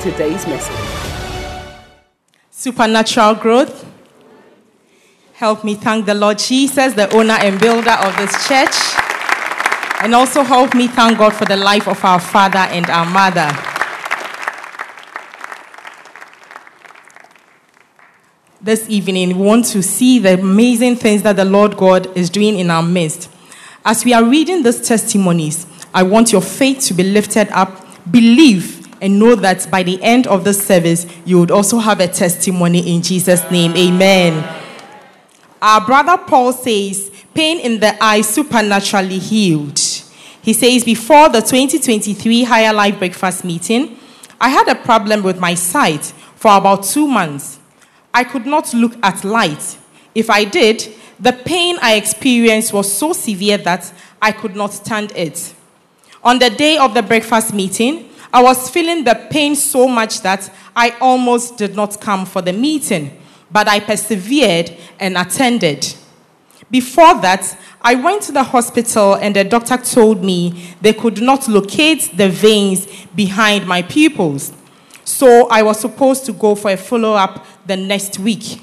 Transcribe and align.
to 0.00 0.10
today's 0.10 0.46
message. 0.46 1.72
Supernatural 2.50 3.34
growth. 3.34 3.84
Help 5.34 5.64
me 5.64 5.74
thank 5.74 6.06
the 6.06 6.14
Lord 6.14 6.38
Jesus, 6.38 6.94
the 6.94 7.12
owner 7.14 7.34
and 7.34 7.60
builder 7.60 7.90
of 7.90 8.16
this 8.16 8.48
church. 8.48 8.74
And 10.00 10.14
also 10.14 10.42
help 10.42 10.74
me 10.74 10.88
thank 10.88 11.18
God 11.18 11.34
for 11.34 11.44
the 11.44 11.56
life 11.56 11.88
of 11.88 12.04
our 12.04 12.20
father 12.20 12.58
and 12.58 12.88
our 12.90 13.06
mother. 13.06 13.50
This 18.60 18.88
evening, 18.88 19.38
we 19.38 19.44
want 19.44 19.64
to 19.66 19.82
see 19.82 20.18
the 20.18 20.34
amazing 20.34 20.96
things 20.96 21.22
that 21.22 21.36
the 21.36 21.44
Lord 21.44 21.76
God 21.76 22.16
is 22.16 22.30
doing 22.30 22.58
in 22.58 22.70
our 22.70 22.82
midst. 22.82 23.30
As 23.84 24.04
we 24.04 24.12
are 24.12 24.24
reading 24.24 24.62
these 24.62 24.80
testimonies, 24.86 25.66
I 25.94 26.02
want 26.02 26.32
your 26.32 26.42
faith 26.42 26.84
to 26.86 26.94
be 26.94 27.04
lifted 27.04 27.48
up. 27.50 27.84
Believe 28.10 28.77
and 29.00 29.18
know 29.18 29.34
that 29.34 29.70
by 29.70 29.82
the 29.82 30.02
end 30.02 30.26
of 30.26 30.44
the 30.44 30.54
service, 30.54 31.06
you 31.24 31.38
would 31.38 31.50
also 31.50 31.78
have 31.78 32.00
a 32.00 32.08
testimony 32.08 32.94
in 32.94 33.02
Jesus' 33.02 33.50
name. 33.50 33.76
Amen. 33.76 34.56
Our 35.60 35.84
brother 35.84 36.18
Paul 36.18 36.52
says, 36.52 37.10
pain 37.34 37.60
in 37.60 37.80
the 37.80 37.96
eye 38.02 38.20
supernaturally 38.20 39.18
healed. 39.18 39.78
He 40.42 40.52
says, 40.52 40.84
before 40.84 41.28
the 41.28 41.40
2023 41.40 42.44
Higher 42.44 42.72
Life 42.72 42.98
Breakfast 42.98 43.44
meeting, 43.44 43.98
I 44.40 44.48
had 44.48 44.68
a 44.68 44.74
problem 44.74 45.22
with 45.22 45.38
my 45.38 45.54
sight 45.54 46.04
for 46.36 46.56
about 46.56 46.84
two 46.84 47.08
months. 47.08 47.58
I 48.14 48.24
could 48.24 48.46
not 48.46 48.72
look 48.72 48.94
at 49.02 49.24
light. 49.24 49.78
If 50.14 50.30
I 50.30 50.44
did, 50.44 50.94
the 51.20 51.32
pain 51.32 51.76
I 51.82 51.94
experienced 51.96 52.72
was 52.72 52.92
so 52.92 53.12
severe 53.12 53.58
that 53.58 53.92
I 54.22 54.32
could 54.32 54.54
not 54.54 54.72
stand 54.72 55.12
it. 55.16 55.54
On 56.22 56.38
the 56.38 56.50
day 56.50 56.78
of 56.78 56.94
the 56.94 57.02
breakfast 57.02 57.52
meeting, 57.52 58.07
I 58.32 58.42
was 58.42 58.68
feeling 58.68 59.04
the 59.04 59.26
pain 59.30 59.56
so 59.56 59.88
much 59.88 60.20
that 60.22 60.52
I 60.76 60.90
almost 61.00 61.56
did 61.56 61.74
not 61.74 62.00
come 62.00 62.26
for 62.26 62.42
the 62.42 62.52
meeting, 62.52 63.18
but 63.50 63.68
I 63.68 63.80
persevered 63.80 64.76
and 65.00 65.16
attended. 65.16 65.94
Before 66.70 67.18
that, 67.22 67.56
I 67.80 67.94
went 67.94 68.22
to 68.22 68.32
the 68.32 68.42
hospital 68.42 69.14
and 69.14 69.34
the 69.34 69.44
doctor 69.44 69.78
told 69.78 70.22
me 70.22 70.74
they 70.82 70.92
could 70.92 71.22
not 71.22 71.48
locate 71.48 72.16
the 72.16 72.28
veins 72.28 72.86
behind 73.14 73.66
my 73.66 73.80
pupils. 73.80 74.52
So 75.04 75.48
I 75.48 75.62
was 75.62 75.80
supposed 75.80 76.26
to 76.26 76.34
go 76.34 76.54
for 76.54 76.70
a 76.70 76.76
follow 76.76 77.14
up 77.14 77.46
the 77.66 77.76
next 77.76 78.18
week. 78.18 78.60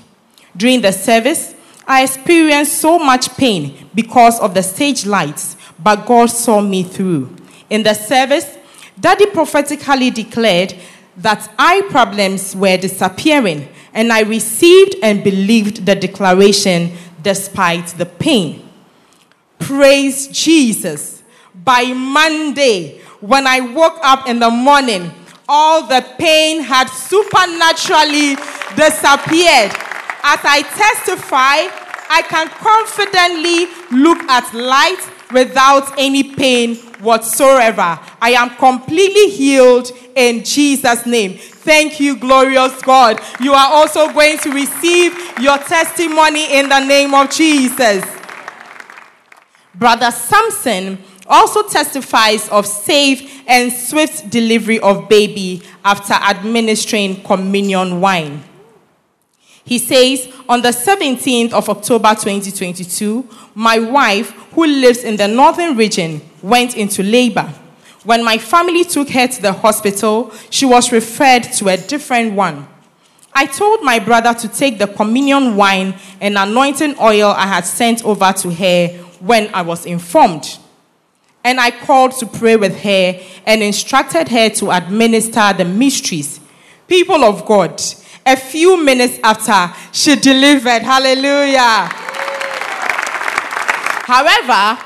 During 0.55 0.81
the 0.81 0.91
service, 0.91 1.55
I 1.87 2.03
experienced 2.03 2.79
so 2.79 2.99
much 2.99 3.35
pain 3.35 3.89
because 3.95 4.39
of 4.39 4.53
the 4.53 4.61
stage 4.61 5.05
lights, 5.05 5.57
but 5.79 6.05
God 6.05 6.27
saw 6.27 6.61
me 6.61 6.83
through. 6.83 7.35
In 7.69 7.81
the 7.81 7.95
service, 7.95 8.57
Daddy 8.99 9.25
prophetically 9.27 10.09
declared 10.09 10.75
that 11.17 11.51
eye 11.57 11.81
problems 11.89 12.55
were 12.55 12.77
disappearing, 12.77 13.67
and 13.93 14.11
I 14.11 14.21
received 14.21 14.95
and 15.01 15.23
believed 15.23 15.85
the 15.85 15.95
declaration 15.95 16.91
despite 17.21 17.87
the 17.87 18.05
pain. 18.05 18.69
Praise 19.59 20.27
Jesus. 20.27 21.23
By 21.53 21.85
Monday, 21.93 22.99
when 23.21 23.47
I 23.47 23.61
woke 23.61 23.97
up 24.03 24.27
in 24.27 24.39
the 24.39 24.49
morning, 24.49 25.11
all 25.47 25.87
the 25.87 26.05
pain 26.17 26.61
had 26.61 26.87
supernaturally 26.87 28.35
disappeared. 28.75 29.71
As 30.23 30.39
I 30.43 30.63
testify, 30.75 31.85
I 32.09 32.21
can 32.23 32.47
confidently 32.49 33.67
look 33.97 34.19
at 34.29 34.53
light 34.53 34.99
without 35.31 35.97
any 35.97 36.35
pain 36.35 36.77
whatsoever. 37.05 37.99
I 38.21 38.31
am 38.31 38.49
completely 38.57 39.29
healed 39.29 39.91
in 40.15 40.43
Jesus' 40.43 41.05
name. 41.05 41.37
Thank 41.37 41.99
you, 41.99 42.17
glorious 42.17 42.81
God. 42.81 43.21
You 43.39 43.53
are 43.53 43.71
also 43.71 44.11
going 44.11 44.37
to 44.39 44.51
receive 44.51 45.13
your 45.39 45.57
testimony 45.59 46.59
in 46.59 46.67
the 46.69 46.85
name 46.85 47.13
of 47.13 47.31
Jesus. 47.31 48.03
Brother 49.73 50.11
Samson 50.11 50.97
also 51.27 51.67
testifies 51.67 52.47
of 52.49 52.65
safe 52.65 53.43
and 53.47 53.71
swift 53.71 54.29
delivery 54.29 54.79
of 54.79 55.09
baby 55.09 55.61
after 55.83 56.13
administering 56.13 57.21
communion 57.23 57.99
wine. 58.01 58.43
He 59.63 59.79
says, 59.79 60.31
on 60.47 60.61
the 60.61 60.69
17th 60.69 61.51
of 61.51 61.67
October 61.69 62.09
2022, 62.09 63.27
my 63.55 63.79
wife, 63.79 64.29
who 64.53 64.67
lives 64.67 65.03
in 65.03 65.17
the 65.17 65.27
northern 65.27 65.75
region, 65.75 66.21
went 66.45 66.77
into 66.77 67.01
labor. 67.01 67.51
When 68.03 68.23
my 68.23 68.37
family 68.37 68.83
took 68.83 69.09
her 69.09 69.27
to 69.27 69.41
the 69.41 69.51
hospital, 69.51 70.31
she 70.51 70.65
was 70.65 70.91
referred 70.91 71.41
to 71.57 71.69
a 71.69 71.77
different 71.77 72.33
one. 72.33 72.67
I 73.33 73.47
told 73.47 73.81
my 73.81 73.97
brother 73.97 74.31
to 74.33 74.47
take 74.47 74.77
the 74.77 74.85
communion 74.85 75.55
wine 75.55 75.95
and 76.21 76.37
anointing 76.37 76.97
oil 77.01 77.29
I 77.31 77.47
had 77.47 77.65
sent 77.65 78.05
over 78.05 78.31
to 78.31 78.51
her 78.51 78.87
when 79.19 79.53
I 79.55 79.63
was 79.63 79.87
informed. 79.87 80.59
And 81.43 81.59
I 81.59 81.71
called 81.71 82.11
to 82.19 82.27
pray 82.27 82.55
with 82.55 82.79
her 82.79 83.19
and 83.45 83.63
instructed 83.63 84.29
her 84.29 84.49
to 84.49 84.69
administer 84.69 85.51
the 85.53 85.65
mysteries. 85.65 86.39
People 86.87 87.23
of 87.23 87.43
God, 87.45 87.81
a 88.23 88.35
few 88.35 88.81
minutes 88.81 89.19
after 89.23 89.75
she 89.91 90.15
delivered. 90.15 90.83
Hallelujah. 90.83 91.89
However, 94.05 94.84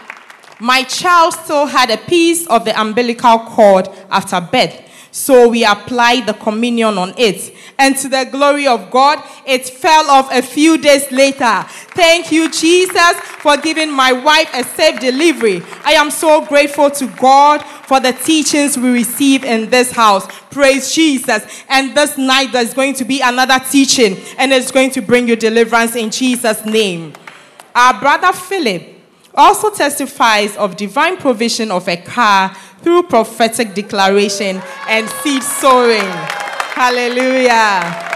my 0.59 0.83
child 0.83 1.33
still 1.33 1.65
had 1.65 1.89
a 1.89 1.97
piece 1.97 2.45
of 2.47 2.65
the 2.65 2.79
umbilical 2.79 3.39
cord 3.39 3.87
after 4.11 4.41
birth. 4.41 4.85
So 5.11 5.47
we 5.47 5.65
applied 5.65 6.27
the 6.27 6.33
communion 6.33 6.97
on 6.97 7.13
it. 7.17 7.55
And 7.79 7.97
to 7.97 8.09
the 8.09 8.27
glory 8.29 8.67
of 8.67 8.91
God, 8.91 9.23
it 9.45 9.67
fell 9.67 10.09
off 10.09 10.31
a 10.31 10.41
few 10.41 10.77
days 10.77 11.11
later. 11.11 11.63
Thank 11.95 12.31
you, 12.31 12.51
Jesus, 12.51 13.13
for 13.39 13.57
giving 13.57 13.91
my 13.91 14.11
wife 14.11 14.49
a 14.53 14.63
safe 14.63 14.99
delivery. 14.99 15.63
I 15.83 15.93
am 15.93 16.11
so 16.11 16.45
grateful 16.45 16.91
to 16.91 17.07
God 17.17 17.63
for 17.63 17.99
the 17.99 18.11
teachings 18.11 18.77
we 18.77 18.89
receive 18.89 19.43
in 19.43 19.69
this 19.69 19.91
house. 19.91 20.27
Praise 20.51 20.93
Jesus. 20.93 21.63
And 21.69 21.95
this 21.95 22.17
night, 22.17 22.51
there's 22.51 22.73
going 22.73 22.93
to 22.95 23.05
be 23.05 23.21
another 23.21 23.59
teaching, 23.59 24.17
and 24.37 24.51
it's 24.51 24.71
going 24.71 24.91
to 24.91 25.01
bring 25.01 25.27
you 25.27 25.35
deliverance 25.35 25.95
in 25.95 26.11
Jesus' 26.11 26.63
name. 26.65 27.13
Our 27.73 27.99
brother 27.99 28.33
Philip 28.33 28.98
also 29.39 29.69
testifies 29.69 30.57
of 30.57 30.75
divine 30.75 31.17
provision 31.17 31.71
of 31.71 31.87
a 31.87 31.97
car 31.97 32.53
through 32.81 33.03
prophetic 33.03 33.73
declaration 33.73 34.61
and 34.87 35.07
seed 35.09 35.41
sowing. 35.41 36.09
Hallelujah. 36.75 38.07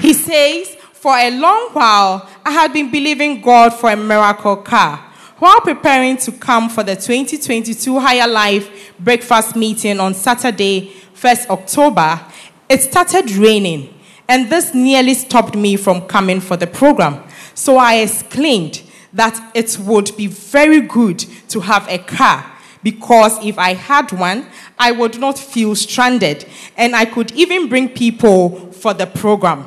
He 0.00 0.12
says, 0.12 0.76
For 0.92 1.12
a 1.16 1.30
long 1.30 1.70
while, 1.72 2.28
I 2.44 2.52
had 2.52 2.72
been 2.72 2.90
believing 2.90 3.40
God 3.40 3.70
for 3.70 3.90
a 3.90 3.96
miracle 3.96 4.56
car. 4.56 4.98
While 5.38 5.60
preparing 5.60 6.16
to 6.18 6.32
come 6.32 6.68
for 6.68 6.82
the 6.82 6.96
2022 6.96 7.98
Higher 7.98 8.28
Life 8.28 8.94
breakfast 8.98 9.54
meeting 9.54 10.00
on 10.00 10.14
Saturday, 10.14 10.92
1st 11.14 11.48
October, 11.48 12.20
it 12.68 12.82
started 12.82 13.30
raining, 13.32 13.94
and 14.28 14.50
this 14.50 14.74
nearly 14.74 15.14
stopped 15.14 15.56
me 15.56 15.76
from 15.76 16.02
coming 16.02 16.40
for 16.40 16.56
the 16.56 16.66
program. 16.66 17.24
So 17.54 17.76
I 17.76 17.96
exclaimed 17.96 18.82
that 19.18 19.50
it 19.52 19.76
would 19.80 20.16
be 20.16 20.28
very 20.28 20.80
good 20.80 21.18
to 21.48 21.58
have 21.58 21.86
a 21.88 21.98
car 21.98 22.52
because 22.84 23.44
if 23.44 23.58
I 23.58 23.74
had 23.74 24.12
one, 24.12 24.46
I 24.78 24.92
would 24.92 25.18
not 25.18 25.36
feel 25.36 25.74
stranded 25.74 26.46
and 26.76 26.94
I 26.94 27.04
could 27.04 27.32
even 27.32 27.68
bring 27.68 27.88
people 27.88 28.70
for 28.70 28.94
the 28.94 29.06
program. 29.06 29.66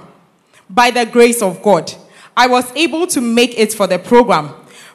By 0.70 0.90
the 0.90 1.06
grace 1.06 1.42
of 1.42 1.62
God, 1.62 1.94
I 2.36 2.48
was 2.48 2.72
able 2.78 3.08
to 3.08 3.20
make 3.20 3.60
it 3.60 3.74
for 3.74 3.88
the 3.88 4.00
program. 4.00 4.48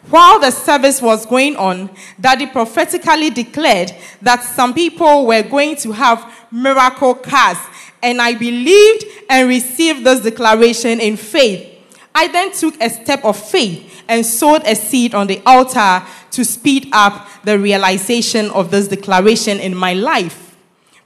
While 0.08 0.40
the 0.40 0.50
service 0.50 1.02
was 1.02 1.26
going 1.26 1.56
on, 1.56 1.90
Daddy 2.18 2.46
prophetically 2.46 3.28
declared 3.28 3.92
that 4.22 4.42
some 4.42 4.72
people 4.72 5.26
were 5.26 5.42
going 5.42 5.76
to 5.76 5.92
have 5.92 6.32
miracle 6.50 7.14
cars, 7.14 7.58
and 8.02 8.22
I 8.22 8.34
believed 8.34 9.04
and 9.28 9.48
received 9.48 10.04
this 10.04 10.20
declaration 10.20 11.00
in 11.00 11.16
faith. 11.16 11.72
I 12.14 12.28
then 12.28 12.52
took 12.52 12.80
a 12.80 12.88
step 12.88 13.24
of 13.24 13.36
faith 13.36 13.95
and 14.08 14.24
sowed 14.24 14.62
a 14.64 14.74
seed 14.74 15.14
on 15.14 15.26
the 15.26 15.42
altar 15.46 16.02
to 16.30 16.44
speed 16.44 16.88
up 16.92 17.28
the 17.44 17.58
realization 17.58 18.50
of 18.50 18.70
this 18.70 18.88
declaration 18.88 19.58
in 19.58 19.74
my 19.74 19.94
life. 19.94 20.56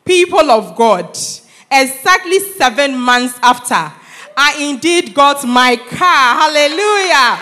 People 0.05 0.51
of 0.51 0.77
God, 0.77 1.17
exactly 1.71 2.41
seven 2.41 2.99
months 2.99 3.39
after, 3.43 3.93
I 4.37 4.57
indeed 4.59 5.15
got 5.15 5.47
my 5.47 5.77
car. 5.77 6.35
Hallelujah. 6.41 7.39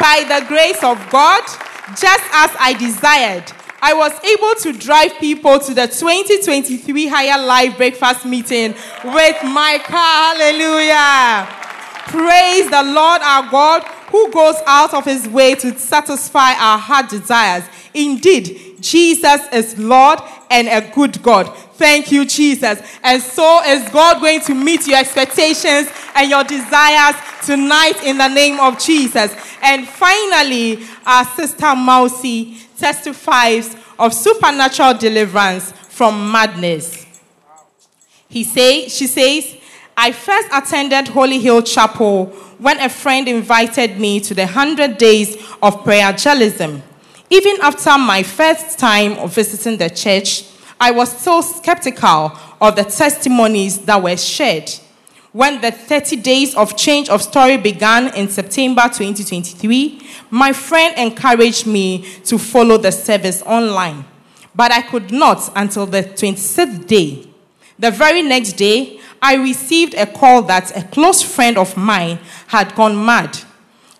By 0.00 0.24
the 0.26 0.44
grace 0.48 0.82
of 0.82 0.98
God, 1.10 1.42
just 1.90 2.24
as 2.32 2.50
I 2.58 2.74
desired, 2.78 3.52
I 3.80 3.92
was 3.92 4.12
able 4.24 4.54
to 4.62 4.72
drive 4.72 5.18
people 5.18 5.60
to 5.60 5.74
the 5.74 5.86
2023 5.86 7.06
Higher 7.06 7.46
Life 7.46 7.76
Breakfast 7.76 8.24
meeting 8.24 8.72
with 9.04 9.36
my 9.44 9.78
car. 9.84 10.34
Hallelujah. 10.34 11.46
Praise 12.08 12.70
the 12.70 12.82
Lord 12.82 13.20
our 13.22 13.50
God 13.50 13.84
who 14.08 14.30
goes 14.32 14.56
out 14.66 14.94
of 14.94 15.04
his 15.04 15.28
way 15.28 15.54
to 15.56 15.78
satisfy 15.78 16.52
our 16.52 16.78
heart 16.78 17.08
desires. 17.08 17.64
Indeed, 17.92 18.76
Jesus 18.80 19.40
is 19.52 19.78
Lord 19.78 20.20
and 20.50 20.68
a 20.68 20.92
good 20.94 21.22
God. 21.22 21.56
Thank 21.74 22.12
you, 22.12 22.24
Jesus. 22.24 22.80
And 23.02 23.22
so 23.22 23.62
is 23.66 23.88
God 23.90 24.20
going 24.20 24.40
to 24.42 24.54
meet 24.54 24.86
your 24.86 24.98
expectations 24.98 25.88
and 26.14 26.30
your 26.30 26.44
desires 26.44 27.16
tonight 27.44 28.02
in 28.04 28.18
the 28.18 28.28
name 28.28 28.60
of 28.60 28.78
Jesus. 28.78 29.34
And 29.62 29.86
finally, 29.86 30.84
our 31.04 31.24
sister 31.24 31.74
Mousy 31.74 32.58
testifies 32.78 33.76
of 33.98 34.14
supernatural 34.14 34.94
deliverance 34.94 35.72
from 35.72 36.30
madness. 36.30 37.06
He 38.28 38.44
say, 38.44 38.88
she 38.88 39.06
says, 39.06 39.55
I 39.98 40.12
first 40.12 40.48
attended 40.52 41.08
Holy 41.08 41.38
Hill 41.38 41.62
Chapel 41.62 42.26
when 42.58 42.78
a 42.80 42.88
friend 42.88 43.26
invited 43.26 43.98
me 43.98 44.20
to 44.20 44.34
the 44.34 44.44
100 44.44 44.98
days 44.98 45.36
of 45.62 45.82
prayer 45.84 46.10
evangelism. 46.10 46.82
Even 47.30 47.56
after 47.62 47.96
my 47.96 48.22
first 48.22 48.78
time 48.78 49.12
of 49.14 49.34
visiting 49.34 49.78
the 49.78 49.88
church, 49.88 50.44
I 50.78 50.90
was 50.90 51.10
so 51.18 51.40
skeptical 51.40 52.32
of 52.60 52.76
the 52.76 52.84
testimonies 52.84 53.78
that 53.86 54.02
were 54.02 54.18
shared. 54.18 54.70
When 55.32 55.62
the 55.62 55.70
30 55.70 56.16
days 56.16 56.54
of 56.54 56.76
change 56.76 57.08
of 57.08 57.22
story 57.22 57.56
began 57.56 58.14
in 58.14 58.28
September 58.28 58.82
2023, 58.82 60.02
my 60.30 60.52
friend 60.52 60.94
encouraged 60.98 61.66
me 61.66 62.06
to 62.24 62.36
follow 62.36 62.76
the 62.76 62.92
service 62.92 63.42
online. 63.42 64.04
But 64.54 64.72
I 64.72 64.82
could 64.82 65.10
not 65.10 65.50
until 65.56 65.86
the 65.86 66.02
26th 66.02 66.86
day. 66.86 67.28
The 67.78 67.90
very 67.90 68.22
next 68.22 68.54
day, 68.54 69.00
I 69.26 69.34
received 69.34 69.94
a 69.94 70.06
call 70.06 70.42
that 70.42 70.76
a 70.76 70.84
close 70.84 71.20
friend 71.20 71.58
of 71.58 71.76
mine 71.76 72.20
had 72.46 72.76
gone 72.76 73.04
mad. 73.04 73.36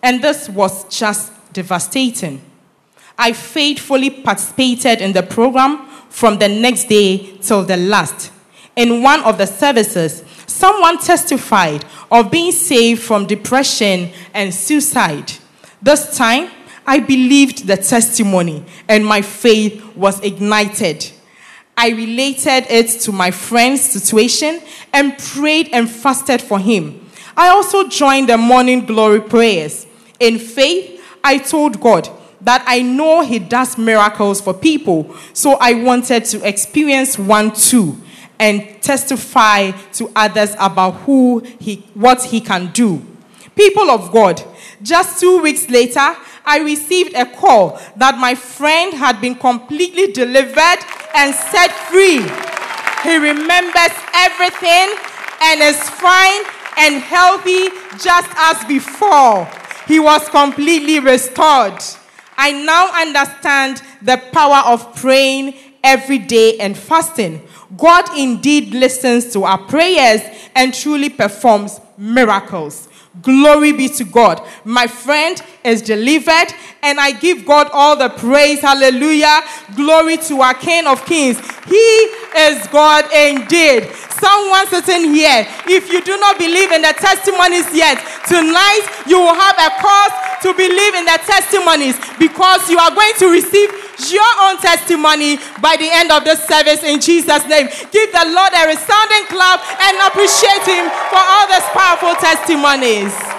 And 0.01 0.23
this 0.23 0.47
was 0.47 0.85
just 0.85 1.33
devastating. 1.51 2.41
I 3.17 3.33
faithfully 3.33 4.09
participated 4.09 5.01
in 5.01 5.11
the 5.11 5.23
program 5.23 5.85
from 6.07 6.39
the 6.39 6.47
next 6.47 6.85
day 6.85 7.35
till 7.41 7.63
the 7.65 7.75
last. 7.75 8.31
In 8.77 9.03
one 9.03 9.21
of 9.23 9.37
the 9.37 9.45
services, 9.47 10.23
someone 10.45 10.97
testified 10.97 11.83
of 12.09 12.31
being 12.31 12.53
saved 12.53 13.01
from 13.01 13.27
depression 13.27 14.11
and 14.33 14.53
suicide. 14.53 15.33
This 15.81 16.15
time, 16.15 16.49
I 16.85 16.99
believed 16.99 17.67
the 17.67 17.75
testimony 17.75 18.63
and 18.87 19.05
my 19.05 19.21
faith 19.21 19.93
was 19.93 20.21
ignited. 20.21 21.11
I 21.77 21.89
related 21.89 22.65
it 22.69 22.87
to 23.01 23.11
my 23.11 23.31
friend's 23.31 23.81
situation 23.81 24.61
and 24.91 25.17
prayed 25.17 25.69
and 25.71 25.89
fasted 25.89 26.41
for 26.41 26.59
him. 26.59 27.07
I 27.35 27.49
also 27.49 27.87
joined 27.87 28.29
the 28.29 28.37
morning 28.37 28.85
glory 28.85 29.21
prayers. 29.21 29.85
In 30.19 30.39
faith, 30.39 30.99
I 31.23 31.37
told 31.37 31.79
God 31.79 32.09
that 32.41 32.63
I 32.65 32.81
know 32.81 33.21
He 33.21 33.37
does 33.39 33.77
miracles 33.77 34.41
for 34.41 34.53
people, 34.53 35.15
so 35.33 35.57
I 35.59 35.73
wanted 35.73 36.25
to 36.25 36.47
experience 36.47 37.19
one 37.19 37.51
too 37.53 38.01
and 38.39 38.81
testify 38.81 39.71
to 39.93 40.11
others 40.15 40.55
about 40.59 40.91
who 41.01 41.39
he, 41.59 41.77
what 41.93 42.23
He 42.23 42.41
can 42.41 42.71
do. 42.71 43.05
People 43.55 43.89
of 43.89 44.11
God, 44.11 44.43
just 44.81 45.19
two 45.19 45.39
weeks 45.39 45.69
later, 45.69 46.15
I 46.47 46.59
received 46.59 47.13
a 47.13 47.25
call 47.25 47.77
that 47.97 48.17
my 48.17 48.33
friend 48.33 48.93
had 48.93 49.19
been 49.19 49.35
completely 49.35 50.13
delivered 50.13 50.79
and 51.13 51.35
set 51.35 51.71
free. 51.91 52.23
He 53.03 53.17
remembers 53.17 53.93
everything 54.15 54.95
and 55.41 55.61
is 55.61 55.77
fine 55.89 56.41
and 56.79 57.03
healthy 57.03 57.69
just 58.01 58.31
as 58.37 58.63
before. 58.65 59.45
He 59.87 59.99
was 59.99 60.27
completely 60.29 60.99
restored. 60.99 61.83
I 62.37 62.51
now 62.53 62.91
understand 62.95 63.81
the 64.01 64.17
power 64.31 64.63
of 64.71 64.95
praying 64.95 65.53
every 65.83 66.17
day 66.19 66.57
and 66.59 66.77
fasting. 66.77 67.41
God 67.75 68.05
indeed 68.17 68.73
listens 68.73 69.33
to 69.33 69.43
our 69.43 69.57
prayers 69.57 70.21
and 70.55 70.73
truly 70.73 71.09
performs 71.09 71.81
miracles. 71.97 72.86
Glory 73.21 73.71
be 73.71 73.87
to 73.89 74.03
God. 74.03 74.45
My 74.63 74.87
friend 74.87 75.41
is 75.63 75.81
delivered, 75.81 76.53
and 76.87 76.99
I 76.99 77.11
give 77.11 77.45
God 77.45 77.69
all 77.73 77.97
the 77.97 78.07
praise. 78.07 78.61
Hallelujah. 78.61 79.43
Glory 79.75 80.15
to 80.31 80.39
our 80.39 80.53
King 80.55 80.87
of 80.87 81.05
Kings. 81.05 81.35
He 81.67 81.87
is 82.47 82.63
God 82.71 83.03
indeed. 83.11 83.91
Someone 84.17 84.65
sitting 84.71 85.13
here, 85.13 85.45
if 85.67 85.91
you 85.91 86.01
do 86.01 86.17
not 86.17 86.39
believe 86.39 86.71
in 86.71 86.81
the 86.81 86.95
testimonies 86.95 87.67
yet, 87.75 87.99
tonight 88.25 88.87
you 89.05 89.19
will 89.19 89.35
have 89.35 89.59
a 89.59 89.69
cause 89.83 90.15
to 90.41 90.55
believe 90.55 90.95
in 90.95 91.05
the 91.05 91.19
testimonies 91.27 91.99
because 92.17 92.69
you 92.71 92.79
are 92.79 92.95
going 92.95 93.13
to 93.19 93.29
receive 93.29 93.69
your 94.09 94.31
own 94.47 94.57
testimony 94.57 95.37
by 95.61 95.75
the 95.75 95.89
end 95.91 96.09
of 96.11 96.23
this 96.23 96.39
service 96.47 96.81
in 96.83 97.01
Jesus' 97.01 97.45
name. 97.51 97.67
Give 97.91 98.09
the 98.15 98.25
Lord 98.31 98.53
a 98.55 98.63
resounding 98.71 99.25
clap 99.27 99.59
and 99.83 99.99
appreciate 100.07 100.65
Him 100.65 100.87
for 101.11 101.19
all 101.19 101.45
these 101.51 101.67
powerful 101.75 102.15
testimonies. 102.15 103.36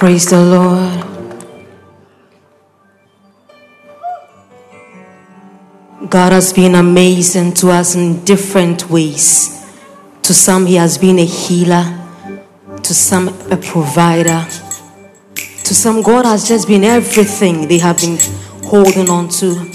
Praise 0.00 0.30
the 0.30 0.40
Lord. 0.40 1.04
God 6.08 6.32
has 6.32 6.54
been 6.54 6.74
amazing 6.74 7.52
to 7.56 7.68
us 7.68 7.96
in 7.96 8.24
different 8.24 8.88
ways. 8.88 9.62
To 10.22 10.32
some, 10.32 10.64
He 10.64 10.76
has 10.76 10.96
been 10.96 11.18
a 11.18 11.26
healer, 11.26 11.84
to 12.82 12.94
some, 12.94 13.28
a 13.50 13.58
provider. 13.58 14.46
To 15.34 15.74
some, 15.74 16.00
God 16.00 16.24
has 16.24 16.48
just 16.48 16.66
been 16.66 16.82
everything 16.82 17.68
they 17.68 17.76
have 17.76 17.98
been 17.98 18.16
holding 18.64 19.10
on 19.10 19.28
to. 19.40 19.70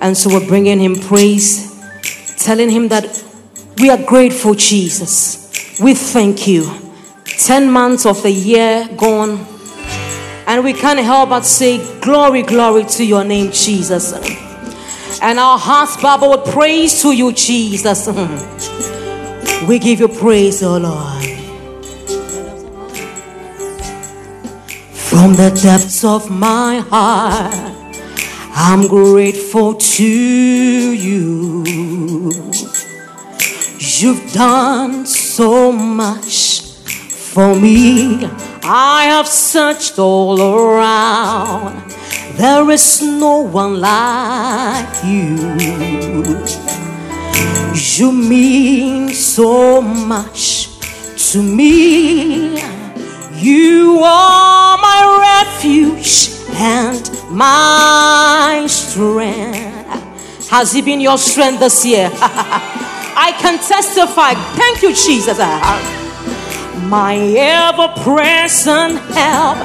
And 0.00 0.16
so 0.16 0.30
we're 0.30 0.48
bringing 0.48 0.80
Him 0.80 0.96
praise, 0.96 1.80
telling 2.44 2.70
Him 2.70 2.88
that 2.88 3.24
we 3.78 3.88
are 3.88 4.04
grateful, 4.04 4.54
Jesus. 4.54 5.78
We 5.80 5.94
thank 5.94 6.48
you. 6.48 6.68
10 7.24 7.70
months 7.70 8.04
of 8.04 8.20
the 8.24 8.32
year 8.32 8.88
gone, 8.96 9.46
and 10.50 10.64
we 10.64 10.72
can't 10.74 11.00
help 11.00 11.30
but 11.30 11.46
say, 11.46 11.78
Glory, 12.00 12.42
glory 12.42 12.84
to 12.84 13.04
your 13.04 13.24
name, 13.24 13.50
Jesus 13.52 14.12
and 15.22 15.38
our 15.38 15.58
hearts 15.58 16.00
bubble 16.00 16.30
with 16.30 16.52
praise 16.52 17.02
to 17.02 17.12
you, 17.12 17.32
Jesus. 17.32 18.06
we 19.68 19.78
give 19.78 20.00
you 20.00 20.08
praise, 20.08 20.62
oh 20.62 20.78
Lord. 20.78 21.24
From 24.94 25.34
the 25.34 25.50
depths 25.62 26.04
of 26.04 26.30
my 26.30 26.78
heart, 26.78 27.76
I'm 28.54 28.86
grateful 28.88 29.74
to 29.74 30.04
you. 30.04 31.64
You've 33.78 34.32
done 34.32 35.04
so 35.04 35.72
much 35.72 36.69
for 37.32 37.54
me. 37.54 38.24
I 38.62 39.04
have 39.04 39.28
searched 39.28 39.98
all 39.98 40.40
around 40.40 41.90
there 42.40 42.70
is 42.70 43.02
no 43.02 43.40
one 43.40 43.80
like 43.80 45.04
you. 45.04 45.36
You 47.74 48.12
mean 48.12 49.10
so 49.10 49.82
much 49.82 50.68
to 51.32 51.42
me. 51.42 52.58
You 53.36 54.00
are 54.02 54.78
my 54.78 55.00
refuge 55.44 56.30
and 56.54 57.10
my 57.30 58.64
strength. 58.70 60.48
Has 60.48 60.74
it 60.74 60.86
been 60.86 61.02
your 61.02 61.18
strength 61.18 61.60
this 61.60 61.84
year? 61.84 62.08
I 62.22 63.34
can 63.38 63.58
testify. 63.58 64.32
Thank 64.56 64.80
you, 64.82 64.94
Jesus. 64.94 65.38
My 66.88 67.16
ever 67.16 67.88
present 68.02 68.98
help 69.14 69.58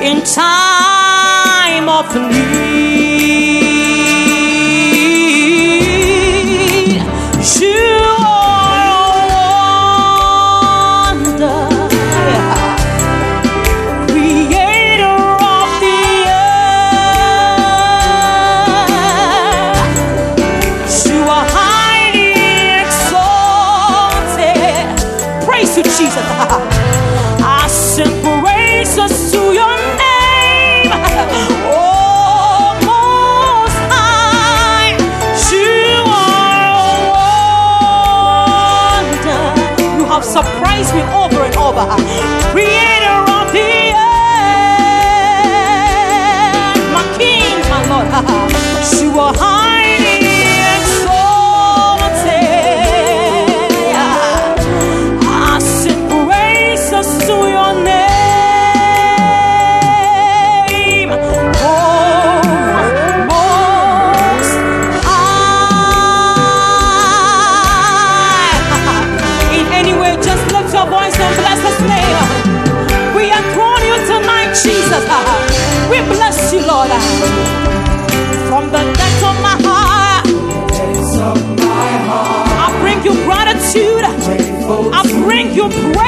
in 0.00 0.22
time 0.22 1.88
of 1.88 2.14
need. 2.14 3.51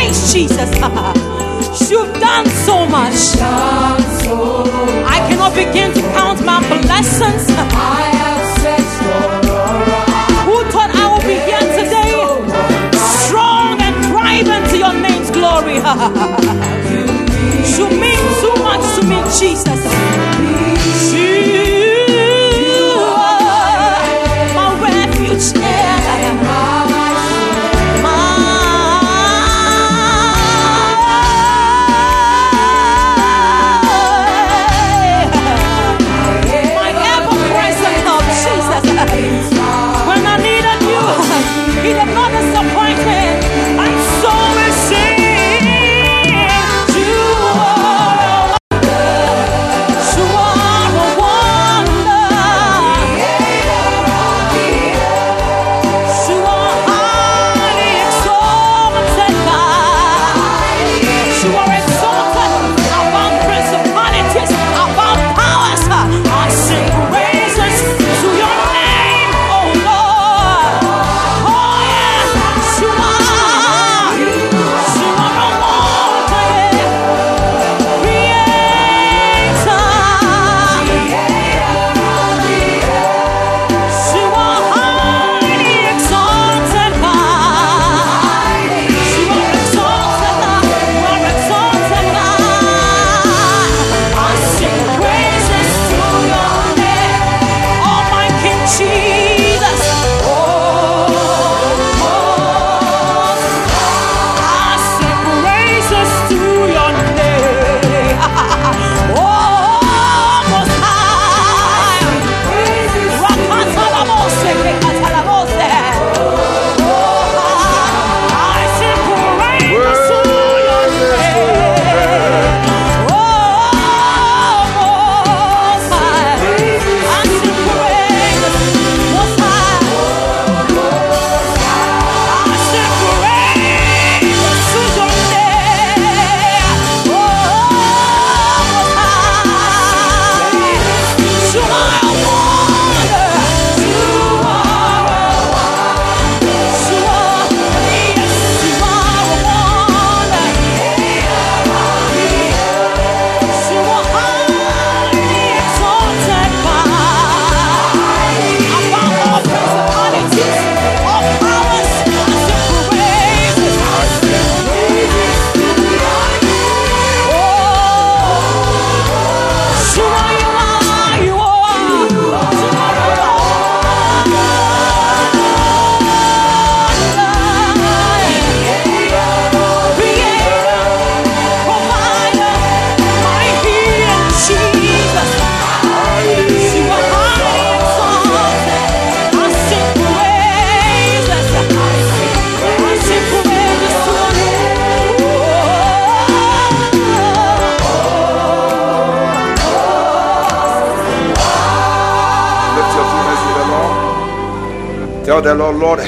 praise 0.04 0.32
Jesus. 0.32 0.70
You've 1.90 2.12
done 2.20 2.46
so 2.66 2.86
much. 2.86 3.36
I 5.06 5.18
cannot 5.28 5.54
begin 5.54 5.92
to 5.94 6.00
count 6.12 6.44
my 6.44 6.60
blessings. 6.68 7.48
Who 10.46 10.56
thought 10.72 10.90
I 10.94 10.96
would 11.12 11.26
be 11.26 11.38
here 11.48 11.66
today? 11.78 12.12
Strong 13.24 13.80
and 13.80 13.96
thriving 14.06 14.64
to 14.70 14.76
your 14.78 14.94
name's 14.94 15.30
glory. 15.30 15.76
you 17.76 17.86
mean 18.00 18.24
so 18.40 18.50
much 18.62 18.84
to 18.96 19.02
me, 19.06 19.18
Jesus. 19.38 19.80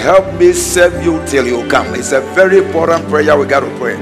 Help 0.07 0.39
me 0.39 0.53
serve 0.53 1.03
you 1.03 1.21
till 1.27 1.49
you 1.49 1.69
come. 1.69 1.93
It's 1.97 2.13
a 2.13 2.21
very 2.21 2.59
important 2.59 3.09
prayer 3.09 3.37
we 3.37 3.45
got 3.45 3.59
to 3.67 3.77
pray. 3.77 3.97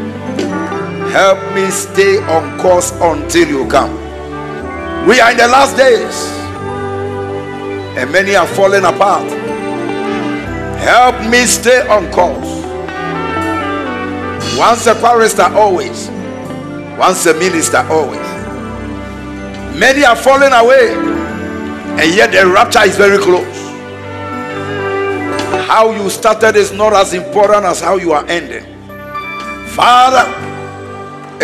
Help 1.10 1.38
me 1.54 1.70
stay 1.70 2.18
on 2.24 2.60
course 2.60 2.92
until 3.00 3.48
you 3.48 3.66
come. 3.68 3.90
We 5.08 5.18
are 5.20 5.30
in 5.30 5.38
the 5.38 5.48
last 5.48 5.78
days, 5.78 6.14
and 7.96 8.12
many 8.12 8.36
are 8.36 8.46
falling 8.46 8.84
apart. 8.84 9.32
Help 10.78 11.26
me 11.30 11.46
stay 11.46 11.88
on 11.88 12.12
course. 12.12 12.52
Once 14.58 14.86
a 14.86 14.94
pastor, 14.96 15.56
always. 15.56 16.10
Once 16.98 17.24
a 17.24 17.32
minister, 17.32 17.78
always. 17.78 18.28
Many 19.80 20.04
are 20.04 20.16
falling 20.16 20.52
away, 20.52 20.92
and 21.98 22.14
yet 22.14 22.30
the 22.30 22.46
rapture 22.46 22.82
is 22.82 22.94
very 22.94 23.16
close 23.16 23.53
how 25.66 25.90
you 25.92 26.10
started 26.10 26.56
is 26.56 26.72
not 26.72 26.92
as 26.92 27.14
important 27.14 27.64
as 27.64 27.80
how 27.80 27.96
you 27.96 28.12
are 28.12 28.26
ending. 28.26 28.64
Father, 29.68 30.24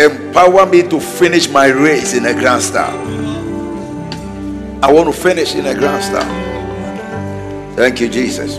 empower 0.01 0.65
me 0.65 0.83
to 0.83 0.99
finish 0.99 1.49
my 1.49 1.67
race 1.67 2.13
in 2.13 2.25
a 2.25 2.33
grand 2.33 2.61
style. 2.61 2.97
I 4.83 4.91
want 4.91 5.13
to 5.13 5.21
finish 5.21 5.55
in 5.55 5.65
a 5.65 5.73
grand 5.73 6.03
style. 6.03 7.75
Thank 7.75 7.99
you, 7.99 8.09
Jesus. 8.09 8.57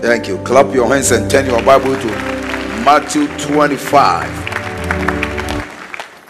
Thank 0.00 0.28
you. 0.28 0.38
Clap 0.38 0.74
your 0.74 0.88
hands 0.88 1.10
and 1.12 1.30
turn 1.30 1.46
your 1.46 1.62
Bible 1.62 1.94
to 1.94 2.06
Matthew 2.84 3.26
25. 3.38 4.42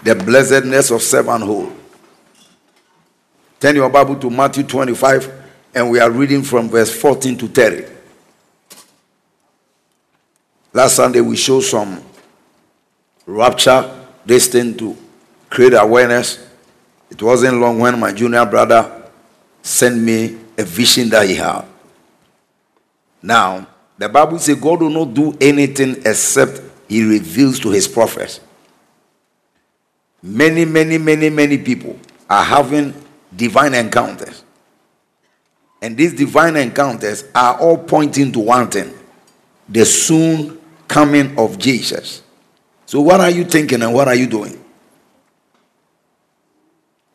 The 0.03 0.15
blessedness 0.15 0.91
of 0.91 1.01
servanthood. 1.01 1.73
Turn 3.59 3.75
your 3.75 3.89
Bible 3.89 4.15
to 4.17 4.29
Matthew 4.29 4.63
25 4.63 5.44
and 5.75 5.91
we 5.91 5.99
are 5.99 6.09
reading 6.09 6.41
from 6.41 6.69
verse 6.69 6.89
14 6.95 7.37
to 7.37 7.47
30. 7.49 7.85
Last 10.71 10.95
Sunday, 10.95 11.19
we 11.19 11.35
showed 11.35 11.61
some 11.61 12.01
rapture, 13.25 13.91
thing 14.25 14.75
to 14.77 14.95
create 15.49 15.73
awareness. 15.73 16.47
It 17.11 17.21
wasn't 17.21 17.59
long 17.59 17.79
when 17.79 17.99
my 17.99 18.13
junior 18.13 18.45
brother 18.45 19.09
sent 19.61 20.01
me 20.01 20.37
a 20.57 20.63
vision 20.63 21.09
that 21.09 21.27
he 21.27 21.35
had. 21.35 21.65
Now, 23.21 23.67
the 23.97 24.07
Bible 24.07 24.39
says 24.39 24.55
God 24.55 24.81
will 24.81 24.89
not 24.89 25.13
do 25.13 25.37
anything 25.41 25.97
except 26.05 26.61
he 26.87 27.03
reveals 27.03 27.59
to 27.59 27.69
his 27.69 27.87
prophets. 27.87 28.39
Many, 30.23 30.65
many, 30.65 30.97
many, 30.97 31.29
many 31.29 31.57
people 31.57 31.99
are 32.29 32.43
having 32.43 32.93
divine 33.35 33.73
encounters. 33.73 34.44
And 35.85 35.95
these 35.95 36.13
divine 36.13 36.55
encounters 36.55 37.25
are 37.35 37.59
all 37.59 37.77
pointing 37.77 38.31
to 38.31 38.39
one 38.39 38.71
thing 38.71 38.91
the 39.69 39.85
soon 39.85 40.59
coming 40.87 41.37
of 41.37 41.59
Jesus. 41.59 42.23
So, 42.87 43.01
what 43.01 43.21
are 43.21 43.29
you 43.29 43.43
thinking 43.43 43.83
and 43.83 43.93
what 43.93 44.07
are 44.07 44.15
you 44.15 44.25
doing? 44.25 44.59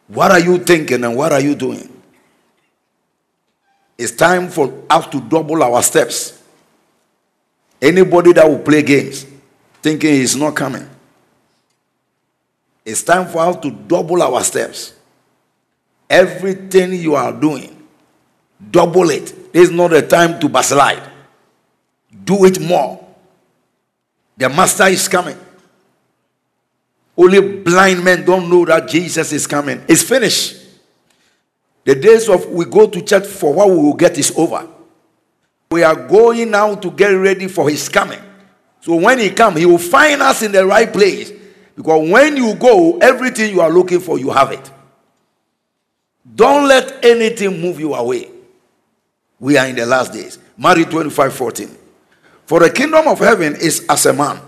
What 0.07 0.31
are 0.31 0.39
you 0.39 0.59
thinking 0.59 1.03
and 1.03 1.17
what 1.17 1.33
are 1.33 1.41
you 1.41 1.57
doing? 1.57 2.01
It's 3.99 4.13
time 4.13 4.49
for 4.49 4.73
us 4.89 5.09
to 5.09 5.21
double 5.21 5.65
our 5.65 5.83
steps. 5.83 6.41
Anybody 7.83 8.35
that 8.35 8.49
will 8.49 8.61
play 8.61 8.83
games 8.83 9.27
thinking 9.83 10.15
he's 10.15 10.37
not 10.37 10.55
coming, 10.55 10.89
it's 12.85 13.03
time 13.03 13.27
for 13.27 13.41
us 13.41 13.57
to 13.63 13.73
double 13.73 14.23
our 14.23 14.45
steps. 14.45 14.95
Everything 16.09 16.93
you 16.93 17.17
are 17.17 17.33
doing, 17.33 17.80
double 18.71 19.11
it. 19.11 19.53
This 19.53 19.69
is 19.69 19.71
not 19.71 19.93
a 19.93 20.03
time 20.03 20.39
to 20.41 20.49
backslide. 20.49 21.03
Do 22.25 22.45
it 22.45 22.61
more. 22.61 23.07
The 24.37 24.49
master 24.49 24.87
is 24.87 25.07
coming. 25.09 25.39
Only 27.17 27.59
blind 27.59 28.03
men 28.03 28.25
don't 28.25 28.49
know 28.49 28.65
that 28.65 28.89
Jesus 28.89 29.33
is 29.33 29.47
coming. 29.47 29.83
It's 29.89 30.03
finished. 30.03 30.57
The 31.85 31.95
days 31.95 32.29
of 32.29 32.47
we 32.47 32.65
go 32.65 32.89
to 32.89 33.03
church 33.03 33.27
for 33.27 33.53
what 33.53 33.69
we 33.69 33.77
will 33.77 33.95
get 33.95 34.17
is 34.17 34.33
over. 34.37 34.67
We 35.71 35.83
are 35.83 35.95
going 35.95 36.51
now 36.51 36.75
to 36.75 36.91
get 36.91 37.11
ready 37.11 37.47
for 37.49 37.69
his 37.69 37.89
coming. 37.89 38.21
So 38.81 38.97
when 38.97 39.19
he 39.19 39.31
comes, 39.31 39.59
he 39.59 39.67
will 39.67 39.79
find 39.79 40.23
us 40.23 40.43
in 40.43 40.53
the 40.53 40.67
right 40.67 40.91
place. 40.91 41.33
Because 41.77 42.11
when 42.11 42.37
you 42.37 42.55
go, 42.55 42.99
everything 42.99 43.55
you 43.55 43.61
are 43.61 43.71
looking 43.71 44.01
for, 44.01 44.19
you 44.19 44.31
have 44.31 44.53
it. 44.53 44.71
Don't 46.35 46.67
let 46.67 47.05
anything 47.05 47.61
move 47.61 47.79
you 47.79 47.95
away. 47.95 48.31
We 49.41 49.57
are 49.57 49.67
in 49.67 49.75
the 49.75 49.87
last 49.87 50.13
days. 50.13 50.39
Matthew 50.57 50.85
25 50.85 51.35
14. 51.35 51.77
For 52.45 52.61
the 52.61 52.71
kingdom 52.71 53.09
of 53.09 53.19
heaven 53.19 53.57
is 53.57 53.87
as 53.89 54.07
a 54.07 54.13
man 54.13 54.41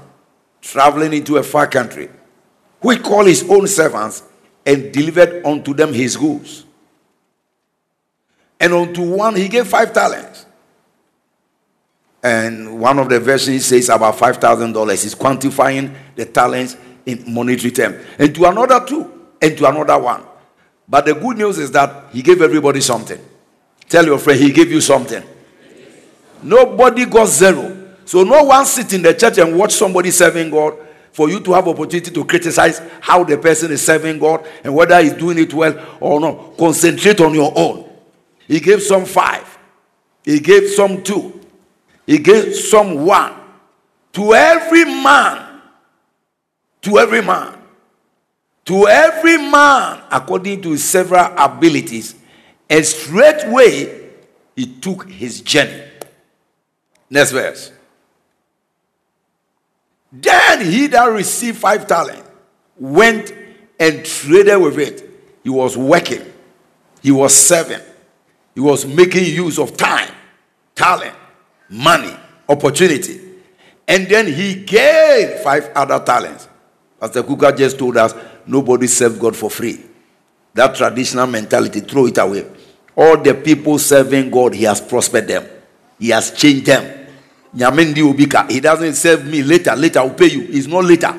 traveling 0.61 1.13
into 1.13 1.39
a 1.39 1.43
far 1.43 1.67
country, 1.67 2.09
who 2.81 2.99
called 3.01 3.27
his 3.27 3.49
own 3.49 3.67
servants 3.67 4.23
and 4.65 4.93
delivered 4.93 5.45
unto 5.45 5.75
them 5.75 5.93
his 5.93 6.17
goods. 6.17 6.65
And 8.61 8.73
unto 8.73 9.03
one 9.03 9.35
he 9.35 9.49
gave 9.49 9.67
five 9.67 9.93
talents. 9.93 10.47
And 12.23 12.79
one 12.79 13.01
of 13.01 13.09
the 13.09 13.19
versions 13.19 13.67
says 13.67 13.89
about 13.89 14.17
five 14.19 14.37
thousand 14.37 14.73
dollars. 14.73 15.03
He's 15.03 15.15
quantifying 15.15 15.95
the 16.15 16.27
talents 16.27 16.77
in 17.05 17.25
monetary 17.35 17.73
term. 17.73 17.99
And 18.19 18.33
to 18.35 18.45
another 18.45 18.85
two, 18.87 19.29
and 19.41 19.57
to 19.59 19.69
another 19.69 19.99
one. 19.99 20.23
But 20.89 21.07
the 21.07 21.15
good 21.15 21.39
news 21.39 21.59
is 21.59 21.73
that 21.73 22.13
he 22.13 22.23
gave 22.23 22.43
everybody 22.43 22.81
something. 22.81 23.19
Tell 23.93 24.07
your 24.07 24.17
friend 24.19 24.41
he 24.41 24.51
gave 24.51 24.73
you 24.73 24.81
something. 24.81 25.23
Nobody 26.43 27.05
got 27.05 27.27
zero. 27.27 27.93
So 28.07 28.25
no 28.25 28.45
one 28.45 28.65
sit 28.65 28.95
in 28.95 29.03
the 29.03 29.13
church 29.13 29.37
and 29.37 29.55
watch 29.55 29.75
somebody 29.75 30.11
serving 30.11 30.51
God 30.51 30.79
for 31.13 31.29
you 31.29 31.41
to 31.41 31.53
have 31.53 31.69
opportunity 31.69 32.11
to 32.11 32.25
criticize 32.25 32.81
how 33.03 33.23
the 33.23 33.37
person 33.37 33.71
is 33.71 33.85
serving 33.85 34.19
God 34.19 34.47
and 34.65 34.75
whether 34.75 34.99
he's 35.03 35.13
doing 35.13 35.39
it 35.39 35.53
well 35.53 35.99
or 36.01 36.19
not. 36.19 36.57
Concentrate 36.57 37.21
on 37.21 37.35
your 37.35 37.53
own. 37.55 37.87
He 38.49 38.61
gave 38.61 38.81
some 38.81 39.05
five. 39.05 39.59
He 40.25 40.41
gave 40.41 40.71
some 40.71 41.03
two. 41.03 41.39
He 42.07 42.17
gave 42.17 42.57
some 42.57 43.05
one. 43.05 43.35
To 44.15 44.33
every 44.33 44.87
man. 44.87 45.61
To 46.81 46.99
every 46.99 47.21
man. 47.21 47.59
To 48.65 48.89
every 48.89 49.37
man 49.37 50.01
according 50.11 50.63
to 50.63 50.71
his 50.71 50.83
several 50.83 51.27
abilities. 51.37 52.22
And 52.73 52.87
straightway 52.87 54.09
he 54.57 54.65
took 54.65 55.07
his 55.11 55.43
journey. 55.43 55.85
Next 57.11 57.33
verse. 57.33 57.71
Then 60.11 60.65
he 60.65 60.87
that 60.87 61.05
received 61.05 61.59
five 61.59 61.87
talents 61.87 62.27
went 62.79 63.31
and 63.79 64.03
traded 64.07 64.59
with 64.59 64.79
it. 64.79 65.07
He 65.45 65.51
was 65.51 65.77
working, 65.77 66.25
he 67.03 67.11
was 67.11 67.37
serving, 67.37 67.83
he 68.55 68.61
was 68.61 68.87
making 68.87 69.27
use 69.27 69.59
of 69.59 69.77
time, 69.77 70.11
talent, 70.75 71.15
money, 71.69 72.17
opportunity. 72.49 73.21
And 73.87 74.09
then 74.09 74.27
he 74.27 74.55
gave 74.65 75.41
five 75.41 75.71
other 75.75 76.03
talents. 76.03 76.49
Pastor 76.99 77.23
Kuka 77.23 77.55
just 77.55 77.79
told 77.79 77.99
us 77.99 78.15
nobody 78.47 78.87
serves 78.87 79.19
God 79.19 79.37
for 79.37 79.51
free. 79.51 79.79
That 80.55 80.75
traditional 80.75 81.27
mentality, 81.27 81.81
throw 81.81 82.07
it 82.07 82.17
away. 82.17 82.47
All 82.97 83.17
the 83.17 83.35
people 83.35 83.79
serving 83.79 84.31
God, 84.31 84.55
he 84.55 84.65
has 84.65 84.81
prospered 84.81 85.29
them, 85.29 85.47
he 85.99 86.11
has 86.11 86.31
changed 86.33 86.67
them. 86.67 87.09
Nyamendi 87.55 87.97
Ubika, 87.97 88.51
he 88.51 88.61
doesn't 88.61 88.95
serve 88.95 89.27
me 89.27 89.43
later, 89.43 89.77
later 89.77 89.99
I'll 90.01 90.11
pay 90.11 90.31
you. 90.31 90.47
It's 90.49 90.67
not 90.67 90.85
later. 90.85 91.15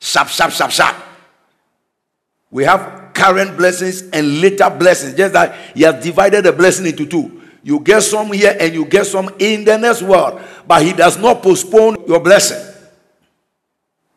Sharp, 0.00 0.28
sharp, 0.28 0.52
sharp, 0.52 0.70
sharp. 0.70 0.96
We 2.50 2.64
have 2.64 3.10
current 3.12 3.56
blessings 3.56 4.02
and 4.12 4.40
later 4.40 4.70
blessings. 4.70 5.14
Just 5.14 5.32
that 5.32 5.54
he 5.74 5.82
has 5.82 6.02
divided 6.02 6.44
the 6.44 6.52
blessing 6.52 6.86
into 6.86 7.06
two. 7.06 7.42
You 7.62 7.80
get 7.80 8.02
some 8.02 8.32
here 8.32 8.56
and 8.58 8.72
you 8.72 8.84
get 8.84 9.06
some 9.06 9.28
in 9.38 9.64
the 9.64 9.76
next 9.76 10.02
world. 10.02 10.40
But 10.66 10.82
he 10.82 10.92
does 10.92 11.18
not 11.18 11.42
postpone 11.42 12.04
your 12.06 12.20
blessing. 12.20 12.74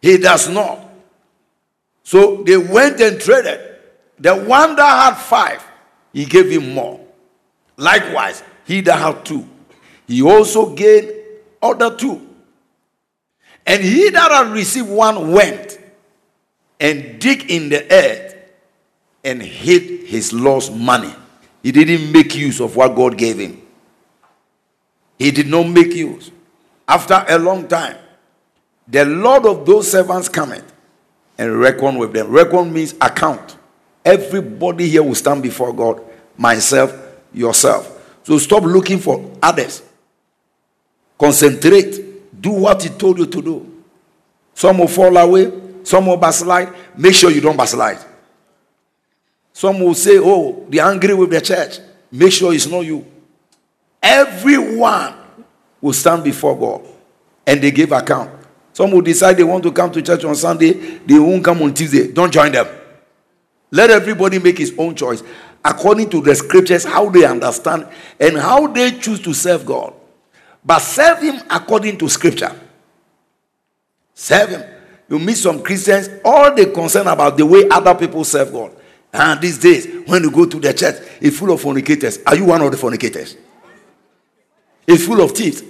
He 0.01 0.17
does 0.17 0.47
not. 0.49 0.79
So 2.03 2.43
they 2.43 2.57
went 2.57 3.01
and 3.01 3.19
traded. 3.19 3.59
The 4.19 4.35
one 4.35 4.75
that 4.75 5.13
had 5.13 5.15
five, 5.15 5.63
he 6.19 6.25
gave 6.25 6.49
him 6.51 6.73
more. 6.73 6.99
Likewise, 7.77 8.43
he 8.65 8.81
that 8.81 8.99
had 8.99 9.23
two, 9.23 9.47
he 10.05 10.21
also 10.21 10.75
gained 10.75 11.13
other 11.61 11.95
two. 11.95 12.27
And 13.65 13.81
he 13.81 14.09
that 14.09 14.29
had 14.29 14.51
received 14.51 14.89
one 14.89 15.31
went 15.31 15.79
and 16.77 17.21
dig 17.21 17.49
in 17.49 17.69
the 17.69 17.89
earth 17.89 18.35
and 19.23 19.41
hid 19.41 20.07
his 20.09 20.33
lost 20.33 20.73
money. 20.75 21.15
He 21.63 21.71
didn't 21.71 22.11
make 22.11 22.35
use 22.35 22.59
of 22.59 22.75
what 22.75 22.97
God 22.97 23.17
gave 23.17 23.39
him. 23.39 23.61
He 25.17 25.31
did 25.31 25.47
not 25.47 25.69
make 25.69 25.93
use. 25.93 26.31
After 26.85 27.23
a 27.29 27.39
long 27.39 27.65
time, 27.65 27.95
the 28.89 29.05
Lord 29.05 29.45
of 29.45 29.65
those 29.65 29.89
servants 29.89 30.27
cometh 30.27 30.69
and 31.37 31.57
reckon 31.57 31.97
with 31.97 32.11
them. 32.11 32.29
Reckon 32.29 32.73
means 32.73 32.93
account. 32.99 33.55
Everybody 34.03 34.89
here 34.89 35.03
will 35.03 35.15
stand 35.15 35.43
before 35.43 35.71
God, 35.71 36.01
myself, 36.39 36.93
yourself. 37.33 38.17
So 38.23 38.37
stop 38.37 38.63
looking 38.63 38.97
for 38.97 39.29
others. 39.43 39.83
Concentrate. 41.19 42.41
Do 42.41 42.51
what 42.51 42.81
He 42.81 42.89
told 42.89 43.19
you 43.19 43.25
to 43.25 43.41
do. 43.41 43.83
Some 44.53 44.77
will 44.77 44.87
fall 44.87 45.15
away, 45.17 45.51
some 45.83 46.05
will 46.05 46.17
backslide. 46.17 46.73
Make 46.97 47.13
sure 47.13 47.29
you 47.29 47.41
don't 47.41 47.57
backslide. 47.57 47.99
Some 49.51 49.79
will 49.81 49.93
say, 49.93 50.17
Oh, 50.17 50.65
they're 50.69 50.85
angry 50.85 51.13
with 51.13 51.31
the 51.31 51.41
church. 51.41 51.79
Make 52.11 52.31
sure 52.31 52.53
it's 52.53 52.67
not 52.67 52.81
you. 52.81 53.05
Everyone 54.01 55.15
will 55.81 55.93
stand 55.93 56.23
before 56.23 56.57
God 56.57 56.87
and 57.45 57.61
they 57.61 57.71
give 57.71 57.91
account. 57.91 58.31
Some 58.71 58.91
will 58.91 59.01
decide 59.01 59.35
they 59.35 59.43
want 59.43 59.63
to 59.63 59.71
come 59.73 59.91
to 59.91 60.01
church 60.01 60.23
on 60.23 60.35
Sunday, 60.35 60.71
they 60.71 61.19
won't 61.19 61.43
come 61.43 61.61
on 61.61 61.73
Tuesday. 61.73 62.11
Don't 62.11 62.31
join 62.31 62.51
them. 62.53 62.67
Let 63.71 63.89
everybody 63.89 64.39
make 64.39 64.57
his 64.57 64.73
own 64.77 64.95
choice 64.95 65.21
according 65.63 66.09
to 66.09 66.21
the 66.21 66.35
scriptures, 66.35 66.83
how 66.83 67.09
they 67.09 67.25
understand 67.25 67.87
and 68.19 68.37
how 68.37 68.67
they 68.67 68.91
choose 68.91 69.19
to 69.21 69.33
serve 69.33 69.65
God. 69.65 69.93
But 70.63 70.79
serve 70.79 71.21
Him 71.21 71.41
according 71.49 71.97
to 71.99 72.09
scripture. 72.09 72.53
Serve 74.13 74.49
Him. 74.49 74.63
You 75.09 75.19
meet 75.19 75.37
some 75.37 75.63
Christians, 75.63 76.09
all 76.23 76.53
they 76.53 76.67
concern 76.67 77.07
about 77.07 77.37
the 77.37 77.45
way 77.45 77.67
other 77.69 77.95
people 77.95 78.23
serve 78.23 78.51
God. 78.51 78.71
And 79.11 79.41
these 79.41 79.57
days, 79.57 79.87
when 80.05 80.23
you 80.23 80.31
go 80.31 80.45
to 80.45 80.59
the 80.59 80.73
church, 80.73 80.95
it's 81.19 81.37
full 81.37 81.51
of 81.51 81.61
fornicators. 81.61 82.19
Are 82.27 82.35
you 82.35 82.45
one 82.45 82.61
of 82.61 82.71
the 82.71 82.77
fornicators? 82.77 83.35
It's 84.85 85.05
full 85.05 85.21
of 85.21 85.31
thieves. 85.31 85.63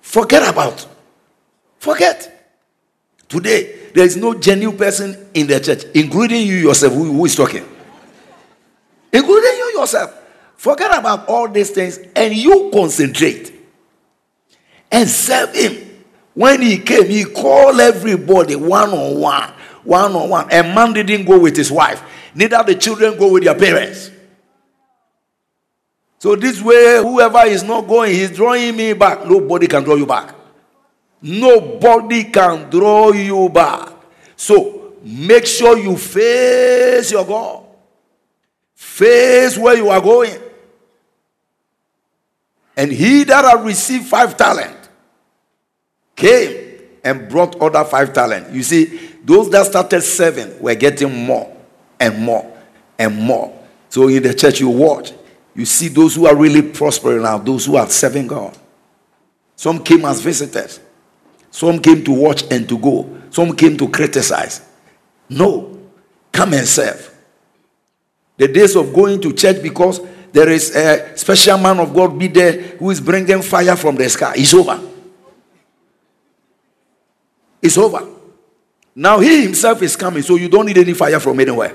Forget 0.00 0.48
about. 0.48 0.86
Forget. 1.78 2.36
Today, 3.28 3.90
there 3.94 4.04
is 4.04 4.16
no 4.16 4.34
genuine 4.34 4.76
person 4.76 5.28
in 5.34 5.46
the 5.46 5.60
church, 5.60 5.84
including 5.94 6.46
you 6.46 6.56
yourself, 6.56 6.92
who, 6.92 7.04
who 7.04 7.24
is 7.24 7.36
talking. 7.36 7.64
Including 9.12 9.56
you 9.56 9.78
yourself. 9.78 10.16
Forget 10.56 10.96
about 10.98 11.28
all 11.28 11.48
these 11.48 11.70
things 11.70 11.98
and 12.14 12.34
you 12.34 12.70
concentrate 12.72 13.52
and 14.90 15.08
serve 15.08 15.54
him. 15.54 16.04
When 16.34 16.62
he 16.62 16.78
came, 16.78 17.06
he 17.06 17.24
called 17.24 17.80
everybody 17.80 18.56
one 18.56 18.90
on 18.90 19.18
one, 19.18 19.52
one 19.84 20.12
on 20.12 20.28
one. 20.28 20.52
A 20.52 20.62
man 20.62 20.92
didn't 20.92 21.24
go 21.24 21.38
with 21.38 21.56
his 21.56 21.70
wife, 21.72 22.02
neither 22.34 22.62
the 22.62 22.74
children 22.74 23.18
go 23.18 23.32
with 23.32 23.44
their 23.44 23.54
parents. 23.54 24.10
So 26.18 26.36
this 26.36 26.60
way, 26.60 26.98
whoever 27.02 27.46
is 27.46 27.62
not 27.62 27.88
going, 27.88 28.12
he's 28.12 28.30
drawing 28.30 28.76
me 28.76 28.92
back. 28.92 29.26
Nobody 29.26 29.66
can 29.66 29.82
draw 29.82 29.94
you 29.94 30.06
back. 30.06 30.34
Nobody 31.22 32.24
can 32.24 32.68
draw 32.68 33.12
you 33.12 33.48
back. 33.48 33.88
So 34.36 34.94
make 35.02 35.46
sure 35.46 35.78
you 35.78 35.96
face 35.96 37.10
your 37.10 37.24
God. 37.24 37.59
Face 38.80 39.58
where 39.58 39.76
you 39.76 39.90
are 39.90 40.00
going. 40.00 40.40
And 42.74 42.90
he 42.90 43.24
that 43.24 43.44
had 43.44 43.62
received 43.62 44.06
five 44.06 44.38
talent 44.38 44.88
came 46.16 46.80
and 47.04 47.28
brought 47.28 47.60
other 47.60 47.84
five 47.84 48.14
talent. 48.14 48.54
You 48.54 48.62
see, 48.62 49.10
those 49.22 49.50
that 49.50 49.66
started 49.66 50.00
seven 50.00 50.58
were 50.62 50.74
getting 50.74 51.12
more 51.26 51.54
and 52.00 52.20
more 52.20 52.56
and 52.98 53.14
more. 53.14 53.54
So 53.90 54.08
in 54.08 54.22
the 54.22 54.32
church, 54.32 54.60
you 54.60 54.70
watch, 54.70 55.12
you 55.54 55.66
see 55.66 55.88
those 55.88 56.14
who 56.14 56.26
are 56.26 56.34
really 56.34 56.62
prospering 56.62 57.20
now, 57.22 57.36
those 57.36 57.66
who 57.66 57.76
are 57.76 57.86
serving 57.86 58.28
God. 58.28 58.56
Some 59.56 59.84
came 59.84 60.06
as 60.06 60.22
visitors, 60.22 60.80
some 61.50 61.80
came 61.80 62.02
to 62.04 62.12
watch 62.12 62.50
and 62.50 62.66
to 62.66 62.78
go, 62.78 63.14
some 63.28 63.54
came 63.54 63.76
to 63.76 63.90
criticize. 63.90 64.66
No, 65.28 65.78
come 66.32 66.54
and 66.54 66.66
serve. 66.66 67.09
The 68.40 68.48
days 68.48 68.74
of 68.74 68.94
going 68.94 69.20
to 69.20 69.34
church 69.34 69.62
because 69.62 70.00
there 70.32 70.48
is 70.48 70.74
a 70.74 71.14
special 71.14 71.58
man 71.58 71.78
of 71.78 71.92
God 71.92 72.18
be 72.18 72.26
there 72.26 72.52
who 72.52 72.88
is 72.88 72.98
bringing 72.98 73.42
fire 73.42 73.76
from 73.76 73.96
the 73.96 74.08
sky. 74.08 74.32
It's 74.34 74.54
over. 74.54 74.80
It's 77.60 77.76
over. 77.76 78.08
Now 78.94 79.18
he 79.18 79.42
himself 79.42 79.82
is 79.82 79.94
coming, 79.94 80.22
so 80.22 80.36
you 80.36 80.48
don't 80.48 80.64
need 80.64 80.78
any 80.78 80.94
fire 80.94 81.20
from 81.20 81.38
anywhere. 81.38 81.68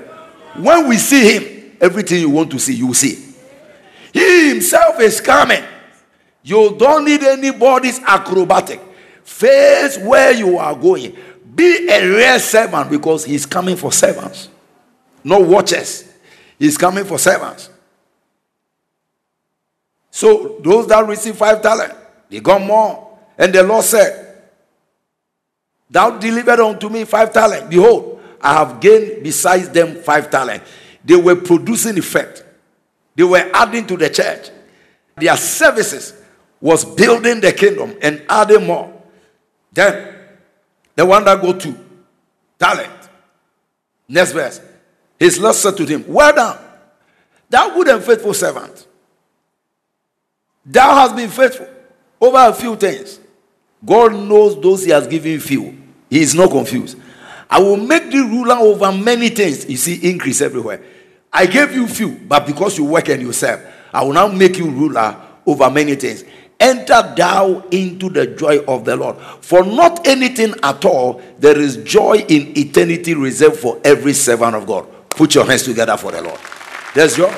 When 0.56 0.88
we 0.88 0.96
see 0.96 1.36
him, 1.36 1.76
everything 1.80 2.18
you 2.18 2.30
want 2.30 2.50
to 2.50 2.58
see, 2.58 2.74
you 2.74 2.88
will 2.88 2.94
see. 2.94 3.24
He 4.12 4.48
himself 4.48 4.98
is 4.98 5.20
coming. 5.20 5.62
You 6.42 6.74
don't 6.76 7.04
need 7.04 7.22
anybody's 7.22 8.00
acrobatic. 8.00 8.80
Face 9.22 9.98
where 9.98 10.32
you 10.32 10.58
are 10.58 10.74
going. 10.74 11.16
Be 11.54 11.88
a 11.88 12.08
real 12.08 12.40
servant 12.40 12.90
because 12.90 13.24
he's 13.24 13.46
coming 13.46 13.76
for 13.76 13.92
servants, 13.92 14.48
no 15.22 15.38
watchers. 15.38 16.05
He's 16.58 16.78
coming 16.78 17.04
for 17.04 17.18
servants. 17.18 17.70
So 20.10 20.58
those 20.62 20.86
that 20.88 21.06
receive 21.06 21.36
five 21.36 21.60
talent, 21.60 21.92
they 22.30 22.40
got 22.40 22.62
more. 22.62 23.18
And 23.36 23.52
the 23.52 23.62
Lord 23.62 23.84
said, 23.84 24.26
Thou 25.90 26.18
delivered 26.18 26.60
unto 26.60 26.88
me 26.88 27.04
five 27.04 27.32
talent. 27.32 27.70
Behold, 27.70 28.20
I 28.40 28.54
have 28.54 28.80
gained 28.80 29.22
besides 29.22 29.68
them 29.68 29.96
five 29.96 30.30
talent. 30.30 30.62
They 31.04 31.16
were 31.16 31.36
producing 31.36 31.98
effect. 31.98 32.44
They 33.14 33.22
were 33.22 33.50
adding 33.54 33.86
to 33.86 33.96
the 33.96 34.10
church. 34.10 34.50
Their 35.16 35.36
services 35.36 36.14
was 36.60 36.84
building 36.84 37.40
the 37.40 37.52
kingdom 37.52 37.96
and 38.02 38.24
adding 38.28 38.66
more. 38.66 38.92
Then 39.72 40.14
the 40.94 41.04
one 41.06 41.24
that 41.24 41.40
go 41.40 41.56
to 41.58 41.78
talent. 42.58 42.92
Next 44.08 44.32
verse. 44.32 44.60
His 45.18 45.38
Lord 45.38 45.54
said 45.54 45.76
to 45.78 45.86
him, 45.86 46.04
Well 46.06 46.34
done, 46.34 46.58
thou 47.48 47.70
good 47.70 47.88
and 47.88 48.02
faithful 48.02 48.34
servant. 48.34 48.86
Thou 50.64 50.94
hast 50.94 51.16
been 51.16 51.30
faithful 51.30 51.68
over 52.20 52.38
a 52.38 52.52
few 52.52 52.76
things. 52.76 53.20
God 53.84 54.12
knows 54.14 54.60
those 54.60 54.84
he 54.84 54.90
has 54.90 55.06
given 55.06 55.38
few. 55.38 55.76
He 56.10 56.20
is 56.20 56.34
not 56.34 56.50
confused. 56.50 56.98
I 57.48 57.60
will 57.60 57.76
make 57.76 58.10
thee 58.10 58.20
ruler 58.20 58.56
over 58.56 58.90
many 58.90 59.28
things. 59.28 59.68
You 59.68 59.76
see, 59.76 60.10
increase 60.10 60.40
everywhere. 60.40 60.82
I 61.32 61.46
gave 61.46 61.72
you 61.72 61.86
few, 61.86 62.12
but 62.26 62.46
because 62.46 62.76
you 62.78 62.84
work 62.84 63.08
and 63.08 63.22
you 63.22 63.32
serve, 63.32 63.64
I 63.92 64.02
will 64.02 64.12
now 64.12 64.26
make 64.28 64.58
you 64.58 64.68
ruler 64.68 65.16
over 65.46 65.70
many 65.70 65.94
things. 65.94 66.24
Enter 66.58 67.14
thou 67.16 67.60
into 67.70 68.08
the 68.08 68.26
joy 68.28 68.64
of 68.64 68.84
the 68.84 68.96
Lord. 68.96 69.18
For 69.40 69.62
not 69.62 70.06
anything 70.06 70.54
at 70.62 70.84
all, 70.84 71.20
there 71.38 71.58
is 71.58 71.76
joy 71.78 72.24
in 72.28 72.56
eternity 72.56 73.14
reserved 73.14 73.58
for 73.58 73.80
every 73.84 74.14
servant 74.14 74.56
of 74.56 74.66
God. 74.66 74.88
Put 75.16 75.34
your 75.34 75.46
hands 75.46 75.64
together 75.64 75.96
for 75.96 76.12
the 76.12 76.22
Lord. 76.22 76.38
There's 76.94 77.16
your 77.16 77.30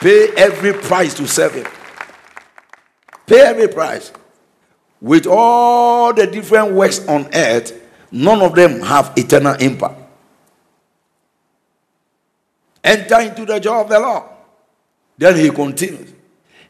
pay 0.00 0.30
every 0.36 0.72
price 0.72 1.14
to 1.14 1.28
serve 1.28 1.54
him. 1.54 1.66
Pay 3.26 3.40
every 3.40 3.68
price. 3.68 4.12
With 5.00 5.26
all 5.26 6.12
the 6.12 6.26
different 6.26 6.72
works 6.72 7.06
on 7.06 7.28
earth, 7.34 7.80
none 8.10 8.40
of 8.42 8.54
them 8.54 8.80
have 8.80 9.12
eternal 9.16 9.54
impact. 9.54 10.00
Enter 12.82 13.20
into 13.20 13.44
the 13.44 13.60
joy 13.60 13.82
of 13.82 13.88
the 13.88 14.00
Lord. 14.00 14.24
Then 15.18 15.36
he 15.36 15.50
continues. 15.50 16.12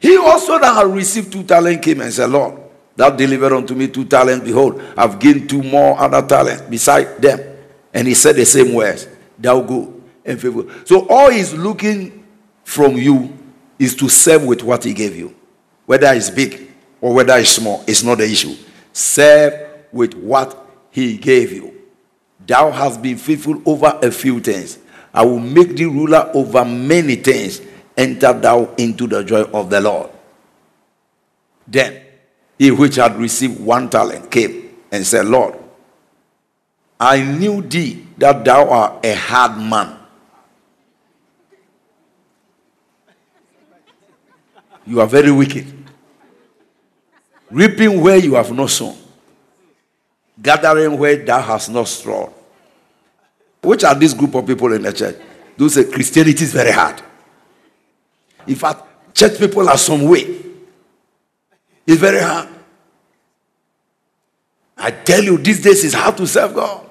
He 0.01 0.17
also 0.17 0.59
that 0.59 0.75
had 0.75 0.87
received 0.89 1.33
two 1.33 1.45
talents 1.45 1.85
came 1.85 2.01
and 2.01 2.13
said, 2.13 2.31
Lord, 2.31 2.61
thou 2.97 3.11
delivered 3.11 3.53
unto 3.53 3.75
me 3.75 3.87
two 3.87 4.05
talents. 4.05 4.45
Behold, 4.45 4.83
I've 4.97 5.19
gained 5.21 5.49
two 5.49 5.63
more 5.63 5.99
other 5.99 6.27
talents 6.27 6.63
beside 6.63 7.23
them. 7.23 7.41
And 7.95 8.09
he 8.09 8.15
said 8.15 8.37
the 8.37 8.45
same 8.45 8.75
words, 8.75 9.07
Thou 9.41 9.61
go 9.63 10.01
and 10.25 10.41
favor. 10.41 10.65
So 10.85 11.07
all 11.09 11.31
he's 11.31 11.55
looking 11.55 12.27
from 12.65 12.97
you 12.97 13.37
is 13.79 13.95
to 13.97 14.09
serve 14.09 14.45
with 14.45 14.63
what 14.63 14.85
he 14.85 14.93
gave 14.93 15.17
you. 15.17 15.35
Whether 15.87 16.13
it's 16.13 16.31
big 16.31 16.71
or 17.01 17.15
whether 17.15 17.37
it's 17.39 17.51
small, 17.51 17.83
it's 17.87 18.03
not 18.03 18.19
the 18.19 18.25
issue. 18.25 18.55
Serve 18.93 19.69
with 19.93 20.15
what 20.15 20.67
he 20.91 21.17
gave 21.17 21.53
you. 21.53 21.75
Thou 22.47 22.71
hast 22.71 23.03
been 23.03 23.17
faithful 23.17 23.61
over 23.65 23.99
a 24.03 24.11
few 24.11 24.41
things. 24.41 24.79
I 25.13 25.25
will 25.25 25.41
make 25.41 25.77
thee 25.77 25.87
ruler 25.87 26.31
over 26.35 26.65
many 26.65 27.17
things. 27.17 27.61
Enter 27.97 28.33
thou 28.33 28.75
into 28.77 29.07
the 29.07 29.25
joy 29.25 29.43
of 29.43 29.71
the 29.71 29.81
Lord. 29.81 30.11
Then 31.67 32.03
he 32.59 32.71
which 32.71 32.97
had 32.97 33.17
received 33.17 33.61
one 33.61 33.89
talent 33.91 34.31
came 34.31 34.77
and 34.93 35.07
said, 35.07 35.27
Lord, 35.27 35.60
I 37.01 37.23
knew 37.23 37.63
thee 37.63 38.07
that 38.19 38.45
thou 38.45 38.69
art 38.69 39.07
a 39.07 39.15
hard 39.15 39.57
man. 39.59 39.97
You 44.87 45.01
are 45.01 45.07
very 45.07 45.31
wicked 45.31 45.81
reaping 47.51 48.01
where 48.01 48.17
you 48.17 48.35
have 48.35 48.53
not 48.53 48.71
sown, 48.71 48.97
gathering 50.41 50.97
where 50.97 51.17
thou 51.17 51.41
hast 51.41 51.71
not 51.71 51.89
strawed. 51.89 52.33
Which 53.63 53.85
are 53.85 53.95
this 53.95 54.15
group 54.15 54.35
of 54.35 54.47
people 54.47 54.73
in 54.73 54.83
the 54.83 54.93
church? 54.93 55.17
Those 55.57 55.75
say 55.75 55.85
Christianity 55.85 56.45
is 56.45 56.53
very 56.53 56.71
hard. 56.73 57.03
In 58.47 58.55
fact, 58.55 59.15
church 59.15 59.39
people 59.39 59.69
are 59.69 59.77
some 59.77 60.03
way. 60.03 60.39
It's 61.87 62.01
very 62.01 62.21
hard. 62.21 62.49
I 64.79 64.91
tell 64.91 65.23
you, 65.23 65.37
these 65.37 65.63
days 65.63 65.85
is 65.85 65.93
hard 65.93 66.17
to 66.17 66.27
serve 66.27 66.55
God. 66.55 66.87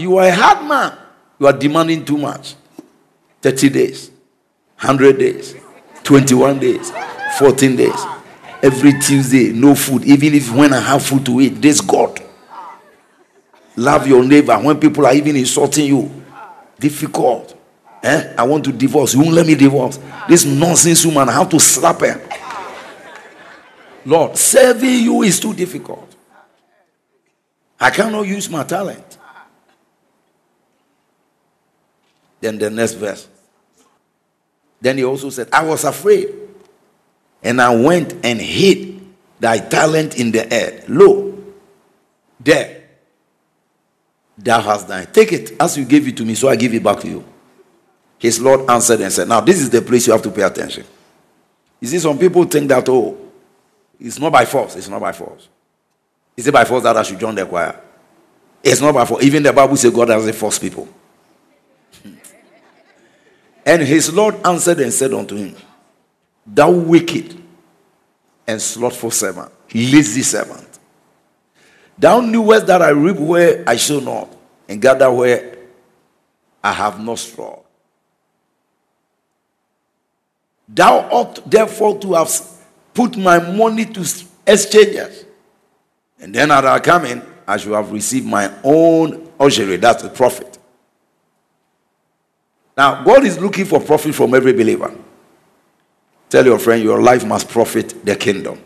You 0.00 0.16
are 0.16 0.26
a 0.26 0.34
hard 0.34 0.66
man. 0.66 0.96
You 1.38 1.46
are 1.46 1.52
demanding 1.52 2.04
too 2.04 2.16
much. 2.16 2.54
30 3.42 3.68
days, 3.70 4.10
100 4.78 5.18
days, 5.18 5.54
21 6.02 6.58
days, 6.58 6.92
14 7.38 7.76
days. 7.76 8.04
Every 8.62 8.92
Tuesday, 8.98 9.52
no 9.52 9.74
food. 9.74 10.04
Even 10.04 10.34
if 10.34 10.52
when 10.52 10.72
I 10.72 10.80
have 10.80 11.02
food 11.02 11.24
to 11.26 11.40
eat, 11.40 11.60
this 11.62 11.80
God. 11.80 12.20
Love 13.76 14.06
your 14.06 14.22
neighbor 14.24 14.58
when 14.58 14.78
people 14.78 15.06
are 15.06 15.14
even 15.14 15.36
insulting 15.36 15.86
you. 15.86 16.10
Difficult. 16.78 17.56
Eh? 18.02 18.34
I 18.36 18.42
want 18.42 18.64
to 18.64 18.72
divorce. 18.72 19.14
You 19.14 19.20
won't 19.20 19.32
let 19.32 19.46
me 19.46 19.54
divorce. 19.54 19.98
This 20.28 20.44
nonsense 20.44 21.04
woman, 21.06 21.28
I 21.28 21.32
have 21.32 21.48
to 21.50 21.60
slap 21.60 22.00
her. 22.00 22.20
Lord, 24.04 24.36
serving 24.36 25.02
you 25.04 25.22
is 25.22 25.40
too 25.40 25.54
difficult. 25.54 26.14
I 27.78 27.90
cannot 27.90 28.26
use 28.26 28.50
my 28.50 28.64
talent. 28.64 29.18
Then 32.40 32.58
the 32.58 32.70
next 32.70 32.94
verse. 32.94 33.28
Then 34.80 34.98
he 34.98 35.04
also 35.04 35.30
said, 35.30 35.48
I 35.52 35.64
was 35.64 35.84
afraid 35.84 36.28
and 37.42 37.60
I 37.60 37.74
went 37.74 38.24
and 38.24 38.40
hid 38.40 39.00
thy 39.38 39.58
talent 39.58 40.18
in 40.18 40.30
the 40.30 40.44
earth. 40.52 40.88
Lo, 40.88 41.38
there, 42.38 42.88
thou 44.36 44.60
hast 44.60 44.88
done. 44.88 45.06
Take 45.12 45.32
it 45.32 45.52
as 45.60 45.76
you 45.76 45.84
gave 45.84 46.06
it 46.08 46.16
to 46.16 46.24
me, 46.24 46.34
so 46.34 46.48
I 46.48 46.56
give 46.56 46.74
it 46.74 46.82
back 46.82 47.00
to 47.00 47.08
you. 47.08 47.24
His 48.18 48.40
Lord 48.40 48.68
answered 48.70 49.00
and 49.00 49.12
said, 49.12 49.28
Now, 49.28 49.40
this 49.40 49.60
is 49.60 49.70
the 49.70 49.80
place 49.80 50.06
you 50.06 50.12
have 50.12 50.22
to 50.22 50.30
pay 50.30 50.42
attention. 50.42 50.84
You 51.80 51.88
see, 51.88 51.98
some 51.98 52.18
people 52.18 52.44
think 52.44 52.68
that, 52.68 52.86
oh, 52.88 53.16
it's 53.98 54.18
not 54.18 54.32
by 54.32 54.44
force. 54.44 54.76
It's 54.76 54.88
not 54.88 55.00
by 55.00 55.12
force. 55.12 55.48
Is 56.36 56.46
it 56.46 56.52
by 56.52 56.64
force 56.64 56.82
that 56.82 56.96
I 56.96 57.02
should 57.02 57.18
join 57.18 57.34
the 57.34 57.46
choir? 57.46 57.80
It's 58.62 58.80
not 58.80 58.94
by 58.94 59.06
force. 59.06 59.24
Even 59.24 59.42
the 59.42 59.52
Bible 59.52 59.76
says 59.76 59.92
God 59.92 60.06
doesn't 60.06 60.34
force 60.34 60.58
people. 60.58 60.88
And 63.64 63.82
his 63.82 64.12
Lord 64.12 64.36
answered 64.44 64.80
and 64.80 64.92
said 64.92 65.12
unto 65.12 65.36
him, 65.36 65.54
Thou 66.46 66.70
wicked 66.70 67.40
and 68.46 68.60
slothful 68.60 69.10
servant, 69.10 69.52
lazy 69.74 70.22
servant. 70.22 70.78
Thou 71.98 72.20
knewest 72.20 72.66
that 72.66 72.82
I 72.82 72.90
reap 72.90 73.16
where 73.16 73.62
I 73.66 73.76
shall 73.76 74.00
not, 74.00 74.34
and 74.68 74.80
gather 74.80 75.10
where 75.10 75.58
I 76.62 76.72
have 76.72 76.98
not 76.98 77.18
straw. 77.18 77.60
Thou 80.68 80.98
ought 81.10 81.50
therefore 81.50 81.98
to 81.98 82.14
have 82.14 82.30
put 82.94 83.16
my 83.16 83.38
money 83.38 83.84
to 83.84 84.00
exchangers, 84.46 85.24
And 86.20 86.34
then 86.34 86.50
at 86.50 86.64
our 86.64 86.80
coming, 86.80 87.22
I 87.46 87.56
should 87.56 87.72
have 87.72 87.90
received 87.90 88.26
my 88.26 88.52
own 88.62 89.28
usury. 89.40 89.76
That's 89.76 90.02
the 90.02 90.08
profit. 90.08 90.49
Now, 92.80 93.04
God 93.04 93.26
is 93.26 93.38
looking 93.38 93.66
for 93.66 93.78
profit 93.78 94.14
from 94.14 94.32
every 94.32 94.54
believer. 94.54 94.90
Tell 96.30 96.46
your 96.46 96.58
friend, 96.58 96.82
your 96.82 97.02
life 97.02 97.26
must 97.26 97.46
profit 97.46 98.06
the 98.06 98.16
kingdom. 98.16 98.58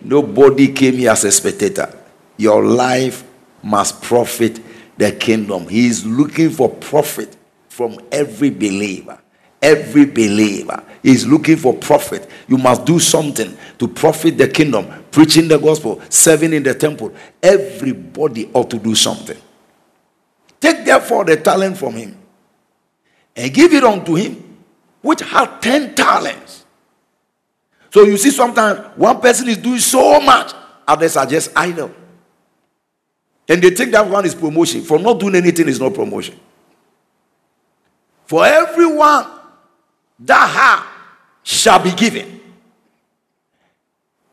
Nobody 0.00 0.68
came 0.72 0.94
here 0.94 1.10
as 1.10 1.24
a 1.24 1.32
spectator. 1.32 1.92
Your 2.36 2.64
life 2.64 3.24
must 3.60 4.00
profit 4.02 4.60
the 4.96 5.10
kingdom. 5.10 5.66
He 5.66 5.88
is 5.88 6.06
looking 6.06 6.50
for 6.50 6.68
profit 6.68 7.36
from 7.68 7.98
every 8.12 8.50
believer. 8.50 9.18
Every 9.60 10.04
believer 10.04 10.80
is 11.02 11.26
looking 11.26 11.56
for 11.56 11.74
profit. 11.74 12.30
You 12.46 12.56
must 12.56 12.84
do 12.84 13.00
something 13.00 13.56
to 13.80 13.88
profit 13.88 14.38
the 14.38 14.46
kingdom, 14.46 14.86
preaching 15.10 15.48
the 15.48 15.58
gospel, 15.58 16.00
serving 16.08 16.52
in 16.52 16.62
the 16.62 16.74
temple. 16.74 17.12
Everybody 17.42 18.48
ought 18.54 18.70
to 18.70 18.78
do 18.78 18.94
something. 18.94 19.38
Take 20.62 20.84
therefore 20.84 21.24
the 21.24 21.36
talent 21.36 21.76
from 21.76 21.94
him 21.94 22.16
and 23.34 23.52
give 23.52 23.72
it 23.72 23.82
unto 23.82 24.14
him, 24.14 24.58
which 25.00 25.20
had 25.20 25.60
10 25.60 25.96
talents. 25.96 26.64
So 27.90 28.04
you 28.04 28.16
see, 28.16 28.30
sometimes 28.30 28.78
one 28.96 29.20
person 29.20 29.48
is 29.48 29.56
doing 29.56 29.80
so 29.80 30.20
much, 30.20 30.52
others 30.86 31.16
are 31.16 31.26
just 31.26 31.50
idle. 31.56 31.90
And 33.48 33.60
they 33.60 33.70
think 33.70 33.90
that 33.90 34.08
one 34.08 34.24
is 34.24 34.36
promotion. 34.36 34.82
For 34.82 35.00
not 35.00 35.18
doing 35.18 35.34
anything 35.34 35.68
is 35.68 35.80
not 35.80 35.94
promotion. 35.94 36.38
For 38.26 38.46
everyone 38.46 39.26
that 40.20 40.48
ha 40.48 41.08
shall 41.42 41.82
be 41.82 41.90
given, 41.90 42.40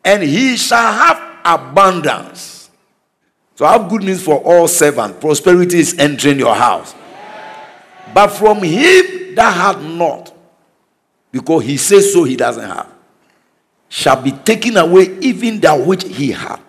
and 0.05 0.21
he 0.21 0.55
shall 0.57 0.93
have 0.93 1.39
abundance. 1.43 2.58
So 3.59 3.65
have 3.65 3.89
good 3.89 4.03
news 4.03 4.23
for 4.23 4.37
all 4.37 4.69
servants. 4.69 5.19
Prosperity 5.19 5.79
is 5.79 5.99
entering 5.99 6.39
your 6.39 6.55
house. 6.55 6.95
But 8.13 8.29
from 8.29 8.63
him 8.63 9.35
that 9.35 9.51
had 9.51 9.83
not, 9.83 10.33
because 11.29 11.65
he 11.65 11.75
says 11.75 12.13
so 12.13 12.23
he 12.23 12.37
doesn't 12.37 12.63
have, 12.63 12.89
shall 13.89 14.21
be 14.21 14.31
taken 14.31 14.77
away 14.77 15.09
even 15.19 15.59
that 15.59 15.77
which 15.77 16.05
he 16.05 16.31
had. 16.31 16.61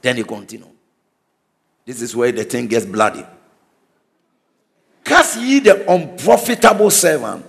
Then 0.00 0.18
he 0.18 0.22
continued. 0.22 0.70
This 1.84 2.00
is 2.00 2.14
where 2.14 2.30
the 2.30 2.44
thing 2.44 2.68
gets 2.68 2.86
bloody. 2.86 3.26
Cast 5.02 5.40
ye 5.40 5.58
the 5.58 5.92
unprofitable 5.92 6.90
servant 6.90 7.44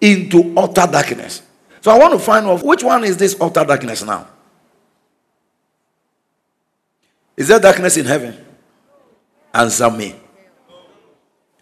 into 0.00 0.54
utter 0.56 0.90
darkness. 0.90 1.42
So 1.82 1.92
I 1.92 1.98
want 2.00 2.14
to 2.14 2.18
find 2.18 2.46
out 2.46 2.64
which 2.64 2.82
one 2.82 3.04
is 3.04 3.16
this 3.16 3.36
utter 3.40 3.64
darkness 3.64 4.02
now? 4.02 4.26
Is 7.40 7.48
there 7.48 7.58
darkness 7.58 7.96
in 7.96 8.04
heaven? 8.04 8.36
Answer 9.54 9.90
me. 9.90 10.14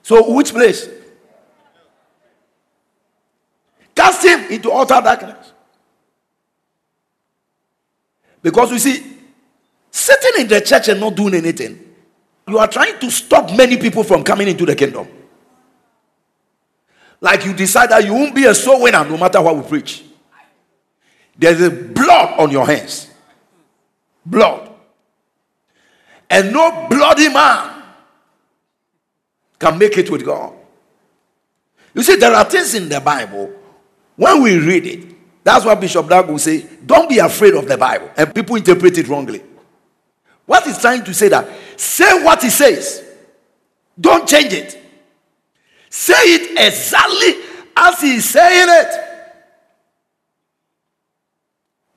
So 0.03 0.33
which 0.33 0.51
place? 0.51 0.89
Cast 3.95 4.25
him 4.25 4.41
into 4.51 4.73
utter 4.73 5.01
darkness. 5.01 5.53
Because 8.43 8.73
you 8.73 8.81
see, 8.81 9.19
sitting 9.93 10.41
in 10.41 10.49
the 10.49 10.61
church 10.63 10.89
and 10.89 10.99
not 10.99 11.15
doing 11.15 11.35
anything, 11.35 11.79
you 12.49 12.59
are 12.59 12.67
trying 12.67 12.99
to 12.99 13.09
stop 13.09 13.57
many 13.57 13.77
people 13.77 14.03
from 14.03 14.25
coming 14.25 14.49
into 14.49 14.67
the 14.67 14.75
kingdom. 14.75 15.07
Like 17.21 17.45
you 17.45 17.55
decide 17.55 17.91
that 17.91 18.05
you 18.05 18.15
won't 18.15 18.35
be 18.35 18.47
a 18.47 18.55
soul 18.55 18.83
winner 18.83 19.05
no 19.05 19.17
matter 19.17 19.41
what 19.41 19.55
we 19.55 19.63
preach. 19.63 20.03
There's 21.39 21.61
a 21.61 21.71
blood 21.71 22.41
on 22.41 22.51
your 22.51 22.67
hands. 22.67 23.09
Blood. 24.27 24.68
And 26.31 26.53
no 26.53 26.87
bloody 26.89 27.29
man 27.29 27.83
can 29.59 29.79
make 29.79 29.97
it 29.99 30.11
with 30.11 30.25
God. 30.25 30.55
You 31.95 32.03
see, 32.03 32.17
there 32.17 32.33
are 32.33 32.45
things 32.45 32.75
in 32.75 32.89
the 32.89 33.01
Bible, 33.01 33.53
when 34.17 34.43
we 34.43 34.59
read 34.59 34.87
it, 34.87 35.17
that's 35.43 35.65
why 35.65 35.75
Bishop 35.75 36.09
Dag 36.09 36.29
will 36.29 36.39
say, 36.39 36.67
don't 36.85 37.09
be 37.09 37.19
afraid 37.19 37.55
of 37.55 37.67
the 37.67 37.79
Bible. 37.79 38.11
And 38.17 38.35
people 38.35 38.57
interpret 38.57 38.99
it 38.99 39.09
wrongly. 39.09 39.43
What 40.45 40.65
he's 40.65 40.79
trying 40.79 41.05
to 41.05 41.15
say 41.15 41.29
that, 41.29 41.49
say 41.77 42.23
what 42.23 42.43
he 42.43 42.51
says. 42.51 43.05
Don't 43.99 44.29
change 44.29 44.53
it. 44.53 44.79
Say 45.91 46.15
it 46.15 46.51
exactly 46.53 47.35
as 47.77 48.01
he 48.01 48.15
is 48.17 48.29
saying 48.29 48.69
it. 48.69 49.05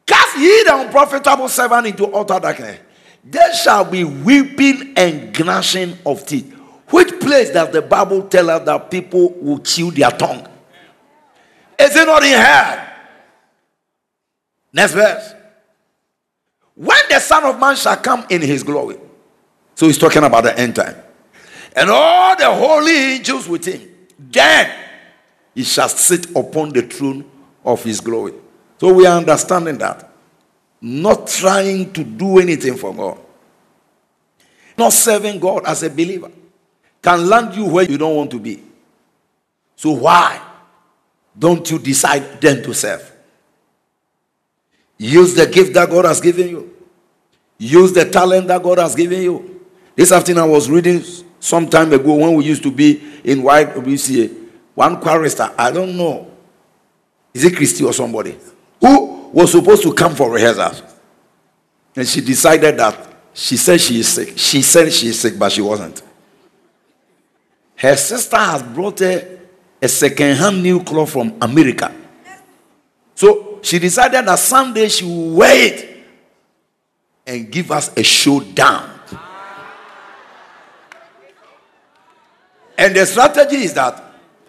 Cast 0.05 0.37
ye 0.37 0.63
the 0.63 0.81
unprofitable 0.81 1.49
servant 1.49 1.87
into 1.87 2.07
utter 2.07 2.39
darkness. 2.39 2.79
There 3.23 3.53
shall 3.53 3.86
be 3.86 4.03
weeping 4.03 4.93
and 4.97 5.38
gnashing 5.38 5.97
of 6.05 6.25
teeth. 6.25 6.51
Which 6.89 7.19
place 7.19 7.51
does 7.51 7.71
the 7.71 7.81
Bible 7.81 8.23
tell 8.23 8.49
us 8.49 8.65
that 8.65 8.91
people 8.91 9.29
will 9.39 9.60
chew 9.60 9.91
their 9.91 10.12
tongue? 10.12 10.47
Is 11.79 11.95
it 11.95 12.05
not 12.05 12.23
in 12.23 12.34
hell? 12.34 12.88
Next 14.73 14.93
verse. 14.93 15.34
When 16.75 16.99
the 17.10 17.19
Son 17.19 17.43
of 17.45 17.60
Man 17.60 17.75
shall 17.75 17.97
come 17.97 18.25
in 18.29 18.41
his 18.41 18.63
glory. 18.63 18.97
So 19.75 19.88
he's 19.88 19.97
talking 19.97 20.23
about 20.23 20.43
the 20.43 20.57
end 20.57 20.75
time. 20.75 20.95
And 21.75 21.89
all 21.89 22.36
the 22.36 22.51
holy 22.51 22.91
angels 22.91 23.47
with 23.47 23.65
him. 23.65 23.89
Then 24.19 24.75
he 25.55 25.63
shall 25.63 25.89
sit 25.89 26.36
upon 26.36 26.69
the 26.69 26.81
throne 26.81 27.29
of 27.63 27.84
his 27.84 27.99
glory. 27.99 28.34
So 28.79 28.93
we 28.93 29.05
are 29.05 29.17
understanding 29.17 29.77
that. 29.77 30.11
Not 30.81 31.27
trying 31.27 31.93
to 31.93 32.03
do 32.03 32.39
anything 32.39 32.75
for 32.75 32.93
God. 32.93 33.19
Not 34.77 34.93
serving 34.93 35.39
God 35.39 35.63
as 35.65 35.83
a 35.83 35.89
believer. 35.89 36.31
Can 37.01 37.29
land 37.29 37.55
you 37.55 37.65
where 37.65 37.83
you 37.83 37.97
don't 37.97 38.15
want 38.15 38.31
to 38.31 38.39
be. 38.39 38.63
So 39.75 39.91
why 39.91 40.41
don't 41.37 41.69
you 41.69 41.77
decide 41.79 42.41
then 42.41 42.63
to 42.63 42.73
serve? 42.73 43.07
Use 44.97 45.33
the 45.33 45.47
gift 45.47 45.73
that 45.73 45.89
God 45.89 46.05
has 46.05 46.21
given 46.21 46.49
you. 46.49 46.75
Use 47.57 47.93
the 47.93 48.05
talent 48.05 48.47
that 48.47 48.61
God 48.61 48.79
has 48.79 48.95
given 48.95 49.21
you. 49.21 49.61
This 49.95 50.11
afternoon 50.11 50.43
I 50.43 50.47
was 50.47 50.69
reading 50.69 51.03
some 51.39 51.69
time 51.69 51.91
ago 51.93 52.13
when 52.13 52.35
we 52.35 52.45
used 52.45 52.63
to 52.63 52.71
be 52.71 53.01
in 53.23 53.41
YWCA. 53.41 54.47
One 54.73 54.99
chorister, 54.99 55.51
I 55.57 55.71
don't 55.71 55.97
know. 55.97 56.31
Is 57.33 57.43
it 57.43 57.55
Christy 57.55 57.83
or 57.83 57.93
somebody? 57.93 58.37
Who 58.79 59.20
was 59.31 59.51
supposed 59.51 59.83
to 59.83 59.93
come 59.93 60.15
for 60.15 60.31
rehearsals. 60.31 60.83
And 61.95 62.07
she 62.07 62.21
decided 62.21 62.77
that 62.77 63.07
she 63.33 63.57
said 63.57 63.79
she 63.79 63.99
is 63.99 64.07
sick. 64.07 64.37
She 64.37 64.61
said 64.61 64.91
she 64.91 65.07
is 65.07 65.19
sick, 65.19 65.37
but 65.37 65.51
she 65.51 65.61
wasn't. 65.61 66.01
Her 67.75 67.95
sister 67.95 68.37
has 68.37 68.61
brought 68.61 68.99
her 68.99 69.39
a 69.81 69.87
second-hand 69.87 70.61
new 70.61 70.83
cloth 70.83 71.11
from 71.11 71.35
America. 71.41 71.93
So 73.15 73.59
she 73.61 73.79
decided 73.79 74.25
that 74.25 74.39
someday 74.39 74.87
she 74.89 75.05
will 75.05 75.35
wear 75.35 75.67
it 75.67 75.97
and 77.25 77.51
give 77.51 77.71
us 77.71 77.95
a 77.97 78.03
showdown. 78.03 78.99
And 82.77 82.95
the 82.95 83.05
strategy 83.05 83.57
is 83.57 83.73
that 83.75 84.03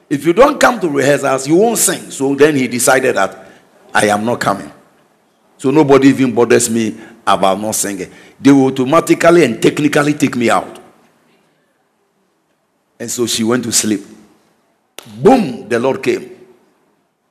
if 0.08 0.24
you 0.24 0.32
don't 0.32 0.60
come 0.60 0.80
to 0.80 0.88
rehearsals, 0.88 1.46
you 1.46 1.56
won't 1.56 1.78
sing. 1.78 2.10
So 2.10 2.34
then 2.34 2.56
he 2.56 2.68
decided 2.68 3.16
that 3.16 3.46
I 3.92 4.06
am 4.06 4.24
not 4.24 4.40
coming. 4.40 4.72
So 5.58 5.70
nobody 5.70 6.08
even 6.08 6.34
bothers 6.34 6.68
me 6.70 6.98
about 7.26 7.60
not 7.60 7.74
singing. 7.74 8.10
They 8.40 8.50
will 8.50 8.66
automatically 8.66 9.44
and 9.44 9.62
technically 9.62 10.14
take 10.14 10.36
me 10.36 10.50
out. 10.50 10.80
And 12.98 13.10
so 13.10 13.26
she 13.26 13.44
went 13.44 13.64
to 13.64 13.72
sleep. 13.72 14.00
Boom, 15.18 15.68
the 15.68 15.78
Lord 15.78 16.02
came, 16.02 16.30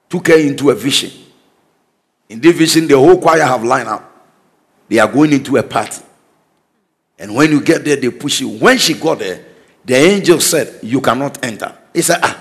took 0.09 0.27
her 0.27 0.37
into 0.37 0.69
a 0.69 0.75
vision 0.75 1.11
In 2.31 2.39
this 2.39 2.55
vision, 2.55 2.87
the 2.87 2.97
whole 2.97 3.19
choir 3.19 3.43
have 3.43 3.61
lined 3.61 3.89
up. 3.89 4.09
They 4.87 4.99
are 4.99 5.07
going 5.11 5.33
into 5.33 5.57
a 5.57 5.63
party. 5.63 6.01
And 7.19 7.35
when 7.35 7.51
you 7.51 7.59
get 7.61 7.83
there, 7.83 7.97
they 7.97 8.09
push 8.09 8.39
you. 8.39 8.47
When 8.57 8.77
she 8.77 8.93
got 8.93 9.19
there, 9.19 9.43
the 9.83 9.95
angel 9.95 10.39
said, 10.39 10.79
You 10.81 11.01
cannot 11.01 11.43
enter. 11.43 11.77
He 11.93 12.01
said, 12.01 12.19
Ah, 12.23 12.39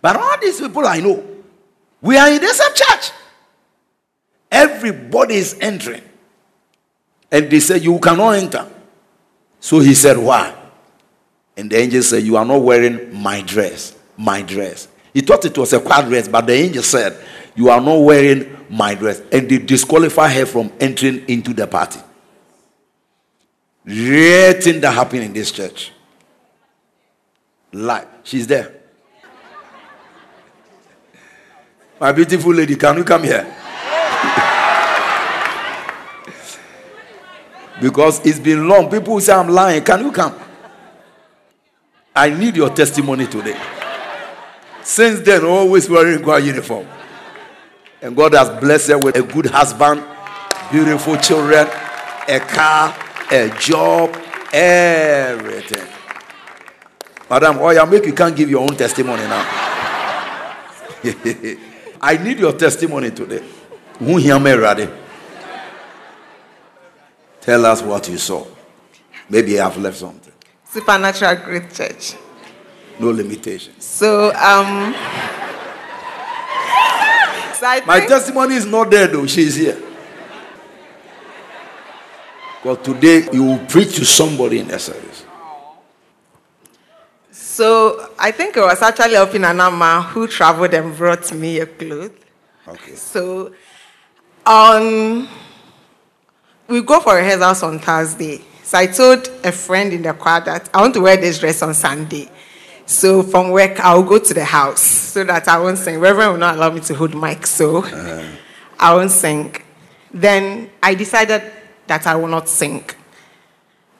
but 0.00 0.16
all 0.16 0.38
these 0.40 0.58
people 0.58 0.86
I 0.86 1.00
know, 1.00 1.22
we 2.00 2.16
are 2.16 2.30
in 2.30 2.40
the 2.40 2.48
same 2.48 2.74
church. 2.74 3.10
Everybody 4.56 5.34
is 5.34 5.54
entering. 5.60 6.00
And 7.30 7.50
they 7.50 7.60
said, 7.60 7.84
You 7.84 7.98
cannot 7.98 8.30
enter. 8.30 8.66
So 9.60 9.80
he 9.80 9.92
said, 9.92 10.16
Why? 10.16 10.54
And 11.58 11.70
the 11.70 11.76
angel 11.76 12.02
said, 12.02 12.22
You 12.22 12.38
are 12.38 12.44
not 12.44 12.62
wearing 12.62 13.14
my 13.14 13.42
dress. 13.42 13.94
My 14.16 14.40
dress. 14.40 14.88
He 15.12 15.20
thought 15.20 15.44
it 15.44 15.58
was 15.58 15.74
a 15.74 15.80
quad 15.80 16.06
dress, 16.06 16.26
but 16.26 16.46
the 16.46 16.54
angel 16.54 16.82
said, 16.82 17.22
You 17.54 17.68
are 17.68 17.82
not 17.82 17.96
wearing 17.96 18.56
my 18.70 18.94
dress. 18.94 19.20
And 19.30 19.46
they 19.46 19.58
disqualify 19.58 20.30
her 20.30 20.46
from 20.46 20.72
entering 20.80 21.28
into 21.28 21.52
the 21.52 21.66
party. 21.66 22.00
Rare 23.84 24.54
thing 24.54 24.80
that 24.80 24.92
happened 24.92 25.24
in 25.24 25.32
this 25.34 25.52
church. 25.52 25.92
Like, 27.72 28.08
she's 28.24 28.46
there. 28.46 28.72
My 32.00 32.12
beautiful 32.12 32.54
lady, 32.54 32.76
can 32.76 32.96
you 32.96 33.04
come 33.04 33.24
here? 33.24 33.54
Because 37.80 38.24
it's 38.24 38.38
been 38.38 38.68
long. 38.68 38.90
People 38.90 39.20
say 39.20 39.32
I'm 39.32 39.48
lying. 39.48 39.82
Can 39.84 40.00
you 40.04 40.12
come? 40.12 40.34
I 42.14 42.30
need 42.30 42.56
your 42.56 42.70
testimony 42.70 43.26
today. 43.26 43.58
Since 44.82 45.20
then, 45.20 45.44
always 45.44 45.88
wearing 45.90 46.22
God 46.22 46.44
uniform. 46.44 46.86
And 48.00 48.16
God 48.16 48.34
has 48.34 48.48
blessed 48.60 48.88
her 48.88 48.98
with 48.98 49.16
a 49.16 49.22
good 49.22 49.46
husband, 49.46 50.04
beautiful 50.70 51.16
children, 51.16 51.66
a 52.28 52.40
car, 52.40 52.96
a 53.30 53.50
job, 53.58 54.16
everything. 54.52 55.86
Madam, 57.28 57.58
oh, 57.58 57.70
yeah, 57.70 57.84
make 57.84 58.06
you 58.06 58.12
can't 58.12 58.36
give 58.36 58.48
your 58.48 58.62
own 58.62 58.76
testimony 58.76 59.22
now. 59.22 59.44
I 62.00 62.16
need 62.22 62.38
your 62.38 62.52
testimony 62.52 63.10
today. 63.10 63.42
Who 63.98 64.16
hear 64.18 64.38
me 64.38 64.52
ready? 64.52 64.88
Tell 67.46 67.64
us 67.64 67.80
what 67.80 68.08
you 68.08 68.18
saw. 68.18 68.44
Maybe 69.30 69.60
I 69.60 69.68
have 69.68 69.78
left 69.78 69.98
something. 69.98 70.32
Supernatural 70.64 71.36
Great 71.36 71.72
Church. 71.72 72.14
No 72.98 73.10
limitations. 73.10 73.84
So, 73.84 74.34
um, 74.34 74.92
so 77.54 77.86
My 77.86 78.04
testimony 78.04 78.56
is 78.56 78.66
not 78.66 78.90
there 78.90 79.06
though. 79.06 79.28
She 79.28 79.42
is 79.42 79.54
here. 79.54 79.80
But 82.64 82.82
today 82.82 83.28
you 83.32 83.44
will 83.44 83.64
preach 83.66 83.94
to 83.94 84.04
somebody 84.04 84.58
in 84.58 84.66
the 84.66 84.80
service. 84.80 85.24
so 87.30 88.10
I 88.18 88.32
think 88.32 88.56
it 88.56 88.60
was 88.60 88.82
actually 88.82 89.14
helping 89.14 89.42
Anama 89.42 90.04
who 90.06 90.26
traveled 90.26 90.74
and 90.74 90.96
brought 90.96 91.32
me 91.32 91.60
a 91.60 91.66
cloth. 91.66 92.10
Okay. 92.66 92.96
So, 92.96 93.52
on 94.44 95.28
we 96.68 96.82
go 96.82 97.00
for 97.00 97.16
rehearsals 97.16 97.62
on 97.62 97.78
Thursday. 97.78 98.40
So 98.62 98.78
I 98.78 98.86
told 98.86 99.28
a 99.44 99.52
friend 99.52 99.92
in 99.92 100.02
the 100.02 100.12
choir 100.12 100.40
that 100.42 100.68
I 100.74 100.80
want 100.80 100.94
to 100.94 101.00
wear 101.00 101.16
this 101.16 101.38
dress 101.38 101.62
on 101.62 101.74
Sunday. 101.74 102.28
So 102.84 103.22
from 103.22 103.50
work, 103.50 103.80
I'll 103.80 104.02
go 104.02 104.18
to 104.18 104.34
the 104.34 104.44
house 104.44 104.80
so 104.80 105.24
that 105.24 105.46
I 105.48 105.58
won't 105.58 105.78
sing. 105.78 105.98
Reverend 105.98 106.32
will 106.32 106.38
not 106.38 106.56
allow 106.56 106.70
me 106.70 106.80
to 106.80 106.94
hold 106.94 107.14
mic, 107.14 107.46
so 107.46 107.78
uh-huh. 107.78 108.22
I 108.78 108.94
won't 108.94 109.10
sing. 109.10 109.54
Then 110.12 110.70
I 110.82 110.94
decided 110.94 111.42
that 111.86 112.06
I 112.06 112.14
will 112.14 112.28
not 112.28 112.48
sing. 112.48 112.84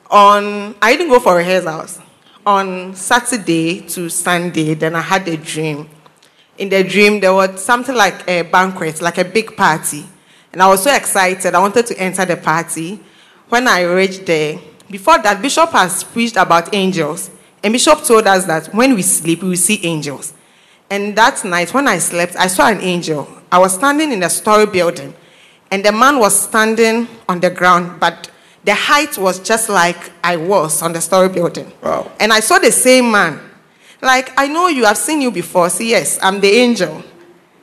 On 0.09 0.75
I 0.81 0.95
didn't 0.95 1.09
go 1.09 1.19
for 1.19 1.35
rehearsals. 1.35 1.99
On 2.45 2.95
Saturday 2.95 3.81
to 3.89 4.09
Sunday, 4.09 4.73
then 4.73 4.95
I 4.95 5.01
had 5.01 5.27
a 5.27 5.35
dream 5.35 5.89
in 6.57 6.69
the 6.69 6.83
dream 6.83 7.19
there 7.19 7.33
was 7.33 7.63
something 7.63 7.95
like 7.95 8.27
a 8.27 8.41
banquet 8.41 9.01
like 9.01 9.17
a 9.17 9.25
big 9.25 9.55
party 9.55 10.03
and 10.57 10.63
i 10.63 10.67
was 10.67 10.81
so 10.81 10.91
excited. 10.91 11.53
I 11.53 11.59
wanted 11.59 11.85
to 11.85 11.99
enter 11.99 12.25
the 12.25 12.35
party. 12.35 12.99
When 13.47 13.67
i 13.67 13.83
reached 13.83 14.25
there 14.25 14.57
before 14.89 15.19
that 15.19 15.39
bishop 15.39 15.69
has 15.69 16.03
preached 16.03 16.35
about 16.35 16.73
angels. 16.73 17.29
And 17.63 17.73
bishop 17.73 18.03
told 18.03 18.25
us 18.25 18.45
that 18.45 18.73
when 18.73 18.95
we 18.95 19.03
sleep 19.03 19.43
we 19.43 19.49
will 19.49 19.55
see 19.55 19.79
angels. 19.85 20.33
And 20.89 21.15
that 21.15 21.45
night 21.45 21.75
when 21.75 21.87
i 21.87 21.99
slept 21.99 22.35
i 22.37 22.47
saw 22.47 22.69
an 22.69 22.81
angel. 22.81 23.27
I 23.51 23.59
was 23.59 23.75
standing 23.75 24.11
in 24.11 24.23
a 24.23 24.31
story 24.31 24.65
building. 24.65 25.13
And 25.69 25.85
the 25.85 25.91
man 25.91 26.17
was 26.17 26.47
standing 26.49 27.07
on 27.29 27.39
the 27.39 27.51
ground 27.51 27.99
but 27.99 28.31
the 28.63 28.73
height 28.73 29.15
was 29.19 29.39
just 29.39 29.69
like 29.69 30.11
i 30.23 30.37
was 30.37 30.81
on 30.81 30.91
the 30.91 31.01
story 31.01 31.29
building. 31.29 31.71
Wow. 31.83 32.11
and 32.19 32.33
i 32.33 32.39
saw 32.39 32.57
the 32.57 32.71
same 32.71 33.11
man. 33.11 33.41
Like, 34.01 34.31
I 34.37 34.47
know 34.47 34.69
you 34.69 34.85
I've 34.85 34.97
seen 34.97 35.21
you 35.21 35.29
before. 35.29 35.69
See, 35.69 35.89
yes, 35.89 36.17
I'm 36.21 36.39
the 36.39 36.49
angel 36.49 37.03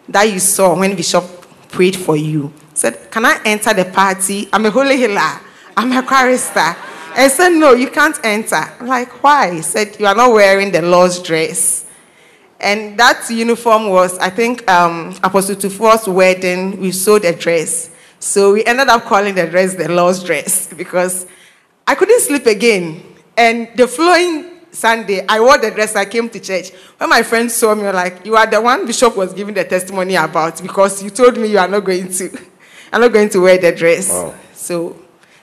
that 0.08 0.24
you 0.24 0.38
saw 0.38 0.76
when 0.78 0.94
Bishop 0.96 1.43
prayed 1.74 1.96
for 1.96 2.16
you. 2.16 2.52
Said, 2.72 3.10
Can 3.10 3.26
I 3.26 3.40
enter 3.44 3.74
the 3.74 3.84
party? 3.84 4.48
I'm 4.52 4.64
a 4.64 4.70
holy 4.70 4.96
healer. 4.96 5.40
I'm 5.76 5.92
a 5.92 6.02
chorister. 6.02 6.74
And 7.16 7.30
said, 7.30 7.50
No, 7.50 7.72
you 7.74 7.90
can't 7.90 8.18
enter. 8.24 8.56
I'm 8.80 8.86
like, 8.86 9.22
why? 9.22 9.52
He 9.54 9.62
said, 9.62 9.96
You 9.98 10.06
are 10.06 10.14
not 10.14 10.32
wearing 10.32 10.70
the 10.70 10.82
Lord's 10.82 11.20
dress. 11.20 11.86
And 12.60 12.98
that 12.98 13.28
uniform 13.28 13.90
was, 13.90 14.16
I 14.18 14.30
think, 14.30 14.68
um, 14.70 15.14
Apostle 15.22 15.56
Tufor's 15.56 16.08
wedding. 16.08 16.80
We 16.80 16.92
sewed 16.92 17.24
a 17.24 17.34
dress. 17.34 17.90
So 18.20 18.54
we 18.54 18.64
ended 18.64 18.88
up 18.88 19.02
calling 19.04 19.34
the 19.34 19.46
dress 19.46 19.74
the 19.74 19.90
Lord's 19.90 20.22
dress 20.22 20.72
because 20.76 21.26
I 21.86 21.94
couldn't 21.96 22.20
sleep 22.20 22.46
again. 22.46 23.02
And 23.36 23.68
the 23.76 23.88
following 23.88 24.53
Sunday, 24.74 25.24
I 25.28 25.40
wore 25.40 25.56
the 25.56 25.70
dress. 25.70 25.94
I 25.94 26.04
came 26.04 26.28
to 26.28 26.40
church. 26.40 26.70
When 26.98 27.08
my 27.08 27.22
friends 27.22 27.54
saw 27.54 27.74
me, 27.74 27.88
like, 27.90 28.26
"You 28.26 28.36
are 28.36 28.46
the 28.46 28.60
one 28.60 28.84
Bishop 28.86 29.16
was 29.16 29.32
giving 29.32 29.54
the 29.54 29.64
testimony 29.64 30.16
about 30.16 30.60
because 30.60 31.02
you 31.02 31.10
told 31.10 31.36
me 31.38 31.48
you 31.48 31.58
are 31.58 31.68
not 31.68 31.84
going 31.84 32.10
to, 32.12 32.30
I'm 32.92 33.00
not 33.00 33.12
going 33.12 33.28
to 33.30 33.38
wear 33.40 33.56
the 33.56 33.72
dress." 33.72 34.10
Wow. 34.10 34.34
So 34.52 34.96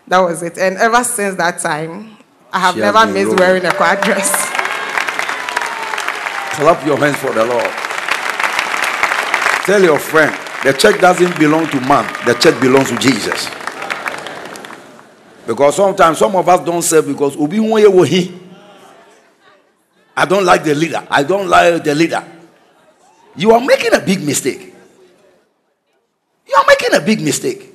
that 0.08 0.20
was 0.20 0.44
it. 0.44 0.58
And 0.58 0.78
ever 0.78 1.04
since 1.04 1.36
that 1.36 1.60
time, 1.60 2.18
I 2.52 2.60
have 2.60 2.76
She 2.76 2.82
never 2.82 3.06
missed 3.06 3.28
rolling. 3.28 3.38
wearing 3.40 3.66
a 3.66 3.72
choir 3.74 3.96
dress. 4.02 4.30
Clap 6.56 6.86
your 6.86 6.98
hands 6.98 7.16
for 7.18 7.32
the 7.32 7.46
Lord. 7.46 7.72
Tell 9.66 9.82
your 9.82 9.98
friend, 10.00 10.36
the 10.64 10.74
church 10.74 11.00
doesn't 11.00 11.40
belong 11.40 11.68
to 11.70 11.80
man, 11.82 12.04
the 12.26 12.34
church 12.34 12.60
belongs 12.60 12.90
to 12.90 12.98
Jesus. 12.98 13.48
Because 15.48 15.76
sometimes 15.76 16.18
some 16.18 16.36
of 16.36 16.48
us 16.50 16.66
don't 16.66 16.82
serve 16.82 17.08
because 17.08 17.38
Obi 17.38 17.58
Nwoye 17.58 17.88
wo 17.92 18.04
he. 18.04 18.41
I 20.16 20.26
don't 20.26 20.46
like 20.46 20.64
the 20.64 20.76
leader. 20.76 21.06
I 21.10 21.24
don't 21.24 21.48
like 21.48 21.84
the 21.84 21.96
leader. 21.96 22.24
You 23.36 23.52
are 23.52 23.62
making 23.62 23.94
a 23.94 24.00
big 24.00 24.24
mistake. 24.24 24.74
You 26.48 26.56
are 26.56 26.66
making 26.68 26.94
a 26.94 27.00
big 27.00 27.22
mistake. 27.22 27.74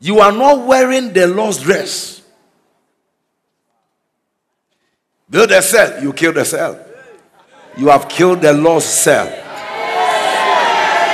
You 0.00 0.20
are 0.20 0.32
not 0.32 0.66
wearing 0.66 1.12
the 1.12 1.26
Lord's 1.26 1.58
dress. 1.62 2.22
Build 5.30 5.50
a 5.50 5.62
cell, 5.62 6.02
you 6.02 6.12
kill 6.12 6.32
the 6.32 6.44
cell. 6.44 6.78
You 7.76 7.88
have 7.88 8.08
killed 8.08 8.42
the 8.42 8.52
Lord's 8.52 8.84
cell. 8.84 9.26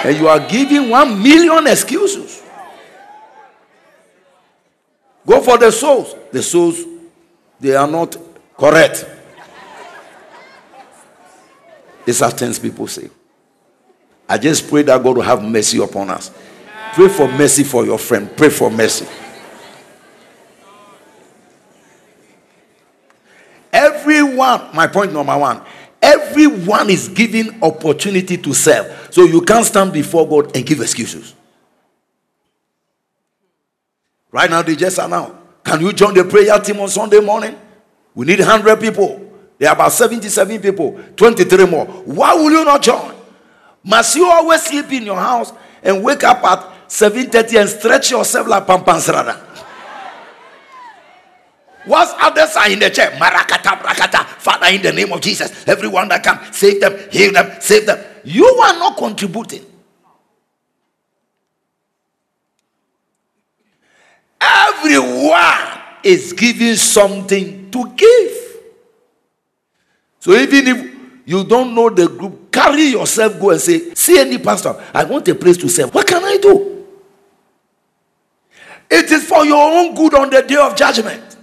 And 0.05 0.17
you 0.17 0.29
are 0.29 0.41
giving 0.41 0.91
one 0.91 1.23
million 1.23 1.67
excuses. 1.67 2.43
Go 5.27 5.41
for 5.41 5.59
the 5.59 5.71
souls. 5.71 6.15
The 6.33 6.43
souls, 6.43 6.81
they 7.61 7.77
are 7.77 7.87
not 7.87 8.17
correct. 8.59 9.07
These 12.05 12.23
are 12.23 12.31
things 12.31 12.59
people 12.59 12.87
say. 12.87 13.11
I 14.29 14.39
just 14.39 14.69
pray 14.69 14.83
that 14.83 15.03
God 15.03 15.17
will 15.17 15.23
have 15.23 15.43
mercy 15.43 15.83
upon 15.83 16.11
us. 16.11 16.31
Pray 16.95 17.09
for 17.09 17.29
mercy 17.29 17.65
for 17.65 17.85
your 17.85 17.99
friend. 17.99 18.35
Pray 18.37 18.49
for 18.49 18.71
mercy. 18.71 19.07
Everyone, 23.73 24.75
my 24.75 24.87
point 24.87 25.13
number 25.13 25.37
one, 25.37 25.63
everyone 26.03 26.91
is 26.91 27.09
given 27.09 27.63
opportunity 27.63 28.37
to 28.37 28.55
serve. 28.55 29.09
So 29.11 29.25
you 29.25 29.43
can't 29.43 29.65
stand 29.65 29.93
before 29.93 30.29
God 30.29 30.57
and 30.57 30.67
give 30.67 30.81
excuses. 30.81 31.35
Right 34.31 34.49
now, 34.49 34.63
they 34.63 34.77
just 34.77 34.99
announced. 34.99 35.35
Can 35.65 35.81
you 35.81 35.93
join 35.93 36.15
the 36.15 36.25
prayer 36.25 36.59
team 36.61 36.81
on 36.81 36.89
Sunday 36.89 37.21
morning? 37.21 37.59
We 38.15 38.27
need 38.27 38.39
100 38.39 38.81
people. 38.81 39.30
There 39.61 39.69
are 39.69 39.75
about 39.75 39.93
77 39.93 40.59
people, 40.59 40.99
23 41.17 41.67
more. 41.67 41.85
Why 41.85 42.33
will 42.33 42.51
you 42.51 42.65
not 42.65 42.81
join? 42.81 43.15
Must 43.85 44.17
you 44.17 44.27
always 44.27 44.63
sleep 44.63 44.91
in 44.91 45.05
your 45.05 45.19
house 45.19 45.53
and 45.83 46.03
wake 46.03 46.25
up 46.25 46.43
at 46.45 46.89
7.30 46.89 47.61
and 47.61 47.69
stretch 47.69 48.11
yourself 48.11 48.49
like 48.49 48.67
pampansrada? 48.67 49.39
What 51.85 52.17
others 52.23 52.57
are 52.57 52.71
in 52.71 52.79
the 52.79 52.89
chair, 52.89 53.11
marakata, 53.11 53.79
marakata, 53.83 54.25
Father, 54.25 54.69
in 54.69 54.81
the 54.81 54.93
name 54.93 55.13
of 55.13 55.21
Jesus, 55.21 55.69
everyone 55.69 56.09
that 56.09 56.25
come, 56.25 56.41
save 56.53 56.81
them, 56.81 56.99
heal 57.11 57.31
them, 57.31 57.61
save 57.61 57.85
them. 57.85 58.03
You 58.25 58.47
are 58.47 58.79
not 58.79 58.97
contributing. 58.97 59.67
Everyone 64.41 65.83
is 66.03 66.33
giving 66.33 66.77
something 66.77 67.71
to 67.71 67.93
give. 67.95 68.40
So 70.21 70.33
even 70.33 70.67
if 70.67 70.97
you 71.25 71.45
don't 71.45 71.75
know 71.75 71.91
the 71.91 72.07
group, 72.09 72.53
carry 72.53 72.83
yourself, 72.85 73.41
go 73.41 73.51
and 73.51 73.61
say, 73.61 73.95
See 73.95 74.19
any 74.19 74.39
pastor, 74.39 74.81
I 74.95 75.05
want 75.05 75.27
a 75.29 75.35
place 75.35 75.57
to 75.59 75.69
serve. 75.69 75.93
What 75.95 76.07
can 76.07 76.23
I 76.23 76.37
do? 76.37 76.87
It 78.91 79.11
is 79.11 79.25
for 79.27 79.45
your 79.45 79.63
own 79.63 79.95
good 79.95 80.15
on 80.15 80.31
the 80.31 80.43
day 80.43 80.57
of 80.57 80.77
judgment. 80.77 81.37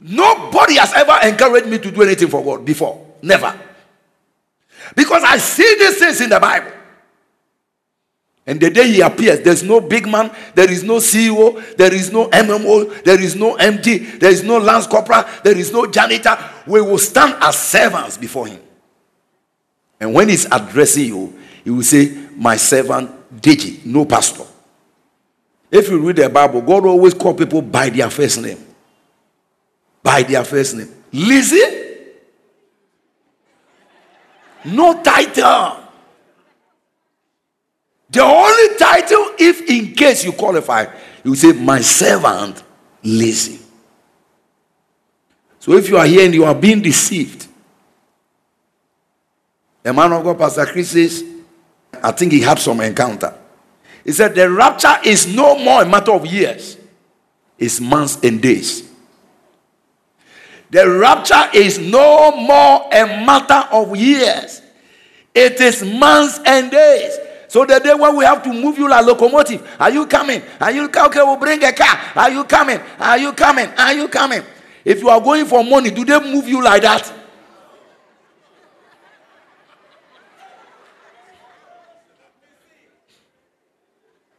Nobody 0.00 0.74
has 0.74 0.92
ever 0.92 1.18
encouraged 1.26 1.68
me 1.68 1.78
to 1.78 1.90
do 1.90 2.02
anything 2.02 2.28
for 2.28 2.44
God 2.44 2.64
before. 2.64 3.06
Never. 3.22 3.58
Because 4.94 5.22
I 5.24 5.38
see 5.38 5.76
these 5.78 5.98
things 5.98 6.20
in 6.20 6.30
the 6.30 6.38
Bible. 6.38 6.75
And 8.46 8.60
the 8.60 8.70
day 8.70 8.86
he 8.86 9.00
appears, 9.00 9.40
there's 9.40 9.64
no 9.64 9.80
big 9.80 10.06
man, 10.06 10.30
there 10.54 10.70
is 10.70 10.84
no 10.84 10.98
CEO, 10.98 11.76
there 11.76 11.92
is 11.92 12.12
no 12.12 12.28
MMO, 12.28 13.02
there 13.02 13.20
is 13.20 13.34
no 13.34 13.56
MD, 13.56 14.20
there 14.20 14.30
is 14.30 14.44
no 14.44 14.58
lance 14.58 14.86
corporal, 14.86 15.24
there 15.42 15.58
is 15.58 15.72
no 15.72 15.86
janitor. 15.86 16.38
We 16.64 16.80
will 16.80 16.98
stand 16.98 17.36
as 17.40 17.58
servants 17.58 18.16
before 18.16 18.46
him. 18.46 18.60
And 19.98 20.14
when 20.14 20.28
he's 20.28 20.44
addressing 20.44 21.06
you, 21.06 21.36
he 21.64 21.70
will 21.70 21.82
say, 21.82 22.16
My 22.36 22.56
servant 22.56 23.10
Deji, 23.40 23.84
no 23.84 24.04
pastor. 24.04 24.44
If 25.68 25.88
you 25.88 25.98
read 25.98 26.16
the 26.16 26.28
Bible, 26.28 26.62
God 26.62 26.86
always 26.86 27.14
call 27.14 27.34
people 27.34 27.62
by 27.62 27.90
their 27.90 28.08
first 28.10 28.40
name. 28.40 28.64
By 30.02 30.22
their 30.22 30.44
first 30.44 30.76
name. 30.76 30.94
Lizzie? 31.12 31.84
No 34.66 35.02
title. 35.02 35.85
The 38.10 38.22
only 38.22 38.76
title, 38.78 39.32
if 39.38 39.68
in 39.68 39.94
case 39.94 40.24
you 40.24 40.32
qualify, 40.32 40.86
you 41.24 41.34
say, 41.34 41.52
My 41.52 41.80
servant, 41.80 42.62
Lizzie. 43.02 43.60
So 45.58 45.72
if 45.72 45.88
you 45.88 45.96
are 45.96 46.06
here 46.06 46.24
and 46.24 46.32
you 46.32 46.44
are 46.44 46.54
being 46.54 46.80
deceived, 46.80 47.48
the 49.82 49.92
man 49.92 50.12
of 50.12 50.22
God, 50.22 50.38
Pastor 50.38 50.66
Chris 50.66 50.90
says, 50.90 51.24
I 52.02 52.12
think 52.12 52.32
he 52.32 52.40
had 52.40 52.58
some 52.58 52.80
encounter. 52.80 53.34
He 54.04 54.12
said, 54.12 54.34
The 54.34 54.48
rapture 54.50 54.96
is 55.04 55.26
no 55.26 55.58
more 55.58 55.82
a 55.82 55.86
matter 55.86 56.12
of 56.12 56.24
years, 56.26 56.76
it's 57.58 57.80
months 57.80 58.18
and 58.22 58.40
days. 58.40 58.88
The 60.70 60.88
rapture 60.88 61.48
is 61.54 61.78
no 61.78 62.36
more 62.36 62.88
a 62.92 63.06
matter 63.24 63.68
of 63.72 63.96
years, 63.96 64.62
it 65.34 65.60
is 65.60 65.84
months 65.84 66.38
and 66.46 66.70
days. 66.70 67.18
So 67.48 67.64
the 67.64 67.78
day 67.78 67.94
when 67.94 68.16
we 68.16 68.24
have 68.24 68.42
to 68.42 68.52
move 68.52 68.78
you 68.78 68.88
like 68.88 69.04
locomotive, 69.06 69.66
are 69.78 69.90
you 69.90 70.06
coming? 70.06 70.42
Are 70.60 70.70
you 70.72 70.88
okay? 70.88 71.22
We'll 71.22 71.36
bring 71.36 71.62
a 71.62 71.72
car. 71.72 71.98
Are 72.14 72.30
you 72.30 72.44
coming? 72.44 72.80
Are 72.98 73.18
you 73.18 73.32
coming? 73.32 73.68
Are 73.78 73.92
you 73.92 74.08
coming? 74.08 74.42
If 74.84 75.00
you 75.00 75.08
are 75.08 75.20
going 75.20 75.46
for 75.46 75.64
money, 75.64 75.90
do 75.90 76.04
they 76.04 76.18
move 76.20 76.48
you 76.48 76.62
like 76.62 76.82
that? 76.82 77.12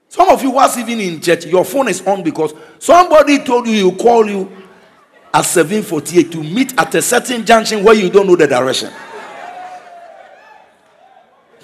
Some 0.10 0.30
of 0.30 0.42
you 0.42 0.50
was 0.52 0.78
even 0.80 1.00
in 1.00 1.22
church, 1.22 1.46
your 1.46 1.64
phone 1.64 1.90
is 1.90 2.02
on 2.08 2.24
because 2.24 2.54
somebody 2.80 3.38
told 3.44 3.68
you 3.68 3.74
he'll 3.74 3.96
call 3.96 4.28
you 4.28 4.52
at 5.32 5.42
748 5.44 6.32
to 6.32 6.42
meet 6.44 6.74
at 6.80 6.96
a 6.96 7.02
certain 7.02 7.46
junction 7.46 7.84
where 7.84 7.94
you 7.94 8.10
don't 8.10 8.26
know 8.26 8.36
the 8.36 8.48
direction. 8.48 8.92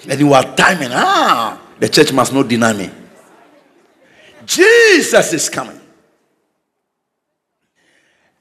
And 0.08 0.20
you 0.20 0.32
are 0.32 0.42
timing. 0.54 0.90
Ah, 0.92 1.60
the 1.78 1.88
church 1.88 2.12
must 2.12 2.32
not 2.32 2.48
deny 2.48 2.72
me. 2.72 2.90
Jesus 4.46 5.32
is 5.32 5.48
coming. 5.48 5.80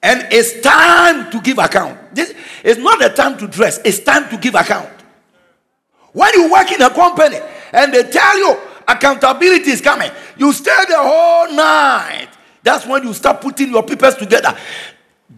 And 0.02 0.28
it's 0.32 0.60
time 0.60 1.32
to 1.32 1.40
give 1.40 1.58
account. 1.58 2.14
This 2.14 2.34
is 2.64 2.78
not 2.78 3.00
the 3.00 3.10
time 3.10 3.38
to 3.38 3.48
dress, 3.48 3.80
it's 3.86 4.00
time 4.00 4.30
to 4.30 4.38
give 4.38 4.54
account. 4.54 4.90
When 6.12 6.32
you 6.34 6.52
work 6.52 6.72
in 6.72 6.82
a 6.82 6.90
company 6.90 7.40
and 7.72 7.94
they 7.94 8.04
tell 8.04 8.38
you 8.38 8.58
accountability 8.88 9.72
is 9.72 9.82
coming, 9.82 10.12
you 10.38 10.52
stay 10.52 10.78
the 10.90 10.98
whole 10.98 11.52
night. 11.54 12.28
That's 12.62 12.86
when 12.86 13.04
you 13.04 13.14
start 13.14 13.42
putting 13.42 13.72
your 13.72 13.84
papers 13.84 14.16
together. 14.16 14.56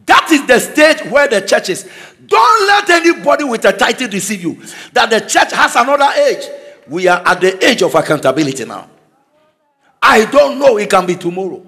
That 0.06 0.30
is 0.32 0.46
the 0.46 0.60
stage 0.60 1.12
where 1.12 1.28
the 1.28 1.42
church 1.42 1.70
is. 1.70 1.90
Don't 2.26 2.68
let 2.68 2.90
anybody 2.90 3.44
with 3.44 3.66
a 3.66 3.74
title 3.74 4.08
deceive 4.08 4.42
you 4.42 4.62
that 4.94 5.10
the 5.10 5.20
church 5.22 5.52
has 5.54 5.76
another 5.76 6.10
age. 6.20 6.46
We 6.88 7.08
are 7.08 7.22
at 7.26 7.42
the 7.42 7.66
age 7.66 7.82
of 7.82 7.96
accountability 7.96 8.66
now. 8.66 8.90
I 10.02 10.26
don't 10.26 10.60
know. 10.60 10.78
It 10.78 10.90
can 10.90 11.06
be 11.06 11.16
tomorrow, 11.16 11.66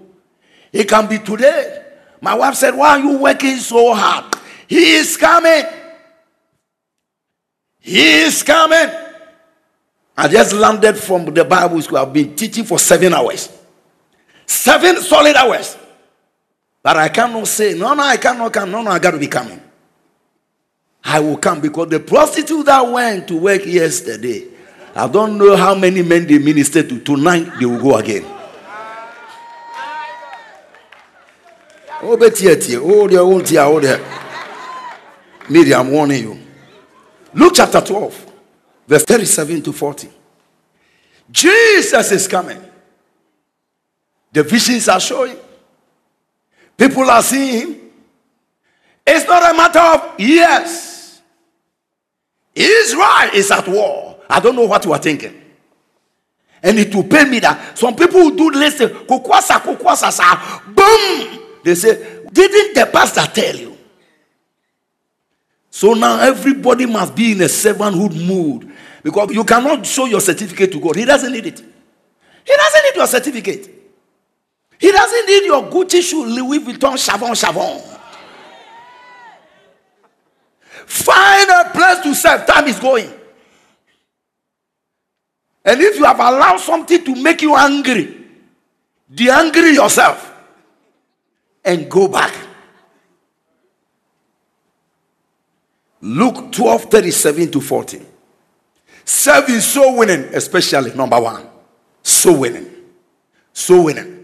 it 0.72 0.88
can 0.88 1.08
be 1.08 1.20
today. 1.20 1.84
My 2.22 2.36
wife 2.36 2.56
said, 2.56 2.76
Why 2.76 2.90
are 2.90 3.00
you 3.00 3.18
working 3.18 3.58
so 3.58 3.94
hard? 3.94 4.36
He 4.68 4.96
is 4.96 5.18
coming. 5.18 5.64
He 7.80 8.22
is 8.22 8.44
coming. 8.44 8.90
I 10.18 10.28
just 10.28 10.54
landed 10.54 10.98
from 10.98 11.26
the 11.26 11.46
Bible 11.46 11.82
school. 11.82 12.00
I've 12.00 12.12
been 12.12 12.36
teaching 12.36 12.64
for 12.64 12.80
seven 12.80 13.14
hours. 13.14 13.50
Seven 14.46 14.98
solid 14.98 15.36
hours. 15.36 15.78
But 16.82 16.97
I 16.97 17.09
cannot 17.09 17.47
say, 17.47 17.73
no, 17.73 17.93
no, 17.93 18.03
I 18.03 18.17
cannot 18.17 18.53
come. 18.53 18.71
No, 18.71 18.82
no, 18.82 18.91
I 18.91 18.99
got 18.99 19.11
to 19.11 19.19
be 19.19 19.28
coming. 19.28 19.61
I 21.03 21.19
will 21.19 21.38
come 21.38 21.61
because 21.61 21.89
the 21.89 21.99
prostitute 21.99 22.65
that 22.65 22.82
went 22.82 23.28
to 23.30 23.38
work 23.38 23.65
yesterday, 23.65 24.45
I 24.95 25.07
don't 25.07 25.38
know 25.38 25.55
how 25.55 25.75
many 25.75 26.01
men 26.01 26.28
they 26.28 26.38
ministered 26.38 26.89
to. 26.89 26.99
Tonight 26.99 27.51
they 27.59 27.65
will 27.65 27.82
go 27.82 27.95
again. 27.95 28.25
Oh, 32.01 32.15
but 32.15 32.39
yet, 32.41 32.63
oh, 32.75 33.07
dear, 33.07 33.19
oh, 33.19 33.41
dear, 33.41 33.61
oh, 33.61 33.80
dear. 33.80 33.99
Miriam, 35.49 35.88
I'm 35.88 35.91
warning 35.91 36.23
you. 36.23 36.39
Luke 37.34 37.53
chapter 37.55 37.82
12, 37.82 38.34
verse 38.88 39.03
37 39.03 39.61
to 39.63 39.73
40. 39.73 40.09
Jesus 41.32 42.11
is 42.11 42.28
coming. 42.28 42.61
The 44.32 44.43
visions 44.43 44.88
are 44.89 44.99
showing. 44.99 45.38
People 46.78 47.09
are 47.09 47.23
seeing. 47.23 47.75
It's 49.05 49.25
not 49.25 49.51
a 49.51 49.57
matter 49.57 49.80
of 49.80 50.19
yes. 50.19 51.21
Israel 52.53 53.30
is 53.34 53.49
at 53.51 53.67
war. 53.67 54.19
I 54.30 54.39
don't 54.39 54.55
know 54.55 54.65
what 54.65 54.86
you 54.86 54.93
are 54.93 54.99
thinking. 54.99 55.41
And 56.61 56.80
it 56.80 56.93
will 56.93 57.03
pain 57.03 57.30
me 57.30 57.39
that 57.39 57.78
some 57.78 57.95
people 57.95 58.32
do 58.32 58.49
listen, 58.49 58.89
kukwasa, 58.89 59.59
kukwasa, 59.61 60.11
sa, 60.11 60.61
boom. 60.67 61.39
They 61.63 61.75
say, 61.75 62.21
didn't 62.32 62.73
the 62.73 62.89
pastor 62.91 63.25
tell 63.32 63.55
you? 63.55 63.78
So 65.69 65.93
now 65.93 66.19
everybody 66.19 66.88
must 66.88 67.15
be 67.15 67.34
in 67.34 67.41
a 67.41 67.45
servanthood 67.45 68.28
mood 68.28 68.71
because 69.03 69.32
you 69.32 69.43
cannot 69.43 69.86
show 69.86 70.05
your 70.05 70.21
certificate 70.21 70.71
to 70.71 70.80
God. 70.80 70.95
He 70.95 71.05
doesn't 71.05 71.32
need 71.32 71.45
it. 71.45 71.59
He 71.59 72.55
doesn't 72.55 72.84
need 72.84 72.95
your 72.95 73.07
certificate. 73.07 73.76
He 74.80 74.91
doesn't 74.91 75.25
need 75.25 75.45
your 75.45 75.63
Gucci 75.63 76.01
shoe, 76.01 76.25
Louis 76.25 76.59
Vuitton, 76.59 76.95
Chavon, 76.97 77.32
Chavon. 77.32 77.82
Find 80.86 81.49
a 81.49 81.69
place 81.71 81.99
to 82.03 82.13
serve. 82.15 82.45
Time 82.45 82.67
is 82.67 82.80
going. 82.80 83.11
And 85.65 85.82
if 85.82 85.97
you 85.97 86.05
have 86.05 86.19
allowed 86.19 86.59
something 86.59 87.03
to 87.03 87.15
make 87.15 87.41
you 87.41 87.55
angry, 87.55 88.25
de 89.13 89.30
angry 89.30 89.73
yourself 89.73 90.34
and 91.65 91.89
go 91.89 92.07
back. 92.07 92.34
Luke 96.01 96.51
12 96.53 96.84
37 96.84 97.51
to 97.51 97.59
40. 97.61 98.01
Serving 99.03 99.59
so 99.59 99.95
winning, 99.95 100.23
especially 100.34 100.93
number 100.93 101.19
one. 101.19 101.45
So 102.01 102.39
winning. 102.39 102.69
So 103.51 103.84
winning. 103.84 104.16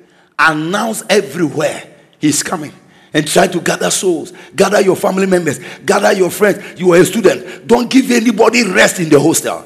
Announce 0.45 1.03
everywhere 1.09 1.87
he's 2.19 2.43
coming 2.43 2.73
and 3.13 3.25
try 3.25 3.47
to 3.47 3.61
gather 3.61 3.89
souls, 3.89 4.33
gather 4.55 4.81
your 4.81 4.95
family 4.95 5.25
members, 5.25 5.59
gather 5.85 6.11
your 6.11 6.29
friends. 6.29 6.79
You 6.79 6.91
are 6.93 6.97
a 6.97 7.05
student. 7.05 7.65
Don't 7.65 7.89
give 7.89 8.11
anybody 8.11 8.63
rest 8.63 8.99
in 8.99 9.07
the 9.07 9.19
hostel. 9.19 9.63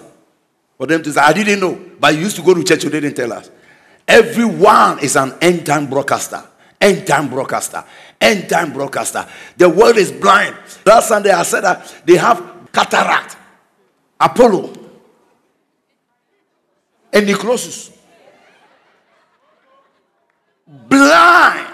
For 0.78 0.86
them 0.86 1.02
to 1.02 1.12
say, 1.12 1.22
I 1.22 1.34
didn't 1.34 1.60
know, 1.60 1.80
but 2.00 2.14
you 2.14 2.22
used 2.22 2.36
to 2.36 2.44
go 2.44 2.54
to 2.54 2.64
church, 2.64 2.84
you 2.84 2.90
didn't 2.92 3.16
tell 3.16 3.34
us. 3.34 3.50
Everyone 4.08 5.00
is 5.00 5.16
an 5.16 5.34
end 5.42 5.66
time 5.66 5.90
broadcaster. 5.90 6.44
End 6.80 7.08
time 7.08 7.28
broadcaster. 7.30 7.84
End 8.22 8.48
time 8.48 8.72
broadcaster. 8.72 9.28
The 9.58 9.68
world 9.68 9.98
is 9.98 10.12
blind. 10.12 10.56
Last 10.86 11.08
Sunday 11.08 11.32
I 11.32 11.42
said 11.44 11.62
that 11.62 12.02
they 12.06 12.18
have 12.18 12.70
cataract, 12.72 13.36
Apollo, 14.20 14.74
and 17.12 17.26
necrosis. 17.26 17.97
Blind. 20.68 21.74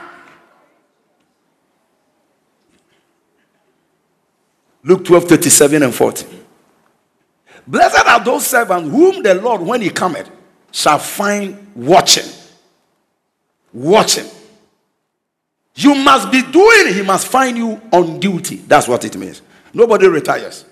Luke 4.83 5.05
12 5.05 5.23
37 5.25 5.83
and 5.83 5.95
40. 5.95 6.25
Blessed 7.65 8.05
are 8.05 8.23
those 8.23 8.45
servants 8.45 8.89
whom 8.89 9.23
the 9.23 9.33
Lord, 9.35 9.61
when 9.61 9.81
he 9.81 9.89
cometh, 9.89 10.29
shall 10.71 10.99
find 10.99 11.71
watching. 11.75 12.29
watching. 13.71 14.25
You 15.75 15.95
must 15.95 16.31
be 16.31 16.41
doing, 16.43 16.93
he 16.93 17.01
must 17.01 17.27
find 17.27 17.57
you 17.57 17.81
on 17.91 18.19
duty. 18.19 18.57
That's 18.57 18.87
what 18.87 19.03
it 19.05 19.15
means. 19.15 19.41
Nobody 19.73 20.07
retires. 20.07 20.65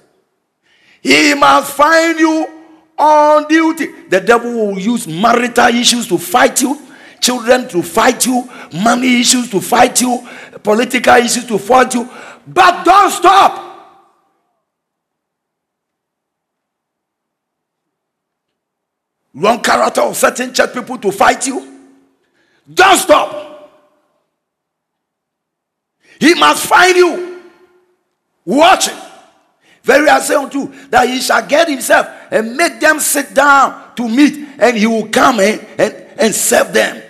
He 1.01 1.33
must 1.33 1.73
find 1.73 2.19
you 2.19 2.47
on 2.97 3.47
duty. 3.47 3.87
The 4.09 4.19
devil 4.21 4.53
will 4.53 4.79
use 4.79 5.07
marital 5.07 5.67
issues 5.67 6.07
to 6.09 6.17
fight 6.19 6.61
you, 6.61 6.79
children 7.21 7.67
to 7.69 7.81
fight 7.81 8.25
you, 8.25 8.49
money 8.73 9.21
issues 9.21 9.49
to 9.51 9.61
fight 9.61 10.01
you, 10.01 10.27
political 10.63 11.15
issues 11.15 11.45
to 11.45 11.57
fight 11.57 11.93
you. 11.93 12.09
But 12.47 12.83
don't 12.83 13.11
stop. 13.11 13.67
Wrong 19.33 19.61
character 19.61 20.01
of 20.01 20.17
certain 20.17 20.53
church 20.53 20.73
people 20.73 20.97
to 20.97 21.11
fight 21.11 21.47
you. 21.47 21.79
Don't 22.73 22.97
stop. 22.97 23.47
He 26.19 26.33
must 26.35 26.67
find 26.67 26.95
you 26.97 27.31
Watch 28.45 28.87
it. 28.87 28.95
Very 29.83 30.09
I 30.09 30.19
say 30.19 30.35
unto 30.35 30.59
you 30.59 30.73
that 30.89 31.09
he 31.09 31.19
shall 31.19 31.45
get 31.45 31.67
himself 31.67 32.07
and 32.29 32.55
make 32.55 32.79
them 32.79 32.99
sit 32.99 33.33
down 33.33 33.95
to 33.95 34.07
meat, 34.07 34.47
and 34.59 34.77
he 34.77 34.85
will 34.85 35.07
come 35.07 35.39
and, 35.39 35.65
and, 35.77 35.93
and 36.17 36.35
serve 36.35 36.71
them. 36.71 37.00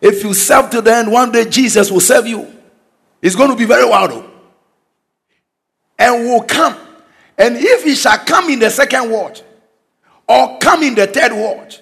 If 0.00 0.22
you 0.22 0.34
serve 0.34 0.70
to 0.70 0.80
the 0.80 0.94
end, 0.94 1.10
one 1.10 1.32
day 1.32 1.44
Jesus 1.44 1.90
will 1.90 2.00
serve 2.00 2.26
you. 2.26 2.52
It's 3.22 3.34
going 3.34 3.50
to 3.50 3.56
be 3.56 3.64
very 3.64 3.88
wild. 3.88 4.10
Oh. 4.12 4.30
And 5.98 6.24
will 6.24 6.42
come. 6.42 6.76
And 7.38 7.56
if 7.56 7.84
he 7.84 7.94
shall 7.94 8.18
come 8.18 8.50
in 8.50 8.58
the 8.58 8.70
second 8.70 9.10
watch, 9.10 9.42
or 10.28 10.58
come 10.58 10.82
in 10.82 10.94
the 10.94 11.06
third 11.06 11.32
watch, 11.32 11.80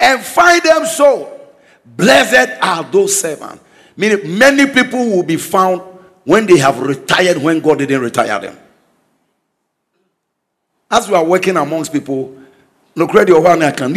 and 0.00 0.20
find 0.20 0.62
them 0.62 0.86
so, 0.86 1.40
blessed 1.84 2.58
are 2.62 2.84
those 2.84 3.20
servants. 3.20 3.64
Meaning, 3.96 4.38
many 4.38 4.66
people 4.66 5.06
will 5.10 5.22
be 5.22 5.36
found 5.36 5.82
when 6.24 6.46
they 6.46 6.58
have 6.58 6.78
retired 6.80 7.38
when 7.38 7.60
God 7.60 7.78
didn't 7.78 8.00
retire 8.00 8.38
them. 8.38 8.56
As 10.90 11.08
we 11.08 11.14
are 11.14 11.24
working 11.24 11.56
amongst 11.56 11.92
people, 11.92 12.36
no 12.94 13.06
credit 13.06 13.36
of 13.36 13.42
one 13.42 13.60
can 13.72 13.92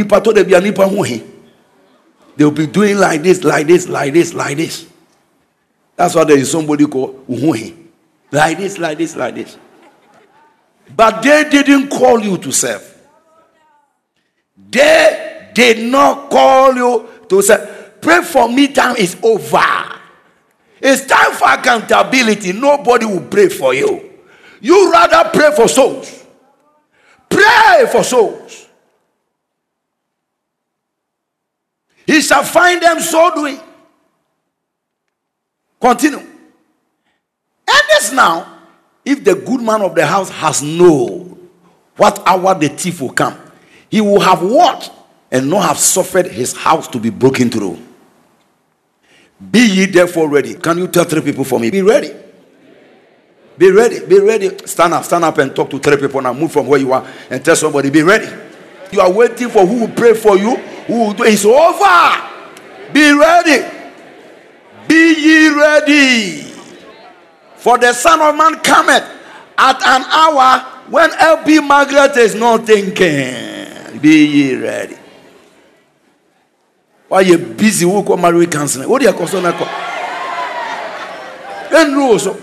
They'll 2.36 2.52
be 2.52 2.68
doing 2.68 2.98
like 2.98 3.24
this, 3.24 3.44
like 3.44 3.68
this, 3.68 3.88
like 3.88 4.14
this, 4.14 4.34
like 4.34 4.58
this. 4.58 4.88
That's 5.96 6.16
why 6.16 6.24
there 6.24 6.38
is 6.38 6.52
somebody 6.52 6.86
called 6.86 7.28
uhuhi. 7.28 7.76
Like 8.32 8.58
this, 8.58 8.78
like 8.78 8.98
this, 8.98 9.16
like 9.16 9.36
this. 9.36 9.58
But 10.96 11.22
they 11.22 11.50
didn't 11.50 11.90
call 11.90 12.22
you 12.22 12.38
to 12.38 12.52
serve. 12.52 12.88
They 14.70 15.50
did 15.54 15.92
not 15.92 16.30
call 16.30 16.76
you 16.76 17.10
to 17.30 17.42
serve. 17.42 18.02
Pray 18.02 18.22
for 18.24 18.50
me, 18.50 18.70
time 18.70 18.96
is 18.96 19.16
over. 19.22 20.00
It's 20.82 21.06
time 21.06 21.34
for 21.34 21.48
accountability. 21.50 22.54
Nobody 22.54 23.06
will 23.06 23.22
pray 23.22 23.50
for 23.50 23.74
you. 23.74 24.10
You 24.60 24.92
rather 24.92 25.30
pray 25.30 25.52
for 25.56 25.68
souls. 25.68 26.26
Pray 27.30 27.88
for 27.92 28.04
souls. 28.04 28.61
He 32.06 32.22
shall 32.22 32.43
find 32.43 32.82
them 32.82 32.99
so 32.99 33.34
doing. 33.34 33.60
Continue. 35.80 36.20
And 36.20 37.82
this 37.89 38.12
now, 38.12 38.60
if 39.04 39.24
the 39.24 39.36
good 39.36 39.62
man 39.62 39.82
of 39.82 39.95
the 39.95 40.06
house 40.06 40.30
has 40.30 40.62
known 40.62 41.49
what 41.95 42.22
hour 42.26 42.54
the 42.56 42.70
thief 42.70 43.02
will 43.02 43.12
come, 43.12 43.38
he 43.89 44.02
will 44.02 44.20
have 44.20 44.41
watched 44.41 44.91
and 45.32 45.49
not 45.49 45.68
have 45.68 45.78
suffered 45.78 46.28
his 46.28 46.56
house 46.56 46.88
to 46.89 46.99
be 46.99 47.10
broken 47.10 47.49
through. 47.49 47.80
Be 49.49 49.60
ye 49.68 49.86
therefore 49.86 50.30
ready. 50.30 50.54
Can 50.54 50.78
you 50.78 50.88
tell 50.88 51.04
three 51.04 51.22
people 51.22 51.43
for 51.43 51.60
me? 51.60 51.72
Be 51.72 51.82
ready. 51.82 52.14
Be 53.58 53.72
ready. 53.72 54.06
Be 54.06 54.20
ready. 54.20 54.56
Stand 54.66 54.93
up. 54.93 55.04
Stand 55.04 55.24
up 55.24 55.38
and 55.39 55.56
talk 55.56 55.70
to 55.72 55.80
three 55.80 55.97
people 55.97 56.22
now. 56.22 56.34
Move 56.34 56.52
from 56.52 56.68
where 56.68 56.80
you 56.80 56.91
are 56.93 57.08
and 57.30 57.43
tell 57.43 57.56
somebody, 57.56 57.89
be 57.89 58.04
ready. 58.04 58.28
You 58.91 59.02
are 59.02 59.12
waiting 59.12 59.49
for 59.49 59.66
who 59.66 59.82
will 59.82 59.93
pray 59.93 60.14
for 60.14 60.38
you. 60.38 60.58
Who 60.88 61.14
do 61.14 61.24
it's 61.24 61.46
over. 61.46 62.94
Be 62.94 63.12
ready. 63.12 63.66
Be 64.88 65.14
ye 65.16 65.50
ready. 65.50 66.42
For 67.56 67.78
the 67.78 67.94
Son 67.94 68.22
of 68.22 68.36
Man 68.36 68.60
cometh 68.60 69.04
at 69.58 69.82
an 69.84 70.04
hour 70.10 70.60
when 70.90 71.10
LB 71.12 71.68
Margaret 71.68 72.18
is 72.18 72.36
not 72.36 72.66
thinking. 72.66 74.00
Be 74.02 74.26
ye 74.26 74.56
ready 74.56 74.98
Why 77.12 77.22
you 77.28 77.38
busy 77.38 77.84
wokɔ 77.86 78.18
marriage 78.18 78.50
counseling 78.50 78.88
ɛkɔ 78.88 79.28
so 79.28 79.42
no 79.42 79.52
kɔ 79.52 79.68
ɛnnuro 81.70 82.38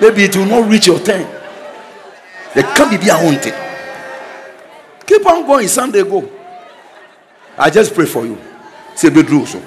maybe 0.00 0.24
it 0.24 0.36
will 0.36 0.46
not 0.46 0.68
reach 0.68 0.88
your 0.88 0.98
turn 0.98 1.24
yɛka 2.54 2.84
biribi 2.90 3.08
a 3.08 3.24
wonte 3.24 3.54
keep 5.06 5.24
on 5.24 5.46
going 5.46 5.68
sunday 5.68 6.02
go 6.02 6.28
i 7.62 7.70
just 7.70 7.94
pray 7.94 8.06
for 8.06 8.26
you 8.26 8.36
sɛ 8.94 9.10
bɛduro 9.10 9.46
so 9.46 9.62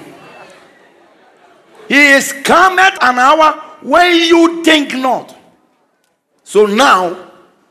he 1.88 2.12
is 2.16 2.32
come 2.44 2.78
at 2.78 2.96
an 3.02 3.18
hour 3.18 3.52
when 3.82 4.14
you 4.16 4.62
think 4.64 4.94
not 4.94 5.34
so 6.44 6.66
now 6.66 7.16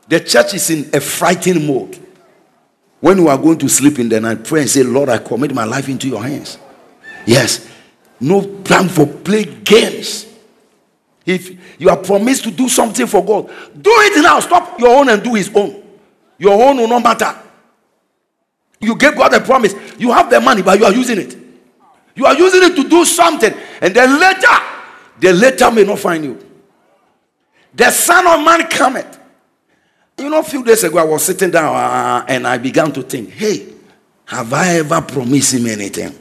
the 0.08 0.20
church 0.20 0.54
is 0.54 0.70
in 0.70 0.90
a 0.94 1.00
frightened 1.00 1.66
mode 1.66 2.00
when 3.06 3.20
you 3.20 3.28
are 3.28 3.38
going 3.38 3.60
to 3.60 3.70
sleep 3.70 4.00
in 4.00 4.10
the 4.10 4.20
night, 4.20 4.44
pray 4.44 4.62
and 4.62 4.70
say, 4.70 4.82
Lord, 4.82 5.10
I 5.10 5.20
commit 5.20 5.54
my 5.54 5.64
life 5.64 5.88
into 5.90 6.08
your 6.08 6.24
hands. 6.24 6.58
Yes. 7.28 7.70
No 8.20 8.62
time 8.64 8.88
for 8.88 9.06
play 9.06 9.44
games. 9.44 10.26
If 11.24 11.80
you 11.80 11.90
are 11.90 11.98
promised 11.98 12.46
to 12.46 12.52
do 12.52 12.68
something 12.68 13.06
for 13.06 13.24
God, 13.24 13.48
do 13.80 13.92
it 13.92 14.24
now. 14.24 14.40
Stop 14.40 14.80
your 14.80 14.98
own 14.98 15.10
and 15.10 15.22
do 15.22 15.36
his 15.36 15.52
own. 15.54 15.84
Your 16.40 16.68
own 16.68 16.78
will 16.78 16.88
not 16.88 17.04
matter. 17.04 17.36
You 18.80 18.96
gave 18.96 19.16
God 19.16 19.34
a 19.34 19.40
promise. 19.40 19.74
You 19.98 20.12
have 20.12 20.30
the 20.30 20.40
money, 20.40 20.62
but 20.62 20.80
you 20.80 20.86
are 20.86 20.94
using 20.94 21.20
it. 21.20 21.38
You 22.16 22.26
are 22.26 22.36
using 22.36 22.64
it 22.64 22.76
to 22.76 22.88
do 22.88 23.06
something. 23.06 23.54
And 23.82 23.96
then 23.96 24.20
later, 24.20 24.48
the 25.20 25.34
later 25.34 25.72
may 25.72 25.84
not 25.84 26.00
find 26.00 26.24
you. 26.24 26.40
The 27.74 27.92
Son 27.92 28.26
of 28.28 28.46
Man 28.46 28.68
cometh 28.70 29.16
you 30.18 30.30
know, 30.30 30.40
a 30.40 30.44
few 30.44 30.64
days 30.64 30.84
ago, 30.84 30.98
I 31.00 31.04
was 31.04 31.26
sitting 31.26 31.52
down 31.52 31.76
uh, 31.76 32.26
and 32.28 32.48
I 32.48 32.58
began 32.58 32.92
to 32.94 33.02
think, 33.04 33.32
hey, 33.32 33.74
have 34.26 34.54
I 34.54 34.78
ever 34.78 35.02
promised 35.02 35.54
him 35.54 35.68
anything? 35.68 36.18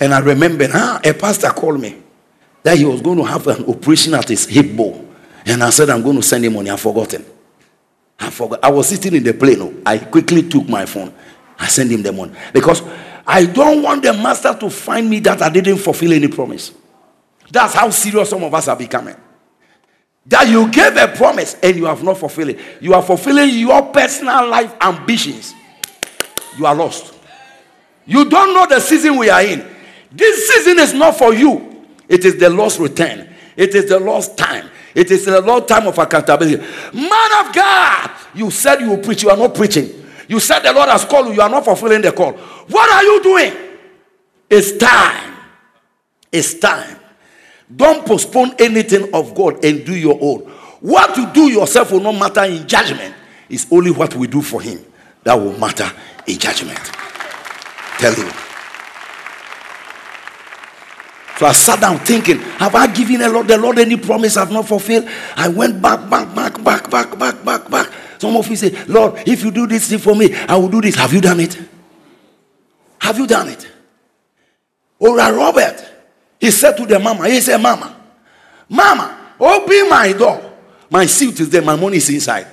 And 0.00 0.14
I 0.14 0.20
remember, 0.20 0.68
ah, 0.72 1.00
a 1.02 1.14
pastor 1.14 1.48
called 1.48 1.80
me 1.80 2.00
that 2.62 2.76
he 2.76 2.84
was 2.84 3.00
going 3.00 3.18
to 3.18 3.24
have 3.24 3.46
an 3.46 3.64
operation 3.64 4.14
at 4.14 4.28
his 4.28 4.46
hip 4.46 4.76
bone. 4.76 5.16
And 5.46 5.64
I 5.64 5.70
said, 5.70 5.88
I'm 5.88 6.02
going 6.02 6.16
to 6.16 6.22
send 6.22 6.44
him 6.44 6.52
money. 6.52 6.70
I've 6.70 6.80
forgotten. 6.80 7.24
I 8.18 8.30
forgot. 8.30 8.60
I 8.62 8.70
was 8.70 8.88
sitting 8.88 9.14
in 9.14 9.22
the 9.22 9.34
plane. 9.34 9.60
Oh. 9.60 9.74
I 9.86 9.98
quickly 9.98 10.48
took 10.48 10.68
my 10.68 10.86
phone. 10.86 11.12
I 11.58 11.66
sent 11.68 11.90
him 11.90 12.02
the 12.02 12.12
money. 12.12 12.32
Because 12.52 12.82
I 13.26 13.46
don't 13.46 13.82
want 13.82 14.02
the 14.02 14.12
master 14.12 14.56
to 14.58 14.70
find 14.70 15.08
me 15.08 15.20
that 15.20 15.42
I 15.42 15.48
didn't 15.50 15.78
fulfill 15.78 16.12
any 16.12 16.28
promise. 16.28 16.72
That's 17.50 17.74
how 17.74 17.90
serious 17.90 18.30
some 18.30 18.42
of 18.44 18.52
us 18.54 18.68
are 18.68 18.76
becoming 18.76 19.16
that 20.28 20.46
you 20.46 20.70
gave 20.70 20.96
a 20.96 21.08
promise 21.08 21.56
and 21.62 21.74
you 21.76 21.86
have 21.86 22.04
not 22.04 22.18
fulfilled 22.18 22.50
it. 22.50 22.60
You 22.80 22.92
are 22.92 23.02
fulfilling 23.02 23.48
your 23.50 23.82
personal 23.86 24.46
life 24.48 24.74
ambitions. 24.80 25.54
You 26.58 26.66
are 26.66 26.74
lost. 26.74 27.14
You 28.04 28.28
don't 28.28 28.52
know 28.54 28.66
the 28.66 28.80
season 28.80 29.16
we 29.16 29.30
are 29.30 29.42
in. 29.42 29.66
This 30.12 30.48
season 30.48 30.78
is 30.78 30.92
not 30.92 31.16
for 31.16 31.32
you. 31.32 31.86
It 32.08 32.24
is 32.24 32.36
the 32.38 32.50
lost 32.50 32.78
return. 32.78 33.28
It 33.56 33.74
is 33.74 33.88
the 33.88 33.98
lost 33.98 34.36
time. 34.36 34.68
It 34.94 35.10
is 35.10 35.26
the 35.26 35.40
lost 35.40 35.68
time 35.68 35.86
of 35.86 35.98
accountability. 35.98 36.56
Man 36.92 37.46
of 37.46 37.54
God, 37.54 38.10
you 38.34 38.50
said 38.50 38.80
you 38.80 38.90
will 38.90 38.98
preach. 38.98 39.22
You 39.22 39.30
are 39.30 39.36
not 39.36 39.54
preaching. 39.54 40.06
You 40.28 40.40
said 40.40 40.60
the 40.60 40.72
Lord 40.72 40.88
has 40.88 41.04
called 41.04 41.28
you. 41.28 41.34
You 41.34 41.40
are 41.40 41.48
not 41.48 41.64
fulfilling 41.64 42.02
the 42.02 42.12
call. 42.12 42.32
What 42.32 42.90
are 42.90 43.02
you 43.02 43.22
doing? 43.22 43.52
It's 44.50 44.76
time. 44.76 45.34
It's 46.32 46.54
time. 46.54 46.98
Don't 47.74 48.06
postpone 48.06 48.54
anything 48.58 49.12
of 49.14 49.34
God 49.34 49.64
and 49.64 49.84
do 49.84 49.94
your 49.94 50.18
own. 50.20 50.40
What 50.80 51.16
you 51.16 51.30
do 51.32 51.50
yourself 51.50 51.92
will 51.92 52.00
not 52.00 52.12
matter 52.12 52.44
in 52.44 52.66
judgment. 52.66 53.14
It's 53.48 53.66
only 53.70 53.90
what 53.90 54.14
we 54.14 54.26
do 54.26 54.42
for 54.42 54.60
Him 54.60 54.84
that 55.24 55.34
will 55.34 55.56
matter 55.58 55.90
in 56.26 56.38
judgment. 56.38 56.78
Tell 57.98 58.14
you. 58.14 58.47
So 61.38 61.46
I 61.46 61.52
sat 61.52 61.80
down 61.80 61.98
thinking, 62.00 62.38
have 62.58 62.74
I 62.74 62.88
given 62.88 63.20
the 63.20 63.28
Lord, 63.28 63.46
the 63.46 63.56
Lord 63.56 63.78
any 63.78 63.96
promise 63.96 64.36
I've 64.36 64.50
not 64.50 64.66
fulfilled? 64.66 65.08
I 65.36 65.46
went 65.46 65.80
back, 65.80 66.10
back, 66.10 66.34
back, 66.34 66.64
back, 66.64 66.90
back, 66.90 67.16
back, 67.16 67.44
back, 67.44 67.70
back. 67.70 67.92
Some 68.18 68.36
of 68.36 68.48
you 68.48 68.56
say, 68.56 68.70
Lord, 68.86 69.22
if 69.24 69.44
you 69.44 69.52
do 69.52 69.68
this 69.68 69.88
thing 69.88 70.00
for 70.00 70.16
me, 70.16 70.34
I 70.34 70.56
will 70.56 70.68
do 70.68 70.80
this. 70.80 70.96
Have 70.96 71.12
you 71.12 71.20
done 71.20 71.38
it? 71.38 71.56
Have 73.00 73.18
you 73.18 73.28
done 73.28 73.50
it? 73.50 73.68
Or 74.98 75.16
Robert, 75.16 75.88
he 76.40 76.50
said 76.50 76.76
to 76.76 76.84
the 76.84 76.98
mama, 76.98 77.28
he 77.28 77.40
said, 77.40 77.58
Mama, 77.58 77.94
Mama, 78.68 79.34
open 79.38 79.88
my 79.88 80.12
door. 80.12 80.56
My 80.90 81.06
suit 81.06 81.38
is 81.38 81.50
there, 81.50 81.62
my 81.62 81.76
money 81.76 81.98
is 81.98 82.10
inside. 82.10 82.48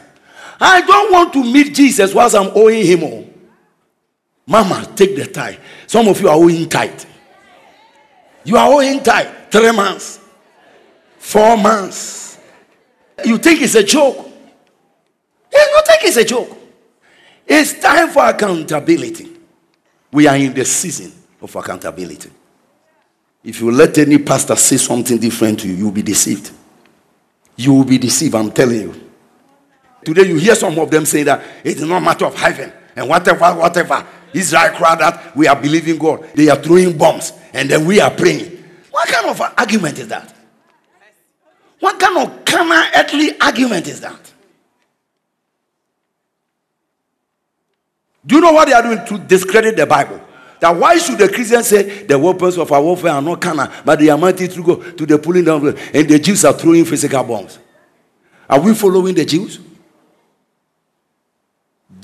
I 0.62 0.82
don't 0.82 1.12
want 1.12 1.34
to 1.34 1.44
meet 1.44 1.74
Jesus 1.74 2.14
whilst 2.14 2.36
I'm 2.36 2.52
owing 2.54 2.86
him 2.86 3.04
all. 3.04 3.28
Mama, 4.46 4.88
take 4.96 5.16
the 5.16 5.26
tie. 5.26 5.58
Some 5.88 6.08
of 6.08 6.22
you 6.22 6.30
are 6.30 6.36
owing 6.36 6.70
tight. 6.70 7.08
You 8.46 8.58
are 8.58 8.72
owing 8.72 9.02
tight. 9.04 9.52
Three 9.52 9.72
months, 9.72 10.20
four 11.18 11.58
months. 11.58 12.38
You 13.24 13.38
think 13.38 13.62
it's 13.62 13.76
a 13.76 13.84
joke. 13.84 14.18
You 15.52 15.68
don't 15.72 15.88
think 15.88 16.04
it's 16.04 16.18
a 16.18 16.26
joke. 16.26 16.50
It's 17.48 17.80
time 17.80 18.10
for 18.10 18.26
accountability. 18.26 19.32
We 20.12 20.28
are 20.28 20.36
in 20.36 20.54
the 20.54 20.66
season 20.66 21.12
of 21.42 21.56
accountability. 21.56 22.30
If 23.44 23.62
you 23.62 23.72
let 23.72 23.98
any 23.98 24.18
pastor 24.18 24.56
say 24.56 24.78
something 24.78 25.18
different 25.18 25.60
to 25.62 25.68
you, 25.68 25.76
you'll 25.76 25.92
be 25.92 26.02
deceived. 26.02 26.52
You 27.56 27.74
will 27.74 27.84
be 27.86 27.98
deceived, 27.98 28.36
I'm 28.36 28.52
telling 28.52 28.82
you. 28.82 29.02
Today 30.04 30.28
you 30.28 30.38
hear 30.38 30.56
some 30.56 30.78
of 30.78 30.92
them 30.92 31.06
say 31.06 31.24
that 31.24 31.42
it 31.64 31.78
is 31.78 31.84
not 31.84 31.98
a 31.98 32.06
matter 32.06 32.26
of 32.26 32.36
heaven 32.36 32.72
and 32.96 33.08
whatever, 33.08 33.54
whatever. 33.54 34.06
Israel 34.36 34.76
crowd 34.76 35.00
that 35.00 35.36
we 35.36 35.48
are 35.48 35.56
believing 35.60 35.98
God. 35.98 36.30
They 36.36 36.50
are 36.50 36.58
throwing 36.58 36.98
bombs 36.98 37.34
and 37.54 37.70
then 37.70 37.86
we 37.86 38.00
are 38.00 38.12
praying. 38.12 38.64
What 38.92 39.08
kind 39.08 39.28
of 39.28 39.42
argument 39.58 39.98
is 40.00 40.08
that? 40.10 40.34
What 41.80 42.00
kind 42.00 42.18
of 42.18 42.46
carnal 42.46 42.84
earthly 42.96 43.40
argument 43.40 43.88
is 43.88 44.02
that? 44.02 44.34
Do 48.26 48.36
you 48.36 48.42
know 48.42 48.54
what 48.54 48.68
they 48.68 48.74
are 48.74 48.82
doing 48.82 49.06
to 49.06 49.18
discredit 49.20 49.78
the 49.78 49.86
Bible? 49.86 50.20
That 50.60 50.76
why 50.76 50.98
should 50.98 51.18
the 51.18 51.30
Christians 51.30 51.68
say 51.68 52.04
the 52.04 52.18
weapons 52.18 52.58
of 52.58 52.72
our 52.72 52.82
warfare 52.82 53.12
are 53.12 53.22
not 53.22 53.42
carnal, 53.42 53.68
but 53.84 54.00
they 54.00 54.10
are 54.10 54.18
mighty 54.18 54.48
to 54.48 54.64
go 54.64 54.76
to 54.76 55.06
the 55.06 55.18
pulling 55.20 55.44
down, 55.44 55.68
and 55.68 56.10
the 56.10 56.18
Jews 56.18 56.44
are 56.46 56.54
throwing 56.54 56.86
physical 56.86 57.24
bombs? 57.24 57.60
Are 58.50 58.60
we 58.60 58.74
following 58.74 59.14
the 59.14 59.26
Jews? 59.26 59.60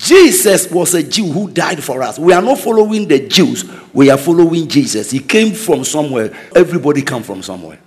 Jesus 0.02 0.68
was 0.68 0.94
a 0.94 1.02
Jew 1.04 1.30
who 1.30 1.48
died 1.48 1.82
for 1.82 2.02
us. 2.02 2.18
We 2.18 2.32
are 2.32 2.42
not 2.42 2.58
following 2.58 3.06
the 3.06 3.28
Jews, 3.28 3.64
we 3.92 4.10
are 4.10 4.18
following 4.18 4.66
Jesus. 4.66 5.12
He 5.12 5.20
came 5.20 5.54
from 5.54 5.84
somewhere. 5.84 6.36
Everybody 6.56 7.02
come 7.02 7.22
from 7.22 7.40
somewhere. 7.40 7.78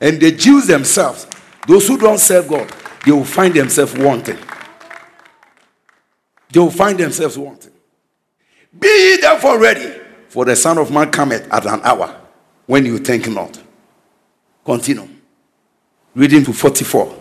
And 0.00 0.18
the 0.18 0.32
Jews 0.32 0.66
themselves, 0.66 1.26
those 1.68 1.86
who 1.86 1.98
don't 1.98 2.18
serve 2.18 2.48
God, 2.48 2.72
they 3.04 3.12
will 3.12 3.24
find 3.24 3.52
themselves 3.52 3.92
wanting. 3.94 4.38
They 6.50 6.60
will 6.60 6.70
find 6.70 6.98
themselves 6.98 7.36
wanting. 7.36 7.72
Be 8.78 8.88
ye 8.88 9.20
therefore 9.20 9.60
ready, 9.60 10.00
for 10.28 10.46
the 10.46 10.56
Son 10.56 10.78
of 10.78 10.90
Man 10.90 11.10
cometh 11.10 11.52
at 11.52 11.66
an 11.66 11.82
hour 11.82 12.18
when 12.64 12.86
you 12.86 12.96
think 12.96 13.28
not. 13.28 13.60
Continue. 14.64 15.06
Reading 16.14 16.44
to 16.44 16.54
44. 16.54 17.14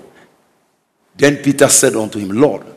Then 1.17 1.43
Peter 1.43 1.67
said 1.67 1.95
unto 1.95 2.17
him, 2.17 2.29
Lord, 2.29 2.72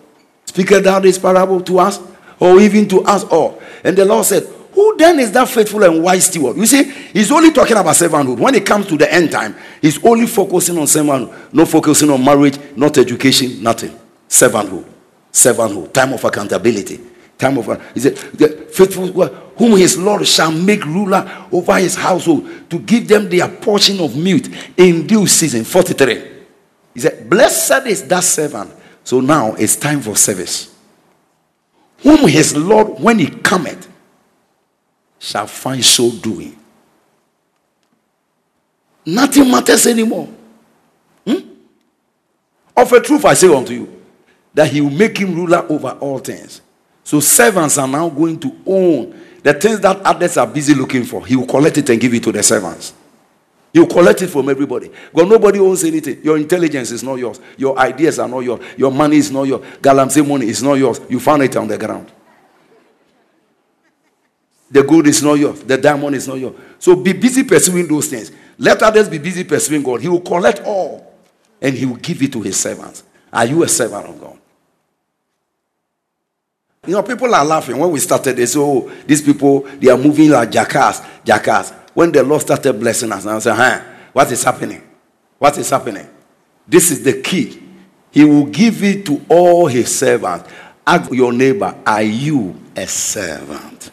speaketh 0.57 0.84
thou 0.84 0.98
this 1.00 1.18
parable 1.18 1.61
to 1.61 1.78
us, 1.78 2.00
or 2.40 2.59
even 2.61 2.88
to 2.88 3.02
us 3.02 3.24
all? 3.24 3.61
And 3.84 3.96
the 3.96 4.04
Lord 4.04 4.24
said, 4.24 4.44
Who 4.72 4.96
then 4.96 5.18
is 5.18 5.30
that 5.32 5.48
faithful 5.48 5.84
and 5.84 6.02
wise 6.02 6.26
steward? 6.26 6.57
You 6.57 6.66
see, 6.66 6.84
he's 7.12 7.30
only 7.30 7.52
talking 7.52 7.76
about 7.76 7.94
servanthood. 7.94 8.38
When 8.38 8.54
it 8.54 8.64
comes 8.64 8.86
to 8.86 8.96
the 8.96 9.12
end 9.12 9.30
time, 9.30 9.54
he's 9.82 10.02
only 10.04 10.26
focusing 10.26 10.78
on 10.78 10.84
servanthood, 10.84 11.52
not 11.52 11.68
focusing 11.68 12.11
on 12.11 12.24
marriage, 12.24 12.59
not 12.74 12.96
education, 12.96 13.62
nothing. 13.62 13.96
Servanthood. 14.28 14.84
Servanthood. 15.30 15.92
Time 15.92 16.14
of 16.14 16.24
accountability 16.24 17.00
time 17.38 17.59
of 17.59 17.66
he 17.92 18.00
said 18.00 18.16
the 18.16 18.48
faithful 18.72 19.07
whom 19.07 19.76
his 19.76 19.98
lord 19.98 20.26
shall 20.26 20.50
make 20.50 20.84
ruler 20.86 21.46
over 21.52 21.74
his 21.74 21.94
household 21.94 22.48
to 22.70 22.78
give 22.78 23.07
them 23.07 23.28
their 23.28 23.46
portion 23.46 24.00
of 24.00 24.16
meat 24.16 24.48
in 24.76 25.07
due 25.07 25.26
season 25.26 25.62
43 25.62 26.32
he 26.94 27.00
said 27.00 27.28
blessed 27.28 27.86
is 27.86 28.09
that 28.09 28.24
servant 28.24 28.72
so 29.07 29.20
now 29.20 29.54
it's 29.54 29.76
time 29.76 30.00
for 30.00 30.16
service 30.16 30.74
whom 32.02 32.26
his 32.26 32.57
lord 32.57 32.98
when 33.00 33.20
he 33.20 33.28
cometh 33.28 33.88
shall 35.20 35.46
find 35.46 35.84
so 35.84 36.11
doing 36.11 36.57
nothing 39.04 39.48
matters 39.48 39.86
anymore 39.86 40.28
hmm? 41.24 41.38
of 42.76 42.92
a 42.92 43.00
truth 43.00 43.24
i 43.24 43.34
say 43.34 43.54
unto 43.54 43.72
you 43.72 44.02
that 44.52 44.68
he 44.70 44.80
will 44.80 44.90
make 44.90 45.16
him 45.16 45.34
ruler 45.34 45.64
over 45.70 45.90
all 46.00 46.18
things 46.18 46.61
so 47.04 47.20
servants 47.20 47.78
are 47.78 47.86
now 47.86 48.09
going 48.09 48.36
to 48.40 48.52
own 48.66 49.14
the 49.46 49.54
things 49.54 49.78
that 49.78 50.00
others 50.00 50.36
are 50.38 50.46
busy 50.48 50.74
looking 50.74 51.04
for. 51.04 51.24
He 51.24 51.36
will 51.36 51.46
collect 51.46 51.78
it 51.78 51.88
and 51.88 52.00
give 52.00 52.12
it 52.12 52.24
to 52.24 52.32
the 52.32 52.42
servants. 52.42 52.92
Will 53.81 53.87
collect 53.87 54.22
it 54.22 54.29
from 54.29 54.49
everybody. 54.49 54.89
Because 54.89 55.29
nobody 55.29 55.59
owns 55.59 55.85
anything. 55.85 56.22
Your 56.22 56.37
intelligence 56.39 56.91
is 56.93 57.03
not 57.03 57.16
yours. 57.16 57.41
Your 57.57 57.79
ideas 57.79 58.18
are 58.18 58.29
not 58.29 58.41
yours. 58.41 58.64
Your 58.77 58.91
money 58.91 59.16
is 59.16 59.31
not 59.31 59.45
yours. 59.45 59.64
Galamsey 59.81 60.27
money 60.27 60.47
is 60.47 60.62
not 60.62 60.74
yours. 60.74 61.01
You 61.09 61.20
found 61.20 61.43
it 61.43 61.57
on 61.57 61.68
the 61.68 61.77
ground. 61.77 62.11
The 64.70 64.83
gold 64.83 65.07
is 65.07 65.22
not 65.22 65.35
yours. 65.35 65.62
The 65.62 65.77
diamond 65.79 66.16
is 66.16 66.27
not 66.27 66.39
yours. 66.39 66.55
So 66.79 66.97
be 66.97 67.12
busy 67.12 67.45
pursuing 67.45 67.87
those 67.87 68.09
things. 68.09 68.33
Let 68.59 68.83
others 68.83 69.09
be 69.09 69.18
busy 69.18 69.45
pursuing 69.45 69.83
God. 69.83 70.01
He 70.01 70.09
will 70.09 70.20
collect 70.20 70.62
all 70.64 71.14
and 71.61 71.74
he 71.74 71.87
will 71.87 71.97
give 71.97 72.22
it 72.22 72.33
to 72.33 72.43
his 72.43 72.59
servants. 72.59 73.05
Are 73.33 73.45
you 73.47 73.62
a 73.62 73.68
servant 73.68 74.07
of 74.07 74.20
God? 74.20 74.39
You 76.87 76.93
know, 76.93 77.03
people 77.03 77.35
are 77.35 77.45
laughing. 77.45 77.79
When 77.79 77.91
we 77.91 77.99
started, 77.99 78.37
they 78.37 78.47
say, 78.47 78.59
oh, 78.61 78.91
these 79.07 79.20
people, 79.20 79.61
they 79.61 79.91
are 79.91 79.99
moving 79.99 80.31
like 80.31 80.51
jackass, 80.51 81.03
jackass. 81.24 81.72
When 81.97 82.12
the 82.12 82.22
Lord 82.22 82.42
started 82.42 82.74
blessing 82.74 83.11
us, 83.11 83.24
I 83.24 83.38
said, 83.38 83.55
huh, 83.55 83.82
what 84.12 84.30
is 84.30 84.44
happening? 84.44 84.82
What 85.38 85.57
is 85.57 85.70
happening? 85.70 86.07
This 86.68 86.90
is 86.90 87.03
the 87.03 87.22
key. 87.22 87.62
He 88.11 88.22
will 88.22 88.44
give 88.44 88.82
it 88.82 89.07
to 89.07 89.24
all 89.30 89.66
his 89.66 89.99
servants. 89.99 90.47
Ask 90.86 91.11
your 91.11 91.32
neighbor, 91.32 91.74
are 91.86 92.03
you 92.03 92.55
a 92.76 92.86
servant? 92.86 93.90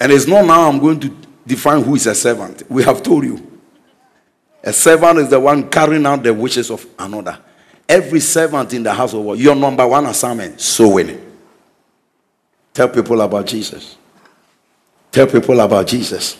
And 0.00 0.12
it's 0.12 0.28
not 0.28 0.46
now 0.46 0.68
I'm 0.68 0.78
going 0.78 1.00
to 1.00 1.08
define 1.44 1.82
who 1.82 1.96
is 1.96 2.06
a 2.06 2.14
servant. 2.14 2.62
We 2.70 2.84
have 2.84 3.02
told 3.02 3.24
you. 3.24 3.60
A 4.62 4.72
servant 4.72 5.18
is 5.18 5.30
the 5.30 5.40
one 5.40 5.68
carrying 5.68 6.06
out 6.06 6.22
the 6.22 6.32
wishes 6.32 6.70
of 6.70 6.86
another. 6.96 7.40
Every 7.88 8.20
servant 8.20 8.72
in 8.72 8.84
the 8.84 8.94
house 8.94 9.14
of 9.14 9.24
God, 9.24 9.36
your 9.40 9.56
number 9.56 9.84
one 9.84 10.06
assignment, 10.06 10.60
sowing. 10.60 11.20
Tell 12.72 12.88
people 12.88 13.20
about 13.20 13.46
Jesus. 13.46 13.96
Tell 15.10 15.26
people 15.26 15.58
about 15.60 15.86
Jesus. 15.86 16.38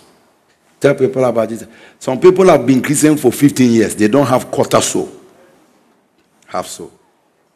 Tell 0.80 0.94
people 0.94 1.24
about 1.24 1.48
Jesus. 1.48 1.68
Some 1.98 2.20
people 2.20 2.46
have 2.46 2.64
been 2.66 2.82
Christian 2.82 3.16
for 3.16 3.32
15 3.32 3.70
years. 3.72 3.96
They 3.96 4.08
don't 4.08 4.26
have 4.26 4.50
quarter 4.50 4.80
soul. 4.80 5.10
Half 6.46 6.66
soul. 6.66 6.92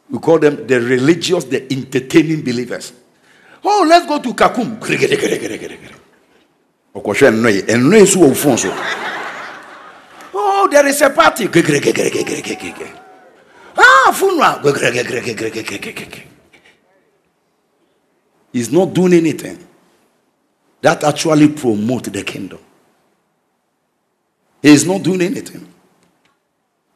We 0.09 0.19
call 0.19 0.39
them 0.39 0.67
the 0.67 0.79
religious, 0.81 1.45
the 1.45 1.71
entertaining 1.71 2.43
believers. 2.43 2.93
Oh, 3.63 3.85
let's 3.87 4.05
go 4.05 4.19
to 4.19 4.33
Kakum. 4.33 4.77
Oh, 10.35 10.67
there 10.69 10.85
is 10.87 11.01
a 11.01 11.09
party. 11.09 11.47
Ah, 13.77 14.11
funeral. 14.13 14.61
He's 18.51 18.71
not 18.71 18.93
doing 18.93 19.13
anything 19.13 19.67
that 20.83 21.01
actually 21.05 21.47
promote 21.47 22.03
the 22.11 22.21
kingdom. 22.23 22.59
He 24.61 24.67
is 24.69 24.85
not 24.85 25.01
doing 25.01 25.21
anything. 25.21 25.65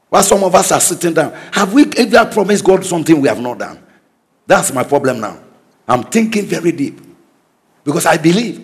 While 0.10 0.24
some 0.24 0.44
of 0.44 0.54
us 0.54 0.74
are 0.74 0.82
sitting 0.82 1.14
down, 1.14 1.32
have 1.54 1.74
we 1.74 1.86
ever 1.98 2.30
promised 2.30 2.66
God 2.66 2.86
something 2.86 3.22
we 3.22 3.30
have 3.30 3.40
not 3.40 3.60
done? 3.60 3.82
That's 4.46 4.74
my 4.74 4.84
problem 4.84 5.22
now. 5.22 5.40
I'm 5.88 6.04
thinking 6.04 6.46
very 6.46 6.74
deep 6.74 7.00
because 7.86 8.06
I 8.06 8.18
believe 8.18 8.62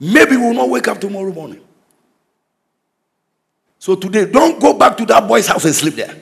maybe 0.00 0.36
we 0.36 0.42
will 0.42 0.54
not 0.54 0.70
wake 0.70 0.88
up 0.88 1.02
tomorrow 1.02 1.32
morning. 1.32 1.60
So 3.78 3.94
today, 3.94 4.24
don't 4.24 4.58
go 4.58 4.72
back 4.72 4.96
to 4.96 5.04
that 5.06 5.28
boy's 5.28 5.46
house 5.46 5.66
and 5.66 5.74
sleep 5.74 5.96
there. 5.96 6.14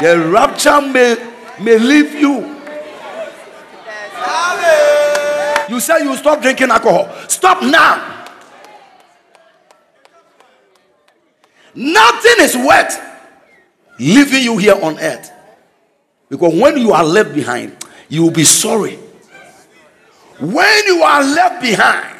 The 0.00 0.28
rapture 0.30 0.80
may, 0.80 1.16
may 1.60 1.78
leave 1.78 2.14
you. 2.14 2.51
You 5.72 5.80
say 5.80 6.02
you 6.02 6.14
stop 6.18 6.42
drinking 6.42 6.70
alcohol. 6.70 7.10
Stop 7.28 7.62
now. 7.62 8.26
Nothing 11.74 12.34
is 12.40 12.54
worth 12.54 13.00
leaving 13.98 14.42
you 14.42 14.58
here 14.58 14.78
on 14.82 14.98
earth. 14.98 15.32
Because 16.28 16.54
when 16.60 16.76
you 16.76 16.92
are 16.92 17.02
left 17.02 17.34
behind, 17.34 17.74
you 18.10 18.24
will 18.24 18.30
be 18.30 18.44
sorry. 18.44 18.96
When 20.38 20.86
you 20.86 21.02
are 21.02 21.22
left 21.22 21.62
behind, 21.62 22.18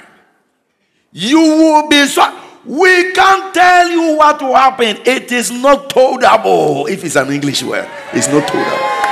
you 1.12 1.38
will 1.38 1.88
be 1.90 2.06
sorry. 2.06 2.34
We 2.64 3.12
can't 3.12 3.52
tell 3.52 3.90
you 3.90 4.16
what 4.16 4.40
will 4.40 4.54
happen. 4.54 4.96
It 5.04 5.30
is 5.30 5.50
not 5.50 5.90
toldable. 5.90 6.88
If 6.88 7.04
it's 7.04 7.16
an 7.16 7.30
English 7.30 7.62
word, 7.62 7.86
it's 8.14 8.28
not 8.28 8.48
toldable. 8.48 9.11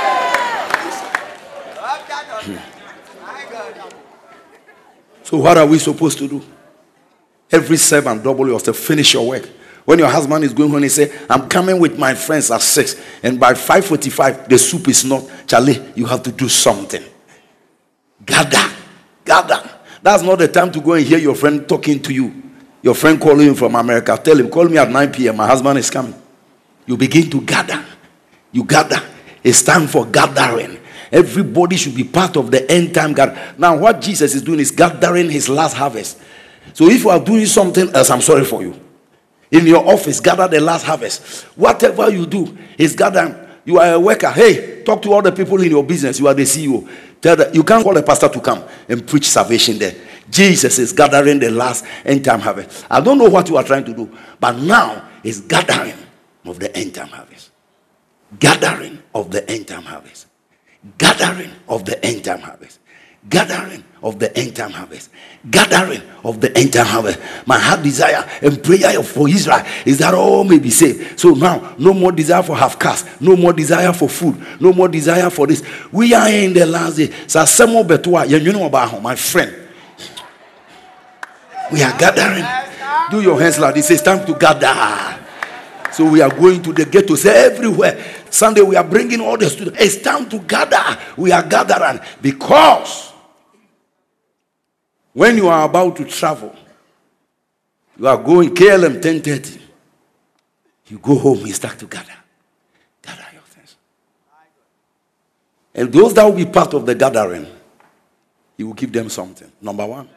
So, 5.31 5.37
what 5.37 5.57
are 5.57 5.65
we 5.65 5.79
supposed 5.79 6.17
to 6.17 6.27
do? 6.27 6.41
Every 7.49 7.77
servant, 7.77 8.21
double 8.21 8.49
yourself, 8.49 8.75
finish 8.75 9.13
your 9.13 9.25
work. 9.25 9.45
When 9.85 9.97
your 9.97 10.09
husband 10.09 10.43
is 10.43 10.53
going 10.53 10.69
home, 10.69 10.83
he 10.83 10.89
say, 10.89 11.09
I'm 11.29 11.47
coming 11.47 11.79
with 11.79 11.97
my 11.97 12.13
friends 12.15 12.51
at 12.51 12.61
6. 12.61 13.01
And 13.23 13.39
by 13.39 13.53
5.45, 13.53 14.49
the 14.49 14.59
soup 14.59 14.89
is 14.89 15.05
not. 15.05 15.23
Charlie, 15.47 15.81
you 15.95 16.05
have 16.05 16.21
to 16.23 16.33
do 16.33 16.49
something. 16.49 17.01
Gather. 18.25 18.75
Gather. 19.23 19.69
That's 20.01 20.21
not 20.21 20.37
the 20.37 20.49
time 20.49 20.69
to 20.73 20.81
go 20.81 20.93
and 20.93 21.05
hear 21.05 21.17
your 21.17 21.35
friend 21.35 21.67
talking 21.67 22.01
to 22.01 22.13
you. 22.13 22.43
Your 22.81 22.93
friend 22.93 23.19
calling 23.19 23.47
you 23.47 23.55
from 23.55 23.75
America. 23.75 24.19
Tell 24.21 24.37
him, 24.37 24.49
call 24.49 24.65
me 24.65 24.79
at 24.79 24.89
9 24.89 25.13
p.m. 25.13 25.37
My 25.37 25.47
husband 25.47 25.79
is 25.79 25.89
coming. 25.89 26.21
You 26.85 26.97
begin 26.97 27.29
to 27.29 27.39
gather. 27.39 27.85
You 28.51 28.65
gather. 28.65 29.01
It's 29.41 29.63
time 29.63 29.87
for 29.87 30.05
gathering. 30.07 30.80
Everybody 31.11 31.75
should 31.75 31.95
be 31.95 32.03
part 32.03 32.37
of 32.37 32.51
the 32.51 32.69
end 32.71 32.95
time 32.95 33.13
gathering. 33.13 33.39
Now, 33.57 33.77
what 33.77 33.99
Jesus 34.01 34.33
is 34.33 34.41
doing 34.41 34.59
is 34.59 34.71
gathering 34.71 35.29
his 35.29 35.49
last 35.49 35.73
harvest. 35.73 36.17
So 36.73 36.87
if 36.87 37.03
you 37.03 37.09
are 37.09 37.19
doing 37.19 37.45
something 37.45 37.93
else, 37.93 38.09
I'm 38.09 38.21
sorry 38.21 38.45
for 38.45 38.61
you. 38.61 38.79
In 39.51 39.67
your 39.67 39.85
office, 39.85 40.21
gather 40.21 40.47
the 40.47 40.61
last 40.61 40.85
harvest. 40.85 41.43
Whatever 41.57 42.09
you 42.09 42.25
do 42.25 42.57
is 42.77 42.95
gathering. 42.95 43.35
You 43.65 43.79
are 43.79 43.93
a 43.93 43.99
worker. 43.99 44.29
Hey, 44.29 44.81
talk 44.83 45.01
to 45.01 45.11
all 45.11 45.21
the 45.21 45.31
people 45.31 45.61
in 45.61 45.69
your 45.69 45.83
business. 45.83 46.19
You 46.19 46.27
are 46.27 46.33
the 46.33 46.43
CEO. 46.43 46.89
Tell 47.21 47.35
them, 47.35 47.53
you 47.53 47.63
can't 47.63 47.83
call 47.83 47.95
a 47.97 48.01
pastor 48.01 48.29
to 48.29 48.39
come 48.39 48.63
and 48.87 49.05
preach 49.05 49.29
salvation 49.29 49.77
there. 49.77 49.95
Jesus 50.29 50.79
is 50.79 50.93
gathering 50.93 51.39
the 51.39 51.51
last 51.51 51.85
end 52.05 52.23
time 52.23 52.39
harvest. 52.39 52.85
I 52.89 53.01
don't 53.01 53.17
know 53.17 53.29
what 53.29 53.49
you 53.49 53.57
are 53.57 53.63
trying 53.63 53.83
to 53.85 53.93
do, 53.93 54.09
but 54.39 54.57
now 54.57 55.09
is 55.23 55.41
gathering 55.41 55.93
of 56.45 56.59
the 56.59 56.75
end 56.75 56.95
time 56.95 57.09
harvest. 57.09 57.51
Gathering 58.39 59.03
of 59.13 59.29
the 59.29 59.47
end 59.49 59.67
time 59.67 59.83
harvest. 59.83 60.27
Gathering 60.97 61.51
of 61.67 61.85
the 61.85 62.03
end 62.03 62.23
time 62.25 62.39
harvest. 62.39 62.79
Gathering 63.29 63.83
of 64.01 64.17
the 64.17 64.35
end 64.35 64.55
time 64.55 64.71
harvest. 64.71 65.11
Gathering 65.49 66.01
of 66.23 66.41
the 66.41 66.55
end 66.57 66.73
time 66.73 66.87
harvest. 66.87 67.19
My 67.45 67.59
heart 67.59 67.83
desire 67.83 68.27
and 68.41 68.63
prayer 68.63 69.03
for 69.03 69.29
Israel 69.29 69.63
is 69.85 69.99
that 69.99 70.15
all 70.15 70.43
may 70.43 70.57
be 70.57 70.71
saved. 70.71 71.19
So 71.19 71.29
now, 71.31 71.75
no 71.77 71.93
more 71.93 72.11
desire 72.11 72.41
for 72.41 72.55
half 72.55 72.79
caste, 72.79 73.21
no 73.21 73.35
more 73.35 73.53
desire 73.53 73.93
for 73.93 74.09
food, 74.09 74.43
no 74.59 74.73
more 74.73 74.87
desire 74.87 75.29
for 75.29 75.45
this. 75.45 75.63
We 75.91 76.15
are 76.15 76.27
in 76.29 76.53
the 76.53 76.65
last 76.65 76.97
day. 76.97 77.11
So, 77.27 77.45
Samuel 77.45 77.83
Betua, 77.83 78.27
you 78.27 78.51
know 78.51 78.65
about 78.65 78.99
my 79.03 79.15
friend. 79.15 79.55
We 81.71 81.83
are 81.83 81.97
gathering. 81.97 82.45
Do 83.11 83.21
your 83.21 83.39
hands 83.39 83.59
like 83.59 83.75
this. 83.75 83.91
It's 83.91 84.01
time 84.01 84.25
to 84.25 84.33
gather. 84.33 85.20
So 85.91 86.09
we 86.09 86.21
are 86.21 86.33
going 86.33 86.63
to 86.63 86.73
the 86.73 86.85
ghettos 86.85 87.25
everywhere. 87.25 88.01
Sunday 88.29 88.61
we 88.61 88.75
are 88.75 88.83
bringing 88.83 89.19
all 89.19 89.37
the 89.37 89.49
students. 89.49 89.79
It's 89.81 90.01
time 90.01 90.29
to 90.29 90.39
gather. 90.39 90.97
We 91.17 91.31
are 91.31 91.43
gathering 91.43 91.99
because 92.21 93.11
when 95.13 95.37
you 95.37 95.49
are 95.49 95.65
about 95.65 95.97
to 95.97 96.05
travel, 96.05 96.55
you 97.97 98.07
are 98.07 98.17
going 98.17 98.55
KLM 98.55 98.93
1030. 98.93 99.59
You 100.87 100.99
go 100.99 101.17
home, 101.17 101.45
you 101.45 101.53
start 101.53 101.77
to 101.79 101.85
gather. 101.85 102.13
Gather 103.01 103.25
your 103.33 103.41
things. 103.43 103.75
And 105.75 105.91
those 105.91 106.13
that 106.13 106.23
will 106.23 106.35
be 106.35 106.45
part 106.45 106.73
of 106.73 106.85
the 106.85 106.95
gathering, 106.95 107.47
you 108.55 108.67
will 108.67 108.73
give 108.73 108.91
them 108.93 109.09
something. 109.09 109.51
Number 109.61 109.85
one, 109.85 110.09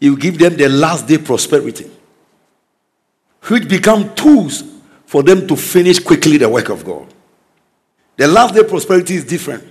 you 0.00 0.12
will 0.12 0.18
give 0.18 0.38
them 0.38 0.56
the 0.56 0.68
last 0.68 1.06
day 1.06 1.18
prosperity 1.18 1.90
which 3.50 3.68
become 3.68 4.14
tools 4.14 4.62
for 5.06 5.22
them 5.22 5.46
to 5.46 5.56
finish 5.56 5.98
quickly 5.98 6.36
the 6.36 6.48
work 6.48 6.68
of 6.68 6.84
God. 6.84 7.12
The 8.16 8.28
last 8.28 8.54
day 8.54 8.64
prosperity 8.64 9.14
is 9.14 9.24
different 9.24 9.64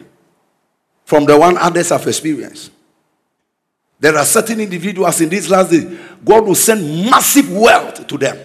from 1.06 1.26
the 1.26 1.38
one 1.38 1.58
others 1.58 1.90
have 1.90 2.06
experienced. 2.08 2.72
There 4.00 4.16
are 4.16 4.26
certain 4.26 4.60
individuals 4.60 5.22
in 5.22 5.30
this 5.30 5.50
last 5.50 5.72
day, 5.72 5.98
God 6.24 6.46
will 6.46 6.56
send 6.56 7.10
massive 7.10 7.52
wealth 7.52 8.06
to 8.08 8.18
them. 8.18 8.38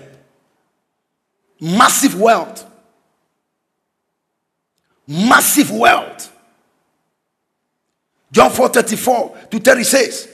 Massive 1.61 2.19
wealth. 2.19 2.65
Massive 5.07 5.71
wealth. 5.71 6.33
John 8.31 8.51
4 8.51 8.69
34 8.69 9.39
to 9.51 9.59
30 9.59 9.85
says, 9.85 10.29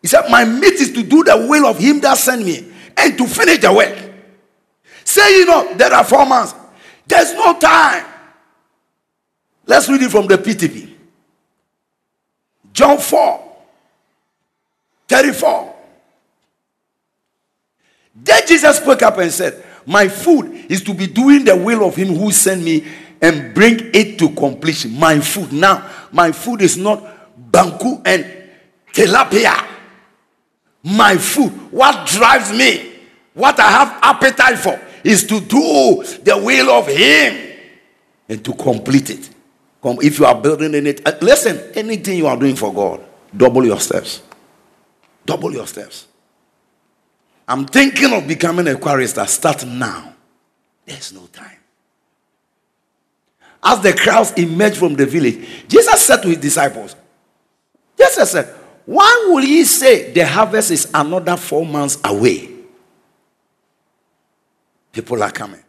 He 0.00 0.08
said, 0.08 0.30
My 0.30 0.44
meat 0.44 0.74
is 0.74 0.92
to 0.92 1.02
do 1.02 1.24
the 1.24 1.46
will 1.48 1.66
of 1.66 1.78
him 1.78 2.00
that 2.00 2.18
sent 2.18 2.44
me 2.44 2.72
and 2.96 3.18
to 3.18 3.26
finish 3.26 3.58
the 3.58 3.72
work. 3.72 3.96
Say, 5.04 5.38
you 5.38 5.46
know, 5.46 5.74
there 5.74 5.92
are 5.92 6.04
four 6.04 6.26
months. 6.26 6.54
There's 7.06 7.32
no 7.34 7.58
time. 7.58 8.04
Let's 9.66 9.88
read 9.88 10.02
it 10.02 10.10
from 10.10 10.26
the 10.26 10.38
TPT. 10.38 10.92
John 12.72 12.98
4 12.98 13.42
34. 15.08 15.74
Then 18.16 18.42
Jesus 18.46 18.76
spoke 18.78 19.02
up 19.02 19.18
and 19.18 19.30
said, 19.30 19.64
My 19.86 20.08
food 20.08 20.66
is 20.68 20.82
to 20.84 20.94
be 20.94 21.06
doing 21.06 21.44
the 21.44 21.56
will 21.56 21.86
of 21.86 21.94
him 21.94 22.08
who 22.08 22.32
sent 22.32 22.62
me 22.62 22.84
and 23.22 23.54
bring 23.54 23.90
it 23.94 24.18
to 24.18 24.30
completion. 24.30 24.98
My 24.98 25.20
food. 25.20 25.52
Now, 25.52 25.88
my 26.12 26.32
food 26.32 26.62
is 26.62 26.76
not 26.76 27.02
banku 27.50 28.02
and 28.04 28.24
tilapia 28.92 29.75
my 30.86 31.16
food, 31.16 31.50
what 31.72 32.06
drives 32.06 32.52
me, 32.52 32.92
what 33.34 33.58
I 33.58 33.68
have 33.68 33.98
appetite 34.02 34.56
for, 34.56 34.80
is 35.02 35.24
to 35.24 35.40
do 35.40 36.04
the 36.22 36.40
will 36.40 36.70
of 36.70 36.86
Him 36.86 37.58
and 38.28 38.44
to 38.44 38.52
complete 38.54 39.10
it. 39.10 39.28
Come, 39.82 39.98
if 40.00 40.20
you 40.20 40.26
are 40.26 40.40
building 40.40 40.74
in 40.74 40.86
it, 40.86 41.04
uh, 41.04 41.12
listen, 41.20 41.72
anything 41.74 42.18
you 42.18 42.28
are 42.28 42.36
doing 42.36 42.54
for 42.54 42.72
God, 42.72 43.04
double 43.36 43.64
your 43.66 43.80
steps. 43.80 44.22
Double 45.24 45.52
your 45.52 45.66
steps. 45.66 46.06
I'm 47.48 47.66
thinking 47.66 48.12
of 48.12 48.28
becoming 48.28 48.68
a 48.68 48.76
chorister. 48.76 49.26
Start 49.26 49.66
now. 49.66 50.14
There's 50.84 51.12
no 51.12 51.26
time. 51.26 51.58
As 53.60 53.80
the 53.80 53.92
crowds 53.92 54.32
emerged 54.34 54.76
from 54.76 54.94
the 54.94 55.06
village, 55.06 55.66
Jesus 55.66 56.00
said 56.00 56.22
to 56.22 56.28
his 56.28 56.38
disciples, 56.38 56.94
Jesus 57.98 58.30
said, 58.30 58.54
why 58.86 59.26
will 59.28 59.42
he 59.42 59.64
say 59.64 60.12
the 60.12 60.24
harvest 60.24 60.70
is 60.70 60.90
another 60.94 61.36
four 61.36 61.66
months 61.66 61.98
away? 62.04 62.48
People 64.92 65.22
are 65.22 65.32
coming. 65.32 65.62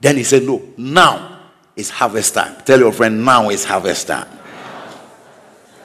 Then 0.00 0.16
he 0.16 0.24
said, 0.24 0.42
No, 0.42 0.62
now 0.76 1.38
is 1.76 1.88
harvest 1.88 2.34
time. 2.34 2.60
Tell 2.64 2.80
your 2.80 2.92
friend, 2.92 3.24
now 3.24 3.48
is 3.48 3.64
harvest 3.64 4.08
time. 4.08 4.28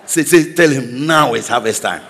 Say, 0.05 0.23
say, 0.23 0.53
tell 0.53 0.69
him, 0.69 1.05
now 1.05 1.33
is 1.35 1.47
harvest 1.47 1.83
time. 1.83 2.01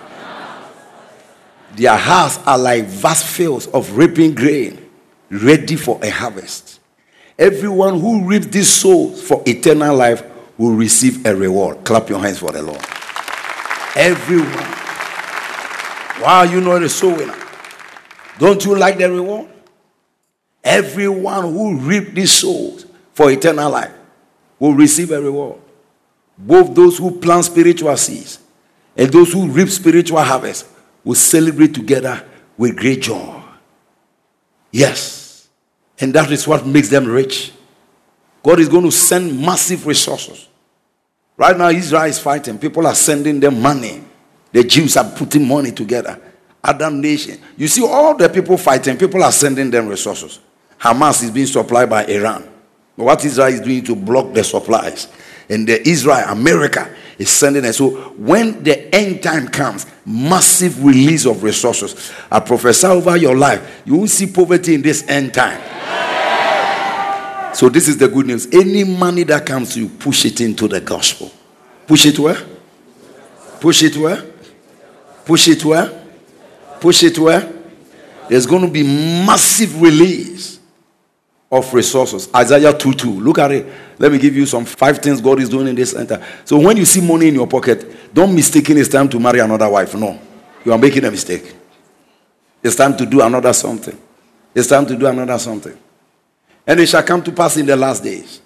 Their 1.76 1.98
hearts 1.98 2.40
are 2.46 2.58
like 2.58 2.86
vast 2.86 3.26
fields 3.26 3.68
of 3.68 3.98
reaping 3.98 4.34
grain, 4.34 4.90
ready 5.30 5.76
for 5.76 6.00
a 6.04 6.10
harvest. 6.10 6.80
Everyone 7.38 8.00
who 8.00 8.26
reaps 8.26 8.48
these 8.48 8.70
souls 8.70 9.22
for 9.22 9.44
eternal 9.46 9.96
life 9.96 10.24
will 10.58 10.74
receive 10.74 11.26
a 11.26 11.36
reward. 11.36 11.84
Clap 11.84 12.10
your 12.10 12.20
hands 12.20 12.40
for 12.40 12.52
the 12.52 12.62
Lord. 12.62 12.84
Everyone. 13.96 14.74
Are 16.26 16.46
you 16.46 16.62
not 16.62 16.82
a 16.84 16.90
soul 16.90 17.16
winner? 17.16 17.38
Don't 18.40 18.64
you 18.66 18.78
like 18.78 18.98
the 18.98 19.12
reward? 19.12 19.50
Everyone 20.64 21.54
who 21.54 21.78
reap 21.78 22.14
these 22.14 22.32
souls 22.32 22.86
for 23.14 23.30
eternal 23.30 23.70
life 23.70 23.94
will 24.58 24.74
receive 24.74 25.12
a 25.12 25.22
reward. 25.22 25.60
Both 26.38 26.74
those 26.74 26.98
who 26.98 27.20
plant 27.20 27.46
spiritual 27.46 27.96
seeds 27.98 28.40
and 28.96 29.12
those 29.12 29.34
who 29.34 29.48
reap 29.50 29.70
spiritual 29.70 30.22
harvest 30.22 30.68
will 31.04 31.16
celebrate 31.16 31.76
together 31.76 32.26
with 32.58 32.78
great 32.78 33.02
joy. 33.02 33.42
Yes. 34.72 35.48
And 36.00 36.14
that 36.16 36.32
is 36.32 36.48
what 36.48 36.66
makes 36.66 36.90
them 36.90 37.06
rich. 37.06 37.52
God 38.42 38.60
is 38.60 38.70
going 38.70 38.84
to 38.86 38.92
send 38.92 39.40
massive 39.40 39.86
resources 39.86 40.48
Right 41.36 41.58
now, 41.58 41.70
Israel 41.70 42.04
is 42.04 42.20
fighting. 42.20 42.58
People 42.58 42.86
are 42.86 42.96
sending 42.96 43.40
them 43.40 43.62
money. 43.62 44.04
The 44.52 44.64
Jews 44.64 44.98
are 44.98 45.10
putting 45.10 45.48
money 45.48 45.72
together. 45.72 46.22
Other 46.64 46.92
nation. 46.92 47.40
You 47.58 47.68
see, 47.68 47.84
all 47.84 48.16
the 48.16 48.30
people 48.30 48.58
fighting, 48.58 48.98
people 48.98 49.24
are 49.24 49.32
sending 49.32 49.72
them 49.72 49.88
resources. 49.88 50.40
Hamas 50.80 51.24
is 51.24 51.32
being 51.32 51.48
supplied 51.48 51.90
by 51.90 52.06
Iran. 52.06 52.48
But 52.96 53.06
what 53.06 53.26
Israel 53.26 53.48
is 53.48 53.62
doing 53.62 53.84
to 53.86 53.96
block 53.96 54.34
the 54.34 54.44
supplies. 54.44 55.08
And 55.50 55.68
the 55.68 55.86
Israel, 55.88 56.24
America 56.30 56.94
is 57.18 57.30
sending 57.30 57.66
it. 57.66 57.74
So 57.74 57.90
when 58.12 58.64
the 58.64 58.94
end 58.94 59.24
time 59.24 59.48
comes, 59.48 59.86
massive 60.06 60.84
release 60.84 61.26
of 61.26 61.44
resources. 61.44 62.12
I 62.32 62.40
prophesy 62.40 62.88
over 62.88 63.18
your 63.18 63.36
life. 63.36 63.82
You 63.86 63.96
won't 63.96 64.10
see 64.10 64.28
poverty 64.28 64.76
in 64.76 64.82
this 64.82 65.08
end 65.08 65.34
time. 65.34 65.62
So 67.54 67.70
this 67.70 67.88
is 67.88 67.98
the 67.98 68.08
good 68.08 68.26
news. 68.26 68.48
Any 68.52 68.84
money 68.84 69.24
that 69.24 69.46
comes 69.46 69.74
to 69.76 69.82
you, 69.82 69.90
push 69.90 70.26
it 70.26 70.42
into 70.42 70.68
the 70.68 70.82
gospel. 70.82 71.32
Push 71.88 72.08
it 72.08 72.20
where? 72.20 72.38
Push 73.60 73.84
it 73.84 73.96
where? 73.96 74.24
Push 75.26 75.48
it 75.48 75.64
where? 75.64 76.04
Push 76.80 77.04
it 77.04 77.18
where? 77.20 77.54
There's 78.28 78.46
going 78.46 78.64
to 78.64 78.72
be 78.72 78.84
massive 78.84 79.82
release 79.82 80.60
of 81.52 81.72
resources. 81.74 82.30
Isaiah 82.36 82.74
2 82.74 82.94
2. 82.94 83.10
Look 83.20 83.38
at 83.38 83.52
it. 83.52 83.68
Let 84.00 84.12
me 84.12 84.18
give 84.18 84.36
you 84.36 84.46
some 84.46 84.66
five 84.66 84.98
things 85.00 85.22
God 85.22 85.40
is 85.40 85.50
doing 85.50 85.68
in 85.68 85.76
this 85.76 85.92
center. 85.92 86.26
So 86.46 86.60
when 86.60 86.78
you 86.78 86.86
see 86.86 87.00
money 87.00 87.28
in 87.28 87.36
your 87.36 87.48
pocket, 87.48 88.14
don't 88.14 88.34
mistake 88.34 88.70
it's 88.72 88.90
time 88.90 89.08
to 89.10 89.20
marry 89.20 89.40
another 89.40 89.70
wife. 89.70 89.94
No. 89.94 90.20
You 90.66 90.72
are 90.72 90.78
making 90.80 91.06
a 91.06 91.12
mistake. 91.12 91.54
It's 92.64 92.76
time 92.76 92.98
to 92.98 93.06
do 93.06 93.22
another 93.22 93.54
something. 93.54 93.98
It's 94.56 94.68
time 94.68 94.86
to 94.88 94.96
do 94.96 95.06
another 95.06 95.38
something. 95.38 95.78
And 96.66 96.80
it 96.80 96.88
shall 96.88 97.04
come 97.04 97.22
to 97.24 97.32
pass 97.32 97.58
in 97.58 97.66
the 97.66 97.76
last 97.76 98.04
days 98.04 98.42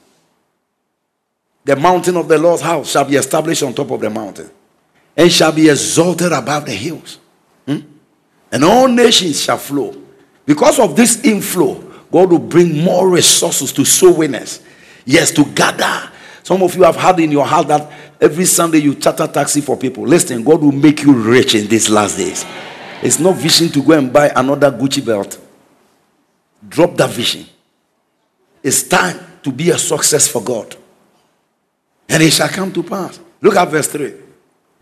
the 1.68 1.76
mountain 1.76 2.16
of 2.16 2.30
the 2.30 2.38
Lord's 2.38 2.62
house 2.62 2.90
shall 2.90 3.04
be 3.04 3.18
established 3.18 3.62
on 3.62 3.74
top 3.74 3.92
of 3.92 4.00
the 4.00 4.10
mountain 4.10 4.50
and 5.18 5.30
shall 5.30 5.52
be 5.52 5.70
exalted 5.70 6.32
above 6.32 6.66
the 6.66 6.72
hills. 6.72 7.20
Hmm? 7.66 7.80
And 8.54 8.64
all 8.64 8.88
nations 8.88 9.42
shall 9.42 9.58
flow. 9.58 9.94
Because 10.46 10.80
of 10.80 10.96
this 10.96 11.26
inflow, 11.26 11.76
God 12.10 12.32
will 12.32 12.40
bring 12.40 12.86
more 12.86 13.10
resources 13.10 13.74
to 13.74 13.84
soul 13.84 14.16
winners. 14.16 14.62
Yes, 15.04 15.32
to 15.32 15.44
gather. 15.44 16.10
Some 16.42 16.64
of 16.64 16.74
you 16.74 16.84
have 16.84 16.96
had 16.96 17.20
in 17.20 17.34
your 17.34 17.46
heart 17.46 17.68
that 17.68 17.92
every 18.22 18.46
Sunday 18.46 18.78
you 18.78 18.96
charter 18.96 19.28
taxi 19.28 19.60
for 19.60 19.76
people. 19.76 20.08
Listen, 20.08 20.46
God 20.46 20.62
will 20.62 20.72
make 20.72 21.04
you 21.04 21.12
rich 21.12 21.54
in 21.54 21.68
these 21.68 21.90
last 21.90 22.16
days. 22.16 22.46
It's 23.04 23.20
not 23.20 23.36
vision 23.36 23.68
to 23.70 23.84
go 23.84 23.92
and 23.92 24.14
buy 24.14 24.32
another 24.34 24.72
Gucci 24.72 25.06
belt. 25.06 25.38
Drop 26.70 26.96
that 26.96 27.10
vision. 27.10 27.46
It's 28.68 28.84
time 28.84 29.18
to 29.44 29.52
be 29.54 29.70
a 29.70 29.78
success 29.78 30.28
for 30.28 30.44
God. 30.44 30.76
And 32.10 32.22
it 32.22 32.34
shall 32.34 32.50
come 32.50 32.74
to 32.74 32.84
pass. 32.84 33.18
Look 33.40 33.56
at 33.56 33.70
verse 33.70 33.88
3. 33.88 34.14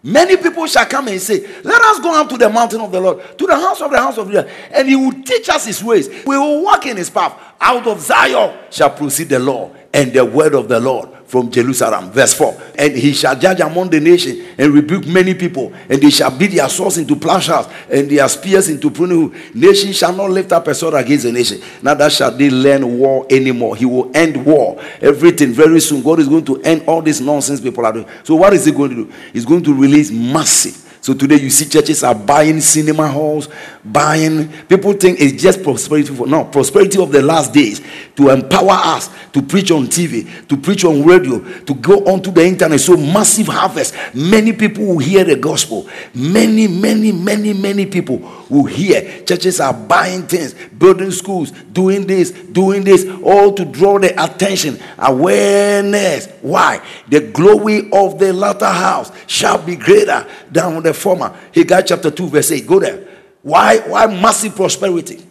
Many 0.01 0.37
people 0.37 0.65
shall 0.65 0.87
come 0.87 1.07
and 1.07 1.21
say, 1.21 1.45
Let 1.63 1.79
us 1.83 1.99
go 1.99 2.19
up 2.19 2.27
to 2.29 2.37
the 2.37 2.49
mountain 2.49 2.81
of 2.81 2.91
the 2.91 2.99
Lord, 2.99 3.37
to 3.37 3.45
the 3.45 3.53
house 3.53 3.81
of 3.81 3.91
the 3.91 3.99
house 3.99 4.17
of 4.17 4.27
the 4.27 4.41
Lord, 4.41 4.49
and 4.71 4.89
he 4.89 4.95
will 4.95 5.11
teach 5.21 5.49
us 5.49 5.67
his 5.67 5.83
ways. 5.83 6.09
We 6.25 6.35
will 6.35 6.63
walk 6.63 6.87
in 6.87 6.97
his 6.97 7.11
path. 7.11 7.39
Out 7.59 7.87
of 7.87 7.99
Zion 8.01 8.57
shall 8.69 8.91
proceed 8.91 9.29
the 9.29 9.39
law 9.39 9.71
and 9.93 10.11
the 10.13 10.25
word 10.25 10.53
of 10.53 10.67
the 10.67 10.79
Lord 10.79 11.09
from 11.25 11.49
Jerusalem. 11.49 12.11
Verse 12.11 12.33
4. 12.33 12.61
And 12.77 12.95
he 12.95 13.13
shall 13.13 13.37
judge 13.37 13.59
among 13.59 13.89
the 13.89 13.99
nation 13.99 14.45
and 14.57 14.73
rebuke 14.73 15.07
many 15.07 15.33
people, 15.33 15.73
and 15.89 16.01
they 16.01 16.09
shall 16.09 16.35
beat 16.37 16.51
their 16.51 16.69
swords 16.69 16.97
into 16.97 17.15
plowshares 17.15 17.67
and 17.89 18.09
their 18.09 18.27
spears 18.29 18.69
into 18.69 18.91
pruning 18.91 19.29
hook. 19.29 19.55
Nation 19.55 19.91
shall 19.93 20.13
not 20.13 20.29
lift 20.29 20.51
up 20.51 20.67
a 20.67 20.75
sword 20.75 20.93
against 20.93 21.25
a 21.25 21.31
nation. 21.31 21.61
Neither 21.81 22.09
shall 22.09 22.31
they 22.31 22.49
learn 22.49 22.97
war 22.97 23.25
anymore. 23.29 23.75
He 23.75 23.85
will 23.85 24.11
end 24.15 24.45
war. 24.45 24.79
Everything 25.01 25.51
very 25.51 25.79
soon. 25.79 26.03
God 26.03 26.19
is 26.19 26.27
going 26.27 26.45
to 26.45 26.61
end 26.61 26.83
all 26.87 27.01
this 27.01 27.19
nonsense 27.19 27.59
people 27.59 27.85
are 27.85 27.93
doing. 27.93 28.07
So, 28.23 28.35
what 28.35 28.53
is 28.53 28.65
he 28.65 28.71
going 28.71 28.89
to 28.91 28.95
do? 28.95 29.13
He's 29.33 29.45
going 29.45 29.63
to 29.63 29.73
release 29.73 30.11
massive 30.11 30.84
so 31.05 31.13
today 31.13 31.39
you 31.39 31.51
see 31.51 31.65
churches 31.65 32.03
are 32.03 32.15
buying 32.15 32.59
cinema 32.59 33.07
halls, 33.07 33.47
buying. 33.83 34.51
People 34.63 34.93
think 34.93 35.21
it's 35.21 35.39
just 35.39 35.61
prosperity 35.61 36.11
for 36.11 36.25
no 36.25 36.45
prosperity 36.45 36.99
of 36.99 37.11
the 37.11 37.21
last 37.21 37.53
days 37.53 37.79
to 38.15 38.29
empower 38.29 38.71
us 38.71 39.11
to 39.33 39.43
preach 39.43 39.69
on 39.69 39.85
TV, 39.85 40.47
to 40.47 40.57
preach 40.57 40.83
on 40.83 41.05
radio, 41.05 41.37
to 41.65 41.75
go 41.75 41.97
onto 42.05 42.31
the 42.31 42.43
internet. 42.43 42.79
So 42.79 42.97
massive 42.97 43.45
harvest. 43.45 43.93
Many 44.15 44.51
people 44.53 44.83
will 44.83 44.97
hear 44.97 45.23
the 45.23 45.35
gospel. 45.35 45.87
Many, 46.15 46.67
many, 46.67 47.11
many, 47.11 47.53
many 47.53 47.85
people 47.85 48.17
will 48.49 48.65
hear. 48.65 49.23
Churches 49.25 49.59
are 49.59 49.75
buying 49.75 50.23
things, 50.23 50.55
building 50.79 51.11
schools, 51.11 51.51
doing 51.51 52.07
this, 52.07 52.31
doing 52.31 52.83
this, 52.83 53.05
all 53.23 53.53
to 53.53 53.63
draw 53.63 53.99
the 53.99 54.11
attention, 54.23 54.79
awareness. 54.97 56.29
Why? 56.41 56.81
The 57.09 57.21
glory 57.31 57.91
of 57.91 58.17
the 58.17 58.33
latter 58.33 58.65
house 58.65 59.11
shall 59.27 59.63
be 59.63 59.75
greater 59.75 60.25
than 60.49 60.81
the 60.81 60.94
former. 60.95 61.35
Haggai 61.53 61.81
chapter 61.81 62.11
2, 62.11 62.27
verse 62.27 62.51
8. 62.51 62.67
Go 62.67 62.79
there. 62.79 63.07
Why? 63.41 63.77
Why 63.79 64.07
massive 64.07 64.55
prosperity? 64.55 65.25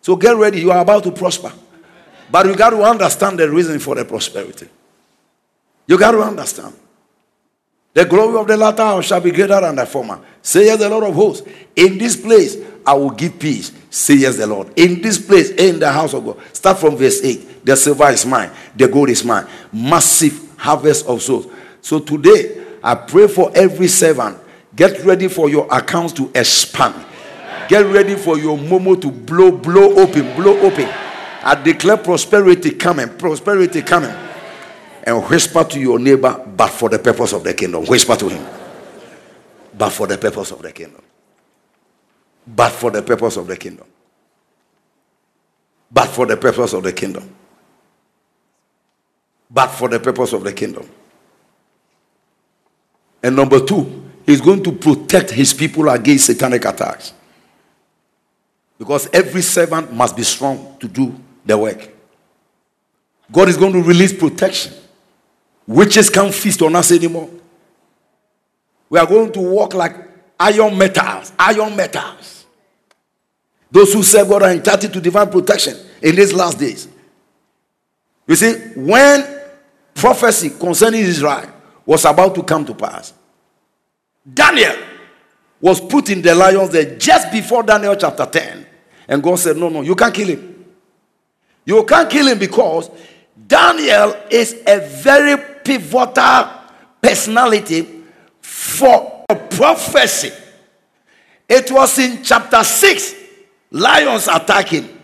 So 0.00 0.16
get 0.16 0.36
ready. 0.36 0.60
You 0.60 0.70
are 0.70 0.80
about 0.80 1.04
to 1.04 1.10
prosper. 1.10 1.52
But 2.30 2.46
you 2.46 2.56
got 2.56 2.70
to 2.70 2.82
understand 2.82 3.38
the 3.38 3.50
reason 3.50 3.78
for 3.78 3.94
the 3.94 4.04
prosperity. 4.04 4.68
You 5.86 5.98
got 5.98 6.12
to 6.12 6.22
understand. 6.22 6.74
The 7.94 8.04
glory 8.04 8.38
of 8.38 8.46
the 8.46 8.56
latter 8.56 9.02
shall 9.02 9.20
be 9.20 9.30
greater 9.30 9.60
than 9.60 9.74
the 9.76 9.86
former. 9.86 10.20
Says 10.42 10.78
the 10.78 10.88
Lord 10.88 11.04
of 11.04 11.14
hosts. 11.14 11.48
In 11.74 11.98
this 11.98 12.16
place 12.16 12.56
I 12.86 12.94
will 12.94 13.10
give 13.10 13.38
peace, 13.38 13.72
says 13.90 14.36
the 14.36 14.46
Lord. 14.46 14.78
In 14.78 15.02
this 15.02 15.18
place, 15.18 15.50
in 15.50 15.78
the 15.78 15.90
house 15.90 16.14
of 16.14 16.24
God. 16.24 16.38
Start 16.52 16.78
from 16.78 16.96
verse 16.96 17.22
8. 17.22 17.64
The 17.64 17.76
silver 17.76 18.08
is 18.10 18.24
mine, 18.24 18.50
the 18.76 18.88
gold 18.88 19.10
is 19.10 19.24
mine. 19.24 19.46
Massive 19.72 20.56
harvest 20.56 21.06
of 21.06 21.20
souls. 21.20 21.48
So 21.80 21.98
today, 21.98 22.64
I 22.82 22.94
pray 22.94 23.26
for 23.26 23.50
every 23.54 23.88
servant 23.88 24.38
Get 24.78 25.04
ready 25.04 25.26
for 25.26 25.50
your 25.50 25.66
accounts 25.72 26.12
to 26.14 26.30
expand. 26.36 27.04
Get 27.68 27.84
ready 27.86 28.14
for 28.14 28.38
your 28.38 28.56
momo 28.56 28.98
to 29.02 29.10
blow, 29.10 29.50
blow 29.50 29.96
open, 29.96 30.36
blow 30.36 30.56
open. 30.60 30.88
I 31.42 31.60
declare 31.60 31.96
prosperity 31.96 32.70
coming, 32.70 33.08
prosperity 33.18 33.82
coming. 33.82 34.14
And 35.02 35.24
whisper 35.24 35.64
to 35.64 35.80
your 35.80 35.98
neighbor, 35.98 36.44
but 36.56 36.68
for 36.68 36.88
the 36.88 36.98
purpose 37.00 37.32
of 37.32 37.42
the 37.42 37.54
kingdom. 37.54 37.86
Whisper 37.86 38.14
to 38.14 38.28
him, 38.28 38.46
but 39.76 39.90
for 39.90 40.06
the 40.06 40.16
purpose 40.16 40.52
of 40.52 40.62
the 40.62 40.70
kingdom. 40.70 41.02
But 42.46 42.70
for 42.70 42.92
the 42.92 43.02
purpose 43.02 43.36
of 43.36 43.48
the 43.48 43.56
kingdom. 43.56 43.86
But 45.90 46.06
for 46.06 46.24
the 46.24 46.36
purpose 46.36 46.72
of 46.72 46.84
the 46.84 46.92
kingdom. 46.92 47.34
But 49.50 49.68
for 49.72 49.88
the 49.88 49.98
purpose 49.98 50.32
of 50.32 50.44
the 50.44 50.52
kingdom. 50.52 50.88
And 53.24 53.34
number 53.34 53.58
two, 53.58 54.07
He's 54.28 54.42
going 54.42 54.62
to 54.64 54.72
protect 54.72 55.30
his 55.30 55.54
people 55.54 55.88
against 55.88 56.26
satanic 56.26 56.66
attacks. 56.66 57.14
Because 58.78 59.08
every 59.10 59.40
servant 59.40 59.90
must 59.90 60.14
be 60.14 60.22
strong 60.22 60.76
to 60.80 60.86
do 60.86 61.18
the 61.46 61.56
work. 61.56 61.88
God 63.32 63.48
is 63.48 63.56
going 63.56 63.72
to 63.72 63.82
release 63.82 64.12
protection. 64.12 64.74
Witches 65.66 66.10
can't 66.10 66.34
feast 66.34 66.60
on 66.60 66.76
us 66.76 66.92
anymore. 66.92 67.30
We 68.90 68.98
are 68.98 69.06
going 69.06 69.32
to 69.32 69.40
walk 69.40 69.72
like 69.72 69.96
iron 70.38 70.76
metals, 70.76 71.32
iron 71.38 71.74
metals. 71.74 72.44
Those 73.70 73.94
who 73.94 74.02
serve 74.02 74.28
God 74.28 74.42
are 74.42 74.52
entitled 74.52 74.92
to 74.92 75.00
divine 75.00 75.30
protection 75.30 75.74
in 76.02 76.14
these 76.14 76.34
last 76.34 76.58
days. 76.58 76.86
You 78.26 78.36
see, 78.36 78.52
when 78.76 79.40
prophecy 79.94 80.50
concerning 80.50 81.00
Israel 81.00 81.50
was 81.86 82.04
about 82.04 82.34
to 82.34 82.42
come 82.42 82.66
to 82.66 82.74
pass, 82.74 83.14
Daniel 84.34 84.76
was 85.60 85.80
put 85.80 86.10
in 86.10 86.22
the 86.22 86.34
lion's 86.34 86.70
den 86.70 86.98
just 86.98 87.32
before 87.32 87.62
Daniel 87.62 87.96
chapter 87.96 88.26
10. 88.26 88.66
And 89.08 89.22
God 89.22 89.38
said, 89.38 89.56
No, 89.56 89.68
no, 89.68 89.82
you 89.82 89.94
can't 89.94 90.14
kill 90.14 90.28
him. 90.28 90.64
You 91.64 91.84
can't 91.84 92.08
kill 92.08 92.28
him 92.28 92.38
because 92.38 92.90
Daniel 93.46 94.14
is 94.30 94.62
a 94.66 94.80
very 95.02 95.36
pivotal 95.64 96.50
personality 97.00 98.04
for 98.40 99.24
a 99.28 99.34
prophecy. 99.34 100.32
It 101.48 101.70
was 101.70 101.98
in 101.98 102.22
chapter 102.22 102.62
6, 102.62 103.14
lions 103.70 104.28
attacking. 104.28 104.96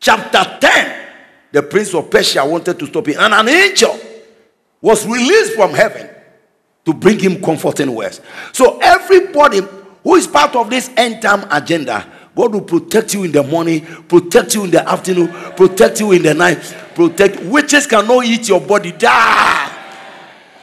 Chapter 0.00 0.58
10, 0.60 1.06
the 1.50 1.62
prince 1.62 1.94
of 1.94 2.10
Persia 2.10 2.44
wanted 2.44 2.78
to 2.78 2.86
stop 2.86 3.08
him, 3.08 3.16
and 3.18 3.34
an 3.34 3.48
angel 3.48 3.98
was 4.80 5.06
released 5.06 5.54
from 5.54 5.72
heaven 5.72 6.08
to 6.88 6.94
bring 6.94 7.18
him 7.18 7.38
comforting 7.42 7.94
words. 7.94 8.22
So 8.50 8.78
everybody 8.78 9.60
who 10.02 10.14
is 10.14 10.26
part 10.26 10.56
of 10.56 10.70
this 10.70 10.90
end 10.96 11.20
time 11.20 11.46
agenda, 11.50 12.10
God 12.34 12.54
will 12.54 12.62
protect 12.62 13.12
you 13.12 13.24
in 13.24 13.32
the 13.32 13.42
morning, 13.42 13.84
protect 13.84 14.54
you 14.54 14.64
in 14.64 14.70
the 14.70 14.88
afternoon, 14.88 15.28
protect 15.54 16.00
you 16.00 16.12
in 16.12 16.22
the 16.22 16.32
night, 16.32 16.56
protect 16.94 17.42
witches 17.42 17.86
cannot 17.86 18.24
eat 18.24 18.48
your 18.48 18.62
body. 18.62 18.92
Die. 18.92 19.74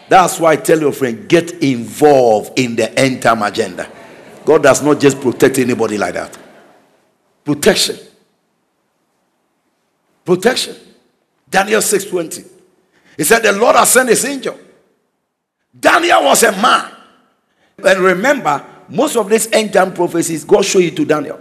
That's 0.09 0.39
why 0.39 0.53
I 0.53 0.55
tell 0.55 0.79
your 0.79 0.93
friend, 0.93 1.29
get 1.29 1.51
involved 1.61 2.57
in 2.57 2.75
the 2.75 2.91
end 2.97 3.21
time 3.21 3.43
agenda. 3.43 3.87
God 4.43 4.63
does 4.63 4.81
not 4.81 4.99
just 4.99 5.21
protect 5.21 5.59
anybody 5.59 5.99
like 5.99 6.15
that. 6.15 6.35
Protection. 7.43 7.97
Protection. 10.23 10.75
Daniel 11.47 11.81
6:20. 11.81 12.47
He 13.15 13.23
said, 13.23 13.43
The 13.43 13.53
Lord 13.53 13.75
has 13.75 13.91
sent 13.91 14.09
his 14.09 14.25
angel 14.25 14.64
Daniel 15.77 16.23
was 16.23 16.43
a 16.43 16.51
man. 16.53 16.91
And 17.83 17.99
remember, 17.99 18.65
most 18.87 19.15
of 19.17 19.29
these 19.29 19.51
end 19.51 19.73
time 19.73 19.93
prophecies, 19.93 20.43
God 20.43 20.63
showed 20.63 20.83
it 20.83 20.95
to 20.95 21.05
Daniel. 21.05 21.39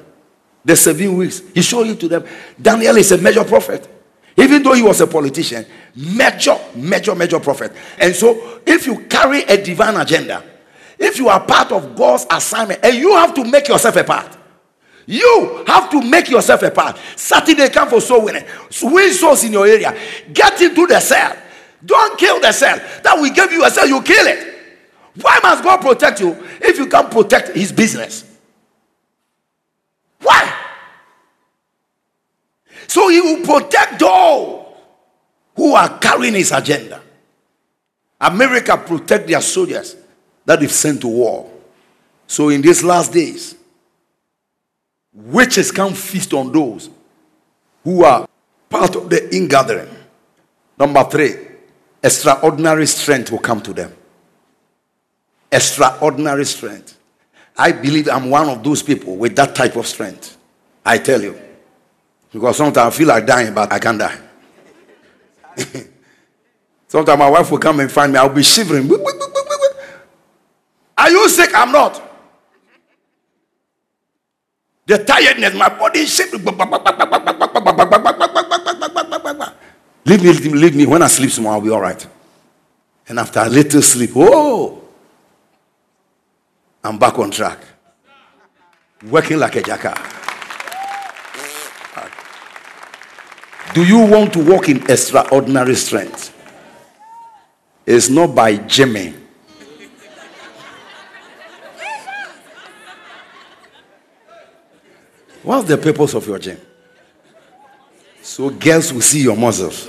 The 0.64 0.74
seven 0.74 1.16
weeks, 1.16 1.43
He 1.55 1.62
showed 1.62 1.87
it 1.89 2.01
to 2.01 2.09
them. 2.09 2.24
Daniel 2.61 2.97
is 2.97 3.12
a 3.12 3.18
major 3.18 3.45
prophet. 3.45 3.89
Even 4.37 4.62
though 4.62 4.72
he 4.72 4.82
was 4.82 5.01
a 5.01 5.07
politician, 5.07 5.64
major, 5.95 6.59
major, 6.74 7.14
major 7.14 7.39
prophet. 7.39 7.72
And 7.99 8.14
so, 8.14 8.61
if 8.66 8.87
you 8.87 9.01
carry 9.05 9.43
a 9.45 9.62
divine 9.62 9.97
agenda, 9.97 10.43
if 10.99 11.18
you 11.18 11.28
are 11.28 11.41
part 11.41 11.70
of 11.70 11.95
God's 11.95 12.26
assignment, 12.30 12.80
and 12.85 12.97
you 12.97 13.14
have 13.14 13.32
to 13.35 13.45
make 13.45 13.68
yourself 13.68 13.95
a 13.97 14.03
part, 14.03 14.37
you 15.07 15.64
have 15.66 15.91
to 15.91 16.03
make 16.03 16.28
yourself 16.30 16.62
a 16.62 16.70
part. 16.70 16.99
Saturday 17.14 17.68
come 17.68 17.89
for 17.89 18.01
soul 18.01 18.24
winning. 18.24 18.45
Win 18.82 19.12
souls 19.12 19.45
in 19.45 19.53
your 19.53 19.66
area. 19.66 19.97
Get 20.32 20.61
into 20.62 20.87
the 20.87 20.99
cell. 20.99 21.37
Don't 21.85 22.18
kill 22.18 22.41
the 22.41 22.53
cell. 22.53 22.78
That 23.03 23.18
we 23.20 23.30
gave 23.30 23.53
you 23.53 23.64
a 23.64 23.70
cell, 23.70 23.87
you 23.87 24.01
kill 24.03 24.26
it. 24.26 24.55
Why 25.20 25.39
must 25.43 25.62
God 25.62 25.80
protect 25.80 26.20
you 26.20 26.37
if 26.61 26.78
you 26.78 26.87
can't 26.87 27.11
protect 27.11 27.49
his 27.51 27.72
business? 27.72 28.24
Why? 30.20 30.53
So 32.87 33.09
he 33.09 33.20
will 33.20 33.45
protect 33.45 34.01
those 34.01 34.66
who 35.57 35.74
are 35.74 35.99
carrying 35.99 36.35
his 36.35 36.53
agenda. 36.53 37.01
America 38.20 38.76
protect 38.76 39.28
their 39.28 39.41
soldiers 39.41 39.97
that 40.45 40.61
they've 40.61 40.72
sent 40.72 41.01
to 41.03 41.09
war. 41.09 41.51
So 42.26 42.49
in 42.49 42.62
these 42.62 42.82
last 42.82 43.12
days, 43.12 43.55
witches 45.12 45.70
can 45.70 45.95
feast 45.95 46.32
on 46.32 46.51
those 46.51 46.91
who 47.82 48.03
are 48.03 48.26
part 48.68 48.97
of 48.97 49.11
the 49.11 49.35
ingathering. 49.35 49.89
Number 50.78 51.05
three, 51.05 51.35
extraordinary 52.05 52.86
strength 52.86 53.32
will 53.32 53.38
come 53.38 53.62
to 53.62 53.72
them. 53.72 53.92
Extraordinary 55.50 56.44
strength. 56.44 56.98
I 57.57 57.72
believe 57.72 58.09
I'm 58.09 58.28
one 58.28 58.48
of 58.48 58.62
those 58.62 58.82
people 58.82 59.16
with 59.16 59.34
that 59.36 59.55
type 59.55 59.76
of 59.76 59.86
strength. 59.86 60.36
I 60.84 60.98
tell 60.98 61.22
you. 61.22 61.40
Because 62.30 62.59
sometimes 62.59 62.94
I 62.94 62.96
feel 62.96 63.09
like 63.09 63.26
dying, 63.26 63.55
but 63.55 63.72
I 63.72 63.78
can't 63.78 63.98
die. 63.98 64.18
sometimes 66.88 67.18
my 67.18 67.30
wife 67.30 67.50
will 67.50 67.59
come 67.59 67.80
and 67.80 67.90
find 67.90 68.12
me, 68.12 68.18
I'll 68.18 68.28
be 68.28 68.42
shivering. 68.42 68.90
Are 70.98 71.11
you 71.11 71.28
sick? 71.28 71.50
I'm 71.55 71.72
not. 71.72 72.02
The 74.86 75.02
tiredness, 75.02 75.55
my 75.55 75.70
body 75.70 76.00
is 76.00 76.14
shaking. 76.14 76.44
Leave 80.07 80.22
me, 80.22 80.32
leave 80.32 80.76
me. 80.76 80.86
When 80.86 81.02
I 81.02 81.07
sleep 81.07 81.30
small, 81.30 81.55
I'll 81.55 81.61
be 81.61 81.70
all 81.70 81.80
right. 81.80 82.07
And 83.09 83.18
after 83.18 83.40
a 83.40 83.48
little 83.48 83.82
sleep, 83.82 84.11
oh, 84.14 84.82
I'm 86.82 86.98
back 86.98 87.18
on 87.18 87.30
track. 87.30 87.59
Working 89.05 89.38
like 89.38 89.57
a 89.57 89.62
jackal. 89.62 89.94
Do 93.74 93.84
you 93.84 94.07
want 94.07 94.32
to 94.34 94.44
walk 94.44 94.68
in 94.68 94.88
extraordinary 94.90 95.74
strength? 95.74 96.30
It's 97.86 98.09
not 98.09 98.34
by 98.34 98.57
gymming. 98.57 99.14
What's 105.42 105.68
the 105.68 105.76
purpose 105.76 106.14
of 106.14 106.26
your 106.26 106.38
gym? 106.38 106.59
So 108.25 108.49
girls 108.49 108.91
will 108.91 109.03
see 109.03 109.22
your 109.22 109.37
muscles. 109.37 109.87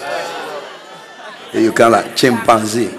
You 1.54 1.72
can 1.72 1.90
like 1.94 2.18
chimpanzee. 2.18 2.92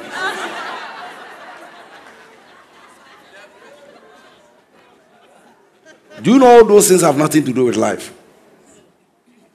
Do 6.23 6.33
you 6.33 6.39
know 6.39 6.47
all 6.47 6.65
those 6.65 6.89
things 6.89 7.03
have 7.03 7.19
nothing 7.19 7.45
to 7.45 7.53
do 7.53 7.67
with 7.67 7.77
life? 7.77 8.15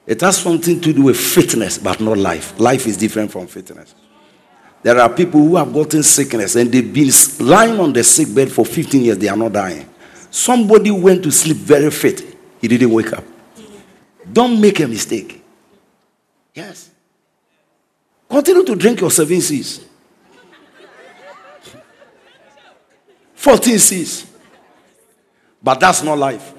It 0.06 0.20
has 0.20 0.38
something 0.38 0.80
to 0.80 0.92
do 0.92 1.02
with 1.02 1.16
fitness, 1.16 1.78
but 1.78 2.00
not 2.00 2.16
life. 2.16 2.58
Life 2.60 2.86
is 2.86 2.96
different 2.96 3.32
from 3.32 3.48
fitness. 3.48 3.92
There 4.84 5.00
are 5.00 5.12
people 5.12 5.40
who 5.40 5.56
have 5.56 5.72
gotten 5.72 6.04
sickness 6.04 6.54
and 6.54 6.70
they've 6.70 6.94
been 6.94 7.10
lying 7.40 7.80
on 7.80 7.92
the 7.92 8.04
sick 8.04 8.32
bed 8.32 8.52
for 8.52 8.64
15 8.64 9.02
years, 9.02 9.18
they 9.18 9.28
are 9.28 9.36
not 9.36 9.52
dying. 9.52 9.88
Somebody 10.30 10.92
went 10.92 11.24
to 11.24 11.32
sleep 11.32 11.56
very 11.56 11.90
fit, 11.90 12.22
he 12.60 12.68
didn't 12.68 12.92
wake 12.92 13.12
up. 13.12 13.24
Don't 14.32 14.60
make 14.60 14.78
a 14.78 14.86
mistake. 14.86 15.41
Yes. 16.54 16.90
Continue 18.28 18.64
to 18.64 18.74
drink 18.74 19.00
your 19.00 19.10
seven 19.10 19.40
C's. 19.40 19.84
14 23.34 23.78
C's. 23.78 24.26
But 25.62 25.80
that's 25.80 26.02
not 26.02 26.18
life. 26.18 26.54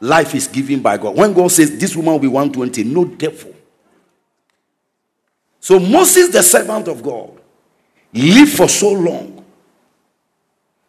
Life 0.00 0.34
is 0.34 0.46
given 0.46 0.80
by 0.80 0.96
God. 0.96 1.16
When 1.16 1.32
God 1.32 1.50
says 1.50 1.78
this 1.78 1.96
woman 1.96 2.12
will 2.12 2.20
be 2.20 2.28
120, 2.28 2.84
no 2.84 3.04
devil. 3.04 3.54
So 5.60 5.80
Moses, 5.80 6.28
the 6.28 6.42
servant 6.42 6.88
of 6.88 7.02
God, 7.02 7.40
lived 8.12 8.52
for 8.52 8.68
so 8.68 8.92
long. 8.92 9.44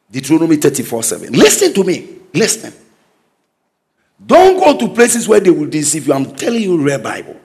Deuteronomy 0.09 0.57
34 0.57 1.03
7. 1.03 1.33
Listen 1.33 1.73
to 1.73 1.83
me. 1.83 2.17
Listen. 2.33 2.73
Don't 4.23 4.57
go 4.57 4.77
to 4.77 4.93
places 4.93 5.27
where 5.27 5.39
they 5.39 5.49
will 5.49 5.69
deceive 5.69 6.07
you. 6.07 6.13
I'm 6.13 6.35
telling 6.35 6.61
you, 6.61 6.81
read 6.81 7.03
Bible. 7.03 7.39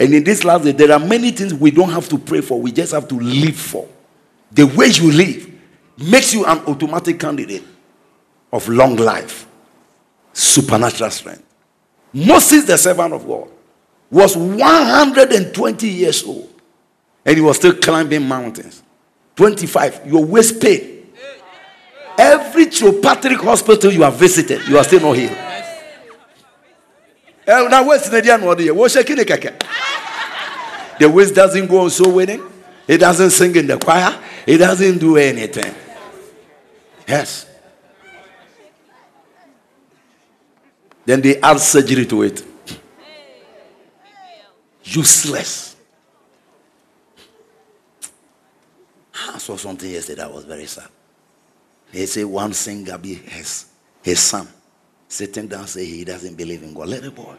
And 0.00 0.14
in 0.14 0.24
this 0.24 0.44
last 0.44 0.64
day, 0.64 0.72
there 0.72 0.90
are 0.92 0.98
many 0.98 1.30
things 1.30 1.52
we 1.52 1.70
don't 1.70 1.90
have 1.90 2.08
to 2.08 2.16
pray 2.16 2.40
for. 2.40 2.58
We 2.58 2.72
just 2.72 2.92
have 2.92 3.06
to 3.08 3.14
live 3.16 3.56
for. 3.56 3.86
The 4.50 4.66
way 4.66 4.86
you 4.86 5.12
live 5.12 5.46
makes 5.98 6.32
you 6.32 6.46
an 6.46 6.58
automatic 6.60 7.20
candidate 7.20 7.62
of 8.50 8.66
long 8.66 8.96
life, 8.96 9.46
supernatural 10.32 11.10
strength. 11.10 11.44
Moses, 12.14 12.64
the 12.64 12.78
servant 12.78 13.12
of 13.12 13.26
God, 13.26 13.50
was 14.10 14.36
120 14.36 15.88
years 15.88 16.24
old 16.24 16.52
and 17.24 17.36
he 17.36 17.42
was 17.42 17.58
still 17.58 17.74
climbing 17.74 18.26
mountains. 18.26 18.82
25, 19.36 20.06
your 20.06 20.24
waist 20.24 20.60
pain. 20.62 21.12
Every 22.18 22.66
chiropractic 22.66 23.36
hospital 23.36 23.92
you 23.92 24.02
have 24.02 24.14
visited, 24.14 24.66
you 24.66 24.78
are 24.78 24.84
still 24.84 25.00
not 25.00 25.12
healed. 25.16 25.36
Eh, 27.46 27.68
now, 27.68 27.84
what's 27.84 28.08
the 28.08 28.18
idea? 28.18 28.74
What's 28.74 28.94
shaking 28.94 29.16
the 29.16 29.54
The 30.98 31.08
waist 31.08 31.34
doesn't 31.34 31.66
go 31.66 31.80
on 31.80 31.90
so 31.90 32.08
winning. 32.10 32.42
It 32.86 32.98
doesn't 32.98 33.30
sing 33.30 33.56
in 33.56 33.66
the 33.66 33.78
choir. 33.78 34.18
It 34.46 34.58
doesn't 34.58 34.98
do 34.98 35.16
anything. 35.16 35.74
Yes. 37.08 37.46
Then 41.06 41.22
they 41.22 41.40
add 41.40 41.58
surgery 41.58 42.04
to 42.06 42.22
it. 42.22 42.44
Useless. 44.84 45.76
I 49.28 49.38
saw 49.38 49.56
something 49.56 49.90
yesterday 49.90 50.22
that 50.22 50.32
was 50.32 50.44
very 50.44 50.66
sad. 50.66 50.88
They 51.92 52.06
say 52.06 52.24
one 52.24 52.52
singer 52.52 52.98
be 52.98 53.14
his, 53.14 53.66
his 54.02 54.20
son 54.20 54.46
sitting 55.10 55.48
down 55.48 55.66
say 55.66 55.84
he 55.84 56.04
doesn't 56.04 56.36
believe 56.36 56.62
in 56.62 56.72
God. 56.72 56.88
Let 56.88 57.02
the 57.02 57.10
boy. 57.10 57.34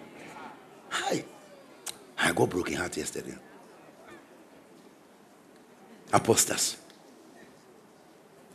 Hi. 0.90 1.24
I 2.20 2.34
got 2.34 2.50
broken 2.50 2.76
heart 2.76 2.96
yesterday. 2.96 3.34
Apostasy. 6.14 6.78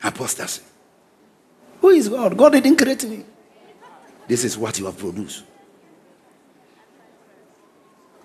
Apostasy. 0.03 0.62
Who 1.81 1.89
is 1.89 2.09
God? 2.09 2.37
God 2.37 2.53
didn't 2.53 2.77
create 2.77 3.05
me. 3.05 3.25
This 4.29 4.45
is 4.45 4.59
what 4.59 4.79
you 4.79 4.85
have 4.85 4.99
produced. 4.99 5.45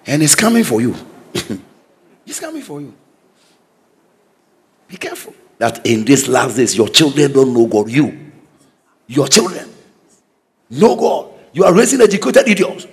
And 0.06 0.22
it's 0.22 0.36
coming 0.36 0.66
for 0.66 0.82
you. 0.82 0.94
it's 2.26 2.40
coming 2.40 2.62
for 2.62 2.82
you. 2.82 2.94
Be 4.90 4.98
careful 4.98 5.34
that 5.58 5.86
in 5.86 6.04
these 6.04 6.28
last 6.28 6.58
days 6.58 6.76
your 6.76 6.90
children 6.90 7.32
don't 7.32 7.54
know 7.54 7.66
God. 7.66 7.90
You, 7.90 8.32
your 9.08 9.28
children, 9.28 9.70
know 10.72 10.96
God. 10.96 11.34
You 11.54 11.66
are 11.66 11.74
raising 11.74 12.02
educated 12.02 12.48
idiots. 12.48 12.88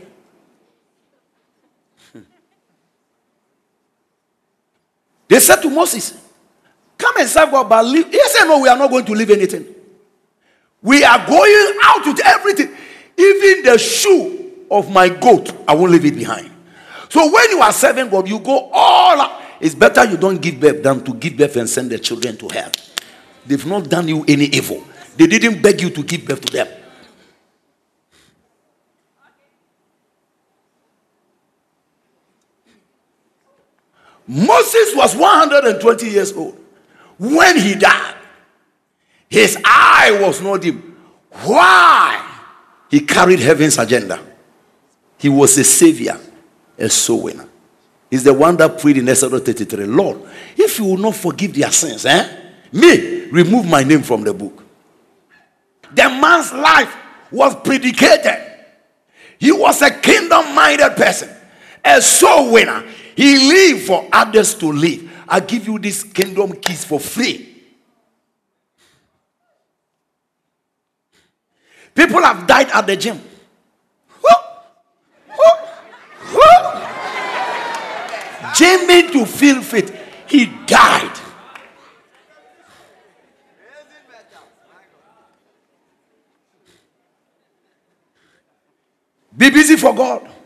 They 5.28 5.40
said 5.40 5.60
to 5.62 5.68
Moses, 5.70 6.14
Come 6.96 7.18
and 7.18 7.28
serve 7.28 7.50
God, 7.50 7.68
but 7.68 7.84
leave. 7.84 8.10
He 8.10 8.20
said, 8.28 8.46
No, 8.46 8.60
we 8.60 8.68
are 8.68 8.76
not 8.76 8.90
going 8.90 9.04
to 9.04 9.12
leave 9.12 9.30
anything. 9.30 9.66
We 10.82 11.04
are 11.04 11.26
going 11.26 11.78
out 11.84 12.06
with 12.06 12.20
everything. 12.24 12.74
Even 13.16 13.64
the 13.64 13.78
shoe 13.78 14.66
of 14.70 14.90
my 14.90 15.08
goat, 15.08 15.52
I 15.66 15.74
won't 15.74 15.92
leave 15.92 16.04
it 16.04 16.14
behind. 16.14 16.50
So 17.08 17.30
when 17.32 17.50
you 17.50 17.60
are 17.60 17.72
serving 17.72 18.10
God, 18.10 18.28
you 18.28 18.38
go 18.38 18.70
all 18.72 19.20
out. 19.20 19.42
It's 19.60 19.74
better 19.74 20.04
you 20.04 20.16
don't 20.16 20.40
give 20.40 20.60
birth 20.60 20.82
than 20.82 21.04
to 21.04 21.14
give 21.14 21.36
birth 21.36 21.56
and 21.56 21.68
send 21.68 21.90
the 21.90 21.98
children 21.98 22.36
to 22.36 22.48
hell. 22.48 22.70
They've 23.46 23.66
not 23.66 23.88
done 23.88 24.08
you 24.08 24.24
any 24.28 24.44
evil. 24.46 24.84
They 25.16 25.26
didn't 25.26 25.62
beg 25.62 25.80
you 25.80 25.90
to 25.90 26.02
give 26.02 26.26
birth 26.26 26.42
to 26.42 26.52
them. 26.52 26.68
Moses 34.28 34.94
was 34.94 35.16
120 35.16 36.06
years 36.06 36.32
old 36.34 36.56
when 37.18 37.58
he 37.58 37.74
died. 37.74 38.14
His 39.28 39.58
eye 39.64 40.18
was 40.20 40.40
not 40.42 40.60
dim. 40.60 40.96
Why? 41.30 42.24
He 42.90 43.00
carried 43.00 43.40
heaven's 43.40 43.78
agenda. 43.78 44.20
He 45.18 45.28
was 45.28 45.56
a 45.58 45.64
savior, 45.64 46.18
a 46.78 46.88
soul 46.88 47.22
winner. 47.22 47.48
He's 48.10 48.24
the 48.24 48.32
one 48.32 48.56
that 48.58 48.78
prayed 48.80 48.98
in 48.98 49.08
Exodus 49.08 49.42
33 49.42 49.86
Lord, 49.86 50.20
if 50.56 50.78
you 50.78 50.84
will 50.86 50.96
not 50.96 51.16
forgive 51.16 51.54
their 51.54 51.70
sins, 51.70 52.06
eh? 52.06 52.36
Me, 52.72 53.26
remove 53.26 53.66
my 53.66 53.82
name 53.82 54.02
from 54.02 54.22
the 54.22 54.32
book. 54.32 54.62
The 55.92 56.04
man's 56.04 56.52
life 56.52 56.94
was 57.30 57.54
predicated. 57.56 58.44
He 59.38 59.52
was 59.52 59.80
a 59.82 59.90
kingdom 59.90 60.54
minded 60.54 60.96
person, 60.96 61.30
a 61.84 62.00
soul 62.00 62.52
winner. 62.52 62.84
He 63.18 63.36
lived 63.36 63.84
for 63.88 64.08
others 64.12 64.54
to 64.54 64.70
live. 64.70 65.10
I 65.26 65.40
give 65.40 65.66
you 65.66 65.76
this 65.76 66.04
kingdom 66.04 66.52
keys 66.52 66.84
for 66.84 67.00
free. 67.00 67.64
People 71.92 72.22
have 72.22 72.46
died 72.46 72.70
at 72.70 72.86
the 72.86 72.96
gym. 72.96 73.20
Jamie 78.54 79.10
to 79.10 79.26
feel 79.26 79.62
fit, 79.62 79.92
he 80.28 80.46
died. 80.64 81.18
Be 89.36 89.50
busy 89.50 89.74
for 89.74 89.92
God. 89.92 90.37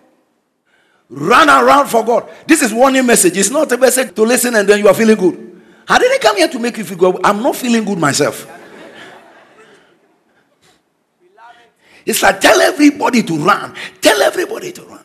Run 1.14 1.50
around 1.50 1.88
for 1.88 2.02
God. 2.02 2.26
This 2.46 2.62
is 2.62 2.72
warning 2.72 3.04
message. 3.04 3.36
It's 3.36 3.50
not 3.50 3.70
a 3.70 3.76
message 3.76 4.14
to 4.14 4.22
listen 4.22 4.54
and 4.54 4.66
then 4.66 4.78
you 4.78 4.88
are 4.88 4.94
feeling 4.94 5.16
good. 5.16 5.60
I 5.86 5.98
didn't 5.98 6.22
come 6.22 6.36
here 6.38 6.48
to 6.48 6.58
make 6.58 6.78
you 6.78 6.84
feel 6.84 6.96
good. 6.96 7.20
I'm 7.22 7.42
not 7.42 7.54
feeling 7.54 7.84
good 7.84 7.98
myself. 7.98 8.50
It's 12.06 12.22
like 12.22 12.40
tell 12.40 12.58
everybody 12.62 13.22
to 13.24 13.36
run. 13.36 13.74
Tell 14.00 14.22
everybody 14.22 14.72
to 14.72 14.82
run. 14.84 15.04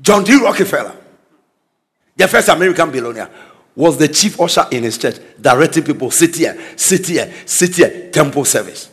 John 0.00 0.24
D. 0.24 0.36
Rockefeller, 0.42 0.96
the 2.16 2.26
first 2.26 2.48
American 2.48 2.90
billionaire, 2.90 3.30
was 3.76 3.98
the 3.98 4.08
chief 4.08 4.40
usher 4.40 4.66
in 4.72 4.82
his 4.82 4.98
church, 4.98 5.16
directing 5.40 5.84
people, 5.84 6.10
sit 6.10 6.34
here, 6.34 6.58
sit 6.76 7.06
here, 7.06 7.32
sit 7.44 7.76
here, 7.76 8.10
temple 8.10 8.44
service. 8.44 8.90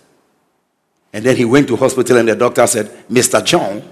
And 1.13 1.23
then 1.23 1.35
he 1.35 1.45
went 1.45 1.67
to 1.67 1.75
hospital 1.75 2.17
and 2.17 2.27
the 2.27 2.35
doctor 2.35 2.65
said, 2.65 2.87
Mr. 3.07 3.45
John, 3.45 3.83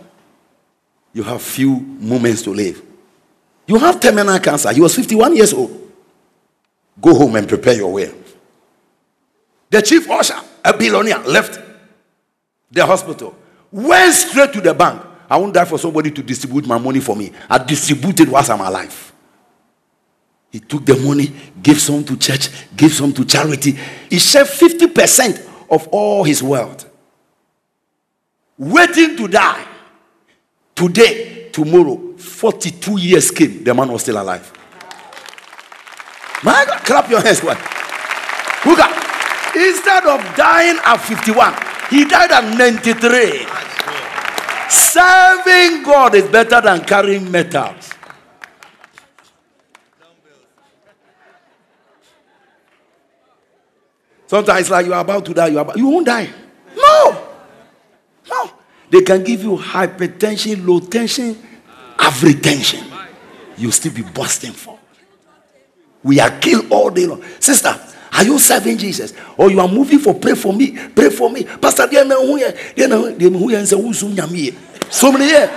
you 1.14 1.22
have 1.22 1.42
few 1.42 1.76
moments 1.80 2.42
to 2.42 2.50
live. 2.50 2.82
You 3.68 3.78
have 3.78 4.00
terminal 4.00 4.40
cancer. 4.40 4.74
He 4.74 4.82
was 4.82 4.96
51 4.96 5.36
years 5.36 5.54
old. 5.54 5.92
Go 7.00 7.14
home 7.14 7.36
and 7.36 7.48
prepare 7.48 7.76
your 7.76 7.94
will. 7.94 8.14
The 9.70 9.82
chief 9.82 10.10
usher, 10.10 10.36
a 10.66 10.76
billionaire, 10.76 11.20
left 11.20 11.60
the 12.72 12.86
hospital, 12.86 13.36
went 13.72 14.14
straight 14.14 14.52
to 14.54 14.62
the 14.62 14.74
bank. 14.74 15.02
I 15.30 15.38
won't 15.38 15.54
die 15.54 15.66
for 15.66 15.78
somebody 15.78 16.12
to 16.12 16.24
distribute 16.24 16.66
my 16.66 16.78
money 16.78 17.00
for 17.00 17.16
me. 17.16 17.32
I 17.50 17.60
distributed 17.60 18.30
whilst 18.30 18.50
I'm 18.50 18.60
alive. 18.60 19.14
He 20.52 20.60
took 20.60 20.86
the 20.86 20.98
money, 20.98 21.32
gave 21.62 21.80
some 21.80 22.04
to 22.04 22.18
church, 22.18 22.50
gave 22.76 22.92
some 22.92 23.14
to 23.14 23.24
charity. 23.24 23.78
He 24.10 24.20
shared 24.20 24.48
50% 24.48 25.48
of 25.70 25.88
all 25.90 26.26
his 26.26 26.44
wealth 26.44 26.91
waiting 28.62 29.18
to 29.18 29.28
die. 29.28 29.66
Today, 30.76 31.50
tomorrow, 31.52 32.16
42 32.16 33.00
years 33.00 33.32
came, 33.32 33.64
the 33.64 33.74
man 33.74 33.92
was 33.92 34.04
still 34.04 34.22
alive. 34.22 34.54
My 36.44 36.64
God, 36.66 36.84
clap 36.84 37.10
your 37.10 37.22
hands? 37.22 37.44
Look 37.44 37.58
at, 37.58 39.56
instead 39.56 40.06
of 40.06 40.22
dying 40.36 40.78
at 40.86 40.98
51, 40.98 41.56
he 41.90 42.06
died 42.06 42.32
at 42.32 42.58
93. 42.58 43.48
Serving 44.70 45.84
God 45.84 46.16
is 46.16 46.28
better 46.30 46.62
than 46.62 46.82
carrying 46.86 47.30
metals. 47.30 47.90
Sometimes, 54.28 54.70
like 54.70 54.86
you 54.86 54.94
are 54.94 55.02
about 55.02 55.26
to 55.26 55.34
die, 55.34 55.48
you 55.48 55.58
are 55.58 55.62
about, 55.62 55.78
you 55.78 55.88
won't 55.88 56.06
die. 56.06 56.30
No. 56.76 57.31
No. 58.30 58.52
They 58.90 59.02
can 59.02 59.24
give 59.24 59.44
you 59.44 59.58
hypertension, 59.58 60.66
low 60.68 60.80
tension, 60.80 61.38
average 61.98 62.42
tension. 62.42 62.86
You'll 63.58 63.72
still 63.72 63.94
be 63.94 64.02
busting 64.02 64.52
for. 64.52 64.78
We 66.04 66.20
are 66.20 66.32
killed 66.40 66.72
all 66.72 66.90
day 66.90 67.06
long. 67.06 67.24
Sister, 67.40 67.80
are 68.14 68.24
you 68.24 68.40
serving 68.40 68.78
Jesus? 68.78 69.14
Or 69.38 69.50
you 69.50 69.60
are 69.60 69.68
moving 69.68 70.00
for 70.00 70.14
pray 70.14 70.36
for 70.36 70.52
me? 70.52 70.78
Pray 70.90 71.10
for 71.10 71.30
me. 71.30 71.46
Pastor, 71.46 71.88
so 74.90 75.12
many 75.12 75.26
years. 75.26 75.50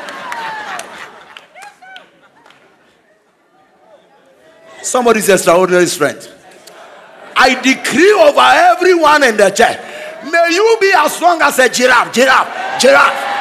Somebody's 4.83 5.29
extraordinary 5.29 5.87
strength. 5.87 6.31
I 7.37 7.61
decree 7.61 8.13
over 8.13 8.41
everyone 8.41 9.25
in 9.25 9.37
the 9.37 9.51
church 9.51 9.79
May 10.31 10.49
you 10.53 10.79
be 10.81 10.93
as 10.97 11.15
strong 11.15 11.41
as 11.43 11.59
a 11.59 11.69
giraffe, 11.69 12.13
giraffe, 12.13 12.81
giraffe. 12.81 13.35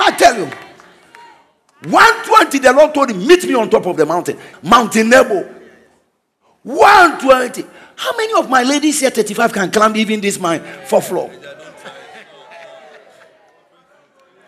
I 0.00 0.14
tell 0.16 0.36
you. 0.36 0.50
120, 1.90 2.58
the 2.58 2.72
Lord 2.72 2.94
told 2.94 3.10
him, 3.10 3.26
Meet 3.26 3.44
me 3.44 3.54
on 3.54 3.68
top 3.68 3.86
of 3.86 3.96
the 3.96 4.06
mountain, 4.06 4.38
Mountain 4.62 5.08
Nebo. 5.08 5.42
120. 6.62 7.64
How 7.96 8.16
many 8.16 8.32
of 8.34 8.48
my 8.48 8.62
ladies 8.62 9.00
here, 9.00 9.10
35, 9.10 9.52
can 9.52 9.70
climb 9.70 9.94
even 9.96 10.20
this 10.20 10.38
my 10.38 10.58
fourth 10.58 11.08
floor? 11.08 11.30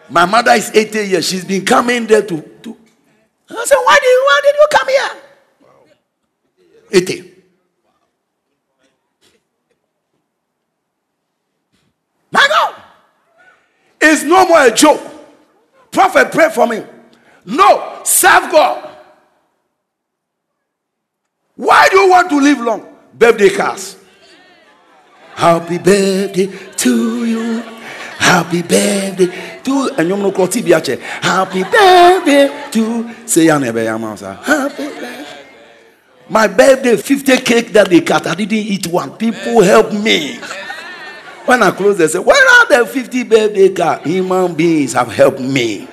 My 0.09 0.25
mother 0.25 0.53
is 0.53 0.71
80 0.75 1.07
years. 1.07 1.29
She's 1.29 1.45
been 1.45 1.65
coming 1.65 2.07
there 2.07 2.23
to. 2.23 2.41
to 2.41 2.77
I 3.51 3.65
said, 3.65 3.77
why 3.77 3.99
did, 4.01 4.17
why 4.25 4.41
did 4.43 4.55
you 4.55 4.69
come 4.71 4.89
here? 4.89 5.11
80. 6.93 7.36
My 12.37 12.47
God. 12.49 12.75
It's 13.99 14.23
no 14.25 14.47
more 14.47 14.67
a 14.67 14.71
joke. 14.71 15.01
Prophet, 15.91 16.31
pray 16.31 16.51
for 16.51 16.67
me. 16.67 16.83
No, 17.47 18.03
serve 18.05 18.53
God. 18.53 18.97
Why 21.55 21.89
do 21.89 21.97
you 21.97 22.11
want 22.11 22.29
to 22.29 22.39
live 22.39 22.61
long? 22.61 22.97
Birthday 23.15 23.49
cards. 23.49 23.97
Happy 25.35 25.79
birthday 25.79 26.47
to 26.77 27.25
you. 27.25 27.61
Happy 28.19 28.61
birthday 28.61 29.61
to 29.65 29.91
and 29.97 30.09
you 30.09 30.17
know 30.17 30.31
biache. 30.31 31.01
Happy 31.01 31.63
birthday 31.63 32.71
to 32.71 33.15
say 33.27 33.47
Happy 33.47 34.89
birthday. 34.89 35.27
My 36.29 36.49
birthday, 36.49 36.97
50 36.97 37.37
cake 37.39 37.73
that 37.73 37.89
they 37.89 38.01
cut. 38.01 38.27
I 38.27 38.35
didn't 38.35 38.53
eat 38.53 38.87
one. 38.89 39.17
People 39.17 39.63
help 39.63 39.93
me. 39.93 40.41
When 41.47 41.63
I 41.63 41.71
close, 41.71 41.97
they 41.97 42.09
say, 42.09 42.19
Where 42.19 42.37
are 42.37 42.85
the 42.85 42.87
50 42.87 43.23
birthday 43.23 43.73
cards? 43.73 44.05
Human 44.05 44.53
beings 44.55 44.93
have 44.95 45.13
helped 45.13 45.39
me. 45.41 45.87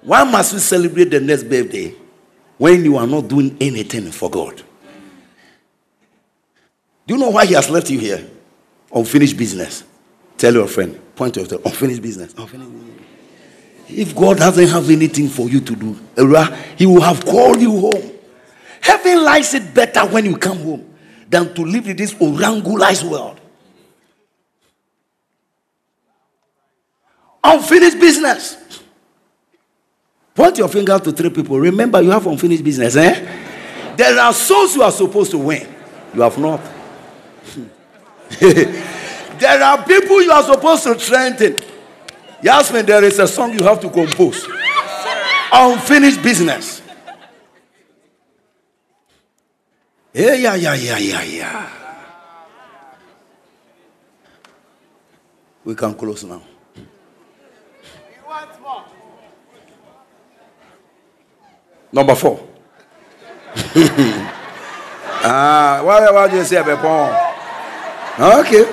Why 0.00 0.22
must 0.24 0.52
we 0.52 0.60
celebrate 0.60 1.10
the 1.10 1.20
next 1.20 1.44
birthday 1.44 1.94
when 2.56 2.84
you 2.84 2.96
are 2.96 3.06
not 3.06 3.26
doing 3.26 3.56
anything 3.60 4.12
for 4.12 4.30
God? 4.30 4.62
Do 7.06 7.14
you 7.14 7.20
know 7.20 7.30
why 7.30 7.46
He 7.46 7.54
has 7.54 7.68
left 7.68 7.90
you 7.90 7.98
here? 7.98 8.24
Unfinished 8.94 9.36
business. 9.36 9.82
Tell 10.38 10.54
your 10.54 10.68
friend, 10.68 11.00
point 11.16 11.36
of 11.36 11.48
the 11.48 11.60
unfinished 11.66 12.02
business. 12.02 12.32
Unfinished 12.38 12.70
business. 12.70 13.06
If 13.88 14.14
God 14.14 14.38
doesn't 14.38 14.68
have 14.68 14.88
anything 14.88 15.28
for 15.28 15.48
you 15.48 15.60
to 15.60 15.74
do, 15.74 15.98
He 16.76 16.86
will 16.86 17.00
have 17.00 17.24
called 17.24 17.60
you 17.60 17.72
home. 17.80 18.12
Heaven 18.80 19.24
likes 19.24 19.54
it 19.54 19.74
better 19.74 20.06
when 20.06 20.24
you 20.24 20.36
come 20.36 20.58
home 20.58 20.91
than 21.32 21.54
to 21.54 21.62
live 21.64 21.88
in 21.88 21.96
this 21.96 22.12
orangulized 22.14 23.04
world. 23.10 23.40
Unfinished 27.42 27.98
business. 27.98 28.58
Point 30.34 30.58
your 30.58 30.68
finger 30.68 30.98
to 30.98 31.10
three 31.10 31.30
people. 31.30 31.58
Remember, 31.58 32.02
you 32.02 32.10
have 32.10 32.26
unfinished 32.26 32.62
business, 32.62 32.96
eh? 32.96 33.94
There 33.96 34.20
are 34.20 34.32
souls 34.34 34.76
you 34.76 34.82
are 34.82 34.92
supposed 34.92 35.30
to 35.30 35.38
win. 35.38 35.66
You 36.14 36.20
have 36.20 36.36
not. 36.38 36.60
there 38.38 39.62
are 39.62 39.84
people 39.84 40.22
you 40.22 40.30
are 40.30 40.42
supposed 40.42 40.84
to 40.84 41.00
strengthen. 41.00 41.56
Yasmin, 42.42 42.84
there 42.84 43.04
is 43.04 43.18
a 43.18 43.26
song 43.26 43.58
you 43.58 43.64
have 43.64 43.80
to 43.80 43.88
compose. 43.88 44.46
Unfinished 45.50 46.22
business. 46.22 46.81
Yeah, 50.14 50.34
yeah, 50.34 50.54
yeah, 50.54 50.74
yeah, 50.74 50.98
yeah, 50.98 51.22
yeah. 51.22 51.70
We 55.64 55.74
can 55.74 55.94
close 55.94 56.24
now. 56.24 56.42
Number 61.90 62.14
four. 62.14 62.48
ah, 65.24 65.80
why, 65.84 66.10
why 66.10 66.28
do 66.28 66.36
you 66.36 66.44
say 66.44 66.56
Bepon? 66.56 67.32
Okay. 68.18 68.64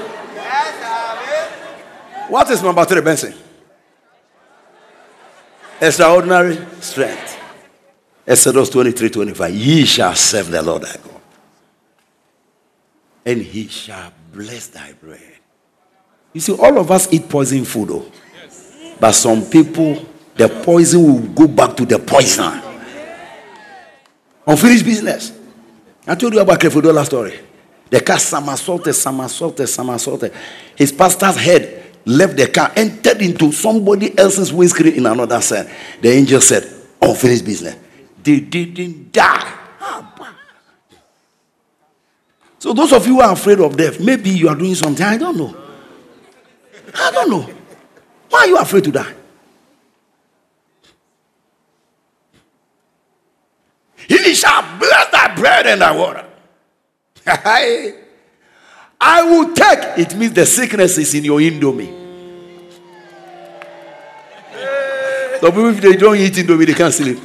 What 2.28 2.50
is 2.50 2.62
number 2.64 2.86
three, 2.86 3.02
Benson? 3.02 3.34
Extraordinary 5.82 6.58
strength. 6.82 7.38
Exodus 8.28 8.70
23 8.70 9.10
25. 9.10 9.54
Ye 9.54 9.86
shall 9.86 10.16
serve 10.16 10.52
the 10.52 10.62
Lord 10.62 10.84
thy 10.84 10.96
God 10.98 11.19
and 13.30 13.44
he 13.44 13.68
shall 13.68 14.12
bless 14.34 14.68
thy 14.68 14.92
bread. 14.94 15.22
You 16.34 16.42
see, 16.42 16.54
all 16.54 16.80
of 16.80 16.90
us 16.90 17.14
eat 17.14 17.30
poison 17.30 17.64
food, 17.64 17.90
though. 17.90 18.12
But 19.00 19.12
some 19.12 19.46
people, 19.46 20.04
the 20.36 20.50
poison 20.50 21.04
will 21.04 21.28
go 21.34 21.48
back 21.48 21.78
to 21.78 21.86
the 21.86 22.00
poison. 22.00 22.60
Unfinished 24.48 24.84
business. 24.84 25.32
I 26.08 26.16
told 26.16 26.34
you 26.34 26.40
about 26.40 26.60
Kefodola 26.60 27.06
story. 27.06 27.40
The 27.92 28.02
car 28.02 28.18
somersaulted, 28.18 28.96
somersaulted, 28.96 29.70
somersaulted. 29.70 30.34
His 30.76 30.92
pastor's 30.92 31.36
head 31.36 31.86
left 32.06 32.36
the 32.36 32.48
car, 32.48 32.72
entered 32.76 33.22
into 33.22 33.52
somebody 33.52 34.18
else's 34.18 34.52
windscreen 34.52 34.96
in 34.96 35.06
another 35.06 35.40
side. 35.40 35.70
The 36.02 36.10
angel 36.10 36.42
said, 36.42 36.68
Unfinished 37.00 37.46
business. 37.46 37.76
They 38.24 38.40
didn't 38.40 39.12
die. 39.12 39.59
So 42.60 42.74
those 42.74 42.92
of 42.92 43.08
you 43.08 43.16
who 43.16 43.22
are 43.22 43.32
afraid 43.32 43.60
of 43.62 43.76
death, 43.76 44.00
maybe 44.00 44.30
you 44.30 44.50
are 44.50 44.56
doing 44.56 44.76
something. 44.76 45.06
I 45.06 45.18
don't 45.18 45.38
know. 45.38 45.56
I 46.94 47.12
don't 47.12 47.30
know. 47.30 47.50
Why 48.30 48.40
are 48.40 48.48
you 48.48 48.58
afraid 48.58 48.84
to 48.84 48.92
die? 48.92 49.14
He 54.08 54.36
shall 54.36 54.78
bless 54.78 55.10
thy 55.12 55.36
bread 55.36 55.68
and 55.68 55.82
thy 55.82 55.96
water. 55.96 56.26
I 59.02 59.24
will 59.24 59.54
take. 59.54 59.98
It 59.98 60.16
means 60.16 60.34
the 60.34 60.46
sickness 60.46 60.98
is 60.98 61.14
in 61.16 61.24
your 61.24 61.40
indomie. 61.40 61.98
So 65.40 65.48
people, 65.48 65.70
if 65.70 65.82
they 65.82 65.96
don't 65.96 66.18
eat 66.18 66.34
indomie, 66.34 66.66
they 66.66 66.74
can't 66.74 66.94
sleep. 66.94 67.20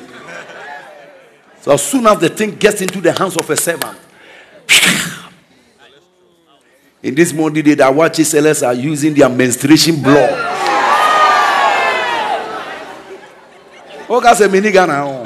So 1.62 1.72
as 1.72 1.82
soon 1.82 2.06
as 2.06 2.18
the 2.20 2.28
thing 2.28 2.54
gets 2.54 2.80
into 2.80 3.00
the 3.00 3.12
hands 3.12 3.36
of 3.36 3.48
a 3.50 3.56
servant, 3.56 3.98
in 7.04 7.14
this 7.14 7.34
Monday 7.34 7.60
day, 7.60 7.74
the 7.74 7.82
Awachi 7.84 8.24
sellers 8.24 8.62
are 8.62 8.72
using 8.72 9.12
their 9.12 9.28
menstruation 9.28 10.00
blood. 10.00 10.30
Oh, 14.08 14.20
that's 14.22 14.40
a 14.40 14.48
mini 14.48 14.70
Ghana. 14.70 15.04
Oh. 15.04 15.24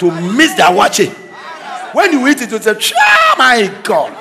To 0.00 0.10
miss 0.36 0.54
the 0.54 0.64
Awachi. 0.64 1.08
When 1.94 2.12
you 2.12 2.28
eat 2.28 2.42
it, 2.42 2.50
you 2.50 2.58
say, 2.58 2.74
oh 2.94 3.34
my 3.38 3.80
God. 3.82 4.12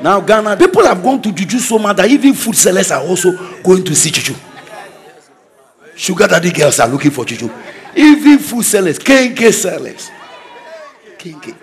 Now, 0.00 0.20
Ghana, 0.22 0.56
people 0.56 0.86
have 0.86 1.02
gone 1.02 1.20
to 1.20 1.30
Juju 1.30 1.58
so 1.58 1.78
much 1.78 1.98
that 1.98 2.10
even 2.10 2.32
food 2.32 2.56
sellers 2.56 2.90
are 2.90 3.02
also 3.02 3.32
going 3.62 3.84
to 3.84 3.94
see 3.94 4.10
Juju. 4.10 4.34
Sugar 5.94 6.26
daddy 6.26 6.50
girls 6.52 6.80
are 6.80 6.88
looking 6.88 7.10
for 7.10 7.26
Juju. 7.26 7.50
Even 7.94 8.38
food 8.38 8.62
sellers, 8.64 8.98
KK 8.98 9.52
sellers. 9.52 10.10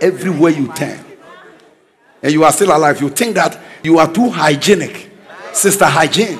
Everywhere 0.01 0.51
you 0.51 0.67
turn. 0.73 0.99
And 2.21 2.31
you 2.33 2.43
are 2.43 2.51
still 2.51 2.75
alive. 2.75 3.01
You 3.01 3.09
think 3.09 3.35
that 3.35 3.57
you 3.83 3.97
are 3.99 4.11
too 4.11 4.29
hygienic. 4.29 5.09
Sister 5.53 5.85
hygiene. 5.85 6.39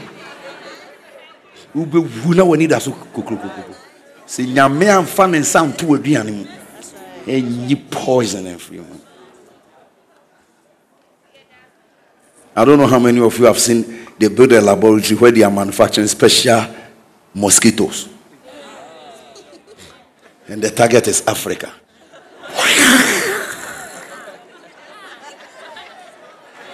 na 1.76 2.44
w'ani 2.44 2.68
da 2.68 2.80
so 2.80 2.92
poison 7.92 8.46
afiri 8.48 8.80
mu 8.80 8.96
I 12.56 12.66
don't 12.66 12.78
know 12.80 12.88
how 12.88 13.00
many 13.00 13.22
of 13.22 13.38
you 13.40 13.46
have 13.46 13.60
seen 13.60 13.86
they 14.18 14.28
build 14.28 14.52
a 14.52 14.60
laboratory 14.60 15.16
where 15.18 15.32
they 15.32 15.44
are 15.44 15.52
manufacturing 15.52 16.08
special 16.08 16.66
mosquitoes. 17.34 18.10
And 20.48 20.62
the 20.62 20.70
target 20.72 21.08
is 21.08 21.24
Africa. 21.26 21.72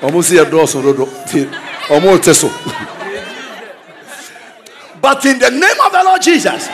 Almost 0.01 0.31
here, 0.31 0.45
doors 0.45 0.75
almost 0.75 2.35
so. 2.35 2.49
But 5.01 5.25
in 5.25 5.39
the 5.39 5.51
name 5.51 5.79
of 5.85 5.91
the 5.91 6.01
Lord 6.03 6.21
Jesus, 6.21 6.67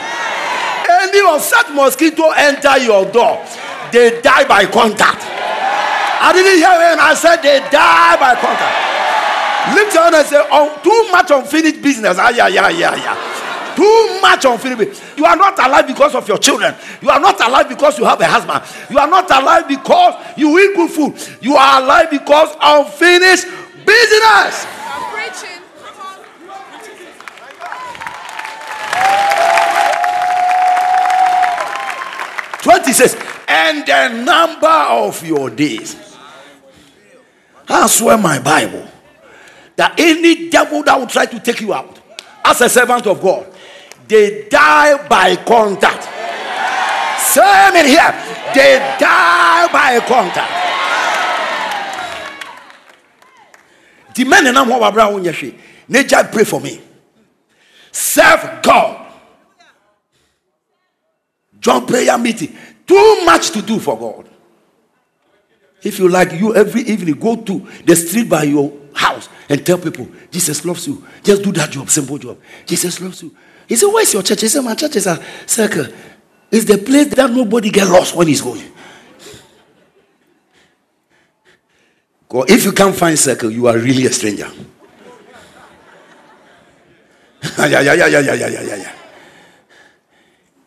any 0.88 1.40
such 1.40 1.70
mosquito 1.72 2.30
enter 2.30 2.78
your 2.78 3.04
door, 3.10 3.44
they 3.92 4.20
die 4.20 4.44
by 4.48 4.66
contact. 4.66 5.22
I 6.22 6.32
didn't 6.32 6.56
hear 6.56 6.70
him. 6.70 6.98
I 7.00 7.14
said 7.14 7.42
they 7.42 7.58
die 7.70 8.16
by 8.16 8.34
contact. 8.38 9.74
Lift 9.74 9.94
your 9.94 10.02
hand 10.04 10.14
and 10.16 10.26
say, 10.26 10.42
oh, 10.50 10.80
too 10.82 11.12
much 11.12 11.30
unfinished 11.30 11.82
business. 11.82 12.16
Ah, 12.18 12.30
yeah, 12.30 12.48
yeah, 12.48 12.68
yeah, 12.68 12.94
yeah. 12.96 13.41
Too 13.76 14.18
much 14.20 14.44
unfinished. 14.44 15.02
You 15.16 15.24
are 15.24 15.36
not 15.36 15.58
alive 15.58 15.86
because 15.86 16.14
of 16.14 16.26
your 16.28 16.38
children. 16.38 16.74
You 17.00 17.10
are 17.10 17.20
not 17.20 17.40
alive 17.40 17.68
because 17.68 17.98
you 17.98 18.04
have 18.04 18.20
a 18.20 18.26
husband. 18.26 18.62
You 18.90 18.98
are 18.98 19.08
not 19.08 19.30
alive 19.30 19.68
because 19.68 20.14
you 20.36 20.58
eat 20.58 20.76
good 20.76 20.90
food. 20.90 21.14
You 21.42 21.56
are 21.56 21.82
alive 21.82 22.10
because 22.10 22.54
unfinished 22.60 23.46
business. 23.84 24.66
I'm 24.66 25.12
preaching. 25.14 25.62
20 32.62 32.92
says, 32.92 33.16
and 33.48 33.84
the 33.86 34.24
number 34.24 34.66
of 34.66 35.26
your 35.26 35.50
days. 35.50 35.96
I 37.68 37.86
swear 37.86 38.16
my 38.18 38.38
Bible 38.38 38.86
that 39.76 39.98
any 39.98 40.48
devil 40.48 40.82
that 40.84 40.98
will 40.98 41.06
try 41.06 41.26
to 41.26 41.40
take 41.40 41.60
you 41.60 41.74
out 41.74 41.98
as 42.44 42.60
a 42.60 42.68
servant 42.68 43.06
of 43.06 43.20
God, 43.20 43.51
they 44.08 44.48
die 44.48 45.06
by 45.08 45.36
contact. 45.36 46.04
Same 47.20 47.76
in 47.76 47.86
here. 47.86 48.12
They 48.54 48.78
die 48.98 49.68
by 49.72 50.00
contact. 50.06 50.62
The 54.14 54.24
men 54.24 54.46
and 54.46 54.58
I'm 54.58 54.68
what 54.68 54.94
Nature 55.88 56.28
pray 56.30 56.44
for 56.44 56.60
me. 56.60 56.80
Serve 57.90 58.62
God. 58.62 59.12
Join 61.60 61.86
prayer 61.86 62.18
meeting. 62.18 62.56
Too 62.86 63.24
much 63.24 63.50
to 63.50 63.62
do 63.62 63.78
for 63.78 63.98
God. 63.98 64.28
If 65.82 65.98
you 65.98 66.08
like, 66.08 66.32
you 66.32 66.54
every 66.54 66.82
evening 66.82 67.14
go 67.14 67.36
to 67.36 67.66
the 67.84 67.96
street 67.96 68.28
by 68.28 68.44
your 68.44 68.72
house 68.94 69.28
and 69.48 69.64
tell 69.64 69.78
people, 69.78 70.08
Jesus 70.30 70.64
loves 70.64 70.86
you. 70.86 71.04
Just 71.22 71.42
do 71.42 71.52
that 71.52 71.70
job, 71.70 71.90
simple 71.90 72.18
job. 72.18 72.38
Jesus 72.66 73.00
loves 73.00 73.22
you. 73.22 73.34
He 73.68 73.76
said, 73.76 73.88
Where's 73.88 74.12
your 74.12 74.22
church? 74.22 74.40
He 74.40 74.48
said, 74.48 74.62
My 74.62 74.74
church 74.74 74.96
is 74.96 75.06
a 75.06 75.22
circle. 75.46 75.86
It's 76.50 76.64
the 76.66 76.78
place 76.78 77.14
that 77.14 77.30
nobody 77.30 77.70
get 77.70 77.88
lost 77.88 78.14
when 78.14 78.28
he's 78.28 78.42
going. 78.42 78.70
God, 82.28 82.50
if 82.50 82.64
you 82.64 82.72
can't 82.72 82.94
find 82.94 83.18
circle, 83.18 83.50
you 83.50 83.66
are 83.66 83.76
really 83.76 84.06
a 84.06 84.12
stranger. 84.12 84.50
yeah, 87.58 87.80
yeah, 87.80 87.94
yeah, 87.94 88.06
yeah, 88.06 88.20
yeah, 88.20 88.34
yeah, 88.34 88.48
yeah, 88.48 88.76
yeah. 88.76 88.94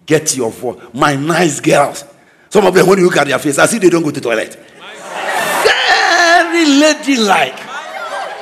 Get 0.05 0.35
your 0.37 0.51
voice. 0.51 0.77
My 0.93 1.15
nice 1.15 1.59
girls. 1.59 2.05
Some 2.49 2.65
of 2.65 2.73
them, 2.73 2.87
when 2.87 2.99
you 2.99 3.05
look 3.05 3.17
at 3.17 3.27
their 3.27 3.39
face, 3.39 3.57
I 3.57 3.65
see 3.65 3.79
they 3.79 3.89
don't 3.89 4.03
go 4.03 4.11
to 4.11 4.19
the 4.19 4.21
toilet. 4.21 4.53
Very 5.63 6.65
ladylike. 6.79 7.65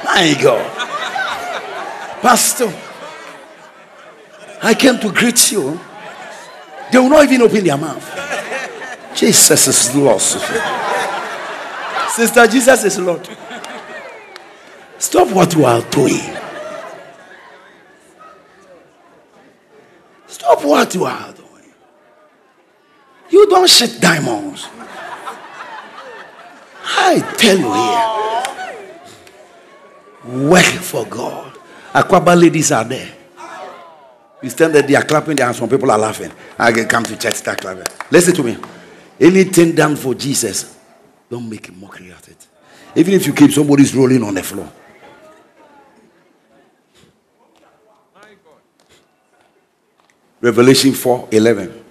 My 0.03 0.37
God. 0.41 0.69
Pastor, 2.21 2.71
I 4.63 4.73
came 4.73 4.97
to 4.99 5.11
greet 5.11 5.51
you. 5.51 5.77
They 6.89 6.97
will 6.97 7.09
not 7.09 7.25
even 7.25 7.41
open 7.41 7.65
their 7.65 7.77
mouth. 7.77 8.09
Jesus 9.13 9.67
is 9.67 9.95
Lord. 9.95 10.21
Sister, 12.11 12.47
Jesus 12.47 12.85
is 12.85 12.97
Lord. 12.99 13.27
Stop 14.97 15.29
what 15.31 15.53
you 15.53 15.65
are 15.65 15.81
doing. 15.81 16.21
Stop 20.27 20.63
what 20.63 20.95
you 20.95 21.03
are 21.03 21.33
doing. 21.33 21.73
You 23.29 23.49
don't 23.49 23.69
shit 23.69 23.99
diamonds. 23.99 24.67
I 26.85 27.19
tell 27.37 27.57
you 27.57 27.73
here. 30.31 30.49
Work 30.49 30.63
for 30.63 31.05
God. 31.05 31.57
Aquaba 31.93 32.39
ladies 32.39 32.71
are 32.71 32.85
there. 32.85 33.22
You 34.43 34.49
stand 34.49 34.75
there, 34.75 34.81
they 34.81 34.95
are 34.95 35.03
clapping 35.03 35.37
their 35.37 35.45
hands. 35.45 35.57
Some 35.57 35.69
people 35.69 35.89
are 35.89 35.97
laughing. 35.97 36.29
I 36.59 36.73
can 36.73 36.85
come 36.85 37.05
to 37.05 37.17
church, 37.17 37.35
start 37.35 37.61
clapping. 37.61 37.85
Listen 38.11 38.35
to 38.35 38.43
me. 38.43 38.57
Anything 39.17 39.73
done 39.73 39.95
for 39.95 40.13
Jesus, 40.13 40.77
don't 41.29 41.49
make 41.49 41.69
a 41.69 41.71
mockery 41.71 42.11
of 42.11 42.27
it. 42.27 42.47
Even 42.93 43.13
if 43.13 43.25
you 43.25 43.33
keep 43.33 43.51
somebody's 43.51 43.95
rolling 43.95 44.21
on 44.21 44.33
the 44.33 44.43
floor. 44.43 44.69
Revelation 50.41 50.91
4 50.91 51.29
11. 51.31 51.85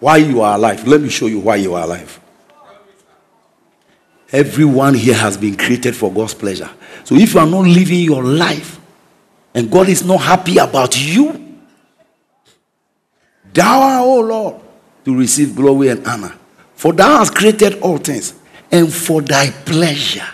Why 0.00 0.16
you 0.16 0.40
are 0.40 0.56
alive. 0.56 0.84
Let 0.88 1.00
me 1.00 1.08
show 1.08 1.26
you 1.26 1.38
why 1.38 1.54
you 1.54 1.74
are 1.74 1.84
alive. 1.84 2.20
Everyone 4.32 4.94
here 4.94 5.14
has 5.14 5.36
been 5.36 5.56
created 5.56 5.94
for 5.94 6.12
God's 6.12 6.34
pleasure. 6.34 6.68
So 7.04 7.14
if 7.14 7.32
you 7.32 7.38
are 7.38 7.46
not 7.46 7.64
living 7.64 8.00
your 8.00 8.24
life 8.24 8.80
and 9.54 9.70
God 9.70 9.88
is 9.88 10.04
not 10.04 10.20
happy 10.20 10.58
about 10.58 11.00
you, 11.00 11.45
thou 13.56 13.80
art, 13.80 14.02
O 14.02 14.20
Lord, 14.20 14.62
to 15.04 15.16
receive 15.16 15.56
glory 15.56 15.88
and 15.88 16.06
honor. 16.06 16.34
For 16.74 16.92
thou 16.92 17.18
hast 17.18 17.34
created 17.34 17.80
all 17.80 17.98
things, 17.98 18.34
and 18.70 18.92
for 18.92 19.22
thy 19.22 19.50
pleasure. 19.50 20.26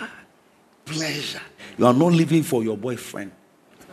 Pleasure. 0.84 1.40
You 1.78 1.86
are 1.86 1.94
not 1.94 2.12
living 2.12 2.42
for 2.42 2.62
your 2.62 2.76
boyfriend. 2.76 3.30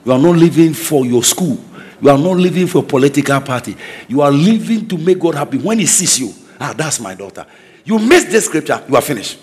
You 0.03 0.11
are 0.11 0.19
not 0.19 0.35
living 0.35 0.73
for 0.73 1.05
your 1.05 1.23
school. 1.23 1.57
You 2.01 2.09
are 2.09 2.17
not 2.17 2.37
living 2.37 2.67
for 2.67 2.79
a 2.79 2.85
political 2.85 3.39
party. 3.41 3.75
You 4.07 4.21
are 4.21 4.31
living 4.31 4.87
to 4.87 4.97
make 4.97 5.19
God 5.19 5.35
happy. 5.35 5.57
When 5.57 5.79
He 5.79 5.85
sees 5.85 6.19
you, 6.19 6.33
ah, 6.59 6.73
that's 6.75 6.99
my 6.99 7.13
daughter. 7.13 7.45
You 7.85 7.99
miss 7.99 8.25
this 8.25 8.45
scripture, 8.45 8.83
you 8.87 8.95
are 8.95 9.01
finished. 9.01 9.39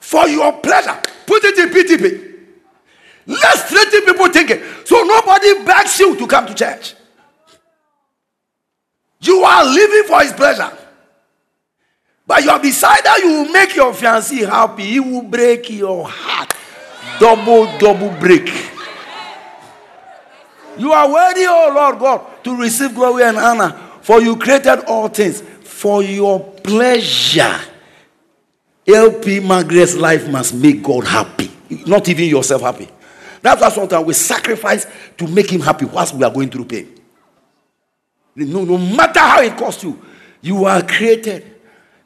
For 0.00 0.28
your 0.28 0.52
pleasure, 0.60 1.00
put 1.26 1.44
it 1.44 1.58
in 1.58 1.68
TPT. 1.70 2.34
Let 3.26 3.58
straighten 3.58 4.02
people 4.04 4.28
thinking. 4.28 4.60
So 4.84 5.02
nobody 5.02 5.64
begs 5.64 5.98
you 5.98 6.16
to 6.16 6.26
come 6.26 6.46
to 6.46 6.54
church. 6.54 6.94
You 9.26 9.42
are 9.42 9.64
living 9.64 10.04
for 10.04 10.20
his 10.20 10.32
pleasure. 10.32 10.70
But 12.26 12.42
you 12.42 12.50
have 12.50 12.62
decided 12.62 13.22
you 13.22 13.28
will 13.28 13.48
make 13.50 13.74
your 13.74 13.92
fiancé 13.92 14.48
happy. 14.48 14.84
He 14.84 15.00
will 15.00 15.22
break 15.22 15.70
your 15.70 16.08
heart. 16.08 16.54
Double, 17.20 17.66
double 17.78 18.10
break. 18.18 18.48
You 20.76 20.92
are 20.92 21.10
worthy, 21.10 21.46
oh 21.46 21.72
Lord 21.74 21.98
God, 21.98 22.44
to 22.44 22.56
receive 22.56 22.94
glory 22.94 23.22
and 23.24 23.36
honor. 23.36 23.70
For 24.02 24.20
you 24.20 24.36
created 24.36 24.84
all 24.86 25.08
things 25.08 25.40
for 25.40 26.02
your 26.02 26.40
pleasure. 26.40 27.60
LP 28.86 29.40
Margaret's 29.40 29.96
life 29.96 30.28
must 30.28 30.54
make 30.54 30.82
God 30.82 31.04
happy, 31.06 31.50
not 31.86 32.08
even 32.08 32.28
yourself 32.28 32.62
happy. 32.62 32.88
That's 33.40 33.60
why 33.60 33.70
sometimes 33.70 34.06
we 34.06 34.12
sacrifice 34.12 34.86
to 35.16 35.26
make 35.26 35.50
him 35.50 35.60
happy 35.60 35.84
whilst 35.86 36.14
we 36.14 36.24
are 36.24 36.30
going 36.30 36.50
through 36.50 36.66
pain. 36.66 36.93
No, 38.36 38.64
no 38.64 38.78
matter 38.78 39.20
how 39.20 39.42
it 39.42 39.56
costs 39.56 39.84
you, 39.84 40.00
you 40.40 40.64
are 40.64 40.82
created. 40.82 41.52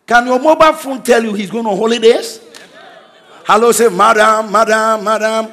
Can 0.06 0.26
your 0.26 0.38
mobile 0.38 0.72
phone 0.74 1.02
tell 1.02 1.22
you 1.22 1.34
he's 1.34 1.50
going 1.50 1.66
on 1.66 1.76
holidays? 1.76 2.40
Hello, 3.44 3.72
say, 3.72 3.88
Madam, 3.88 4.52
Madam, 4.52 5.02
Madam. 5.04 5.52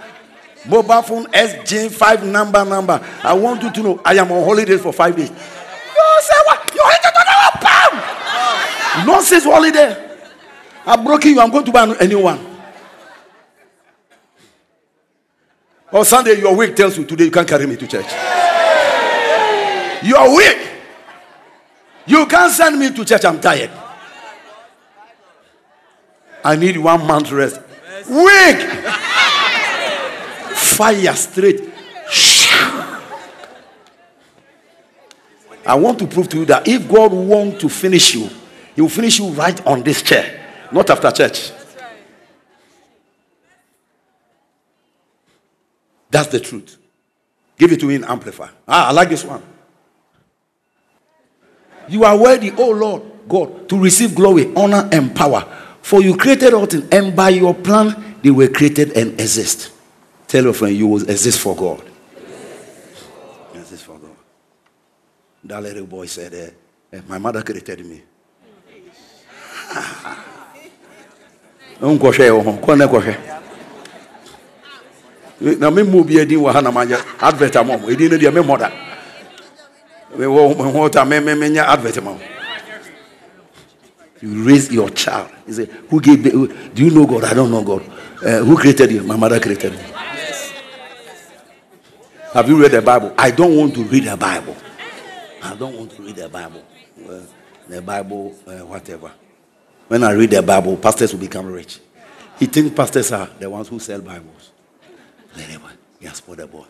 Mobile 0.68 1.02
phone 1.02 1.26
SJ5 1.28 2.26
number, 2.26 2.66
number. 2.66 3.00
I 3.24 3.34
want 3.34 3.62
you 3.64 3.72
to 3.72 3.84
know 3.84 4.02
I 4.04 4.16
am 4.16 4.32
on 4.32 4.44
holidays 4.44 4.82
for 4.82 4.92
five 4.92 5.16
days. 5.16 5.30
You 5.30 6.22
say 6.22 6.34
what? 6.46 6.72
You're 6.74 6.92
hitting 6.92 7.12
pound. 7.62 9.08
Nonsense 9.08 9.44
holiday. 9.44 10.18
I'm 10.86 11.04
broken 11.04 11.32
you. 11.32 11.40
I'm 11.40 11.52
going 11.52 11.66
to 11.66 11.72
buy 11.72 11.96
anyone. 12.00 12.40
On 15.92 16.04
Sunday, 16.04 16.40
your 16.40 16.56
week 16.56 16.76
tells 16.76 16.98
you 16.98 17.06
today 17.06 17.26
you 17.26 17.32
can't 17.32 17.48
carry 17.48 17.66
me 17.66 17.76
to 17.78 17.88
church. 17.88 18.08
You're 20.06 20.36
weak. 20.38 20.70
You 22.06 22.28
can't 22.28 22.54
send 22.54 22.80
me 22.80 22.92
to 22.92 23.04
church. 23.04 23.26
I'm 23.26 23.42
tired. 23.42 23.72
I 26.44 26.56
need 26.56 26.78
one 26.78 27.08
month 27.08 27.32
rest. 27.32 27.60
Weak. 28.08 28.58
Fire 30.56 31.16
straight. 31.16 31.74
I 35.66 35.74
want 35.74 35.98
to 35.98 36.06
prove 36.06 36.30
to 36.30 36.38
you 36.38 36.46
that 36.46 36.68
if 36.68 36.88
God 36.88 37.12
wants 37.12 37.62
to 37.62 37.70
finish 37.70 38.14
you, 38.14 38.30
He 38.76 38.82
will 38.82 38.90
finish 38.90 39.18
you 39.18 39.30
right 39.30 39.66
on 39.66 39.82
this 39.82 40.04
chair, 40.04 40.68
not 40.72 40.88
after 40.92 41.10
church. 41.10 41.52
That's 46.12 46.28
the 46.28 46.40
truth. 46.40 46.78
Give 47.58 47.72
it 47.72 47.80
to 47.80 47.88
me 47.88 47.96
in 47.96 48.04
Amplify. 48.04 48.50
Ah, 48.68 48.90
I 48.90 48.92
like 48.92 49.10
this 49.10 49.26
one. 49.26 49.55
You 51.90 52.04
are 52.04 52.18
worthy, 52.18 52.52
oh 52.58 52.72
Lord 52.72 53.02
God, 53.28 53.70
to 53.70 53.80
receive 53.80 54.16
glory, 54.16 54.54
honor, 54.56 54.88
and 54.92 55.16
power. 55.16 55.42
For 55.82 56.02
you 56.02 56.18
created 56.18 56.54
all 56.54 56.66
things, 56.66 56.88
and 56.92 57.16
by 57.16 57.30
your 57.30 57.54
plan, 57.54 58.16
they 58.22 58.32
were 58.32 58.48
created 58.48 58.98
and 58.98 59.20
exist. 59.20 59.72
Tell 60.28 60.44
your 60.44 60.54
friend, 60.54 60.76
you 60.76 60.88
will 60.88 61.10
exist 61.10 61.40
for 61.40 61.56
God. 61.56 61.84
Exist 63.54 63.84
for 63.86 63.98
God. 64.00 64.10
That 65.44 65.62
little 65.64 65.86
boy 65.86 66.08
said, 66.08 66.34
eh, 66.34 66.50
eh, 66.98 67.02
My 67.08 67.18
mother 67.20 67.44
created 67.44 67.86
me. 67.86 68.02
na 75.42 75.70
me 75.70 75.84
mu 75.84 76.04
bi 76.04 76.20
edin 76.20 76.40
wɔ 76.40 76.52
ha 76.54 76.62
na 76.62 76.72
ma 76.72 76.86
advert 77.20 77.56
ama 77.56 77.78
mo 77.78 77.90
edin 77.90 78.10
no 78.12 78.18
deɛ 78.18 78.32
me 78.34 78.58
da 78.58 78.72
you 84.22 84.44
raise 84.44 84.72
your 84.72 84.90
child. 84.90 85.30
He 85.46 85.54
say 85.54 85.66
who 85.90 86.02
gave 86.02 86.24
the, 86.24 86.72
do 86.74 86.86
you 86.86 86.92
know 86.92 87.06
God? 87.06 87.24
I 87.26 87.34
don't 87.34 87.52
know 87.52 87.64
God. 87.64 87.84
Uh, 88.26 88.44
who 88.44 88.58
created 88.58 88.92
you? 88.92 89.04
My 89.04 89.16
mother 89.16 89.40
created 89.40 89.74
me. 89.74 89.80
Have 92.34 92.50
you 92.50 92.62
read 92.62 92.72
the 92.72 92.82
Bible? 92.82 93.14
I 93.18 93.32
don't 93.32 93.56
want 93.56 93.74
to 93.76 93.84
read 93.84 94.04
the 94.04 94.18
Bible. 94.18 94.56
I 95.42 95.56
don't 95.56 95.78
want 95.78 95.92
to 95.92 96.02
read 96.02 96.16
the 96.16 96.28
Bible. 96.28 96.64
The 97.68 97.82
Bible 97.82 98.36
uh, 98.48 98.66
whatever. 98.66 99.12
When 99.88 100.04
I 100.04 100.12
read 100.12 100.32
the 100.32 100.42
Bible 100.42 100.76
pastors 100.78 101.14
will 101.14 101.20
become 101.20 101.46
rich. 101.46 101.80
He 102.40 102.48
thinks 102.48 102.76
pastors 102.76 103.12
are 103.12 103.30
the 103.40 103.50
ones 103.50 103.68
who 103.68 103.80
sell 103.80 104.02
Bibles. 104.02 104.52
He 106.00 106.06
has 106.08 106.20
put 106.20 106.38
the 106.38 106.48
boy. 106.48 106.66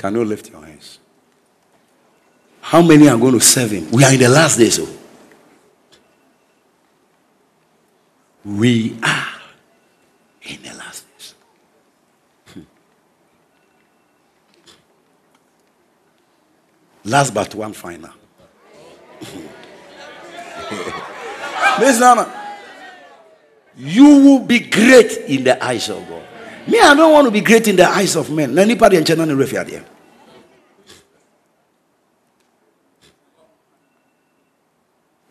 Can 0.00 0.14
you 0.14 0.24
lift 0.24 0.48
your 0.48 0.64
hands? 0.64 0.98
How 2.62 2.80
many 2.80 3.06
are 3.10 3.18
going 3.18 3.34
to 3.34 3.40
serve 3.40 3.72
him? 3.72 3.90
We 3.90 4.02
are 4.02 4.14
in 4.14 4.18
the 4.18 4.30
last 4.30 4.56
days. 4.56 4.76
So. 4.76 4.88
We 8.42 8.98
are 9.02 9.26
in 10.40 10.62
the 10.62 10.70
last 10.70 11.04
days. 11.06 11.34
Hmm. 12.54 12.60
Last 17.04 17.34
but 17.34 17.54
one 17.54 17.74
final. 17.74 18.08
Listen, 21.78 22.26
you 23.76 24.04
will 24.04 24.46
be 24.46 24.60
great 24.60 25.12
in 25.28 25.44
the 25.44 25.62
eyes 25.62 25.90
of 25.90 26.08
God. 26.08 26.29
Me, 26.70 26.80
I 26.80 26.94
don't 26.94 27.12
want 27.12 27.26
to 27.26 27.32
be 27.32 27.40
great 27.40 27.66
in 27.66 27.74
the 27.74 27.84
eyes 27.84 28.14
of 28.14 28.30
men. 28.30 28.56
Anybody 28.56 28.96
in 28.96 29.04
China 29.04 29.24
and 29.24 29.84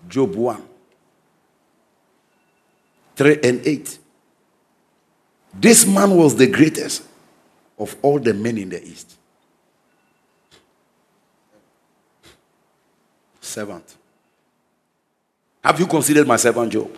Job 0.09 0.35
1 0.35 0.63
3 3.15 3.39
and 3.43 3.65
8. 3.65 3.99
This 5.53 5.85
man 5.85 6.15
was 6.15 6.35
the 6.35 6.47
greatest 6.47 7.03
of 7.77 7.95
all 8.01 8.19
the 8.19 8.33
men 8.33 8.57
in 8.57 8.69
the 8.69 8.83
east. 8.83 9.17
Servant. 13.39 13.95
Have 15.63 15.79
you 15.79 15.87
considered 15.87 16.27
my 16.27 16.35
servant 16.35 16.71
Job? 16.71 16.95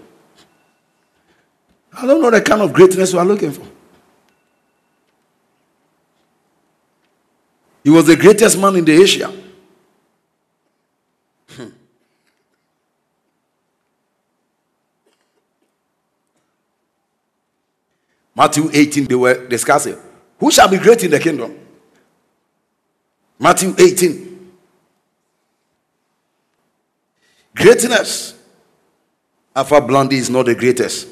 I 1.93 2.07
don't 2.07 2.21
know 2.21 2.31
the 2.31 2.41
kind 2.41 2.61
of 2.61 2.73
greatness 2.73 3.13
you 3.13 3.19
are 3.19 3.25
looking 3.25 3.51
for. 3.51 3.70
He 7.83 7.89
was 7.89 8.05
the 8.05 8.15
greatest 8.15 8.59
man 8.59 8.75
in 8.75 8.85
the 8.85 9.01
Asia. 9.01 9.33
Hmm. 11.49 11.69
Matthew 18.35 18.69
18, 18.71 19.05
they 19.05 19.15
were 19.15 19.47
discussing 19.47 19.97
who 20.39 20.51
shall 20.51 20.67
be 20.67 20.77
great 20.77 21.03
in 21.03 21.11
the 21.11 21.19
kingdom. 21.19 21.57
Matthew 23.39 23.75
18. 23.77 24.51
Greatness. 27.55 28.35
Alpha 29.55 29.81
Blondy 29.81 30.17
is 30.17 30.29
not 30.29 30.45
the 30.45 30.55
greatest. 30.55 31.07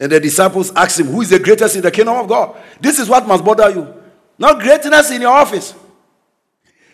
And 0.00 0.10
the 0.10 0.18
disciples 0.18 0.72
asked 0.74 0.98
him, 0.98 1.08
Who 1.08 1.20
is 1.20 1.28
the 1.28 1.38
greatest 1.38 1.76
in 1.76 1.82
the 1.82 1.90
kingdom 1.90 2.16
of 2.16 2.26
God? 2.26 2.56
This 2.80 2.98
is 2.98 3.08
what 3.08 3.28
must 3.28 3.44
bother 3.44 3.70
you. 3.70 3.94
Not 4.38 4.58
greatness 4.58 5.10
in 5.10 5.20
your 5.20 5.32
office. 5.32 5.74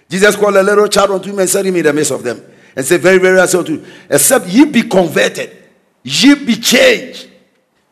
Jesus 0.08 0.34
called 0.34 0.56
a 0.56 0.62
little 0.62 0.88
child 0.88 1.12
unto 1.12 1.30
him 1.30 1.38
and 1.38 1.48
set 1.48 1.64
him 1.64 1.76
in 1.76 1.84
the 1.84 1.92
midst 1.92 2.10
of 2.10 2.24
them. 2.24 2.42
And 2.74 2.84
said, 2.84 3.00
Very, 3.00 3.18
very, 3.18 3.38
I 3.38 3.46
say 3.46 3.58
unto 3.58 3.74
you, 3.74 3.86
except 4.10 4.48
ye 4.48 4.64
be 4.64 4.82
converted, 4.82 5.56
ye 6.02 6.34
be 6.34 6.56
changed 6.56 7.30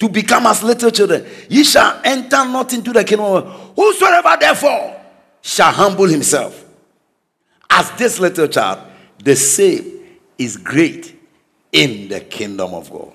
to 0.01 0.09
become 0.09 0.47
as 0.47 0.63
little 0.63 0.91
children, 0.91 1.25
ye 1.49 1.63
shall 1.65 2.01
enter 2.05 2.45
not 2.45 2.73
into 2.73 2.93
the 2.93 3.05
kingdom 3.05 3.27
of 3.27 3.45
God. 3.45 3.73
Whosoever 3.77 4.37
therefore 4.39 5.01
shall 5.41 5.73
humble 5.73 6.07
himself 6.07 6.65
as 7.71 7.91
this 7.93 8.19
little 8.19 8.49
child, 8.49 8.81
the 9.23 9.37
same 9.37 10.01
is 10.37 10.57
great 10.57 11.19
in 11.73 12.09
the 12.09 12.21
kingdom 12.21 12.75
of 12.75 12.91
God. 12.91 13.14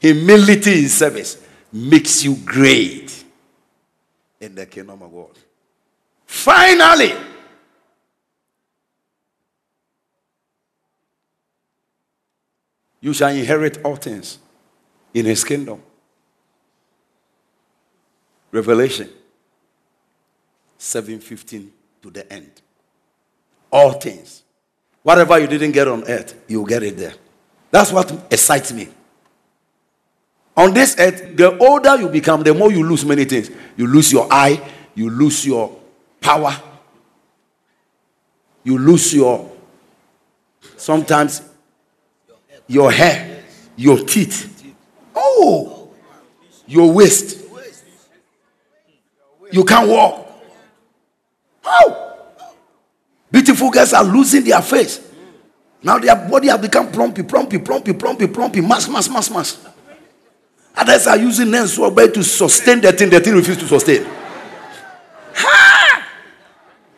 Humility 0.00 0.82
in 0.82 0.88
service 0.88 1.36
makes 1.72 2.24
you 2.24 2.34
great 2.36 3.24
in 4.40 4.54
the 4.54 4.66
kingdom 4.66 5.02
of 5.02 5.12
God. 5.12 5.38
Finally, 6.26 7.12
you 13.00 13.12
shall 13.12 13.28
inherit 13.28 13.84
all 13.84 13.96
things 13.96 14.38
in 15.12 15.26
his 15.26 15.44
kingdom. 15.44 15.82
Revelation 18.50 19.08
7:15 20.78 21.70
to 22.02 22.10
the 22.10 22.32
end. 22.32 22.62
All 23.70 23.92
things. 23.92 24.42
Whatever 25.02 25.38
you 25.38 25.46
didn't 25.46 25.72
get 25.72 25.88
on 25.88 26.04
earth, 26.04 26.34
you'll 26.48 26.64
get 26.64 26.82
it 26.82 26.96
there. 26.96 27.14
That's 27.70 27.92
what 27.92 28.10
excites 28.30 28.72
me. 28.72 28.88
On 30.60 30.74
this 30.74 30.94
earth, 30.98 31.38
the 31.38 31.56
older 31.56 31.96
you 31.96 32.10
become, 32.10 32.42
the 32.42 32.52
more 32.52 32.70
you 32.70 32.86
lose 32.86 33.02
many 33.06 33.24
things. 33.24 33.50
You 33.78 33.86
lose 33.86 34.12
your 34.12 34.30
eye, 34.30 34.60
you 34.94 35.08
lose 35.08 35.46
your 35.46 35.74
power, 36.20 36.54
you 38.62 38.76
lose 38.76 39.14
your 39.14 39.50
sometimes 40.76 41.40
your 42.66 42.92
hair, 42.92 43.42
your 43.74 44.04
teeth. 44.04 44.74
Oh, 45.14 45.88
your 46.66 46.92
waist. 46.92 47.42
You 49.50 49.64
can't 49.64 49.88
walk. 49.88 50.28
How? 51.64 52.18
Beautiful 53.32 53.70
girls 53.70 53.94
are 53.94 54.04
losing 54.04 54.44
their 54.44 54.60
face. 54.60 55.00
Now 55.82 55.98
their 55.98 56.16
body 56.16 56.48
has 56.48 56.60
become 56.60 56.92
plumpy, 56.92 57.22
plumpy, 57.22 57.58
plumpy, 57.60 57.94
plumpy, 57.94 58.26
plumpy, 58.26 58.60
mass, 58.60 58.90
mass, 58.90 59.08
mass, 59.08 59.30
mass. 59.30 59.69
Others 60.76 61.06
are 61.06 61.16
using 61.18 61.50
nails 61.50 61.76
to 61.76 62.24
sustain 62.24 62.80
the 62.80 62.92
thing, 62.92 63.10
the 63.10 63.20
thing 63.20 63.34
refuses 63.34 63.62
to 63.62 63.68
sustain. 63.68 64.06
Ha! 65.34 66.08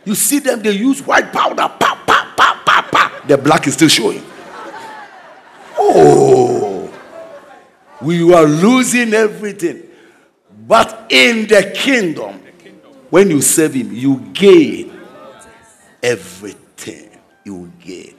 You 0.05 0.15
see 0.15 0.39
them, 0.39 0.63
they 0.63 0.73
use 0.73 1.05
white 1.07 1.33
powder, 1.33 1.57
pa, 1.57 2.03
pa, 2.07 2.35
pa, 2.37 2.63
pa, 2.65 2.89
pa. 2.91 3.23
The 3.27 3.39
black 3.39 3.67
is 3.67 3.75
still 3.75 3.89
showing. 3.89 4.23
Oh, 5.79 6.93
we 8.01 8.33
are 8.33 8.45
losing 8.45 9.15
everything. 9.15 9.83
But 10.67 11.07
in 11.11 11.47
the 11.47 11.73
kingdom, 11.75 12.41
when 13.11 13.31
you 13.31 13.41
serve 13.41 13.75
Him, 13.75 13.93
you 13.93 14.19
gain 14.33 14.99
everything. 16.03 17.11
You 17.45 17.73
gain. 17.81 18.15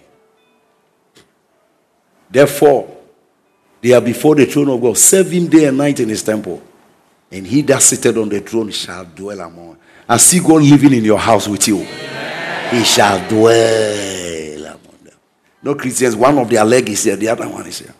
Therefore, 2.29 3.02
they 3.83 3.91
are 3.91 3.99
before 3.99 4.33
the 4.33 4.45
throne 4.45 4.69
of 4.69 4.81
God. 4.81 4.97
Serve 4.97 5.29
Him 5.29 5.47
day 5.47 5.65
and 5.65 5.77
night 5.77 5.99
in 5.99 6.07
His 6.07 6.23
temple. 6.23 6.63
And 7.29 7.45
He 7.45 7.61
that 7.63 7.81
sitteth 7.81 8.15
on 8.15 8.29
the 8.29 8.39
throne 8.39 8.71
shall 8.71 9.03
dwell 9.03 9.41
among. 9.41 9.77
I 10.07 10.15
see 10.15 10.39
God 10.39 10.63
living 10.63 10.93
in 10.93 11.03
your 11.03 11.19
house 11.19 11.49
with 11.49 11.67
you. 11.67 11.79
He 12.71 12.83
shall 12.85 13.27
dwell 13.27 14.65
among 14.65 14.97
them. 15.03 15.17
No 15.61 15.75
Christians, 15.75 16.15
one 16.15 16.37
of 16.37 16.49
their 16.49 16.63
leg 16.63 16.87
is 16.89 17.03
here, 17.03 17.17
the 17.17 17.27
other 17.27 17.49
one 17.49 17.67
is 17.67 17.79
here. 17.79 17.93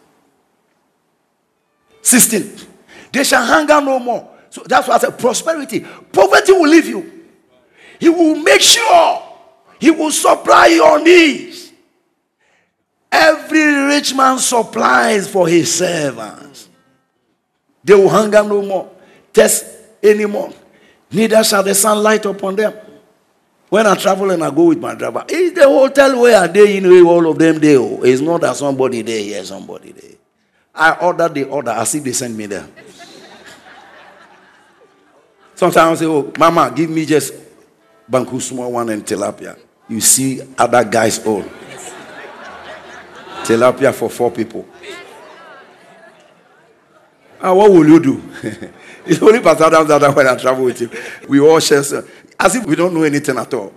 16. 2.02 2.68
They 3.12 3.26
shall 3.26 3.46
hunger 3.46 3.82
no 3.82 4.00
more. 4.00 4.30
So 4.50 4.64
that's 4.66 4.88
why 4.88 4.96
I 4.96 5.00
said 5.00 5.20
prosperity. 5.20 5.82
Poverty 5.82 6.54
will 6.54 6.70
leave 6.70 6.88
you. 6.88 7.26
He 8.00 8.08
will 8.08 8.38
make 8.38 8.62
sure 8.62 9.22
he 9.80 9.92
will 9.92 10.12
supply 10.12 10.68
your 10.68 11.04
needs. 11.04 11.53
Every 13.14 13.64
rich 13.94 14.15
man 14.15 14.40
supplies 14.40 15.30
for 15.30 15.48
his 15.48 15.72
servants. 15.72 16.68
They 17.84 17.94
will 17.94 18.10
hunger 18.10 18.41
no 18.41 18.64
more, 18.64 18.91
test 19.31 19.65
anymore. 20.02 20.52
Neither 21.11 21.44
shall 21.44 21.61
the 21.61 21.76
sun 21.76 22.02
light 22.02 22.26
upon 22.26 22.56
them. 22.56 22.73
When 23.69 23.85
I 23.85 23.94
travel 23.95 24.31
and 24.31 24.44
I 24.44 24.49
go 24.49 24.65
with 24.65 24.80
my 24.80 24.95
driver, 24.95 25.26
is 25.30 25.53
the 25.53 25.64
hotel 25.68 26.22
where 26.22 26.48
they 26.48 26.77
in 26.77 26.85
all 27.06 27.30
of 27.30 27.38
them 27.38 27.60
there. 27.60 27.77
Oh. 27.80 28.02
It's 28.03 28.22
not 28.22 28.41
that 28.41 28.56
somebody 28.56 29.03
there, 29.03 29.19
yeah, 29.19 29.44
somebody 29.44 29.91
there. 29.91 30.11
I 30.73 30.94
order 30.94 31.30
the 31.30 31.44
order 31.44 31.72
as 31.72 31.94
if 31.94 32.03
they 32.03 32.14
send 32.14 32.35
me 32.35 32.48
there. 32.48 32.68
Sometimes 35.53 35.99
I 35.99 36.03
say, 36.03 36.07
Oh, 36.07 36.31
Mama, 36.40 36.72
give 36.76 36.90
me 36.90 37.06
just 37.06 37.34
Banku 38.10 38.41
small 38.41 38.72
one 38.72 38.90
and 38.90 39.06
tilapia. 39.06 39.57
You 39.88 40.02
see 40.02 40.41
other 40.57 40.84
guys 40.84 41.23
all. 41.26 41.44
Tilapia 43.44 43.94
for 43.94 44.10
four 44.10 44.32
people. 44.32 44.65
And 47.41 47.57
what 47.57 47.72
will 47.72 47.88
you 47.88 47.99
do? 47.99 48.22
it's 49.06 49.22
only 49.22 49.41
Pastor 49.41 49.65
Adams 49.65 49.90
that 49.90 50.15
when 50.15 50.28
I 50.28 50.36
travel 50.38 50.64
with 50.65 50.80
him, 50.80 50.90
we 51.28 51.40
all 51.40 51.60
share 51.60 51.80
as 51.80 52.56
if 52.56 52.65
we 52.65 52.76
don't 52.76 52.94
know 52.94 53.03
anything 53.03 53.38
at 53.38 53.53
all. 53.53 53.74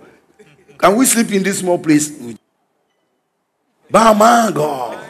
Can 0.77 0.95
we 0.95 1.05
sleep 1.05 1.31
in 1.31 1.43
this 1.43 1.59
small 1.59 1.77
place? 1.77 2.11
God. 3.91 5.03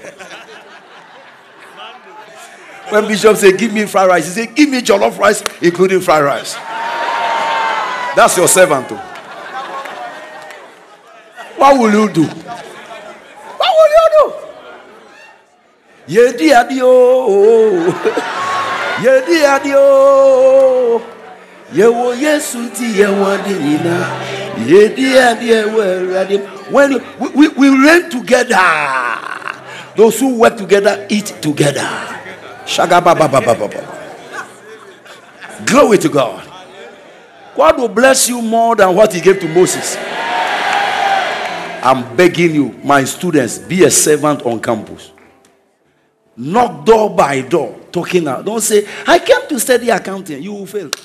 When 2.90 3.08
Bishop 3.08 3.36
said, 3.36 3.58
Give 3.58 3.74
me 3.74 3.86
fried 3.86 4.08
rice, 4.08 4.26
he 4.26 4.46
said, 4.46 4.56
Give 4.56 4.70
me 4.70 4.82
jollof 4.82 5.18
rice, 5.18 5.44
including 5.62 6.00
fried 6.00 6.24
rice. 6.24 6.54
That's 8.16 8.38
your 8.38 8.48
servant. 8.48 8.90
Too. 8.90 8.96
What 11.58 11.80
will 11.80 11.92
you 11.92 12.14
do? 12.14 12.24
What 12.24 13.72
will 13.78 13.90
you 13.90 14.10
do? 14.18 14.47
Yedi 16.08 16.54
adio. 16.54 17.94
Yedi 19.04 19.46
adio. 19.46 21.02
Yewo 21.74 22.14
Yesu 22.16 22.70
ti 22.70 23.00
yewo 23.00 23.38
dinina. 23.38 24.08
Yedi 24.68 25.18
adio. 25.18 25.68
When 26.72 26.94
we, 27.20 27.28
we, 27.30 27.48
we 27.50 27.70
reign 27.70 28.10
together, 28.10 28.58
those 29.96 30.20
who 30.20 30.38
work 30.40 30.58
together 30.58 31.06
eat 31.10 31.36
together. 31.42 31.88
Glory 35.66 35.98
to 35.98 36.10
God. 36.10 36.44
God 37.56 37.78
will 37.80 37.88
bless 37.90 38.30
you 38.30 38.42
more 38.42 38.76
than 38.76 38.96
what 38.96 39.14
He 39.14 39.20
gave 39.20 39.40
to 39.40 39.48
Moses. 39.48 39.98
I'm 41.82 42.16
begging 42.16 42.54
you, 42.54 42.80
my 42.84 43.04
students, 43.04 43.58
be 43.58 43.84
a 43.84 43.92
servant 43.92 44.44
on 44.44 44.60
campus. 44.62 45.12
Knock 46.38 46.86
door 46.86 47.10
by 47.16 47.42
door, 47.42 47.80
talking 47.92 48.28
out. 48.28 48.46
Don't 48.46 48.62
say, 48.62 48.88
I 49.08 49.18
came 49.18 49.48
to 49.50 49.60
study 49.60 49.90
accounting. 49.90 50.44
You 50.44 50.54
will 50.54 50.68
fail. 50.68 50.90
the 50.90 50.96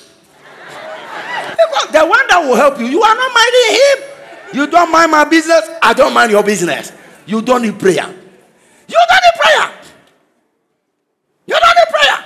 one 2.05 2.27
that 2.27 2.39
will 2.45 2.55
help 2.55 2.79
you, 2.79 2.85
you 2.85 3.01
are 3.01 3.15
not 3.15 3.33
minding 3.33 3.71
him. 3.71 3.97
You 4.53 4.67
don't 4.67 4.91
mind 4.91 5.09
my 5.11 5.25
business, 5.25 5.67
I 5.81 5.93
don't 5.93 6.13
mind 6.13 6.31
your 6.31 6.43
business. 6.43 6.91
You 7.25 7.41
don't 7.41 7.63
need 7.63 7.79
prayer. 7.79 8.13
You 8.87 8.99
don't 9.09 9.23
need 9.23 9.33
prayer. 9.41 9.71
You 11.47 11.55
don't 11.59 11.75
need 11.75 11.89
prayer. 11.89 12.23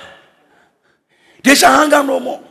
They 1.42 1.54
shall 1.54 1.74
hunger 1.74 2.02
no 2.02 2.20
more, 2.20 2.42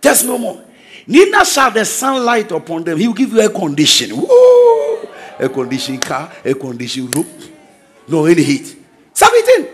test 0.00 0.24
no 0.24 0.38
more. 0.38 0.62
Neither 1.08 1.44
shall 1.44 1.72
the 1.72 1.84
sunlight 1.84 2.52
upon 2.52 2.84
them. 2.84 2.98
He 2.98 3.08
will 3.08 3.14
give 3.14 3.32
you 3.32 3.40
a 3.44 3.48
condition. 3.48 4.16
Woo! 4.16 5.08
A 5.40 5.48
condition 5.48 5.98
car, 5.98 6.30
a 6.44 6.54
condition 6.54 7.10
room. 7.10 7.26
No 8.06 8.26
any 8.26 8.44
heat. 8.44 8.76
17. 9.12 9.73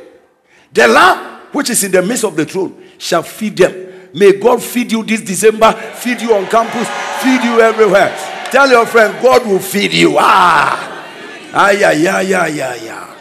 The 0.73 0.87
lamb 0.87 1.41
which 1.53 1.71
is 1.71 1.83
in 1.85 1.93
the 1.93 2.03
midst 2.03 2.25
of 2.25 2.37
the 2.37 2.45
throne 2.45 2.85
shall 2.99 3.23
feed 3.23 3.57
them. 3.57 4.11
May 4.15 4.39
God 4.39 4.63
feed 4.63 4.93
you 4.93 5.03
this 5.05 5.21
December, 5.21 5.73
feed 5.73 6.21
you 6.21 6.35
on 6.35 6.47
campus, 6.47 6.89
feed 7.23 7.43
you 7.45 7.61
everywhere. 7.61 8.15
Tell 8.51 8.69
your 8.69 8.87
friend, 8.87 9.15
God 9.23 9.47
will 9.47 9.61
feed 9.61 9.93
you. 9.93 10.17
Ah, 10.19 11.07
ah, 11.53 11.71
yeah, 11.71 11.93
yeah, 11.93 12.21
yeah, 12.21 12.47
yeah, 12.47 12.75
yeah. 12.75 13.15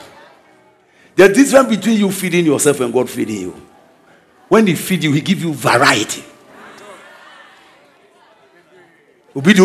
The 1.16 1.30
difference 1.30 1.70
between 1.70 2.00
you 2.00 2.12
feeding 2.12 2.46
yourself 2.46 2.80
and 2.80 2.94
God 2.94 3.10
feeding 3.10 3.42
you. 3.42 3.68
When 4.48 4.66
He 4.66 4.76
feed 4.76 5.04
you, 5.04 5.12
He 5.12 5.22
give 5.22 5.42
you 5.42 5.54
variety. 5.54 6.24
Use 9.36 9.60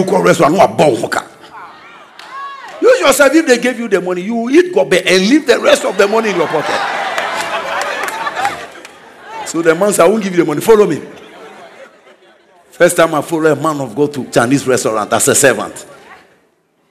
yourself 3.00 3.34
if 3.34 3.46
they 3.46 3.58
gave 3.58 3.78
you 3.78 3.88
the 3.88 4.00
money, 4.00 4.22
you 4.22 4.34
will 4.34 4.50
eat 4.50 4.74
gobe 4.74 5.02
and 5.06 5.28
leave 5.28 5.46
the 5.46 5.58
rest 5.58 5.84
of 5.86 5.96
the 5.96 6.06
money 6.06 6.30
in 6.30 6.36
your 6.36 6.48
pocket. 6.48 7.03
So 9.54 9.62
the 9.62 9.72
man 9.72 9.92
said, 9.92 10.04
I 10.04 10.08
won't 10.08 10.20
give 10.20 10.32
you 10.32 10.42
the 10.42 10.44
money. 10.44 10.60
Follow 10.60 10.84
me. 10.84 11.00
First 12.72 12.96
time 12.96 13.14
I 13.14 13.22
follow 13.22 13.52
a 13.52 13.54
man 13.54 13.80
of 13.80 13.94
God 13.94 14.12
to 14.14 14.28
Chinese 14.28 14.66
restaurant 14.66 15.12
as 15.12 15.28
a 15.28 15.34
servant. 15.36 15.86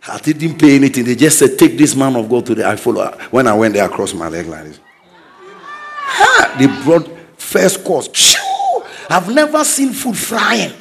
I 0.08 0.18
didn't 0.20 0.58
pay 0.58 0.78
anything. 0.78 1.04
They 1.04 1.16
just 1.16 1.40
said, 1.40 1.60
Take 1.60 1.78
this 1.78 1.94
man 1.94 2.16
of 2.16 2.30
God 2.30 2.46
to 2.46 2.56
the 2.56 2.66
I 2.66 2.78
follow. 2.78 3.12
When 3.32 3.48
I 3.48 3.54
went 3.54 3.74
there, 3.74 3.84
I 3.84 3.90
crossed 3.90 4.16
my 4.16 4.30
leg 4.30 4.48
like 4.48 4.64
this. 4.64 4.80
Ha! 5.36 6.56
They 6.58 6.68
brought 6.86 7.06
first 7.38 7.84
course. 7.84 8.38
I've 9.10 9.28
never 9.36 9.62
seen 9.66 9.92
food 9.92 10.18
frying. 10.18 10.72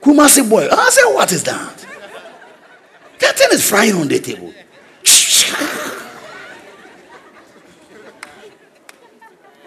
Kumasi 0.00 0.48
boy. 0.48 0.66
I 0.72 0.88
said, 0.88 1.12
What 1.12 1.30
is 1.30 1.44
that? 1.44 1.86
That 3.18 3.36
thing 3.36 3.48
is 3.52 3.68
frying 3.68 3.96
on 3.96 4.08
the 4.08 4.18
table. 4.18 4.54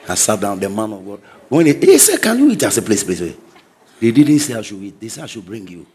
I 0.08 0.16
sat 0.16 0.40
down, 0.40 0.60
the 0.60 0.70
man 0.70 0.94
of 0.94 1.06
God. 1.06 1.22
When 1.50 1.66
he, 1.66 1.74
he 1.74 1.98
said, 1.98 2.22
Can 2.22 2.40
you 2.40 2.52
eat? 2.52 2.64
I 2.64 2.70
said, 2.70 2.86
Please, 2.86 3.04
please, 3.04 3.20
please. 3.20 3.38
They 4.00 4.12
didn't 4.12 4.40
say 4.40 4.54
I 4.56 4.62
should 4.62 4.82
eat. 4.82 5.00
They 5.00 5.08
said 5.08 5.24
I 5.24 5.28
should 5.28 5.46
bring 5.46 5.68
you. 5.68 5.86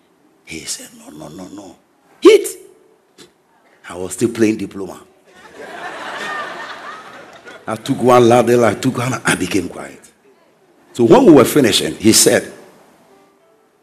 He 0.45 0.61
said, 0.61 0.89
No, 0.99 1.11
no, 1.11 1.29
no, 1.29 1.49
no. 1.49 1.77
Eat. 2.23 2.47
I 3.89 3.97
was 3.97 4.15
still 4.15 4.31
playing 4.31 4.57
diploma. 4.59 5.03
I 7.67 7.77
took 7.77 8.03
one 8.03 8.27
ladle, 8.27 8.65
I 8.65 8.75
took 8.75 8.97
one, 8.97 9.13
I 9.25 9.35
became 9.35 9.69
quiet. 9.69 10.01
So 10.95 11.05
when 11.05 11.27
we 11.27 11.33
were 11.33 11.45
finishing, 11.45 11.95
he 11.97 12.13
said, 12.15 12.51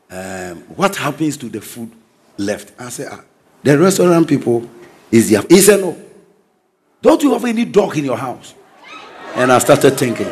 um, 0.09 0.57
What 0.75 0.95
happens 0.95 1.37
to 1.37 1.49
the 1.49 1.61
food 1.61 1.91
left? 2.37 2.73
I 2.79 2.89
said, 2.89 3.09
ah, 3.11 3.21
The 3.61 3.77
restaurant 3.77 4.27
people 4.27 4.67
is 5.11 5.29
there. 5.29 5.43
He 5.47 5.59
said, 5.61 5.81
No. 5.81 5.95
Don't 7.01 7.21
you 7.21 7.33
have 7.33 7.45
any 7.45 7.65
dog 7.65 7.95
in 7.97 8.05
your 8.05 8.17
house? 8.17 8.55
And 9.35 9.51
I 9.51 9.59
started 9.59 9.97
thinking. 9.97 10.31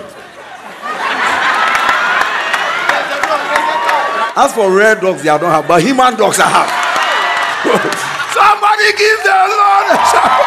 As 4.35 4.53
for 4.53 4.71
rare 4.75 4.95
dogs, 4.95 5.27
I 5.27 5.38
don't 5.38 5.51
have, 5.51 5.67
but 5.67 5.84
human 5.84 6.15
dogs 6.15 6.39
I 6.39 6.47
have. 6.47 6.69
Somebody 8.34 8.91
give 8.97 9.23
the 9.23 9.30
Lord 9.30 9.88
a 9.91 9.97
shout. 10.09 10.41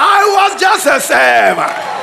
I 0.00 0.24
was 0.36 0.60
just 0.60 0.86
a 0.86 1.00
servant. 1.00 1.94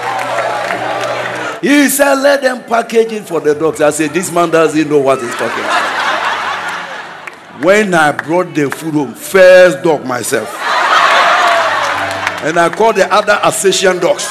He 1.61 1.90
said, 1.90 2.15
let 2.15 2.41
them 2.41 2.64
package 2.64 3.11
it 3.11 3.23
for 3.23 3.40
the 3.40 3.56
dogs. 3.56 3.82
I 3.82 3.90
said, 3.91 4.11
this 4.11 4.32
man 4.32 4.49
doesn't 4.49 4.90
know 4.90 4.99
what 4.99 5.22
he's 5.22 5.34
talking 5.36 5.64
about. 5.64 6.02
When 7.64 7.94
I 7.94 8.11
brought 8.11 8.53
the 8.53 8.69
food 8.69 8.94
home, 8.95 9.14
first 9.14 9.84
dog 9.84 10.06
myself. 10.06 10.70
And 12.43 12.59
I 12.59 12.69
called 12.69 12.95
the 12.95 13.11
other 13.13 13.34
Alsatian 13.43 13.99
dogs. 13.99 14.27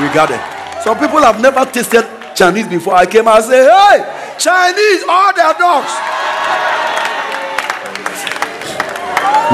We 0.00 0.06
it. 0.30 0.40
Some 0.82 0.98
people 0.98 1.20
have 1.20 1.40
never 1.40 1.64
tasted 1.66 2.06
Chinese 2.34 2.68
before. 2.68 2.94
I 2.94 3.06
came 3.06 3.28
and 3.28 3.44
said, 3.44 3.70
hey, 3.70 4.36
Chinese, 4.38 5.04
all 5.08 5.34
their 5.34 5.54
dogs. 5.54 5.92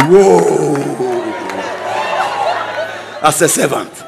Whoa. 0.08 0.76
As 3.22 3.42
a 3.42 3.48
servant. 3.48 4.04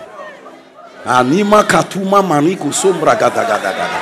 Anima 1.05 1.65
katuma 1.65 2.23
maniku 2.23 2.73
sombra 2.73 3.19
gada 3.19 3.43
gada 3.43 3.73
gada. 3.73 4.01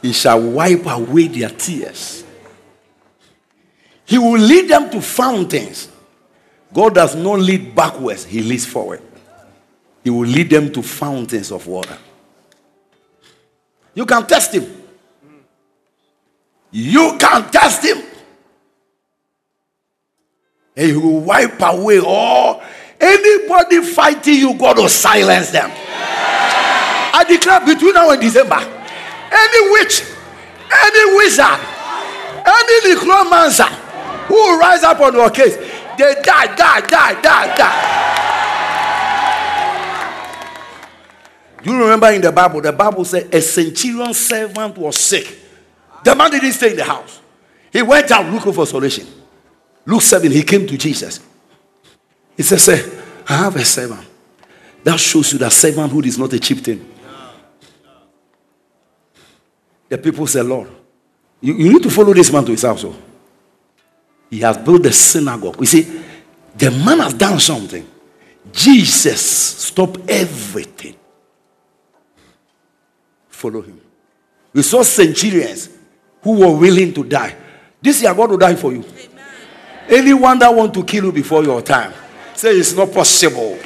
He 0.00 0.12
shall 0.12 0.40
wipe 0.40 0.86
away 0.86 1.28
their 1.28 1.50
tears. 1.50 2.23
He 4.06 4.18
will 4.18 4.38
lead 4.38 4.68
them 4.68 4.90
to 4.90 5.00
fountains. 5.00 5.88
God 6.72 6.94
does 6.94 7.14
not 7.14 7.38
lead 7.38 7.74
backwards, 7.74 8.24
He 8.24 8.42
leads 8.42 8.66
forward. 8.66 9.02
He 10.02 10.10
will 10.10 10.26
lead 10.26 10.50
them 10.50 10.72
to 10.72 10.82
fountains 10.82 11.50
of 11.50 11.66
water. 11.66 11.96
You 13.94 14.04
can 14.04 14.26
test 14.26 14.54
Him. 14.54 14.82
You 16.70 17.16
can 17.18 17.50
test 17.50 17.84
Him. 17.84 18.02
And 20.76 20.90
He 20.90 20.96
will 20.96 21.20
wipe 21.20 21.60
away 21.60 22.00
all 22.00 22.62
anybody 23.00 23.82
fighting 23.82 24.34
you, 24.34 24.54
God 24.54 24.78
will 24.78 24.88
silence 24.88 25.50
them. 25.50 25.70
I 25.72 27.24
declare 27.28 27.60
between 27.60 27.94
now 27.94 28.10
and 28.10 28.20
December, 28.20 28.56
any 28.56 29.70
witch, 29.72 30.02
any 30.84 31.16
wizard, 31.16 31.60
any 32.44 32.94
necromancer 32.94 33.83
who 34.26 34.58
rise 34.58 34.82
up 34.82 35.00
on 35.00 35.14
your 35.14 35.30
case, 35.30 35.56
they 35.56 36.14
die, 36.22 36.54
die, 36.54 36.80
die, 36.80 37.20
die, 37.20 37.56
die. 37.56 38.14
Do 41.62 41.72
you 41.72 41.80
remember 41.80 42.10
in 42.10 42.20
the 42.20 42.30
Bible? 42.30 42.60
The 42.60 42.72
Bible 42.72 43.04
said 43.06 43.34
a 43.34 43.40
centurion 43.40 44.12
servant 44.12 44.76
was 44.76 44.98
sick. 44.98 45.38
The 46.04 46.14
man 46.14 46.30
didn't 46.30 46.52
stay 46.52 46.72
in 46.72 46.76
the 46.76 46.84
house. 46.84 47.22
He 47.72 47.80
went 47.80 48.10
out 48.10 48.30
looking 48.30 48.52
for 48.52 48.66
solution. 48.66 49.06
Luke 49.86 50.02
7, 50.02 50.30
he 50.30 50.42
came 50.42 50.66
to 50.66 50.76
Jesus. 50.76 51.20
He 52.36 52.42
Sir, 52.42 53.02
I 53.28 53.36
have 53.36 53.56
a 53.56 53.64
servant. 53.64 54.06
That 54.82 55.00
shows 55.00 55.32
you 55.32 55.38
that 55.38 55.52
servanthood 55.52 56.04
is 56.04 56.18
not 56.18 56.32
a 56.34 56.38
cheap 56.38 56.58
thing. 56.58 56.92
The 59.88 59.96
people 59.98 60.26
said, 60.26 60.44
Lord, 60.44 60.68
you, 61.40 61.54
you 61.54 61.72
need 61.72 61.82
to 61.82 61.90
follow 61.90 62.12
this 62.12 62.30
man 62.30 62.44
to 62.44 62.52
his 62.52 62.62
house. 62.62 62.84
Oh. 62.84 62.94
He 64.30 64.40
has 64.40 64.58
built 64.58 64.86
a 64.86 64.92
synagogue. 64.92 65.56
You 65.60 65.66
see, 65.66 66.02
the 66.56 66.70
man 66.70 67.00
has 67.00 67.14
done 67.14 67.38
something. 67.40 67.86
Jesus 68.52 69.20
stopped 69.20 70.00
everything. 70.08 70.94
Follow 73.28 73.62
him. 73.62 73.80
We 74.52 74.62
saw 74.62 74.82
centurions 74.82 75.68
who 76.22 76.38
were 76.40 76.56
willing 76.56 76.94
to 76.94 77.04
die. 77.04 77.34
This 77.82 78.02
year, 78.02 78.14
God 78.14 78.30
will 78.30 78.38
die 78.38 78.54
for 78.54 78.72
you. 78.72 78.84
Anyone 79.88 80.38
that 80.38 80.54
want 80.54 80.72
to 80.74 80.84
kill 80.84 81.04
you 81.04 81.12
before 81.12 81.42
your 81.44 81.60
time, 81.60 81.92
say 82.34 82.50
it's 82.50 82.72
not 82.72 82.90
possible. 82.92 83.58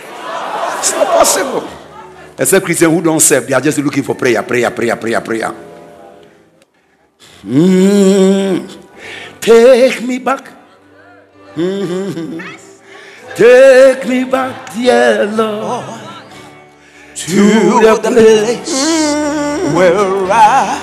It's 0.79 0.93
not 0.93 1.07
possible. 1.07 1.69
Except 2.39 2.65
Christians 2.65 2.93
who 2.93 3.03
don't 3.03 3.21
serve, 3.21 3.47
they 3.47 3.55
are 3.55 3.61
just 3.61 3.79
looking 3.79 4.03
for 4.03 4.15
prayer, 4.15 4.43
prayer, 4.43 4.71
prayer, 4.71 4.97
prayer, 4.97 5.21
prayer. 5.21 5.55
Mm. 7.43 8.88
Take 9.49 10.03
me 10.03 10.19
back. 10.19 10.45
Take 13.35 14.05
me 14.07 14.25
back, 14.25 14.75
dear 14.75 15.25
Lord, 15.25 15.85
to 17.15 17.81
the 17.81 17.95
place 18.05 18.77
where 19.75 20.29
I 20.31 20.79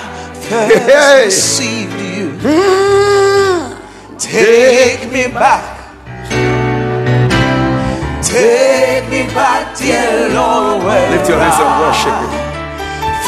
first 0.48 0.90
Hey. 0.90 1.24
received 1.26 2.00
you. 2.00 2.26
Take 4.18 5.12
me 5.12 5.28
back. 5.28 5.62
Take 8.20 9.04
me 9.08 9.22
back, 9.32 9.76
dear 9.78 10.28
Lord, 10.34 10.82
where 10.82 11.10
Lift 11.12 11.28
your 11.28 11.38
hands 11.38 11.60
and 11.62 11.70
worship 11.82 12.18
Him. 12.18 12.30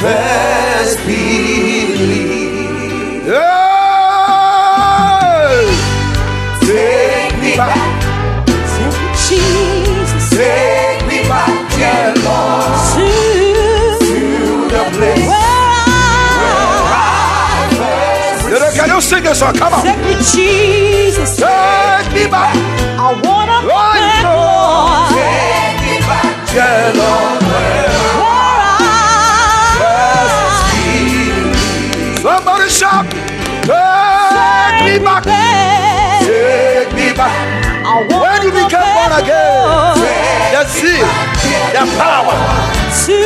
first 0.02 0.98
believed. 1.06 2.08
Hey! 3.30 3.57
Take 7.58 7.66
me 7.66 7.74
back. 7.74 7.90
Jesus, 9.26 10.30
Take 10.30 11.02
me 11.08 11.18
back, 11.28 11.50
dear 11.74 12.14
Lord, 12.22 12.70
to 12.94 13.08
to 14.06 14.20
the 14.70 14.82
place 14.96 15.26
Can 18.44 18.60
you- 18.62 18.80
Can 18.80 18.88
you 18.94 19.00
sing 19.00 19.26
a 19.26 19.34
song? 19.34 19.54
Come 19.54 19.74
on. 19.74 19.82
Take 19.82 19.98
me, 20.04 20.14
Jesus. 20.32 21.36
Take 21.36 22.12
me 22.14 22.26
back, 22.30 22.54
I 22.54 23.12
wanna 23.24 23.58
Right, 23.66 24.00
back. 24.00 24.24
Lord. 24.24 25.08
Take 25.18 25.78
me 25.86 25.96
back, 26.06 26.34
dear 26.52 26.92
Lord. 26.94 28.27
The 41.78 41.86
power, 41.96 42.36
to 43.06 43.18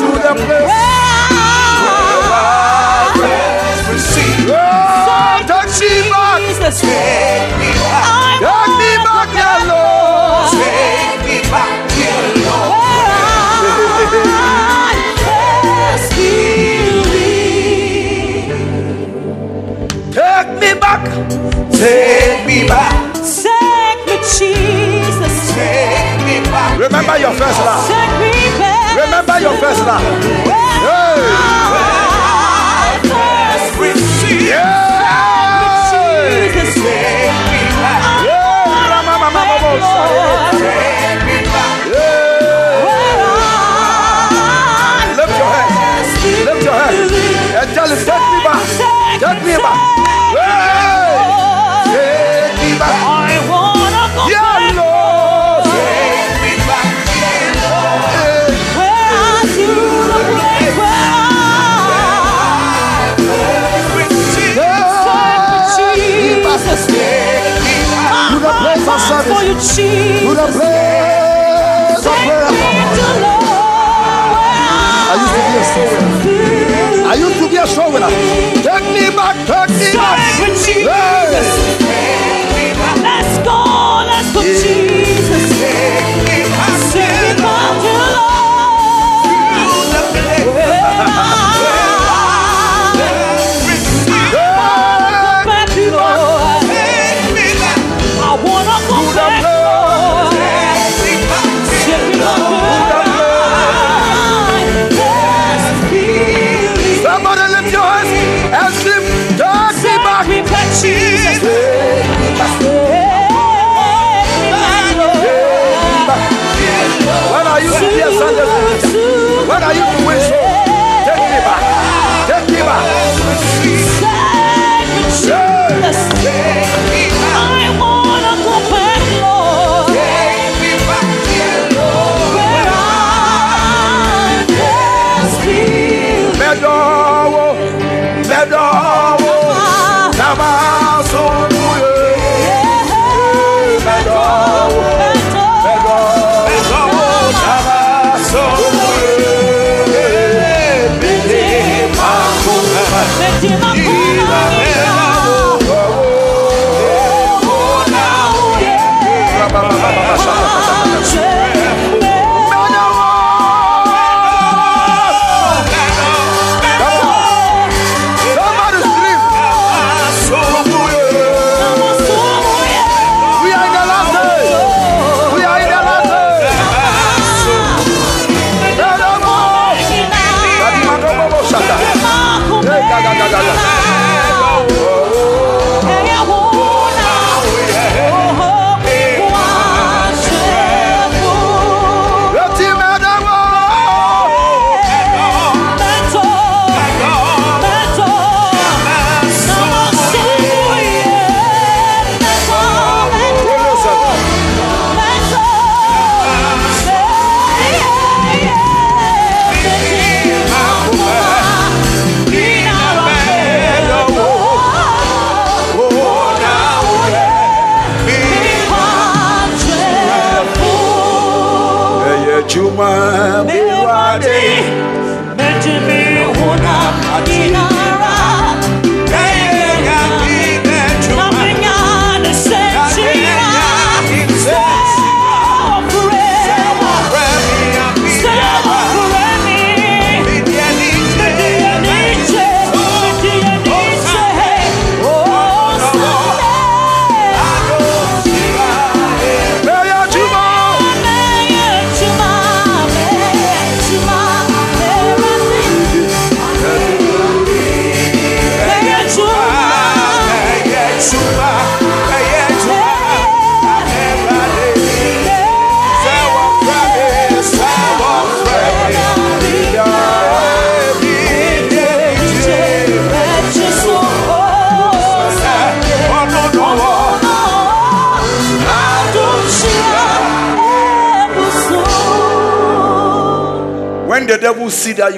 to 0.00 0.08
the 0.26 0.34
place. 0.44 0.68
where 0.68 0.84
Oh, 4.48 5.44
take 5.48 5.80
me 5.80 6.10
back. 6.10 6.26
Jesus. 6.48 6.80
Take 6.80 7.52
me 7.58 7.70
back, 7.80 8.40
Take 8.40 8.74
me 8.80 8.90
back, 9.06 9.28
dear 9.36 9.58
Lord. 9.70 10.52
take 10.52 11.20
me 11.28 11.38
back, 11.50 11.72
dear 11.94 12.22
Lord. 12.44 14.12
Where 14.12 14.26
I 14.26 14.28
first 15.24 16.10
believed. 16.16 17.10
Take 20.14 20.50
me 20.60 20.70
back. 20.80 21.02
Take 21.72 22.46
me 22.46 22.58
back, 22.68 23.05
Remember 26.78 27.16
your 27.18 27.32
first 27.34 27.58
love. 27.64 27.86
Take 27.88 28.10
me 28.20 28.32
back. 28.58 28.96
Remember 28.96 29.38
your 29.40 29.56
first 29.58 29.80
love. 29.86 30.00
Hey. 30.00 30.06
I 32.76 32.78
first 33.08 33.78
Receive, 33.80 34.42
Yeah. 34.42 35.90
Jesus. 35.90 36.74
take 36.74 36.82
me 41.26 41.36
back, 41.44 41.86
Yeah. 41.86 42.84
Lift 45.16 45.34
your 45.38 45.50
hands. 45.50 46.08
first 46.12 46.44
Lift 46.46 46.62
your 46.64 46.74
hands. 46.74 47.10
believed. 47.10 47.54
And 47.56 47.68
tell 47.74 47.88
him, 47.88 47.98
take 47.98 48.26
me 48.32 48.38
back. 48.44 48.62
Take 49.20 49.42
me 49.44 49.56
back. 49.62 49.95
service. 69.06 69.32
For 69.32 69.42
you, 69.44 69.54
Jesus. 69.54 70.26
To 70.26 70.34
the 70.34 70.46
place 70.50 72.06
of 72.06 72.16
prayer. 72.26 72.50
I 75.08 75.14
used 75.22 75.34
to 75.36 75.42
be 75.46 75.54
a 75.56 75.64
soldier? 75.64 76.00
winner. 76.02 77.06
I 77.06 77.14
used 77.14 77.38
to 77.38 77.46
be 77.48 77.56
a 77.56 77.66
soul 77.66 77.92
winner. 77.92 78.10
Take 78.66 78.86
me 78.94 79.06
back, 79.14 79.36
take 79.46 79.70
me 79.70 79.84
Start 79.94 80.18
back. 80.18 80.40
With 80.40 80.58
Jesus. 80.58 81.48
Hey. 81.80 82.74
Let's 83.02 83.38
go, 83.46 83.58
let's 84.10 84.28
go, 84.34 84.40
yeah. 84.42 84.58
Jesus. 84.58 85.46
Take 85.60 86.18
me 86.26 86.38
back, 86.50 87.74
to 87.82 87.90
me 87.94 88.06
Lord. 88.16 89.30
To 89.70 89.78
the 89.94 90.02
place. 90.12 91.45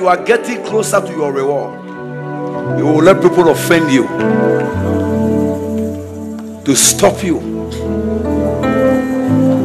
You 0.09 0.15
are 0.15 0.25
getting 0.25 0.65
closer 0.65 1.03
to 1.03 1.13
your 1.13 1.31
reward, 1.35 1.87
You 2.79 2.87
will 2.87 3.03
let 3.03 3.21
people 3.21 3.51
offend 3.51 3.93
you 3.93 4.05
to 6.65 6.75
stop 6.75 7.23
you. 7.23 7.41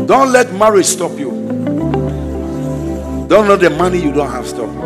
Don't 0.05 0.33
let 0.33 0.51
marriage 0.53 0.85
stop 0.85 1.17
you. 1.17 1.31
Don't 3.29 3.47
let 3.47 3.61
the 3.61 3.69
money 3.69 4.01
you 4.01 4.11
don't 4.11 4.29
have 4.29 4.45
stop 4.45 4.67
you. 4.67 4.83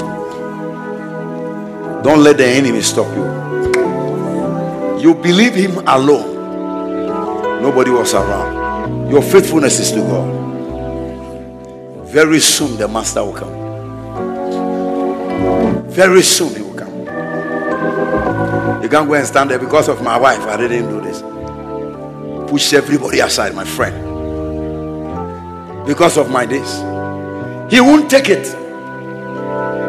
Don't 2.04 2.24
let 2.24 2.38
the 2.38 2.46
enemy 2.46 2.82
stop 2.82 3.08
you. 3.16 3.26
You 5.02 5.16
believe 5.16 5.56
him 5.56 5.78
alone. 5.88 7.64
Nobody 7.64 7.90
was 7.90 8.14
around. 8.14 9.10
Your 9.10 9.24
faithfulness 9.24 9.80
is 9.80 9.92
to 9.94 10.02
God. 10.02 10.28
Very 12.10 12.40
soon 12.42 12.78
the 12.78 12.88
master 12.88 13.24
will 13.26 13.34
come. 13.34 13.67
Very 15.98 16.22
soon 16.22 16.54
he 16.54 16.62
will 16.62 16.76
come. 16.76 16.94
You 18.84 18.88
can't 18.88 19.08
go 19.08 19.16
and 19.16 19.26
stand 19.26 19.50
there 19.50 19.58
because 19.58 19.90
of 19.90 20.04
my 20.04 20.16
wife. 20.16 20.42
I 20.42 20.56
didn't 20.56 20.90
do 20.90 21.02
this. 21.02 21.24
Push 22.52 22.74
everybody 22.74 23.20
aside, 23.20 23.56
my 23.56 23.66
friend. 23.66 23.98
Because 25.88 26.20
of 26.20 26.30
my 26.30 26.46
this. 26.46 26.82
He 27.74 27.82
won't 27.82 28.12
take 28.12 28.30
it. 28.30 28.46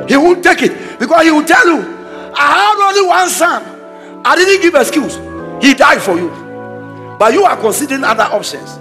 He 0.08 0.16
won't 0.16 0.42
take 0.42 0.62
it. 0.62 0.98
Because 0.98 1.24
he 1.24 1.30
will 1.30 1.44
tell 1.44 1.66
you, 1.66 1.82
I 2.34 2.52
had 2.56 2.88
only 2.88 3.06
one 3.06 3.28
son. 3.28 3.62
I 4.24 4.34
didn't 4.34 4.62
give 4.62 4.74
excuse. 4.76 5.16
He 5.62 5.74
died 5.74 6.00
for 6.00 6.16
you. 6.16 6.30
But 7.18 7.34
you 7.34 7.44
are 7.44 7.58
considering 7.58 8.02
other 8.04 8.22
options. 8.22 8.78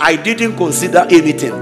I 0.00 0.16
didn't 0.16 0.56
consider 0.56 1.06
anything. 1.10 1.52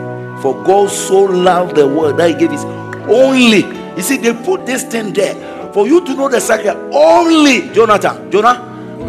For 0.40 0.54
God 0.62 0.88
so 0.88 1.22
loved 1.22 1.74
the 1.74 1.88
world 1.88 2.18
that 2.18 2.30
he 2.30 2.36
gave 2.36 2.52
his 2.52 2.64
only. 3.08 3.69
You 4.00 4.04
see, 4.04 4.16
they 4.16 4.32
put 4.32 4.64
this 4.64 4.82
thing 4.82 5.12
there 5.12 5.34
for 5.74 5.86
you 5.86 6.02
to 6.06 6.14
know 6.14 6.26
the 6.26 6.40
secret. 6.40 6.74
Only 6.90 7.68
Jonathan. 7.74 8.30
Jonah, 8.30 8.56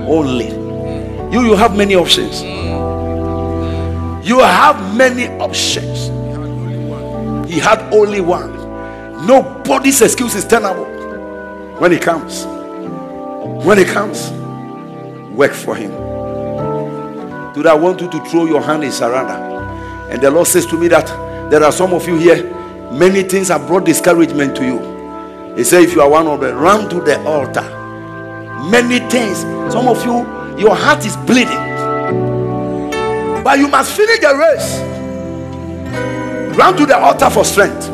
only. 0.06 0.48
You 1.32 1.46
you 1.46 1.56
have 1.56 1.78
many 1.78 1.96
options. 1.96 2.42
You 4.28 4.40
have 4.40 4.98
many 4.98 5.30
options. 5.40 6.08
He 7.50 7.58
had 7.58 7.80
only 7.94 8.20
one. 8.20 8.52
Nobody's 9.26 10.02
excuse 10.02 10.36
is 10.36 10.44
tenable. 10.44 10.84
When 11.80 11.94
he 11.94 11.98
comes, 11.98 12.44
when 13.66 13.78
he 13.78 13.86
comes, 13.86 14.30
work 15.32 15.54
for 15.54 15.74
him. 15.74 15.92
Today, 17.54 17.70
I 17.70 17.76
want 17.76 18.02
you 18.02 18.10
to 18.10 18.26
throw 18.26 18.46
your 18.46 18.62
hand 18.62 18.84
in 18.84 18.92
surrender. 18.92 19.40
And 20.12 20.22
the 20.22 20.30
Lord 20.30 20.48
says 20.48 20.66
to 20.66 20.78
me 20.78 20.90
that 20.90 21.08
there 21.50 21.64
are 21.64 21.72
some 21.72 21.94
of 21.94 22.06
you 22.10 22.18
here, 22.18 22.61
many 22.92 23.24
things 23.24 23.48
have 23.50 23.68
brought 23.68 23.86
discouragement 23.86 24.56
to 24.58 24.66
you. 24.66 25.56
He 25.56 25.64
said, 25.64 25.84
if 25.84 25.94
you 25.94 26.02
are 26.02 26.10
one 26.10 26.28
of 26.28 26.40
them, 26.40 26.58
run 26.58 26.90
to 26.90 27.02
the 27.02 27.22
altar. 27.26 27.62
Many 28.70 29.00
things. 29.10 29.40
Some 29.74 29.88
of 29.88 30.04
you, 30.06 30.26
your 30.58 30.76
heart 30.76 31.06
is 31.06 31.18
bleeding. 31.18 31.72
But 33.44 33.58
you 33.60 33.68
must 33.68 33.96
finish 33.96 34.20
the 34.20 34.36
race. 34.36 34.80
Run 36.58 36.76
to 36.78 36.86
the 36.86 36.98
altar 36.98 37.30
for 37.30 37.44
strength. 37.44 37.86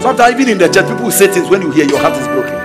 Sometimes, 0.00 0.34
even 0.34 0.48
in 0.52 0.58
the 0.58 0.68
church, 0.68 0.86
people 0.88 1.10
say 1.10 1.28
things 1.28 1.48
when 1.48 1.62
you 1.62 1.70
hear 1.72 1.86
your 1.86 1.98
heart 1.98 2.16
is 2.16 2.26
broken. 2.28 2.58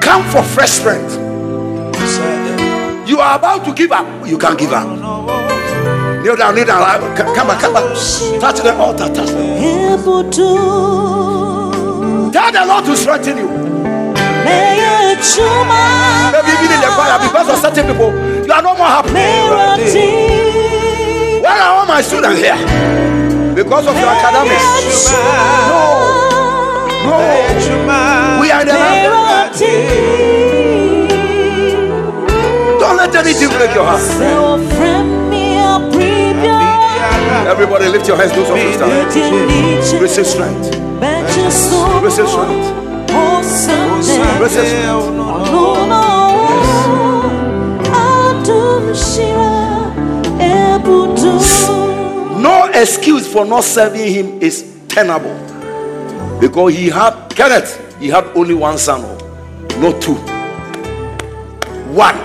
Come 0.00 0.24
for 0.30 0.42
fresh 0.42 0.70
strength. 0.70 1.14
You 3.08 3.20
are 3.20 3.38
about 3.38 3.64
to 3.64 3.74
give 3.74 3.92
up. 3.92 4.26
You 4.26 4.38
can't 4.38 4.58
give 4.58 4.72
up. 4.72 5.17
Kneel 6.28 6.36
down, 6.36 6.54
kneel 6.54 6.66
down. 6.66 6.84
Come 7.16 7.46
back, 7.48 7.58
come 7.58 7.72
back. 7.72 7.84
Touch 8.38 8.60
the 8.60 8.76
altar. 8.76 9.08
Touch 9.08 9.30
the 9.30 9.56
Tell 12.30 12.52
the 12.52 12.66
Lord 12.66 12.84
to 12.84 12.94
strengthen 12.94 13.38
you. 13.38 13.48
Maybe 13.48 14.82
even 16.52 16.70
in 16.70 16.80
the 16.84 16.90
choir, 16.92 17.18
because 17.18 17.48
of 17.48 17.56
certain 17.64 17.86
people, 17.86 18.12
you 18.44 18.52
are 18.52 18.60
no 18.60 18.76
more 18.76 18.88
happy. 18.92 19.12
Where 21.40 21.50
are 21.50 21.78
all 21.80 21.86
my 21.86 22.02
students 22.02 22.40
here? 22.42 22.58
Because 23.54 23.86
of 23.86 23.96
your 23.96 24.10
academics. 24.10 25.10
No. 25.72 25.80
No. 27.08 27.16
We 28.42 28.50
are 28.50 28.60
in 28.60 28.66
the 28.66 28.74
land. 28.74 29.54
Don't 32.78 32.96
let 32.98 33.14
anything 33.14 33.48
break 33.48 33.72
your 33.74 33.86
heart. 33.86 35.27
Everybody 37.48 37.88
lift 37.88 38.06
your 38.08 38.16
hands, 38.16 38.32
of 38.32 38.38
you 38.38 38.72
stand. 38.72 38.92
Receive 40.00 40.26
strength. 40.26 40.74
Receive 42.02 42.28
strength. 42.28 42.88
Receive 44.40 44.66
strength. 44.68 45.08
No 52.40 52.70
excuse 52.74 53.26
for 53.32 53.44
not 53.44 53.64
serving 53.64 54.12
him 54.12 54.40
is 54.40 54.64
tenable. 54.88 55.34
Because 56.40 56.74
he 56.74 56.88
had 56.88 57.28
Kenneth, 57.30 57.98
he 57.98 58.08
had 58.08 58.24
only 58.36 58.54
one 58.54 58.78
son, 58.78 59.00
oh, 59.04 59.18
not 59.80 60.00
two. 60.00 60.14
One. 61.92 62.16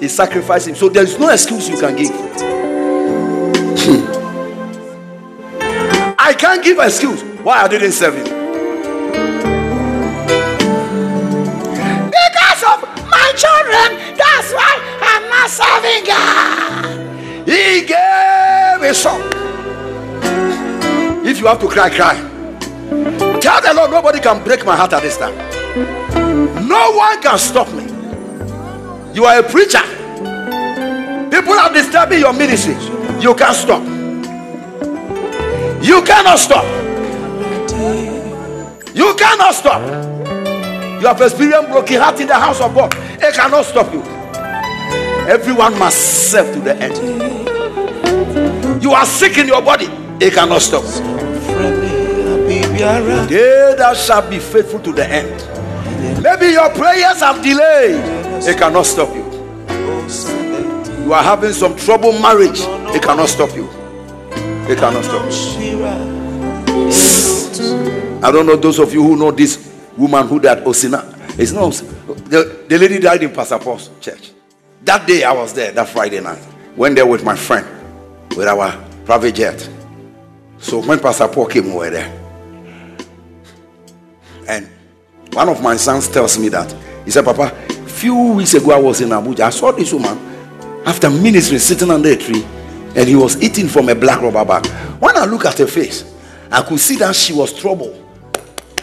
He 0.00 0.08
sacrificed 0.08 0.68
him. 0.68 0.74
So 0.74 0.88
there 0.88 1.04
is 1.04 1.18
no 1.18 1.28
excuse 1.28 1.68
you 1.68 1.76
can 1.76 1.96
give. 1.96 2.49
I 6.30 6.32
can't 6.32 6.62
give 6.62 6.78
an 6.78 6.86
excuse 6.86 7.24
why 7.42 7.60
I 7.60 7.66
didn't 7.66 7.90
serve 7.90 8.14
him. 8.14 8.22
Because 12.06 12.62
of 12.70 12.82
my 13.10 13.32
children, 13.34 13.98
that's 14.16 14.52
why 14.52 14.78
I'm 15.02 15.28
not 15.28 15.50
serving 15.50 16.04
God. 16.06 17.48
He 17.48 17.84
gave 17.84 18.80
a 18.80 18.94
song. 18.94 19.22
If 21.26 21.40
you 21.40 21.48
have 21.48 21.58
to 21.58 21.66
cry, 21.66 21.90
cry. 21.90 22.14
Tell 23.40 23.60
the 23.60 23.74
Lord, 23.74 23.90
nobody 23.90 24.20
can 24.20 24.44
break 24.44 24.64
my 24.64 24.76
heart 24.76 24.92
at 24.92 25.02
this 25.02 25.18
time. 25.18 25.34
No 26.68 26.92
one 26.92 27.20
can 27.20 27.40
stop 27.40 27.72
me. 27.72 27.86
You 29.14 29.24
are 29.24 29.40
a 29.40 29.42
preacher. 29.42 29.82
People 31.28 31.54
are 31.54 31.72
disturbing 31.72 32.20
your 32.20 32.32
ministry. 32.32 32.76
You 33.20 33.34
can't 33.34 33.56
stop. 33.56 33.89
You 35.82 36.02
cannot 36.02 36.38
stop. 36.38 36.64
You 38.94 39.14
cannot 39.16 39.54
stop. 39.54 39.80
You 41.00 41.06
have 41.06 41.20
experienced 41.22 41.70
broken 41.70 42.00
heart 42.00 42.20
in 42.20 42.26
the 42.26 42.34
house 42.34 42.60
of 42.60 42.74
God. 42.74 42.92
It 42.94 43.34
cannot 43.34 43.64
stop 43.64 43.90
you. 43.92 44.02
Everyone 45.26 45.78
must 45.78 46.30
serve 46.30 46.52
to 46.54 46.60
the 46.60 46.76
end. 46.76 46.96
You 48.82 48.92
are 48.92 49.06
sick 49.06 49.38
in 49.38 49.46
your 49.46 49.62
body. 49.62 49.86
It 50.20 50.34
cannot 50.34 50.60
stop. 50.60 50.84
They 53.28 53.74
that 53.78 53.96
shall 53.96 54.28
be 54.28 54.38
faithful 54.38 54.80
to 54.80 54.92
the 54.92 55.06
end. 55.08 56.22
Maybe 56.22 56.52
your 56.52 56.68
prayers 56.74 57.20
have 57.20 57.42
delayed. 57.42 58.04
It 58.46 58.58
cannot 58.58 58.84
stop 58.84 59.14
you. 59.14 59.24
You 61.04 61.12
are 61.14 61.22
having 61.22 61.52
some 61.52 61.74
trouble 61.76 62.12
marriage. 62.20 62.60
It 62.94 63.02
cannot 63.02 63.28
stop 63.30 63.54
you. 63.54 63.79
It 64.70 64.78
cannot 64.78 65.04
stop. 65.04 65.24
I 68.22 68.30
don't 68.30 68.46
know 68.46 68.54
those 68.54 68.78
of 68.78 68.94
you 68.94 69.02
who 69.02 69.16
know 69.16 69.32
this 69.32 69.68
woman 69.96 70.28
who 70.28 70.38
died 70.38 70.58
Osina. 70.58 71.12
It's 71.36 71.50
not 71.50 71.72
the, 72.30 72.64
the 72.68 72.78
lady 72.78 73.00
died 73.00 73.20
in 73.24 73.32
Pastor 73.32 73.58
Paul's 73.58 73.90
church. 74.00 74.30
That 74.84 75.08
day 75.08 75.24
I 75.24 75.32
was 75.32 75.52
there, 75.54 75.72
that 75.72 75.88
Friday 75.88 76.20
night. 76.20 76.38
Went 76.76 76.94
there 76.94 77.04
with 77.04 77.24
my 77.24 77.34
friend, 77.34 77.66
with 78.36 78.46
our 78.46 78.80
private 79.04 79.34
jet. 79.34 79.68
So 80.58 80.78
when 80.86 81.00
Pastor 81.00 81.26
Paul 81.26 81.46
came, 81.46 81.74
were 81.74 81.90
there. 81.90 82.08
And 84.46 84.68
one 85.32 85.48
of 85.48 85.60
my 85.60 85.76
sons 85.78 86.06
tells 86.06 86.38
me 86.38 86.48
that 86.50 86.72
he 87.04 87.10
said, 87.10 87.24
Papa, 87.24 87.50
few 87.88 88.34
weeks 88.34 88.54
ago 88.54 88.70
I 88.70 88.78
was 88.78 89.00
in 89.00 89.08
Abuja. 89.08 89.40
I 89.40 89.50
saw 89.50 89.72
this 89.72 89.92
woman 89.92 90.16
after 90.86 91.10
ministry 91.10 91.58
sitting 91.58 91.90
under 91.90 92.10
a 92.10 92.16
tree 92.16 92.46
and 92.96 93.08
he 93.08 93.16
was 93.16 93.40
eating 93.42 93.68
from 93.68 93.88
a 93.88 93.94
black 93.94 94.20
rubber 94.20 94.44
bag. 94.44 94.66
When 95.00 95.16
I 95.16 95.24
look 95.24 95.44
at 95.44 95.58
her 95.58 95.66
face, 95.66 96.04
I 96.50 96.62
could 96.62 96.80
see 96.80 96.96
that 96.96 97.14
she 97.14 97.32
was 97.32 97.52
troubled. 97.52 97.96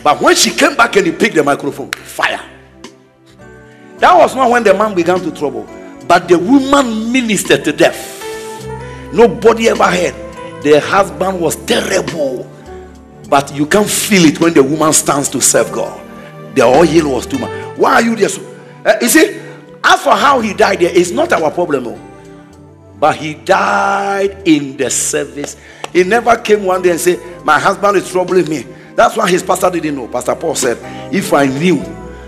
But 0.03 0.21
when 0.21 0.35
she 0.35 0.51
came 0.51 0.75
back 0.75 0.95
and 0.95 1.05
he 1.05 1.11
picked 1.11 1.35
the 1.35 1.43
microphone, 1.43 1.91
fire. 1.91 2.41
That 3.99 4.15
was 4.15 4.35
not 4.35 4.49
when 4.49 4.63
the 4.63 4.73
man 4.73 4.95
began 4.95 5.19
to 5.19 5.31
trouble, 5.31 5.67
but 6.07 6.27
the 6.27 6.38
woman 6.38 7.11
ministered 7.11 7.65
to 7.65 7.73
death. 7.73 8.13
Nobody 9.13 9.69
ever 9.69 9.85
heard. 9.85 10.13
The 10.63 10.79
husband 10.79 11.39
was 11.41 11.55
terrible, 11.65 12.49
but 13.29 13.53
you 13.53 13.65
can 13.65 13.85
feel 13.85 14.25
it 14.25 14.39
when 14.39 14.53
the 14.53 14.63
woman 14.63 14.93
stands 14.93 15.29
to 15.29 15.41
serve 15.41 15.71
God. 15.71 15.99
The 16.55 16.63
oil 16.63 17.13
was 17.13 17.25
too 17.25 17.39
much. 17.39 17.51
Why 17.77 17.95
are 17.95 18.01
you 18.01 18.15
there? 18.15 18.29
So, 18.29 18.41
uh, 18.85 18.95
you 19.01 19.09
see, 19.09 19.39
as 19.84 20.01
for 20.01 20.15
how 20.15 20.39
he 20.39 20.53
died 20.53 20.79
there 20.79 20.95
is 20.95 21.11
not 21.11 21.31
our 21.34 21.51
problem. 21.51 21.88
Oh. 21.88 22.06
But 22.99 23.18
he 23.18 23.36
died 23.36 24.48
in 24.48 24.78
the 24.78 24.90
service. 24.90 25.56
He 25.94 26.03
never 26.03 26.36
came 26.38 26.64
one 26.64 26.82
day 26.82 26.91
and 26.91 26.99
said, 26.99 27.19
My 27.45 27.60
husband 27.60 27.98
is 27.98 28.11
troubling 28.11 28.49
me. 28.49 28.65
That's 28.95 29.15
why 29.15 29.30
his 29.30 29.44
pastor 29.44 29.69
didn't 29.69 29.95
know. 29.95 30.07
Pastor 30.07 30.36
Paul 30.36 30.56
said, 30.56 30.78
If 31.14 31.34
I 31.34 31.45
knew 31.45 31.80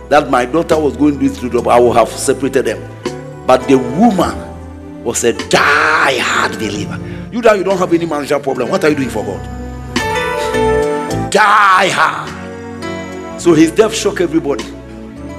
that 0.09 0.29
my 0.29 0.45
daughter 0.45 0.79
was 0.79 0.95
going 0.95 1.19
to 1.19 1.29
through 1.29 1.49
trouble, 1.49 1.71
I 1.71 1.79
would 1.79 1.95
have 1.95 2.09
separated 2.09 2.65
them. 2.65 3.45
But 3.47 3.67
the 3.67 3.77
woman 3.77 5.03
was 5.03 5.23
a 5.23 5.33
die-hard 5.49 6.53
believer. 6.53 6.99
You 7.31 7.41
that 7.41 7.57
you 7.57 7.63
don't 7.63 7.77
have 7.77 7.93
any 7.93 8.05
marital 8.05 8.39
problem, 8.39 8.69
what 8.69 8.83
are 8.83 8.89
you 8.89 8.95
doing 8.95 9.09
for 9.09 9.23
God? 9.23 11.31
Die 11.31 11.89
hard. 11.89 13.41
So 13.41 13.53
his 13.53 13.71
death 13.71 13.95
shocked 13.95 14.21
everybody. 14.21 14.65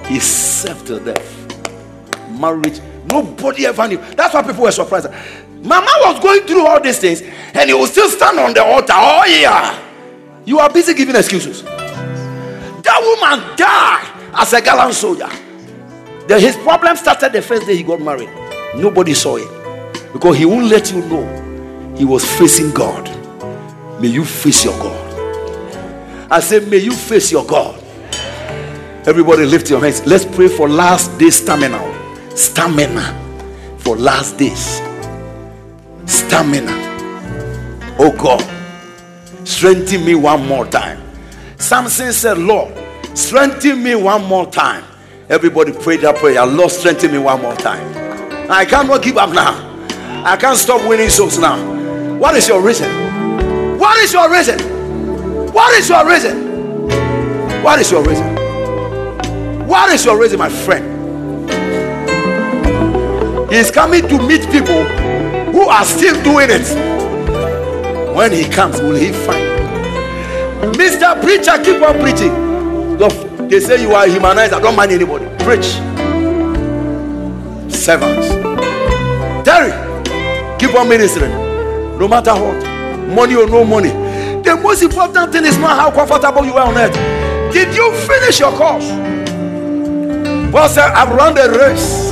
He 0.06 0.18
served 0.18 0.86
to 0.86 1.00
death. 1.00 1.36
Marriage, 2.30 2.80
nobody 3.12 3.66
ever 3.66 3.88
knew. 3.88 3.98
That's 4.14 4.34
why 4.34 4.42
people 4.42 4.62
were 4.62 4.72
surprised. 4.72 5.08
Mama 5.62 5.90
was 6.04 6.20
going 6.20 6.42
through 6.42 6.66
all 6.66 6.80
these 6.80 6.98
things, 6.98 7.22
and 7.22 7.68
he 7.68 7.74
will 7.74 7.86
still 7.86 8.08
stand 8.08 8.38
on 8.38 8.54
the 8.54 8.64
altar. 8.64 8.94
Oh, 8.94 9.24
yeah. 9.26 9.78
You 10.44 10.58
are 10.58 10.70
busy 10.72 10.94
giving 10.94 11.16
excuses. 11.16 11.62
That 11.62 13.00
woman 13.02 13.56
died 13.56 14.32
as 14.40 14.52
a 14.52 14.60
gallant 14.60 14.94
soldier. 14.94 15.28
His 16.28 16.56
problem 16.56 16.96
started 16.96 17.32
the 17.32 17.42
first 17.42 17.66
day 17.66 17.76
he 17.76 17.82
got 17.82 18.00
married. 18.00 18.30
Nobody 18.76 19.14
saw 19.14 19.36
it 19.36 19.48
because 20.12 20.36
he 20.36 20.46
won't 20.46 20.66
let 20.66 20.92
you 20.92 21.02
know 21.02 21.94
he 21.96 22.04
was 22.04 22.24
facing 22.38 22.70
God. 22.70 23.08
May 24.00 24.08
you 24.08 24.24
face 24.24 24.64
your 24.64 24.78
God. 24.78 25.06
I 26.30 26.40
say, 26.40 26.60
May 26.60 26.78
you 26.78 26.92
face 26.92 27.32
your 27.32 27.44
God. 27.44 27.82
Everybody 29.06 29.44
lift 29.44 29.68
your 29.68 29.80
hands. 29.80 30.06
Let's 30.06 30.24
pray 30.24 30.48
for 30.48 30.68
last 30.68 31.18
day 31.18 31.30
stamina. 31.30 31.99
Stamina 32.36 33.16
for 33.78 33.96
last 33.96 34.38
days. 34.38 34.80
Stamina. 36.06 36.72
Oh 37.98 38.14
God, 38.16 38.40
strengthen 39.46 40.04
me 40.04 40.14
one 40.14 40.46
more 40.46 40.66
time. 40.66 41.00
Samson 41.58 42.12
said, 42.12 42.38
Lord, 42.38 42.72
strengthen 43.14 43.82
me 43.82 43.94
one 43.94 44.24
more 44.24 44.46
time. 44.50 44.84
Everybody 45.28 45.72
pray 45.72 45.96
that 45.98 46.16
prayer. 46.16 46.44
Lord, 46.46 46.70
strengthen 46.70 47.12
me 47.12 47.18
one 47.18 47.42
more 47.42 47.54
time. 47.56 48.50
I 48.50 48.64
cannot 48.64 49.02
give 49.02 49.16
up 49.16 49.30
now. 49.30 49.66
I 50.24 50.36
can't 50.36 50.56
stop 50.58 50.86
winning 50.88 51.08
souls 51.08 51.38
now. 51.38 51.56
What 52.16 52.36
is 52.36 52.48
your 52.48 52.62
reason? 52.62 52.90
What 53.78 53.98
is 53.98 54.12
your 54.12 54.30
reason? 54.30 54.58
What 55.52 55.72
is 55.74 55.88
your 55.88 56.06
reason? 56.08 57.62
What 57.62 57.78
is 57.78 57.90
your 57.90 58.04
reason? 58.04 58.36
What 59.66 59.90
is 59.92 60.04
your 60.04 60.18
reason, 60.20 60.38
my 60.38 60.48
friend? 60.48 60.99
He's 63.50 63.70
coming 63.70 64.06
to 64.06 64.18
meet 64.28 64.42
people 64.50 64.84
who 65.52 65.62
are 65.68 65.84
still 65.84 66.14
doing 66.22 66.48
it. 66.50 66.68
When 68.14 68.32
he 68.32 68.48
comes, 68.48 68.80
will 68.80 68.94
he 68.94 69.12
find? 69.12 69.50
Mr. 70.76 71.20
Preacher, 71.20 71.62
keep 71.62 71.82
on 71.82 71.98
preaching. 72.00 72.50
They 73.48 73.58
say 73.58 73.82
you 73.82 73.92
are 73.92 74.04
a 74.04 74.08
humanizer. 74.08 74.62
Don't 74.62 74.76
mind 74.76 74.92
anybody. 74.92 75.26
Preach. 75.42 75.64
Servants. 77.74 78.28
Terry, 79.44 79.72
keep 80.58 80.72
on 80.76 80.88
ministering. 80.88 81.32
No 81.98 82.06
matter 82.06 82.34
what. 82.34 82.64
Money 83.08 83.34
or 83.34 83.48
no 83.48 83.64
money. 83.64 83.88
The 84.44 84.56
most 84.62 84.82
important 84.82 85.32
thing 85.32 85.44
is 85.44 85.58
not 85.58 85.76
how 85.76 85.90
comfortable 85.90 86.44
you 86.44 86.54
are 86.54 86.68
on 86.68 86.78
earth. 86.78 86.94
Did 87.52 87.74
you 87.74 87.92
finish 88.06 88.38
your 88.38 88.52
course? 88.52 88.88
Paul 90.52 90.68
I've 90.78 91.10
run 91.10 91.34
the 91.34 91.50
race. 91.58 92.09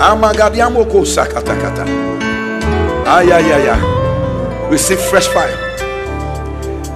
Amagadiamoko 0.00 1.04
sakatakata. 1.04 1.84
Ay, 3.06 3.32
ay, 3.32 3.52
ay, 3.52 3.68
ay. 3.68 3.80
Receive 4.70 4.98
fresh 4.98 5.28
fire. 5.28 5.52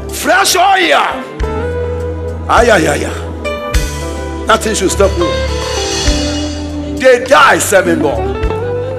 Fresh 0.08 0.56
oil. 0.56 1.04
Ay, 2.48 2.70
ay, 2.70 2.86
ay, 2.88 3.04
ay. 3.04 3.16
Nothing 4.46 4.74
should 4.74 4.90
stop 4.90 5.10
you. 5.18 5.28
They 6.96 7.24
die 7.28 7.58
serving 7.58 8.00
God. 8.00 8.24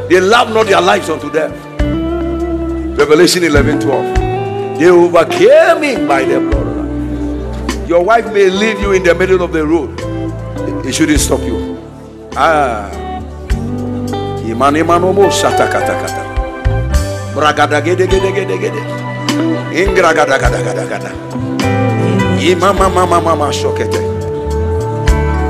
They 0.07 0.22
love 0.22 0.53
not 0.53 0.68
their 0.68 0.82
lives 0.82 1.10
unto 1.10 1.32
death. 1.32 1.53
Revelation 2.99 3.44
11 3.44 3.80
12. 3.80 4.77
They 4.77 4.90
overcame 4.90 5.82
him 5.82 6.07
by 6.07 6.26
the 6.26 6.40
blood. 6.41 7.90
Your 7.90 8.03
wife 8.03 8.32
may 8.32 8.49
leave 8.49 8.80
you 8.82 8.91
in 8.94 9.02
the 9.02 9.15
middle 9.15 9.41
of 9.41 9.52
the 9.52 9.65
road. 9.65 9.98
It 10.86 10.94
shouldn't 10.94 11.19
stop 11.19 11.41
you. 11.41 11.82
Ah. 12.36 13.05
Ingra 19.73 20.13
gada 20.13 20.38
gada 20.38 20.61
gada 20.63 20.85
gada. 20.85 21.09
Imama 22.39 22.89
mama 22.93 23.19
mama 23.22 23.51
shokete. 23.51 23.99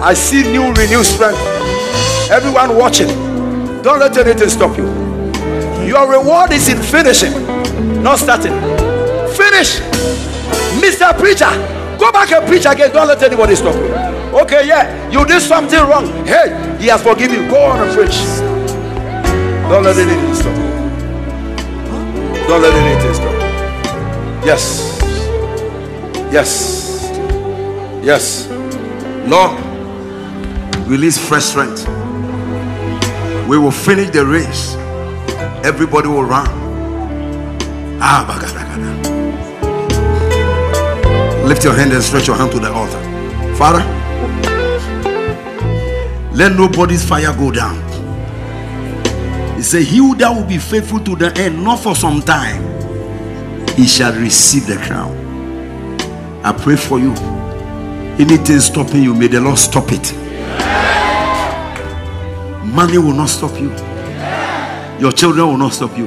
I 0.02 0.14
see 0.14 0.44
new 0.52 0.72
renewed 0.74 1.06
strength. 1.06 1.40
Everyone 2.32 2.78
watching, 2.78 3.08
don't 3.84 4.00
let 4.00 4.18
anything 4.18 4.50
stop 4.50 4.78
you. 4.78 4.86
Your 5.86 6.10
reward 6.10 6.52
is 6.54 6.70
in 6.70 6.82
finishing, 6.82 7.34
not 8.02 8.20
starting. 8.20 8.54
Finish. 9.36 9.80
Mr. 10.82 11.18
Preacher, 11.18 11.52
go 12.00 12.12
back 12.12 12.32
and 12.32 12.48
preach 12.48 12.66
again. 12.66 12.92
Don't 12.92 13.08
let 13.08 13.22
anybody 13.22 13.56
stop 13.56 13.76
you. 13.76 13.94
Okay, 14.42 14.68
yeah, 14.68 15.10
you 15.12 15.26
did 15.26 15.42
something 15.42 15.80
wrong. 15.80 16.08
Hey, 16.26 16.78
he 16.80 16.88
has 16.88 17.02
forgiven 17.04 17.44
you. 17.44 17.50
Go 17.50 17.58
on 17.64 17.82
and 17.88 17.94
preach. 17.96 18.45
Don't 19.70 19.84
let 19.84 19.98
anything 19.98 20.36
stop 20.36 20.56
you. 20.56 20.64
Don't 22.48 22.62
let 22.62 22.74
anything 22.74 23.14
stop 23.14 23.34
you. 23.34 24.46
Yes. 24.46 25.02
Yes. 26.32 27.12
Yes. 28.04 28.48
Lord, 29.28 29.60
release 30.88 31.18
fresh 31.18 31.44
strength. 31.46 31.88
We 33.48 33.58
will 33.58 33.72
finish 33.72 34.12
the 34.12 34.26
race. 34.26 34.76
Everybody 35.66 36.08
will 36.08 36.26
run. 36.26 36.48
Ah. 38.02 38.26
Lift 41.48 41.64
your 41.64 41.74
hand 41.74 41.92
and 41.94 42.04
stretch 42.04 42.28
your 42.28 42.36
hand 42.36 42.52
to 42.52 42.60
the 42.60 42.72
altar. 42.72 43.00
Father, 43.56 43.84
let 46.34 46.56
nobody's 46.56 47.04
fire 47.08 47.34
go 47.38 47.52
down. 47.52 47.85
Said, 49.66 49.82
He 49.82 49.98
that 50.20 50.30
will 50.30 50.46
be 50.46 50.60
faithful 50.60 51.00
to 51.00 51.16
the 51.16 51.36
end, 51.40 51.64
not 51.64 51.80
for 51.80 51.96
some 51.96 52.22
time, 52.22 52.62
he 53.76 53.88
shall 53.88 54.14
receive 54.14 54.68
the 54.68 54.76
crown. 54.78 55.12
I 56.46 56.52
pray 56.52 56.76
for 56.76 57.00
you. 57.00 57.14
Anything 58.20 58.60
stopping 58.60 59.02
you, 59.02 59.16
may 59.16 59.26
the 59.26 59.42
Lord 59.42 59.58
stop 59.58 59.86
it. 59.92 60.14
Money 62.64 63.00
will 63.00 63.16
not 63.16 63.26
stop 63.26 63.60
you. 63.60 63.72
Your 65.00 65.12
children 65.12 65.48
will 65.48 65.58
not 65.58 65.74
stop 65.74 65.98
you. 65.98 66.06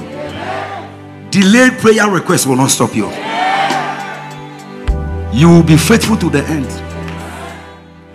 Delayed 1.32 1.80
prayer 1.80 2.08
requests 2.08 2.46
will 2.46 2.54
not 2.54 2.70
stop 2.70 2.94
you. 2.94 3.10
You 5.36 5.48
will 5.48 5.64
be 5.64 5.76
faithful 5.76 6.16
to 6.18 6.30
the 6.30 6.44
end. 6.44 6.70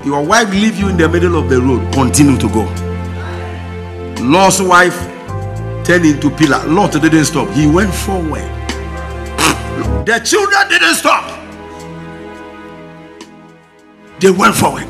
Your 0.06 0.26
wife 0.26 0.50
leave 0.52 0.78
you 0.78 0.88
in 0.88 0.96
the 0.96 1.10
middle 1.10 1.36
of 1.38 1.50
the 1.50 1.60
road. 1.60 1.94
Continue 1.94 2.38
to 2.38 2.48
go. 2.48 2.64
Lost 4.24 4.64
wife 4.64 5.13
turned 5.84 6.06
into 6.06 6.30
pillar. 6.30 6.66
Lot 6.66 6.94
didn't 6.94 7.26
stop. 7.26 7.50
He 7.50 7.68
went 7.68 7.94
forward. 7.94 8.42
The 10.06 10.20
children 10.24 10.68
didn't 10.70 10.96
stop. 10.96 11.24
They 14.20 14.32
went 14.32 14.56
forward. 14.56 14.88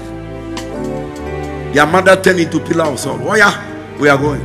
Their 1.74 1.88
mother 1.88 2.22
turned 2.22 2.40
into 2.40 2.60
pillar 2.60 2.86
of 2.86 3.00
salt. 3.00 3.22
Oh 3.24 3.36
yeah, 3.36 3.98
we 4.00 4.10
are 4.10 4.18
going. 4.18 4.42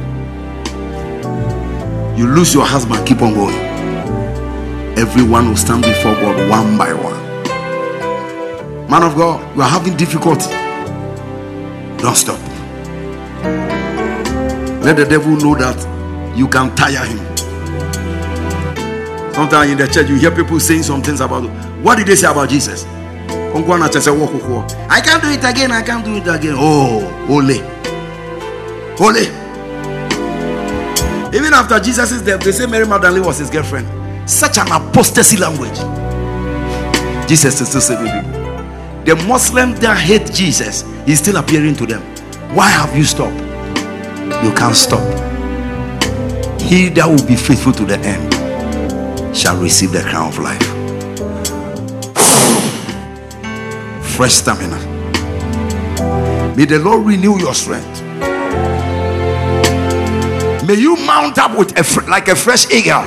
You 2.16 2.26
lose 2.26 2.54
your 2.54 2.64
husband, 2.64 3.06
keep 3.06 3.20
on 3.22 3.34
going. 3.34 3.54
Everyone 4.98 5.48
will 5.48 5.56
stand 5.56 5.82
before 5.82 6.14
God 6.14 6.50
one 6.50 6.76
by 6.78 6.92
one. 6.92 7.18
Man 8.90 9.02
of 9.02 9.14
God, 9.14 9.40
you 9.54 9.62
are 9.62 9.68
having 9.68 9.96
difficulty. 9.96 10.50
Don't 11.98 12.16
stop. 12.16 12.40
Let 14.82 14.96
the 14.96 15.04
devil 15.04 15.36
know 15.36 15.54
that 15.54 15.97
you 16.38 16.46
can 16.46 16.72
tire 16.76 17.04
him. 17.04 17.18
Sometimes 19.34 19.70
in 19.70 19.78
the 19.78 19.88
church, 19.92 20.08
you 20.08 20.16
hear 20.16 20.30
people 20.30 20.60
saying 20.60 20.84
some 20.84 21.02
things 21.02 21.20
about 21.20 21.42
what 21.82 21.98
did 21.98 22.06
they 22.06 22.14
say 22.16 22.30
about 22.30 22.48
Jesus? 22.48 22.84
I 22.84 22.88
can't 25.04 25.22
do 25.22 25.30
it 25.30 25.44
again. 25.44 25.72
I 25.72 25.82
can't 25.82 26.04
do 26.04 26.14
it 26.14 26.28
again. 26.28 26.54
Oh, 26.56 27.00
holy, 27.26 27.58
holy. 28.96 29.26
Even 31.36 31.52
after 31.54 31.80
Jesus' 31.80 32.22
death, 32.22 32.40
they 32.42 32.52
say 32.52 32.66
Mary 32.66 32.86
Magdalene 32.86 33.24
was 33.24 33.38
his 33.38 33.50
girlfriend. 33.50 33.88
Such 34.30 34.58
an 34.58 34.70
apostasy 34.70 35.36
language. 35.36 35.76
Jesus 37.28 37.60
is 37.60 37.68
still 37.68 37.80
saving 37.80 38.06
people. 38.06 38.30
The 39.04 39.16
Muslims 39.26 39.80
that 39.80 39.98
hate 39.98 40.32
Jesus 40.32 40.84
is 41.06 41.18
still 41.18 41.36
appearing 41.36 41.74
to 41.76 41.86
them. 41.86 42.02
Why 42.54 42.68
have 42.68 42.96
you 42.96 43.04
stopped? 43.04 43.36
You 44.44 44.52
can't 44.54 44.76
stop. 44.76 45.27
He 46.68 46.90
that 46.90 47.06
will 47.08 47.26
be 47.26 47.34
faithful 47.34 47.72
to 47.72 47.84
the 47.86 47.98
end 48.00 49.34
shall 49.34 49.56
receive 49.56 49.90
the 49.90 50.02
crown 50.02 50.28
of 50.28 50.38
life. 50.38 50.60
Fresh 54.04 54.34
stamina. 54.34 54.76
May 56.54 56.66
the 56.66 56.78
Lord 56.78 57.06
renew 57.06 57.38
your 57.38 57.54
strength. 57.54 58.02
May 60.66 60.74
you 60.74 60.96
mount 61.06 61.38
up 61.38 61.56
with 61.56 61.72
a 61.78 62.10
like 62.10 62.28
a 62.28 62.36
fresh 62.36 62.70
eagle. 62.70 63.00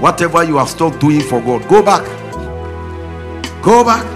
Whatever 0.00 0.44
you 0.44 0.56
have 0.56 0.70
stopped 0.70 0.98
doing 0.98 1.20
for 1.20 1.42
God, 1.42 1.68
go 1.68 1.82
back. 1.82 2.04
Go 3.62 3.84
back. 3.84 4.06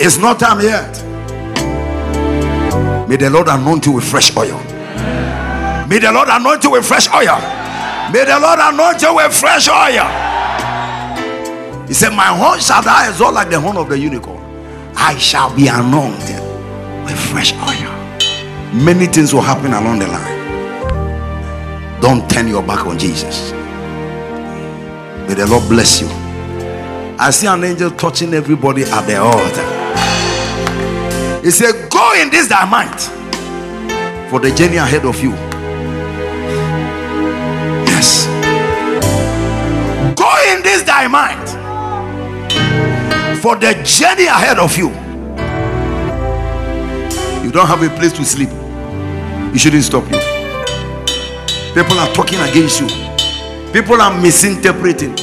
It's 0.00 0.16
not 0.16 0.40
time 0.40 0.62
yet. 0.62 0.96
May 3.06 3.16
the 3.16 3.28
Lord 3.28 3.48
anoint 3.48 3.84
you 3.84 3.92
with 3.92 4.04
fresh 4.04 4.34
oil. 4.34 4.73
May 5.88 5.98
the 5.98 6.10
Lord 6.12 6.28
anoint 6.30 6.64
you 6.64 6.70
with 6.70 6.86
fresh 6.86 7.08
oil. 7.08 7.38
May 8.12 8.24
the 8.24 8.38
Lord 8.40 8.58
anoint 8.60 9.02
you 9.02 9.14
with 9.14 9.34
fresh 9.34 9.68
oil. 9.68 10.06
He 11.86 11.92
said, 11.92 12.10
My 12.10 12.26
horn 12.26 12.58
shall 12.60 12.82
die 12.82 13.08
as 13.08 13.20
well 13.20 13.32
like 13.32 13.50
the 13.50 13.60
horn 13.60 13.76
of 13.76 13.88
the 13.88 13.98
unicorn. 13.98 14.42
I 14.96 15.16
shall 15.18 15.54
be 15.54 15.68
anointed 15.68 16.40
with 17.04 17.18
fresh 17.30 17.52
oil. 17.54 17.92
Many 18.72 19.06
things 19.06 19.34
will 19.34 19.42
happen 19.42 19.72
along 19.72 19.98
the 19.98 20.08
line. 20.08 22.00
Don't 22.00 22.28
turn 22.30 22.48
your 22.48 22.62
back 22.62 22.86
on 22.86 22.98
Jesus. 22.98 23.52
May 25.28 25.34
the 25.34 25.46
Lord 25.46 25.68
bless 25.68 26.00
you. 26.00 26.08
I 27.18 27.30
see 27.30 27.46
an 27.46 27.62
angel 27.62 27.90
touching 27.90 28.34
everybody 28.34 28.82
at 28.82 29.06
the 29.06 29.18
altar. 29.18 29.84
He 31.42 31.50
said, 31.50 31.90
Go 31.90 32.12
in 32.20 32.30
this 32.30 32.48
might 32.50 33.00
for 34.30 34.40
the 34.40 34.50
journey 34.54 34.76
ahead 34.78 35.04
of 35.04 35.22
you. 35.22 35.53
Go 40.74 40.82
thy 40.82 41.06
mind 41.06 41.48
for 43.38 43.54
the 43.54 43.74
journey 43.84 44.26
ahead 44.26 44.58
of 44.58 44.76
you. 44.76 44.88
You 47.44 47.52
don't 47.52 47.68
have 47.68 47.82
a 47.82 47.88
place 47.90 48.12
to 48.14 48.24
sleep. 48.24 48.48
It 49.54 49.60
shouldn't 49.60 49.84
stop 49.84 50.02
you. 50.10 50.18
People 51.74 51.96
are 51.98 52.12
talking 52.12 52.40
against 52.40 52.80
you. 52.80 52.88
People 53.72 54.00
are 54.02 54.20
misinterpreting. 54.20 55.16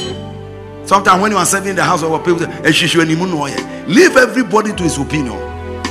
Sometimes 0.86 1.20
when 1.20 1.32
you 1.32 1.36
are 1.36 1.44
serving 1.44 1.70
in 1.70 1.76
the 1.76 1.84
house 1.84 2.02
of 2.02 2.24
people 2.24 2.38
say, 2.38 2.50
"Eh, 2.64 2.70
it." 2.70 3.88
leave 3.88 4.16
everybody 4.16 4.72
to 4.72 4.82
his 4.84 4.96
opinion. 4.96 5.36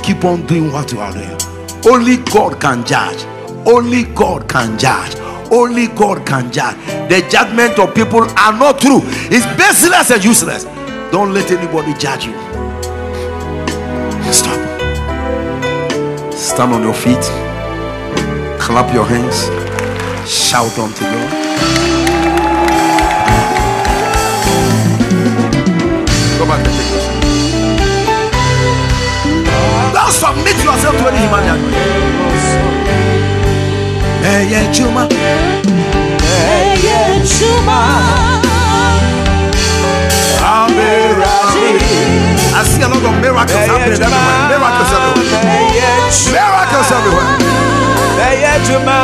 Keep 0.02 0.24
on 0.24 0.44
doing 0.46 0.72
what 0.72 0.90
you 0.90 0.98
are 0.98 1.12
doing. 1.12 1.38
Only 1.86 2.16
God 2.16 2.60
can 2.60 2.84
judge. 2.84 3.24
Only 3.64 4.04
God 4.04 4.48
can 4.48 4.76
judge. 4.76 5.14
Only 5.52 5.88
God 5.88 6.26
can 6.26 6.50
judge. 6.50 6.76
The 7.10 7.20
judgment 7.30 7.78
of 7.78 7.94
people 7.94 8.22
are 8.38 8.52
not 8.54 8.80
true. 8.80 9.02
It's 9.30 9.44
baseless 9.58 10.10
and 10.10 10.24
useless. 10.24 10.64
Don't 11.12 11.34
let 11.34 11.50
anybody 11.50 11.92
judge 11.92 12.24
you. 12.24 12.32
Stop. 14.32 14.58
Stand 16.32 16.72
on 16.72 16.82
your 16.82 16.94
feet. 16.94 17.20
Clap 18.58 18.94
your 18.94 19.04
hands. 19.04 19.50
Shout 20.26 20.78
unto 20.78 21.04
God. 21.04 21.30
Go 26.38 26.46
back 26.46 26.64
and 26.64 26.74
take 26.74 26.90
your 26.90 27.00
seat. 27.02 27.22
Now 29.92 30.08
submit 30.08 30.56
yourself 30.64 30.96
to 30.96 31.08
any 31.08 31.18
human 31.18 32.11
ẹyẹ 34.24 34.60
juma 34.74 35.02
ẹyẹ 36.50 37.00
juma 37.34 37.78
I 42.54 42.64
see 42.64 42.82
a 42.82 42.88
lot 42.88 43.02
of 43.02 43.14
miracles 43.20 43.66
happening 43.66 44.02
everywhere 44.02 44.48
miracles 44.52 44.92
everywhere 44.96 45.42
miracles 46.32 46.90
everywhere 46.96 47.28
Miracles 47.38 47.70
ẹyẹ 48.28 48.54
juma 48.66 48.98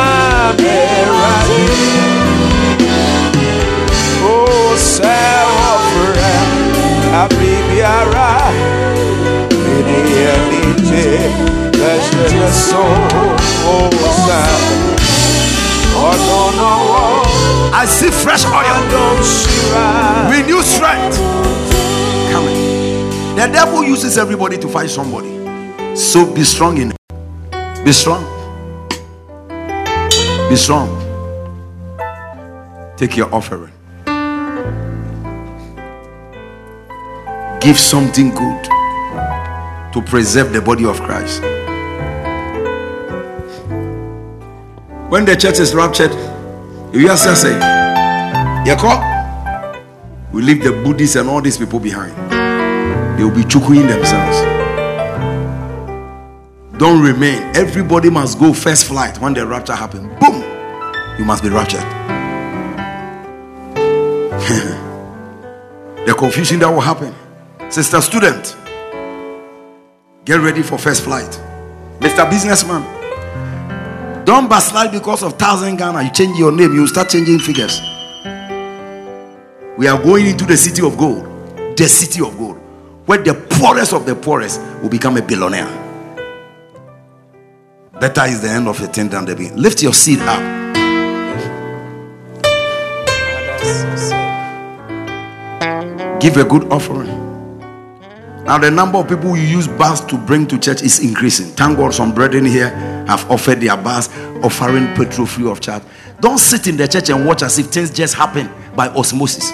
abirabi 0.49 1.61
o 4.23 4.35
sẹ 4.77 5.19
ọfrẹ 5.71 6.33
abibiara 7.21 8.31
ènìyàn 9.75 10.41
níje 10.51 11.05
ẹsẹ 11.91 12.25
ẹsọ 12.47 12.83
o 13.73 13.77
sẹ. 14.25 14.41
I 17.71 17.85
see 17.85 18.09
fresh 18.09 18.45
oil, 18.45 18.79
renew 20.29 20.61
strength. 20.61 21.17
Coming. 22.31 23.35
The 23.35 23.47
devil 23.51 23.83
uses 23.83 24.17
everybody 24.17 24.57
to 24.57 24.67
fight 24.67 24.89
somebody. 24.89 25.29
So 25.95 26.25
be 26.33 26.43
strong 26.43 26.77
in 26.77 26.91
it. 26.91 26.97
Be 27.83 27.91
strong. 27.91 28.23
Be 30.49 30.55
strong. 30.55 30.89
Take 32.97 33.17
your 33.17 33.33
offering. 33.33 33.73
Give 37.61 37.77
something 37.77 38.29
good 38.33 38.63
to 39.93 40.01
preserve 40.05 40.53
the 40.53 40.61
body 40.61 40.85
of 40.85 41.01
Christ. 41.01 41.41
When 45.09 45.25
the 45.25 45.35
church 45.35 45.59
is 45.59 45.73
raptured, 45.73 46.11
you 46.93 46.99
hear 46.99 47.13
us 47.13 47.23
say, 47.23 47.57
Yako, 48.63 48.93
we 50.31 50.43
leave 50.43 50.63
the 50.63 50.71
Buddhists 50.71 51.15
and 51.15 51.27
all 51.27 51.41
these 51.41 51.57
people 51.57 51.79
behind. 51.79 52.15
They 53.17 53.23
will 53.23 53.33
be 53.33 53.41
chukuing 53.41 53.87
themselves. 53.87 54.37
Don't 56.77 57.01
remain. 57.01 57.41
Everybody 57.55 58.11
must 58.11 58.37
go 58.37 58.53
first 58.53 58.85
flight 58.85 59.19
when 59.19 59.33
the 59.33 59.47
rapture 59.47 59.73
happens. 59.73 60.05
Boom! 60.19 60.43
You 61.17 61.25
must 61.25 61.41
be 61.41 61.49
raptured. 61.49 61.79
the 66.05 66.13
confusion 66.15 66.59
that 66.59 66.69
will 66.69 66.81
happen. 66.81 67.15
Sister 67.71 67.99
student, 67.99 68.55
get 70.23 70.39
ready 70.39 70.61
for 70.61 70.77
first 70.77 71.03
flight. 71.03 71.31
Mr. 71.99 72.29
Businessman, 72.29 72.83
don't 74.29 74.47
backslide 74.47 74.91
because 74.91 75.23
of 75.23 75.33
thousand 75.33 75.77
Ghana. 75.77 76.03
You 76.03 76.11
change 76.11 76.37
your 76.37 76.51
name, 76.51 76.71
you 76.73 76.85
start 76.85 77.09
changing 77.09 77.39
figures. 77.39 77.81
We 79.75 79.87
are 79.87 79.99
going 80.01 80.27
into 80.27 80.45
the 80.45 80.55
city 80.55 80.85
of 80.85 80.97
gold, 80.99 81.25
the 81.75 81.87
city 81.87 82.21
of 82.21 82.37
gold, 82.37 82.57
where 83.07 83.17
the 83.17 83.33
poorest 83.33 83.91
of 83.91 84.05
the 84.05 84.15
poorest 84.15 84.61
will 84.83 84.89
become 84.89 85.17
a 85.17 85.23
billionaire. 85.23 85.67
Better 87.99 88.25
is 88.25 88.41
the 88.41 88.49
end 88.49 88.67
of 88.67 88.79
a 88.81 88.85
thing 88.85 89.09
than 89.09 89.25
the 89.25 89.35
beginning. 89.35 89.57
Lift 89.57 89.81
your 89.81 89.93
seed 89.93 90.19
up. 90.19 90.39
Give 96.21 96.37
a 96.37 96.43
good 96.43 96.71
offering. 96.71 97.28
Now, 98.49 98.57
the 98.57 98.71
number 98.71 98.97
of 98.97 99.07
people 99.07 99.37
you 99.37 99.43
use 99.43 99.67
bus 99.67 100.01
to 100.05 100.17
bring 100.17 100.47
to 100.47 100.57
church 100.57 100.81
is 100.81 101.01
increasing. 101.05 101.51
Thank 101.51 101.77
God, 101.77 101.93
some 101.93 102.15
brethren 102.15 102.45
here 102.45 102.69
have 103.05 103.29
offered 103.29 103.61
their 103.61 103.77
bus, 103.77 104.09
offering 104.43 104.87
petrol 104.95 105.27
free 105.27 105.47
of 105.47 105.61
charge. 105.61 105.83
Don't 106.19 106.39
sit 106.39 106.65
in 106.65 106.75
the 106.75 106.87
church 106.87 107.11
and 107.11 107.27
watch 107.27 107.43
as 107.43 107.59
if 107.59 107.67
things 107.67 107.91
just 107.91 108.15
happen 108.15 108.49
by 108.75 108.87
osmosis. 108.87 109.51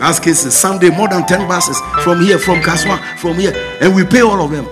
Last 0.00 0.24
case 0.24 0.44
is 0.44 0.54
Sunday, 0.54 0.90
more 0.90 1.06
than 1.06 1.24
10 1.24 1.46
buses 1.46 1.80
from 2.02 2.20
here, 2.20 2.36
from 2.36 2.60
Kasoa, 2.60 2.98
from 3.18 3.36
here, 3.36 3.52
and 3.80 3.94
we 3.94 4.04
pay 4.04 4.22
all 4.22 4.42
of 4.44 4.50
them. 4.50 4.64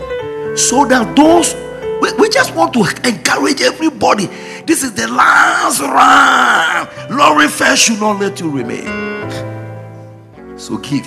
So 0.57 0.85
that 0.87 1.15
those 1.15 1.55
we, 2.03 2.13
we 2.21 2.29
just 2.31 2.53
want 2.57 2.73
to 2.73 2.81
encourage 3.09 3.63
everybody. 3.63 4.27
This 4.67 4.83
is 4.83 4.93
the 4.95 5.07
last 5.07 5.79
round. 5.79 7.17
Lord 7.17 7.49
first 7.49 7.83
should 7.83 8.01
not 8.01 8.19
let 8.19 8.41
you 8.41 8.51
remain. 8.51 9.14
So 10.57 10.79
give. 10.79 11.07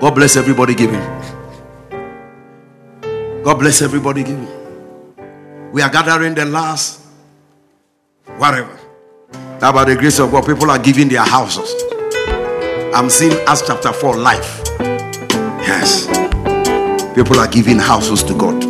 God 0.00 0.14
bless 0.14 0.36
everybody 0.36 0.74
giving. 0.74 1.00
God 3.42 3.58
bless 3.58 3.82
everybody 3.82 4.22
giving. 4.22 4.48
We 5.72 5.82
are 5.82 5.90
gathering 5.90 6.34
the 6.34 6.44
last 6.44 7.00
whatever. 8.36 8.78
Now, 9.60 9.72
by 9.72 9.84
the 9.84 9.96
grace 9.96 10.18
of 10.20 10.30
God, 10.30 10.46
people 10.46 10.70
are 10.70 10.78
giving 10.78 11.08
their 11.08 11.24
houses. 11.24 11.74
I'm 12.94 13.10
seeing 13.10 13.32
Acts 13.46 13.62
chapter 13.66 13.92
4 13.92 14.16
life. 14.16 14.62
Yes. 15.66 16.06
People 17.14 17.40
are 17.40 17.48
giving 17.48 17.78
houses 17.78 18.22
to 18.24 18.34
God. 18.34 18.62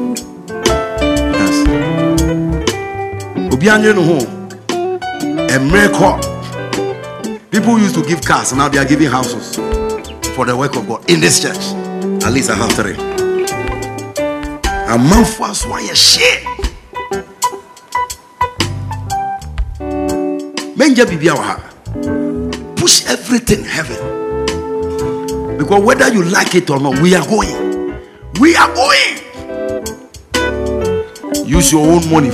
Yes. 1.02 1.66
Obianye 3.52 3.94
no. 3.94 4.38
People 7.50 7.78
used 7.78 7.94
to 7.94 8.02
give 8.04 8.20
cars, 8.22 8.52
now 8.52 8.68
they 8.68 8.78
are 8.78 8.84
giving 8.84 9.08
houses 9.08 9.56
for 10.36 10.44
the 10.44 10.54
work 10.56 10.76
of 10.76 10.86
God 10.86 11.08
in 11.10 11.20
this 11.20 11.40
church. 11.40 11.56
At 12.22 12.32
least 12.32 12.50
I 12.50 12.54
have 12.54 12.72
three. 12.72 12.92
A 12.94 14.98
man 14.98 15.24
for 15.24 15.44
us 15.44 15.64
why 15.64 15.80
a 15.80 15.94
shit. 15.94 16.42
Menja 20.76 21.04
bibia 21.06 21.34
wa 21.34 21.42
ha. 21.42 21.70
Push 22.76 23.06
everything 23.06 23.64
heaven. 23.64 23.96
Because 25.56 25.82
whether 25.82 26.12
you 26.12 26.24
like 26.24 26.54
it 26.54 26.68
or 26.70 26.78
not, 26.80 26.98
we 27.00 27.14
are 27.14 27.26
going. 27.26 27.94
We 28.40 28.56
are 28.56 28.72
going. 28.74 29.18
Use 31.46 31.72
your 31.72 31.86
own 31.86 32.08
money. 32.10 32.30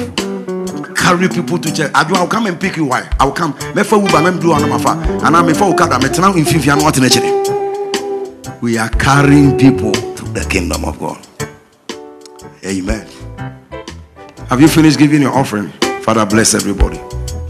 Carry 1.04 1.28
people 1.28 1.58
to 1.58 1.70
church. 1.70 1.90
I 1.94 2.02
will 2.10 2.26
come 2.26 2.46
and 2.46 2.58
pick 2.58 2.78
you. 2.78 2.86
Why? 2.86 3.06
I 3.20 3.26
will 3.26 3.32
come. 3.32 3.52
Mefa 3.74 4.02
uba 4.02 4.22
mem 4.22 4.40
do. 4.40 4.54
And 4.54 4.64
I'm 4.64 5.44
mefa 5.46 5.70
ukada 5.70 5.98
metena 6.00 6.34
in 6.34 6.46
fifi 6.46 6.70
anu 6.70 6.86
atene 6.88 7.10
chire. 7.10 8.62
We 8.62 8.78
are 8.78 8.88
carrying 8.88 9.58
people 9.58 9.92
to 9.92 10.24
the 10.32 10.46
kingdom 10.48 10.86
of 10.86 10.98
God. 10.98 11.26
Amen. 12.64 13.06
Have 14.48 14.62
you 14.62 14.68
finished 14.68 14.98
giving 14.98 15.20
your 15.20 15.34
offering? 15.36 15.68
Father, 16.00 16.24
bless 16.24 16.54
everybody. 16.54 16.96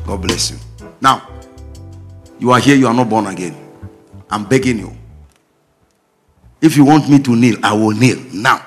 God 0.05 0.21
bless 0.21 0.51
you. 0.51 0.59
Now, 1.01 1.23
you 2.41 2.51
are 2.51 2.59
here, 2.59 2.75
you 2.75 2.89
are 2.89 2.95
not 2.95 3.09
born 3.09 3.27
again. 3.29 3.55
I'm 4.31 4.47
begging 4.47 4.79
you. 4.81 4.97
If 6.61 6.77
you 6.77 6.85
want 6.85 7.09
me 7.09 7.21
to 7.21 7.37
kneel, 7.37 7.57
I 7.63 7.73
will 7.73 7.93
kneel 7.93 8.19
now. 8.33 8.67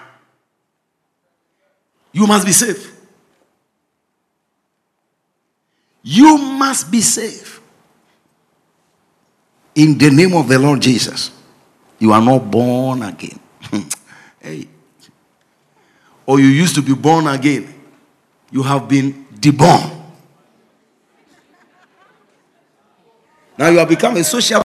You 2.13 2.25
must 2.25 2.45
be 2.45 2.53
safe. 2.53 2.93
You 6.09 6.37
must 6.37 6.89
be 6.89 7.01
saved. 7.01 7.59
In 9.75 9.97
the 9.97 10.09
name 10.09 10.37
of 10.37 10.47
the 10.47 10.57
Lord 10.57 10.81
Jesus. 10.81 11.31
You 11.99 12.13
are 12.13 12.21
not 12.21 12.49
born 12.49 13.03
again. 13.03 13.37
hey. 14.39 14.69
Or 16.25 16.39
you 16.39 16.45
used 16.47 16.75
to 16.75 16.81
be 16.81 16.93
born 16.93 17.27
again. 17.27 17.73
You 18.51 18.63
have 18.63 18.87
been 18.87 19.27
deborn. 19.37 19.91
Now 23.57 23.67
you 23.67 23.79
have 23.79 23.89
become 23.89 24.15
a 24.15 24.23
social 24.23 24.61